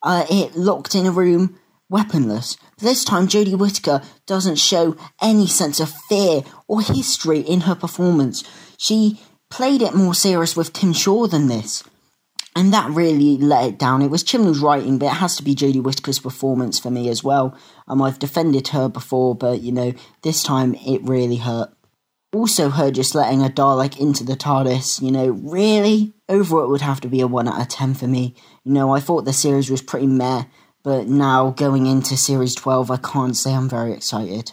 uh, 0.00 0.26
it 0.30 0.54
locked 0.54 0.94
in 0.94 1.06
a 1.06 1.10
room, 1.10 1.58
weaponless. 1.90 2.56
This 2.82 3.04
time, 3.04 3.28
Jodie 3.28 3.56
Whittaker 3.56 4.02
doesn't 4.26 4.56
show 4.56 4.96
any 5.22 5.46
sense 5.46 5.78
of 5.78 5.94
fear 6.08 6.42
or 6.66 6.80
history 6.80 7.38
in 7.38 7.60
her 7.60 7.76
performance. 7.76 8.42
She 8.76 9.20
played 9.50 9.82
it 9.82 9.94
more 9.94 10.16
serious 10.16 10.56
with 10.56 10.72
Tim 10.72 10.92
Shaw 10.92 11.28
than 11.28 11.46
this. 11.46 11.84
And 12.56 12.74
that 12.74 12.90
really 12.90 13.38
let 13.38 13.66
it 13.66 13.78
down. 13.78 14.02
It 14.02 14.10
was 14.10 14.24
Chibnall's 14.24 14.58
writing, 14.58 14.98
but 14.98 15.06
it 15.06 15.18
has 15.18 15.36
to 15.36 15.44
be 15.44 15.54
Jodie 15.54 15.80
Whittaker's 15.80 16.18
performance 16.18 16.80
for 16.80 16.90
me 16.90 17.08
as 17.08 17.22
well. 17.22 17.56
Um, 17.86 18.02
I've 18.02 18.18
defended 18.18 18.66
her 18.68 18.88
before, 18.88 19.36
but 19.36 19.60
you 19.60 19.70
know, 19.70 19.92
this 20.22 20.42
time 20.42 20.74
it 20.74 21.04
really 21.04 21.36
hurt. 21.36 21.72
Also, 22.34 22.68
her 22.68 22.90
just 22.90 23.14
letting 23.14 23.44
a 23.44 23.48
Dalek 23.48 24.00
into 24.00 24.24
the 24.24 24.34
TARDIS, 24.34 25.00
you 25.00 25.12
know, 25.12 25.28
really? 25.28 26.14
Overall, 26.28 26.64
it 26.64 26.70
would 26.70 26.80
have 26.80 27.00
to 27.02 27.08
be 27.08 27.20
a 27.20 27.28
1 27.28 27.46
out 27.46 27.60
of 27.60 27.68
10 27.68 27.94
for 27.94 28.08
me. 28.08 28.34
You 28.64 28.72
know, 28.72 28.92
I 28.92 28.98
thought 28.98 29.24
the 29.24 29.32
series 29.32 29.70
was 29.70 29.82
pretty 29.82 30.08
meh, 30.08 30.44
but 30.82 31.06
now 31.06 31.50
going 31.50 31.86
into 31.86 32.16
series 32.16 32.54
12, 32.54 32.90
I 32.90 32.96
can't 32.96 33.36
say 33.36 33.54
I'm 33.54 33.68
very 33.68 33.92
excited. 33.92 34.52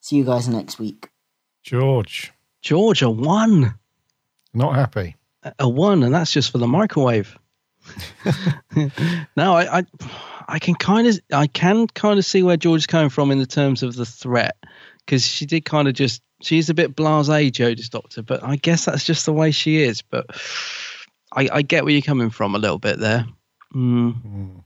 See 0.00 0.16
you 0.16 0.24
guys 0.24 0.48
next 0.48 0.78
week. 0.78 1.08
George. 1.62 2.32
George, 2.62 3.02
a 3.02 3.10
one. 3.10 3.74
Not 4.54 4.74
happy. 4.74 5.16
A- 5.42 5.54
A 5.60 5.68
one, 5.68 6.02
and 6.02 6.14
that's 6.14 6.32
just 6.32 6.50
for 6.50 6.58
the 6.58 6.66
microwave. 6.66 7.36
no, 9.36 9.54
I, 9.54 9.78
I, 9.78 9.86
I 10.48 10.58
can 10.58 10.74
kind 10.74 11.06
of, 11.06 11.18
I 11.32 11.46
can 11.46 11.86
kind 11.88 12.18
of 12.18 12.24
see 12.24 12.42
where 12.42 12.56
George 12.56 12.80
is 12.82 12.86
coming 12.86 13.10
from 13.10 13.30
in 13.30 13.38
the 13.38 13.46
terms 13.46 13.82
of 13.82 13.94
the 13.94 14.04
threat, 14.06 14.56
because 15.04 15.24
she 15.24 15.46
did 15.46 15.64
kind 15.64 15.88
of 15.88 15.94
just, 15.94 16.22
she's 16.42 16.68
a 16.70 16.74
bit 16.74 16.96
blasé, 16.96 17.50
Jodie's 17.50 17.88
doctor, 17.88 18.22
but 18.22 18.42
I 18.42 18.56
guess 18.56 18.84
that's 18.84 19.04
just 19.04 19.26
the 19.26 19.32
way 19.32 19.50
she 19.50 19.82
is. 19.82 20.02
But 20.02 20.26
I, 21.32 21.48
I 21.52 21.62
get 21.62 21.84
where 21.84 21.92
you're 21.92 22.02
coming 22.02 22.30
from 22.30 22.54
a 22.54 22.58
little 22.58 22.78
bit 22.78 22.98
there. 22.98 23.26
Mm. 23.74 24.62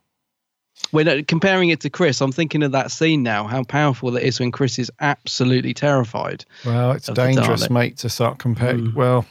When 0.93 1.09
uh, 1.09 1.23
comparing 1.27 1.70
it 1.70 1.81
to 1.81 1.90
Chris, 1.90 2.20
I'm 2.20 2.32
thinking 2.32 2.62
of 2.62 2.73
that 2.73 2.90
scene 2.90 3.23
now. 3.23 3.47
How 3.47 3.64
powerful 3.64 4.16
it 4.16 4.23
is 4.23 4.39
when 4.39 4.52
Chris 4.52 4.78
is 4.78 4.90
absolutely 5.01 5.74
terrified. 5.74 6.44
Well, 6.64 6.93
it's 6.93 7.09
dangerous, 7.09 7.69
mate, 7.70 7.97
to 7.98 8.09
start 8.09 8.39
comparing. 8.39 8.94
Well, 8.94 9.27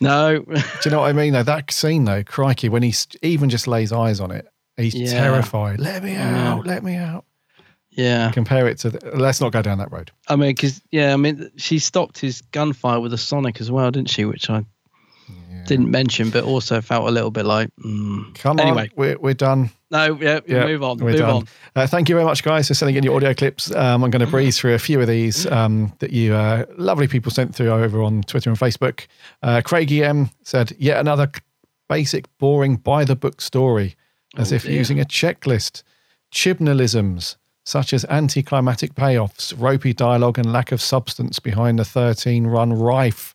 no. 0.00 0.38
do 0.40 0.54
you 0.84 0.90
know 0.90 1.00
what 1.00 1.08
I 1.08 1.12
mean? 1.12 1.32
Though 1.32 1.42
that 1.42 1.70
scene, 1.72 2.04
though, 2.04 2.22
crikey, 2.24 2.68
when 2.68 2.82
he 2.82 2.94
even 3.22 3.50
just 3.50 3.66
lays 3.66 3.92
eyes 3.92 4.20
on 4.20 4.30
it, 4.30 4.48
he's 4.76 4.94
Yeah. 4.94 5.10
terrified. 5.20 5.80
Let 5.80 6.02
me 6.04 6.12
Yeah. 6.12 6.52
out! 6.52 6.66
Let 6.66 6.84
me 6.84 6.94
out! 6.94 7.24
Yeah. 7.90 8.30
Compare 8.30 8.68
it 8.68 8.78
to. 8.78 8.90
The, 8.90 9.10
let's 9.16 9.40
not 9.40 9.50
go 9.52 9.62
down 9.62 9.78
that 9.78 9.90
road. 9.90 10.12
I 10.28 10.36
mean, 10.36 10.50
because 10.50 10.80
yeah, 10.92 11.12
I 11.12 11.16
mean, 11.16 11.50
she 11.56 11.80
stopped 11.80 12.20
his 12.20 12.40
gunfire 12.52 13.00
with 13.00 13.12
a 13.12 13.18
Sonic 13.18 13.60
as 13.60 13.68
well, 13.70 13.90
didn't 13.90 14.10
she? 14.10 14.24
Which 14.24 14.48
I 14.48 14.64
didn't 15.66 15.90
mention, 15.90 16.30
but 16.30 16.44
also 16.44 16.80
felt 16.80 17.08
a 17.08 17.10
little 17.10 17.32
bit 17.32 17.44
like. 17.44 17.68
Mm. 17.84 18.34
Come 18.36 18.60
anyway, 18.60 18.82
on, 18.84 18.90
we're 18.96 19.18
we're 19.18 19.34
done. 19.34 19.70
No, 19.90 20.16
yeah, 20.20 20.40
Yeah, 20.46 20.66
move 20.66 20.82
on, 20.82 20.98
we're 20.98 21.10
move 21.10 21.18
done. 21.18 21.30
on. 21.30 21.48
Uh, 21.74 21.86
thank 21.86 22.08
you 22.08 22.14
very 22.14 22.24
much, 22.24 22.42
guys, 22.42 22.68
for 22.68 22.74
sending 22.74 22.96
in 22.96 23.02
your 23.04 23.16
audio 23.16 23.34
clips. 23.34 23.70
Um, 23.74 24.04
I'm 24.04 24.10
going 24.10 24.24
to 24.24 24.30
breeze 24.30 24.58
through 24.58 24.74
a 24.74 24.78
few 24.78 25.00
of 25.00 25.06
these 25.08 25.46
um, 25.46 25.92
that 25.98 26.12
you 26.12 26.34
uh, 26.34 26.64
lovely 26.78 27.08
people 27.08 27.30
sent 27.30 27.54
through 27.54 27.70
over 27.70 28.02
on 28.02 28.22
Twitter 28.22 28.50
and 28.50 28.58
Facebook. 28.58 29.06
Uh, 29.42 29.60
Craig 29.64 29.90
EM 29.92 30.30
said, 30.42 30.72
"Yet 30.78 30.98
another 30.98 31.30
basic, 31.88 32.26
boring, 32.38 32.76
by 32.76 33.04
the 33.04 33.16
book 33.16 33.40
story, 33.40 33.96
as 34.36 34.52
Oh, 34.52 34.56
if 34.56 34.62
dear. 34.62 34.72
using 34.72 35.00
a 35.00 35.04
checklist. 35.04 35.82
Chibnallisms." 36.32 37.36
Such 37.62 37.92
as 37.92 38.04
anticlimactic 38.06 38.94
payoffs, 38.94 39.52
ropey 39.56 39.92
dialogue, 39.92 40.38
and 40.38 40.50
lack 40.50 40.72
of 40.72 40.80
substance 40.80 41.38
behind 41.38 41.78
the 41.78 41.84
13 41.84 42.46
run 42.46 42.72
rife, 42.72 43.34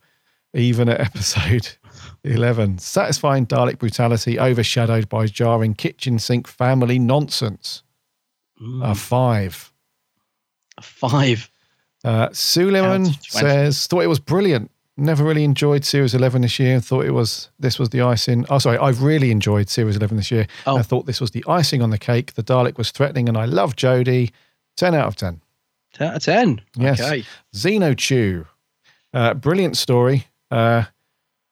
even 0.53 0.89
at 0.89 0.99
episode 0.99 1.69
11. 2.25 2.79
Satisfying 2.79 3.45
Dalek 3.45 3.77
brutality 3.79 4.39
overshadowed 4.39 5.07
by 5.09 5.27
jarring 5.27 5.73
kitchen 5.73 6.19
sink 6.19 6.47
family 6.47 6.99
nonsense. 6.99 7.83
A 8.81 8.95
five. 8.95 9.71
A 10.77 10.81
five. 10.81 11.49
Uh, 12.03 12.29
Suleiman 12.31 13.01
Out 13.03 13.09
of 13.09 13.27
20. 13.27 13.47
says, 13.47 13.87
thought 13.87 14.01
it 14.03 14.07
was 14.07 14.19
brilliant. 14.19 14.71
Never 14.97 15.23
really 15.25 15.43
enjoyed 15.43 15.83
Series 15.83 16.13
11 16.13 16.41
this 16.41 16.57
year. 16.59 16.79
Thought 16.79 17.05
it 17.05 17.11
was, 17.11 17.49
this 17.59 17.77
was 17.77 17.89
the 17.89 18.01
icing. 18.01 18.45
Oh, 18.49 18.59
sorry. 18.59 18.77
I've 18.77 19.01
really 19.01 19.29
enjoyed 19.31 19.69
Series 19.69 19.97
11 19.97 20.15
this 20.15 20.31
year. 20.31 20.47
Oh. 20.65 20.77
I 20.77 20.83
thought 20.83 21.05
this 21.05 21.19
was 21.19 21.31
the 21.31 21.43
icing 21.47 21.81
on 21.81 21.89
the 21.89 21.97
cake. 21.97 22.33
The 22.35 22.43
Dalek 22.43 22.77
was 22.77 22.91
threatening 22.91 23.27
and 23.27 23.37
I 23.37 23.45
love 23.45 23.75
Jodie. 23.75 24.31
10 24.77 24.93
out 24.95 25.07
of 25.07 25.15
10. 25.15 25.41
10 25.93 26.07
out 26.07 26.15
of 26.15 26.23
10. 26.23 26.61
Yes. 26.77 27.01
Okay. 27.01 27.25
Xeno 27.53 27.97
Chew. 27.97 28.45
Uh, 29.13 29.33
brilliant 29.33 29.75
story. 29.75 30.27
Uh, 30.51 30.83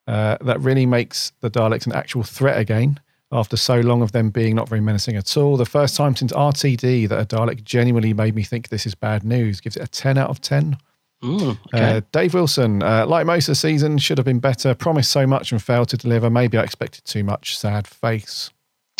uh, 0.07 0.37
that 0.41 0.59
really 0.59 0.85
makes 0.85 1.31
the 1.41 1.49
Daleks 1.49 1.85
an 1.85 1.93
actual 1.93 2.23
threat 2.23 2.57
again 2.57 2.99
after 3.31 3.57
so 3.57 3.79
long 3.79 4.01
of 4.01 4.11
them 4.11 4.29
being 4.29 4.55
not 4.55 4.69
very 4.69 4.81
menacing 4.81 5.15
at 5.15 5.35
all. 5.37 5.57
The 5.57 5.65
first 5.65 5.95
time 5.95 6.15
since 6.15 6.31
RTD 6.31 7.09
that 7.09 7.19
a 7.19 7.25
Dalek 7.35 7.63
genuinely 7.63 8.13
made 8.13 8.35
me 8.35 8.43
think 8.43 8.69
this 8.69 8.85
is 8.85 8.93
bad 8.95 9.23
news. 9.23 9.59
Gives 9.59 9.75
it 9.75 9.83
a 9.83 9.87
10 9.87 10.17
out 10.17 10.29
of 10.29 10.39
10. 10.39 10.77
Mm, 11.23 11.57
okay. 11.73 11.97
Uh, 11.97 12.01
Dave 12.11 12.33
Wilson, 12.33 12.83
uh, 12.83 13.05
like 13.07 13.25
most 13.25 13.47
of 13.47 13.53
the 13.53 13.55
season, 13.55 13.97
should 13.97 14.17
have 14.17 14.25
been 14.25 14.39
better. 14.39 14.75
Promised 14.75 15.11
so 15.11 15.25
much 15.25 15.51
and 15.51 15.61
failed 15.63 15.89
to 15.89 15.97
deliver. 15.97 16.29
Maybe 16.29 16.57
I 16.57 16.63
expected 16.63 17.05
too 17.05 17.23
much. 17.23 17.57
Sad 17.57 17.87
face. 17.87 18.51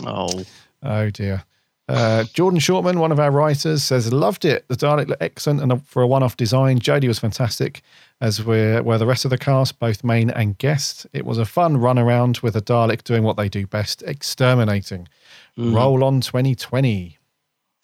oh. 0.05 0.43
Oh 0.81 1.09
dear. 1.09 1.43
Uh, 1.87 2.23
Jordan 2.33 2.59
Shortman, 2.59 2.97
one 2.97 3.11
of 3.11 3.19
our 3.19 3.31
writers, 3.31 3.83
says 3.83 4.11
loved 4.11 4.45
it. 4.45 4.65
The 4.67 4.75
Dalek 4.75 5.07
looked 5.07 5.21
excellent, 5.21 5.61
and 5.61 5.85
for 5.85 6.01
a 6.01 6.07
one-off 6.07 6.37
design, 6.37 6.79
Jodie 6.79 7.07
was 7.07 7.19
fantastic. 7.19 7.81
As 8.23 8.41
were, 8.41 8.81
were 8.81 8.97
the 8.97 9.05
rest 9.05 9.25
of 9.25 9.31
the 9.31 9.37
cast, 9.37 9.79
both 9.79 10.01
main 10.01 10.29
and 10.29 10.57
guest. 10.57 11.05
It 11.11 11.25
was 11.25 11.37
a 11.37 11.43
fun 11.43 11.75
run 11.75 11.99
around 11.99 12.37
with 12.37 12.55
a 12.55 12.61
Dalek 12.61 13.03
doing 13.03 13.21
what 13.21 13.35
they 13.35 13.49
do 13.49 13.67
best, 13.67 14.01
exterminating. 14.03 15.09
Mhm. 15.57 15.75
Roll 15.75 16.05
on 16.05 16.21
2020. 16.21 17.17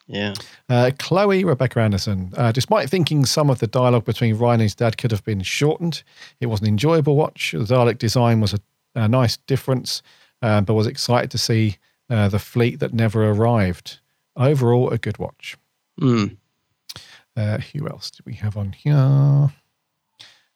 Yeah. 0.07 0.33
Uh, 0.69 0.91
Chloe 0.97 1.43
Rebecca 1.43 1.81
Anderson. 1.81 2.33
Uh, 2.37 2.53
despite 2.53 2.89
thinking 2.89 3.25
some 3.25 3.49
of 3.49 3.59
the 3.59 3.67
dialogue 3.67 4.05
between 4.05 4.37
Ryan 4.37 4.61
and 4.61 4.63
his 4.63 4.75
dad 4.75 4.97
could 4.97 5.11
have 5.11 5.25
been 5.25 5.41
shortened, 5.41 6.03
it 6.39 6.45
was 6.45 6.61
an 6.61 6.67
enjoyable 6.67 7.17
watch. 7.17 7.51
The 7.51 7.65
Dalek 7.65 7.97
design 7.97 8.39
was 8.39 8.53
a, 8.53 8.61
a 8.95 9.09
nice 9.09 9.35
difference, 9.35 10.01
uh, 10.41 10.61
but 10.61 10.73
was 10.73 10.87
excited 10.87 11.31
to 11.31 11.37
see 11.37 11.79
uh, 12.09 12.29
the 12.29 12.39
fleet 12.39 12.79
that 12.79 12.93
never 12.93 13.29
arrived. 13.29 13.99
Overall, 14.37 14.89
a 14.89 14.97
good 14.97 15.17
watch. 15.17 15.57
Mm. 15.99 16.37
Uh, 17.35 17.57
who 17.57 17.89
else 17.89 18.09
did 18.09 18.25
we 18.25 18.35
have 18.35 18.55
on 18.55 18.71
here? 18.71 19.51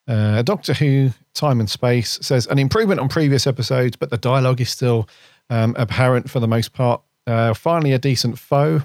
Uh, 0.07 0.41
Doctor 0.41 0.73
Who, 0.73 1.11
Time 1.33 1.59
and 1.59 1.69
Space 1.69 2.19
says 2.21 2.45
an 2.47 2.59
improvement 2.59 2.99
on 2.99 3.09
previous 3.09 3.47
episodes, 3.47 3.95
but 3.95 4.09
the 4.09 4.17
dialogue 4.17 4.61
is 4.61 4.69
still 4.69 5.07
um, 5.49 5.75
apparent 5.77 6.29
for 6.29 6.39
the 6.39 6.47
most 6.47 6.73
part. 6.73 7.01
Uh, 7.25 7.53
finally, 7.53 7.93
a 7.93 7.99
decent 7.99 8.37
foe. 8.37 8.81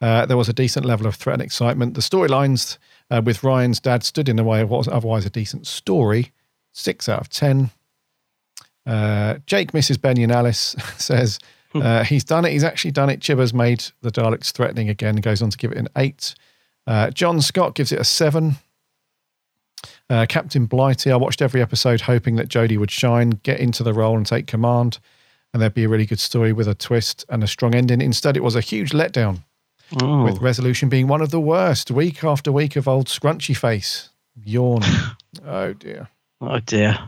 Uh, 0.00 0.26
there 0.26 0.36
was 0.36 0.48
a 0.48 0.52
decent 0.52 0.86
level 0.86 1.06
of 1.06 1.14
threat 1.14 1.34
and 1.34 1.42
excitement. 1.42 1.94
The 1.94 2.00
storylines 2.00 2.78
uh, 3.10 3.20
with 3.24 3.44
Ryan's 3.44 3.80
dad 3.80 4.02
stood 4.02 4.28
in 4.28 4.36
the 4.36 4.44
way 4.44 4.60
of 4.60 4.70
what 4.70 4.78
was 4.78 4.88
otherwise 4.88 5.26
a 5.26 5.30
decent 5.30 5.66
story. 5.66 6.32
Six 6.72 7.08
out 7.08 7.20
of 7.20 7.28
ten. 7.28 7.70
Uh, 8.86 9.36
Jake 9.46 9.72
Mrs. 9.72 10.00
Benny 10.00 10.22
and 10.22 10.32
Alice 10.32 10.74
says 10.96 11.38
uh, 11.74 12.02
he's 12.04 12.24
done 12.24 12.44
it. 12.44 12.52
He's 12.52 12.64
actually 12.64 12.92
done 12.92 13.10
it. 13.10 13.20
Chibber's 13.20 13.54
made 13.54 13.84
the 14.00 14.10
Daleks 14.10 14.52
threatening 14.52 14.88
again. 14.88 15.16
Goes 15.16 15.42
on 15.42 15.50
to 15.50 15.58
give 15.58 15.72
it 15.72 15.78
an 15.78 15.88
eight. 15.96 16.34
Uh, 16.86 17.10
John 17.10 17.40
Scott 17.40 17.74
gives 17.74 17.92
it 17.92 18.00
a 18.00 18.04
seven. 18.04 18.56
Uh, 20.10 20.26
Captain 20.28 20.66
Blighty, 20.66 21.10
I 21.12 21.16
watched 21.16 21.40
every 21.40 21.62
episode 21.62 22.00
hoping 22.02 22.34
that 22.36 22.48
Jodie 22.48 22.76
would 22.78 22.90
shine, 22.90 23.30
get 23.44 23.60
into 23.60 23.84
the 23.84 23.94
role 23.94 24.16
and 24.16 24.26
take 24.26 24.46
command, 24.48 24.98
and 25.54 25.62
there'd 25.62 25.72
be 25.74 25.84
a 25.84 25.88
really 25.88 26.04
good 26.04 26.18
story 26.18 26.52
with 26.52 26.66
a 26.66 26.74
twist 26.74 27.24
and 27.28 27.44
a 27.44 27.46
strong 27.46 27.76
ending. 27.76 28.00
Instead, 28.00 28.36
it 28.36 28.42
was 28.42 28.56
a 28.56 28.60
huge 28.60 28.90
letdown, 28.90 29.44
Oh. 30.02 30.24
with 30.24 30.38
Resolution 30.38 30.88
being 30.88 31.06
one 31.06 31.22
of 31.22 31.30
the 31.30 31.40
worst, 31.40 31.90
week 31.92 32.24
after 32.24 32.50
week 32.50 32.74
of 32.74 32.88
old 32.88 33.06
scrunchy 33.06 33.56
face. 33.56 34.10
Yawn. 34.44 34.82
oh 35.46 35.72
dear. 35.74 36.08
Oh 36.40 36.58
dear. 36.58 36.98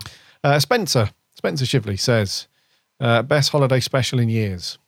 Uh, 0.44 0.60
Spencer, 0.60 1.10
Spencer 1.34 1.64
Shively 1.64 1.98
says, 1.98 2.46
uh, 3.00 3.22
best 3.22 3.50
holiday 3.50 3.80
special 3.80 4.20
in 4.20 4.28
years. 4.28 4.78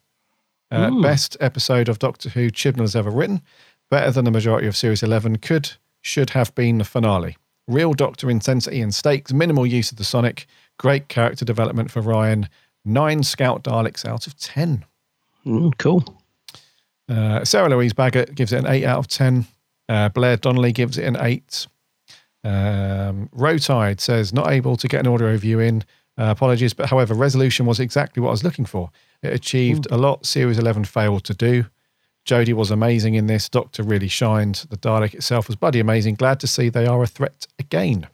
Uh, 0.70 0.90
best 1.02 1.36
episode 1.40 1.88
of 1.88 1.98
Doctor 2.00 2.28
Who 2.30 2.50
Chibnall 2.50 2.80
has 2.80 2.96
ever 2.96 3.10
written. 3.10 3.42
Better 3.90 4.10
than 4.10 4.24
the 4.24 4.30
majority 4.32 4.66
of 4.66 4.76
Series 4.76 5.02
11. 5.04 5.38
Could, 5.38 5.72
should 6.00 6.30
have 6.30 6.52
been 6.56 6.78
the 6.78 6.84
finale. 6.84 7.36
Real 7.66 7.94
Doctor 7.94 8.30
intensity 8.30 8.80
and 8.80 8.94
stakes. 8.94 9.32
Minimal 9.32 9.66
use 9.66 9.90
of 9.90 9.98
the 9.98 10.04
Sonic. 10.04 10.46
Great 10.78 11.08
character 11.08 11.44
development 11.44 11.90
for 11.90 12.00
Ryan. 12.00 12.48
Nine 12.84 13.22
Scout 13.22 13.64
Daleks 13.64 14.04
out 14.04 14.26
of 14.26 14.36
10. 14.38 14.84
Mm, 15.46 15.76
cool. 15.78 16.04
Uh, 17.08 17.44
Sarah 17.44 17.68
Louise 17.68 17.92
Baggett 17.92 18.34
gives 18.34 18.52
it 18.52 18.58
an 18.58 18.66
8 18.66 18.84
out 18.84 18.98
of 18.98 19.08
10. 19.08 19.46
Uh, 19.88 20.08
Blair 20.10 20.36
Donnelly 20.36 20.72
gives 20.72 20.98
it 20.98 21.04
an 21.04 21.16
8. 21.18 21.66
Um, 22.44 23.28
Rotide 23.34 24.00
says, 24.00 24.32
not 24.32 24.50
able 24.50 24.76
to 24.76 24.88
get 24.88 25.00
an 25.00 25.12
audio 25.12 25.30
review 25.30 25.60
in. 25.60 25.84
Uh, 26.16 26.26
apologies, 26.26 26.72
but 26.72 26.88
however, 26.90 27.14
resolution 27.14 27.66
was 27.66 27.80
exactly 27.80 28.20
what 28.20 28.28
I 28.28 28.32
was 28.32 28.44
looking 28.44 28.64
for. 28.64 28.90
It 29.22 29.32
achieved 29.32 29.86
a 29.90 29.96
lot 29.96 30.26
Series 30.26 30.58
11 30.58 30.84
failed 30.84 31.24
to 31.24 31.34
do. 31.34 31.64
Jodie 32.24 32.54
was 32.54 32.70
amazing 32.70 33.14
in 33.14 33.26
this. 33.26 33.48
Doctor 33.48 33.82
really 33.82 34.08
shined. 34.08 34.66
The 34.70 34.76
Dalek 34.76 35.14
itself 35.14 35.46
was 35.46 35.56
bloody 35.56 35.80
amazing. 35.80 36.14
Glad 36.14 36.40
to 36.40 36.46
see 36.46 36.68
they 36.68 36.86
are 36.86 37.02
a 37.02 37.06
threat 37.06 37.46
again. 37.58 38.06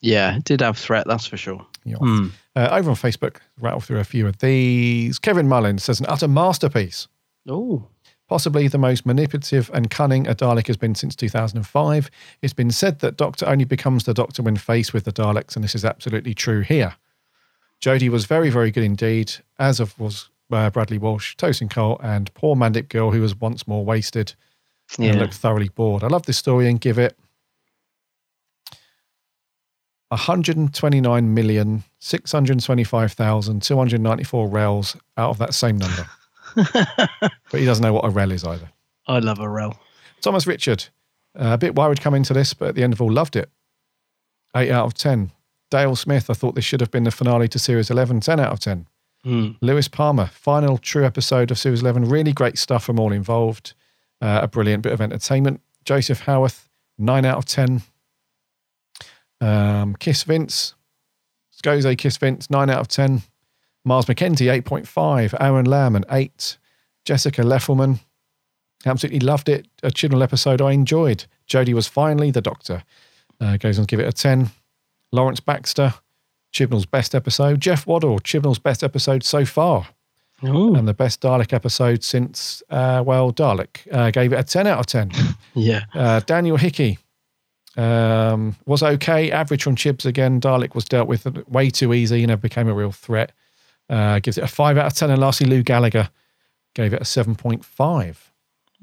Yeah, 0.00 0.38
did 0.44 0.60
have 0.60 0.78
threat, 0.78 1.06
that's 1.06 1.26
for 1.26 1.36
sure. 1.36 1.66
Yeah. 1.84 1.96
Hmm. 1.96 2.28
Uh, 2.54 2.68
over 2.70 2.90
on 2.90 2.96
Facebook, 2.96 3.36
rattle 3.60 3.80
through 3.80 3.98
a 3.98 4.04
few 4.04 4.26
of 4.26 4.38
these. 4.38 5.18
Kevin 5.18 5.48
Mullins 5.48 5.84
says, 5.84 6.00
an 6.00 6.06
utter 6.08 6.28
masterpiece. 6.28 7.08
Oh. 7.48 7.88
Possibly 8.28 8.66
the 8.66 8.78
most 8.78 9.06
manipulative 9.06 9.70
and 9.72 9.88
cunning 9.88 10.26
a 10.26 10.34
Dalek 10.34 10.66
has 10.66 10.76
been 10.76 10.94
since 10.94 11.14
2005. 11.14 12.10
It's 12.42 12.52
been 12.52 12.72
said 12.72 12.98
that 13.00 13.16
Doctor 13.16 13.46
only 13.46 13.64
becomes 13.64 14.04
the 14.04 14.14
Doctor 14.14 14.42
when 14.42 14.56
faced 14.56 14.92
with 14.92 15.04
the 15.04 15.12
Daleks, 15.12 15.54
and 15.54 15.64
this 15.64 15.74
is 15.74 15.84
absolutely 15.84 16.34
true 16.34 16.60
here. 16.60 16.94
Jodie 17.80 18.08
was 18.08 18.24
very, 18.24 18.50
very 18.50 18.70
good 18.70 18.84
indeed, 18.84 19.32
as 19.58 19.80
of 19.80 19.98
was 19.98 20.28
uh, 20.50 20.70
Bradley 20.70 20.98
Walsh, 20.98 21.34
Tosin 21.36 21.70
Cole, 21.70 21.98
and 22.02 22.32
poor 22.34 22.54
Mandip 22.56 22.88
Gill, 22.88 23.10
who 23.10 23.20
was 23.20 23.34
once 23.36 23.66
more 23.66 23.84
wasted 23.84 24.34
Yeah. 24.98 25.10
and 25.10 25.18
looked 25.20 25.34
thoroughly 25.34 25.68
bored. 25.68 26.02
I 26.04 26.08
love 26.08 26.26
this 26.26 26.38
story 26.38 26.68
and 26.68 26.80
give 26.80 26.98
it 26.98 27.16
129,625,294 33.16 34.52
rels 34.52 34.96
out 35.16 35.30
of 35.30 35.38
that 35.38 35.54
same 35.54 35.78
number. 35.78 36.06
but 36.54 37.60
he 37.60 37.64
doesn't 37.64 37.82
know 37.82 37.92
what 37.92 38.04
a 38.04 38.10
rel 38.10 38.32
is 38.32 38.44
either. 38.44 38.68
I 39.06 39.18
love 39.20 39.38
a 39.40 39.48
rel. 39.48 39.78
Thomas 40.20 40.46
Richard, 40.46 40.84
uh, 41.38 41.50
a 41.52 41.58
bit 41.58 41.74
worried 41.74 42.00
coming 42.00 42.22
to 42.24 42.32
this, 42.32 42.54
but 42.54 42.68
at 42.68 42.74
the 42.74 42.82
end 42.82 42.92
of 42.92 43.00
all, 43.02 43.12
loved 43.12 43.36
it. 43.36 43.50
8 44.56 44.70
out 44.70 44.86
of 44.86 44.94
10. 44.94 45.32
Dale 45.70 45.96
Smith, 45.96 46.30
I 46.30 46.34
thought 46.34 46.54
this 46.54 46.64
should 46.64 46.80
have 46.80 46.90
been 46.90 47.04
the 47.04 47.10
finale 47.10 47.48
to 47.48 47.58
Series 47.58 47.90
11, 47.90 48.20
10 48.20 48.40
out 48.40 48.52
of 48.52 48.60
10. 48.60 48.86
Hmm. 49.26 49.50
Lewis 49.60 49.88
Palmer, 49.88 50.26
final 50.26 50.78
true 50.78 51.04
episode 51.04 51.50
of 51.50 51.58
Series 51.58 51.82
11. 51.82 52.04
Really 52.04 52.32
great 52.32 52.58
stuff 52.58 52.84
from 52.84 53.00
all 53.00 53.10
involved. 53.10 53.74
Uh, 54.22 54.38
a 54.42 54.46
brilliant 54.46 54.84
bit 54.84 54.92
of 54.92 55.00
entertainment. 55.00 55.60
Joseph 55.84 56.20
Howarth, 56.20 56.68
9 56.96 57.24
out 57.24 57.38
of 57.38 57.44
10. 57.44 57.82
Um, 59.40 59.96
Kiss 59.96 60.22
Vince, 60.22 60.76
Scoze 61.50 61.98
Kiss 61.98 62.16
Vince, 62.18 62.48
9 62.50 62.70
out 62.70 62.78
of 62.78 62.86
10. 62.86 63.22
Mars 63.84 64.04
McKenzie, 64.04 64.62
8.5. 64.62 65.34
Aaron 65.40 65.66
Lamb, 65.66 65.96
an 65.96 66.04
8. 66.08 66.56
Jessica 67.04 67.42
Leffelman, 67.42 67.98
absolutely 68.86 69.18
loved 69.18 69.48
it. 69.48 69.66
A 69.82 69.88
Chibnall 69.88 70.22
episode 70.22 70.62
I 70.62 70.70
enjoyed. 70.70 71.24
Jodie 71.48 71.74
was 71.74 71.88
finally 71.88 72.30
the 72.30 72.40
Doctor. 72.40 72.84
Uh, 73.40 73.56
goes 73.56 73.76
on 73.76 73.86
to 73.86 73.90
give 73.90 73.98
it 73.98 74.08
a 74.08 74.12
10. 74.12 74.50
Lawrence 75.10 75.40
Baxter, 75.40 75.94
Chibnall's 76.56 76.86
best 76.86 77.14
episode. 77.14 77.60
Jeff 77.60 77.86
Waddle, 77.86 78.18
Chibnall's 78.20 78.58
best 78.58 78.82
episode 78.82 79.22
so 79.22 79.44
far. 79.44 79.86
And 80.42 80.86
the 80.88 80.94
best 80.94 81.20
Dalek 81.22 81.52
episode 81.52 82.02
since, 82.04 82.62
uh, 82.70 83.02
well, 83.04 83.32
Dalek. 83.32 83.86
Uh, 83.92 84.10
gave 84.10 84.32
it 84.32 84.36
a 84.38 84.42
10 84.44 84.66
out 84.66 84.78
of 84.80 84.86
10. 84.86 85.10
Yeah. 85.54 85.84
Uh, 85.94 86.20
Daniel 86.20 86.58
Hickey 86.58 86.98
um, 87.78 88.54
was 88.66 88.82
okay. 88.82 89.30
Average 89.30 89.62
from 89.62 89.74
Chibs 89.76 90.04
again. 90.04 90.38
Dalek 90.40 90.74
was 90.74 90.84
dealt 90.84 91.08
with 91.08 91.26
way 91.48 91.70
too 91.70 91.94
easy 91.94 92.22
and 92.22 92.30
it 92.30 92.42
became 92.42 92.68
a 92.68 92.74
real 92.74 92.92
threat. 92.92 93.32
Uh, 93.88 94.18
gives 94.18 94.36
it 94.36 94.44
a 94.44 94.48
5 94.48 94.76
out 94.76 94.86
of 94.86 94.92
10. 94.94 95.10
And 95.10 95.20
lastly, 95.20 95.46
Lou 95.46 95.62
Gallagher 95.62 96.10
gave 96.74 96.92
it 96.92 97.00
a 97.00 97.04
7.5. 97.04 98.16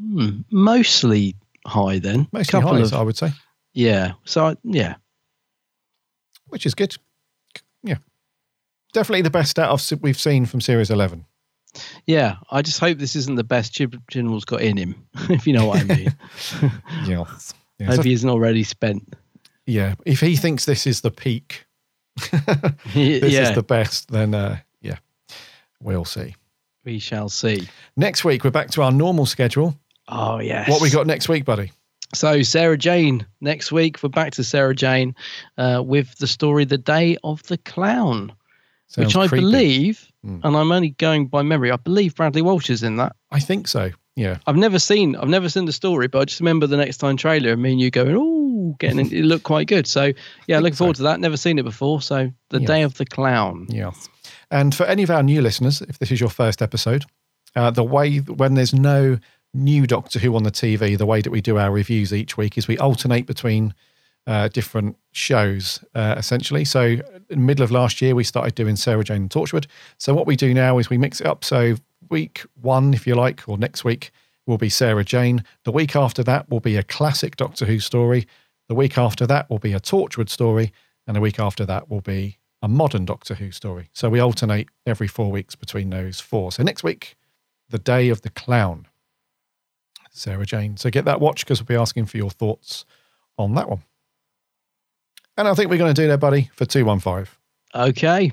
Hmm. 0.02 0.42
Mostly 0.52 1.36
high 1.68 2.00
then. 2.00 2.28
Mostly 2.32 2.60
Couple 2.62 2.76
highs, 2.78 2.92
of- 2.92 3.00
I 3.00 3.04
would 3.04 3.18
say, 3.18 3.30
Yeah. 3.74 4.14
So, 4.26 4.56
yeah. 4.64 4.96
which 6.48 6.66
is 6.66 6.74
good. 6.74 6.96
Definitely 8.94 9.24
the 9.24 9.30
best 9.30 9.60
out 9.60 9.70
of 9.70 10.02
we've 10.02 10.20
seen 10.20 10.46
from 10.46 10.62
Series 10.62 10.90
11. 10.90 11.26
Yeah. 12.06 12.36
I 12.52 12.62
just 12.62 12.80
hope 12.80 13.00
this 13.00 13.16
isn't 13.16 13.36
the 13.36 13.44
best 13.44 13.74
Chib 13.74 14.00
Chibnall's 14.10 14.46
got 14.46 14.62
in 14.62 14.78
him, 14.78 15.08
if 15.30 15.48
you 15.48 15.54
know 15.54 15.66
what 15.66 15.82
I 15.82 15.84
mean. 15.84 16.16
Yeah. 17.06 17.26
Yeah, 17.80 17.88
hope 17.88 17.96
so- 17.98 18.04
he 18.04 18.14
isn't 18.14 18.30
already 18.30 18.64
spent. 18.64 19.16
yeah. 19.66 19.96
If 20.06 20.20
he 20.20 20.36
thinks 20.36 20.66
this 20.66 20.86
is 20.86 21.02
the 21.02 21.12
peak, 21.12 21.66
this 22.32 23.34
yeah. 23.34 23.50
is 23.50 23.56
the 23.56 23.66
best, 23.68 24.12
then 24.12 24.36
uh, 24.36 24.58
yeah, 24.82 24.98
we'll 25.82 26.06
see. 26.06 26.36
We 26.86 27.00
shall 27.00 27.30
see. 27.30 27.68
Next 27.96 28.24
week, 28.24 28.44
we're 28.44 28.52
back 28.52 28.70
to 28.72 28.84
our 28.84 28.92
normal 28.92 29.26
schedule. 29.26 29.76
Oh, 30.10 30.40
yes. 30.40 30.70
What 30.70 30.82
we 30.82 30.90
got 30.90 31.08
next 31.08 31.30
week, 31.30 31.46
buddy? 31.46 31.72
So 32.14 32.44
Sarah 32.44 32.78
Jane 32.78 33.26
next 33.42 33.72
week. 33.72 34.04
We're 34.04 34.10
back 34.10 34.34
to 34.34 34.44
Sarah 34.44 34.76
Jane 34.76 35.16
uh, 35.58 35.82
with 35.84 36.16
the 36.18 36.28
story 36.28 36.66
"The 36.66 36.78
Day 36.78 37.18
of 37.24 37.42
the 37.44 37.58
Clown," 37.58 38.34
Sounds 38.96 39.08
which 39.08 39.16
I 39.16 39.28
creepy. 39.28 39.42
Believe, 39.46 40.12
and 40.24 40.46
I'm 40.46 40.72
only 40.72 40.92
going 40.92 41.28
by 41.28 41.42
memory. 41.42 41.72
I 41.72 41.78
believe 41.78 42.16
Bradley 42.16 42.42
Walsh 42.42 42.70
is 42.70 42.84
in 42.84 42.98
that. 42.98 43.16
I 43.32 43.40
think 43.40 43.68
so. 43.68 43.92
Yeah. 44.16 44.38
I've 44.46 44.56
never 44.56 44.78
seen 44.78 45.16
I've 45.16 45.28
never 45.30 45.50
seen 45.50 45.66
the 45.66 45.72
story, 45.74 46.08
but 46.08 46.20
I 46.20 46.26
just 46.26 46.40
remember 46.40 46.68
the 46.68 46.78
next 46.78 46.98
time 46.98 47.18
trailer 47.18 47.54
and 47.54 47.62
me 47.62 47.72
and 47.72 47.82
you 47.82 47.90
going, 47.90 48.16
"Oh, 48.16 48.76
getting 48.80 49.00
it, 49.00 49.12
it 49.12 49.26
looked 49.26 49.44
quite 49.44 49.68
good." 49.68 49.88
So 49.88 50.14
yeah, 50.48 50.60
looking 50.64 50.76
forward 50.76 50.98
to 50.98 51.04
that. 51.04 51.20
Never 51.20 51.38
seen 51.38 51.58
it 51.58 51.64
before. 51.64 52.02
So 52.02 52.32
the 52.50 52.60
Yeah. 52.62 52.68
Day 52.68 52.82
of 52.84 52.94
the 52.96 53.06
Clown. 53.06 53.66
Yeah. 53.70 53.92
And 54.52 54.76
for 54.76 54.84
any 54.86 55.02
of 55.02 55.10
our 55.10 55.24
new 55.24 55.42
listeners, 55.42 55.82
if 55.82 55.98
this 55.98 56.12
is 56.12 56.20
your 56.20 56.30
first 56.30 56.62
episode, 56.62 57.06
uh, 57.56 57.72
the 57.72 57.84
way 57.84 58.18
when 58.20 58.54
there's 58.54 58.74
no 58.76 59.18
new 59.56 59.88
Doctor 59.88 60.20
Who 60.20 60.36
on 60.36 60.44
the 60.44 60.52
TV, 60.52 60.96
the 60.96 61.08
way 61.08 61.22
that 61.22 61.32
we 61.32 61.42
do 61.42 61.58
our 61.58 61.72
reviews 61.72 62.14
each 62.14 62.38
week 62.38 62.56
is 62.60 62.68
we 62.68 62.78
alternate 62.78 63.26
between 63.26 63.74
uh, 64.28 64.48
different 64.50 64.96
shows, 65.12 65.84
uh, 65.96 66.16
essentially. 66.18 66.66
So, 66.66 66.98
middle 67.36 67.64
of 67.64 67.72
last 67.72 68.02
year, 68.02 68.16
we 68.16 68.24
started 68.24 68.56
doing 68.56 68.76
Sarah 68.76 69.04
Jane 69.04 69.24
and 69.24 69.30
Torchwood. 69.30 69.68
So, 69.98 70.14
what 70.14 70.28
we 70.28 70.36
do 70.36 70.54
now 70.54 70.78
is 70.78 70.90
we 70.90 70.98
mix 70.98 71.22
it 71.22 71.28
up. 71.28 71.44
So, 71.44 71.76
week 72.10 72.44
one, 72.62 72.94
if 72.94 73.08
you 73.08 73.16
like, 73.16 73.48
or 73.48 73.58
next 73.58 73.84
week 73.84 74.12
will 74.46 74.58
be 74.58 74.70
Sarah 74.70 75.06
Jane. 75.06 75.44
The 75.64 75.72
week 75.72 75.96
after 75.96 76.24
that 76.24 76.50
will 76.50 76.60
be 76.60 76.76
a 76.76 76.84
classic 76.84 77.38
Doctor 77.38 77.66
Who 77.66 77.80
story. 77.80 78.28
The 78.68 78.76
week 78.76 78.98
after 78.98 79.26
that 79.28 79.50
will 79.50 79.60
be 79.60 79.74
a 79.74 79.80
Torchwood 79.80 80.30
story. 80.30 80.72
And 81.08 81.16
the 81.16 81.22
week 81.22 81.40
after 81.40 81.66
that 81.66 81.90
will 81.90 82.02
be 82.02 82.38
a 82.62 82.68
modern 82.68 83.06
Doctor 83.06 83.36
Who 83.36 83.52
story. 83.52 83.90
So 83.94 84.10
we 84.10 84.20
alternate 84.20 84.70
every 84.86 85.08
four 85.08 85.32
weeks 85.32 85.56
between 85.56 85.90
those 85.90 86.20
four. 86.20 86.52
So 86.52 86.64
next 86.64 86.84
week, 86.84 87.16
The 87.70 87.80
Day 87.80 88.10
of 88.10 88.22
the 88.22 88.30
Clown, 88.30 88.88
Sarah 90.12 90.46
Jane. 90.46 90.78
So 90.78 90.90
get 90.90 91.06
that 91.06 91.20
watch 91.20 91.46
because 91.46 91.60
we'll 91.60 91.78
be 91.78 91.82
asking 91.82 92.06
for 92.06 92.18
your 92.18 92.30
thoughts 92.30 92.86
on 93.38 93.56
that 93.56 93.70
one. 93.70 93.84
And 95.36 95.48
I 95.48 95.54
think 95.56 95.70
we're 95.70 95.78
going 95.78 95.94
to 95.94 96.00
do 96.00 96.08
that, 96.10 96.20
buddy, 96.20 96.50
for 96.54 96.66
215. 96.66 97.28
Okay. 97.76 98.32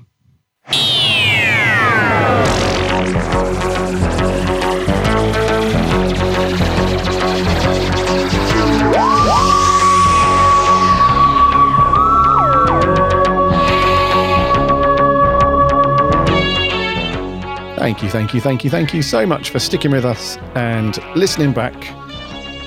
Thank 17.77 18.03
you, 18.03 18.11
thank 18.11 18.35
you, 18.35 18.41
thank 18.41 18.63
you, 18.63 18.71
thank 18.71 18.95
you 18.95 19.03
so 19.03 19.27
much 19.27 19.49
for 19.49 19.59
sticking 19.59 19.91
with 19.91 20.05
us 20.05 20.37
and 20.55 20.99
listening 21.17 21.53
back 21.53 21.75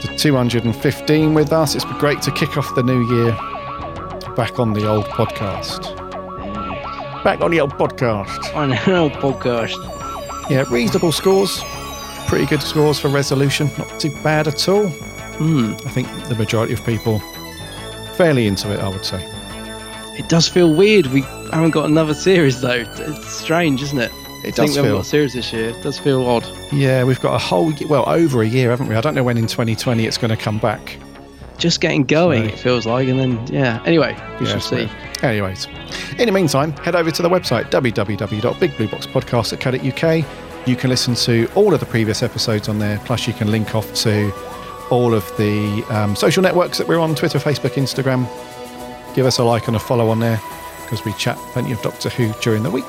to 0.01 0.18
215 0.18 1.34
with 1.35 1.53
us. 1.53 1.76
It's 1.76 1.85
been 1.85 1.97
great 1.99 2.22
to 2.23 2.31
kick 2.31 2.57
off 2.57 2.73
the 2.76 2.81
new 2.84 3.07
year 3.15 3.38
back 4.35 4.60
on 4.60 4.73
the 4.73 4.88
old 4.88 5.05
podcast. 5.05 5.81
Back 7.23 7.41
on 7.41 7.51
the 7.51 7.61
old 7.61 7.72
podcast. 7.73 8.53
On 8.55 8.69
the 8.69 8.95
old 8.97 9.14
podcast. 9.14 9.76
Yeah, 10.49 10.65
reasonable 10.69 11.11
scores. 11.11 11.61
Pretty 12.27 12.45
good 12.45 12.61
scores 12.61 12.99
for 12.99 13.10
resolution. 13.10 13.69
Not 13.77 13.99
too 13.99 14.11
bad 14.23 14.47
at 14.47 14.68
all. 14.68 14.88
Hmm. 14.88 15.73
I 15.85 15.89
think 15.89 16.07
the 16.27 16.35
majority 16.35 16.73
of 16.73 16.84
people 16.85 17.19
fairly 18.15 18.47
into 18.47 18.72
it, 18.72 18.80
I 18.80 18.89
would 18.89 19.05
say. 19.05 19.23
It 20.18 20.30
does 20.30 20.47
feel 20.47 20.73
weird. 20.76 21.07
We 21.07 21.22
haven't 21.51 21.72
got 21.72 21.85
another 21.85 22.14
series 22.14 22.61
though. 22.61 22.84
It's 22.88 23.30
strange, 23.30 23.81
isn't 23.81 23.99
it? 23.99 24.11
It 24.43 24.47
I 24.49 24.51
think 24.51 24.55
does 24.55 24.69
we 24.72 24.76
haven't 24.76 24.89
feel- 24.91 24.95
got 24.97 25.05
a 25.05 25.10
series 25.10 25.34
this 25.34 25.53
year. 25.53 25.69
It 25.69 25.81
does 25.81 25.97
feel 25.97 26.26
odd. 26.26 26.45
Yeah, 26.72 27.03
we've 27.05 27.19
got 27.22 27.34
a 27.34 27.38
whole, 27.38 27.72
well, 27.88 28.03
over 28.07 28.41
a 28.41 28.47
year, 28.47 28.69
haven't 28.72 28.88
we? 28.89 28.95
I 28.95 29.01
don't 29.01 29.15
know 29.15 29.23
when 29.23 29.38
in 29.38 29.47
2020 29.47 30.05
it's 30.05 30.18
going 30.18 30.30
to 30.30 30.38
come 30.38 30.57
back. 30.60 30.97
Just 31.57 31.81
getting 31.81 32.03
going, 32.03 32.45
it 32.45 32.59
feels 32.59 32.85
like, 32.85 33.07
and 33.07 33.19
then 33.19 33.47
yeah. 33.47 33.81
Anyway, 33.85 34.13
we 34.39 34.45
Yeah, 34.45 34.51
shall 34.53 34.61
see. 34.61 34.89
Anyways, 35.21 35.67
in 36.17 36.25
the 36.25 36.31
meantime, 36.31 36.71
head 36.73 36.95
over 36.95 37.11
to 37.11 37.21
the 37.21 37.30
website 37.30 37.69
www.bigblueboxpodcast.co.uk. 37.71 40.25
You 40.67 40.75
can 40.75 40.89
listen 40.89 41.15
to 41.15 41.47
all 41.55 41.73
of 41.73 41.80
the 41.80 41.85
previous 41.85 42.23
episodes 42.23 42.69
on 42.69 42.80
there, 42.80 42.99
plus 43.05 43.27
you 43.27 43.34
can 43.34 43.51
link 43.51 43.75
off 43.75 43.93
to 43.95 44.31
all 44.89 45.13
of 45.13 45.25
the 45.38 45.84
um, 45.89 46.15
social 46.15 46.41
networks 46.43 46.77
that 46.77 46.88
we're 46.88 46.99
on 46.99 47.15
Twitter, 47.15 47.39
Facebook, 47.39 47.71
Instagram. 47.71 48.27
Give 49.15 49.25
us 49.25 49.39
a 49.39 49.43
like 49.43 49.67
and 49.67 49.75
a 49.75 49.80
follow 49.80 50.09
on 50.09 50.19
there 50.19 50.39
because 50.84 51.03
we 51.05 51.13
chat 51.13 51.38
plenty 51.53 51.71
of 51.71 51.81
Doctor 51.81 52.09
Who 52.09 52.34
during 52.41 52.63
the 52.63 52.71
week. 52.71 52.84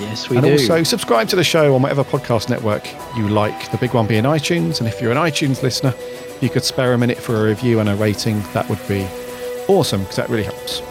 Yes, 0.00 0.28
we 0.28 0.36
and 0.36 0.44
do. 0.46 0.52
And 0.52 0.60
also 0.60 0.82
subscribe 0.82 1.28
to 1.28 1.36
the 1.36 1.44
show 1.44 1.74
on 1.74 1.82
whatever 1.82 2.04
podcast 2.04 2.48
network 2.48 2.86
you 3.16 3.28
like. 3.28 3.70
The 3.70 3.78
big 3.78 3.94
one 3.94 4.06
being 4.06 4.24
iTunes. 4.24 4.78
And 4.80 4.88
if 4.88 5.00
you're 5.00 5.10
an 5.12 5.18
iTunes 5.18 5.62
listener, 5.62 5.94
you 6.40 6.48
could 6.50 6.64
spare 6.64 6.92
a 6.92 6.98
minute 6.98 7.18
for 7.18 7.36
a 7.36 7.44
review 7.48 7.80
and 7.80 7.88
a 7.88 7.94
rating. 7.96 8.40
That 8.52 8.68
would 8.68 8.80
be 8.88 9.06
awesome 9.68 10.00
because 10.02 10.16
that 10.16 10.28
really 10.28 10.44
helps. 10.44 10.82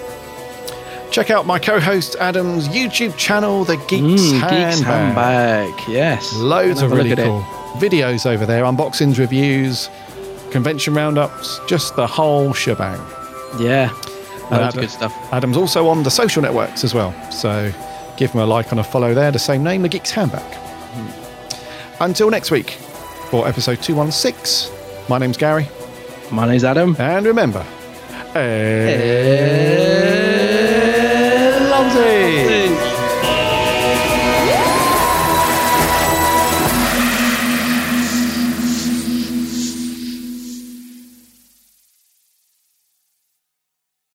Check 1.12 1.30
out 1.30 1.46
my 1.46 1.60
co-host 1.60 2.16
Adam's 2.22 2.70
YouTube 2.70 3.18
channel, 3.18 3.66
The 3.66 3.76
Geeks, 3.90 4.22
Mm, 4.22 4.40
Handbag. 4.40 4.70
Geeks 4.76 4.82
Handbag. 4.82 5.90
Yes. 5.90 6.34
Loads 6.36 6.82
of 6.82 6.92
really 6.94 7.12
it. 7.12 7.18
cool 7.18 7.42
videos 7.78 8.26
over 8.26 8.46
there, 8.46 8.64
unboxings, 8.64 9.18
reviews, 9.18 9.90
convention 10.52 10.94
roundups, 10.94 11.60
just 11.68 11.96
the 11.98 12.08
whole 12.08 12.54
shebang. 12.54 13.00
Yeah. 13.60 13.90
And 13.90 14.00
Loads 14.52 14.52
of 14.52 14.52
Adam- 14.62 14.82
good 14.82 14.90
stuff. 14.90 15.34
Adam's 15.34 15.58
also 15.58 15.88
on 15.90 16.04
the 16.04 16.12
social 16.12 16.42
networks 16.42 16.84
as 16.86 16.94
well, 16.94 17.14
so 17.32 17.72
give 18.18 18.32
them 18.32 18.42
a 18.42 18.46
like 18.46 18.72
and 18.72 18.80
a 18.80 18.84
follow 18.84 19.14
there. 19.14 19.32
The 19.32 19.40
same 19.40 19.64
name, 19.64 19.82
The 19.82 19.90
Geeks 19.90 20.12
Handbag. 20.12 20.58
Until 22.00 22.30
next 22.30 22.52
week 22.52 22.72
for 23.30 23.48
episode 23.48 23.82
216, 23.82 24.72
my 25.10 25.18
name's 25.18 25.38
Gary. 25.38 25.68
My 26.32 26.48
name's 26.48 26.64
Adam. 26.64 26.96
And 27.00 27.26
remember, 27.26 27.66
Allons-y! 31.72 32.51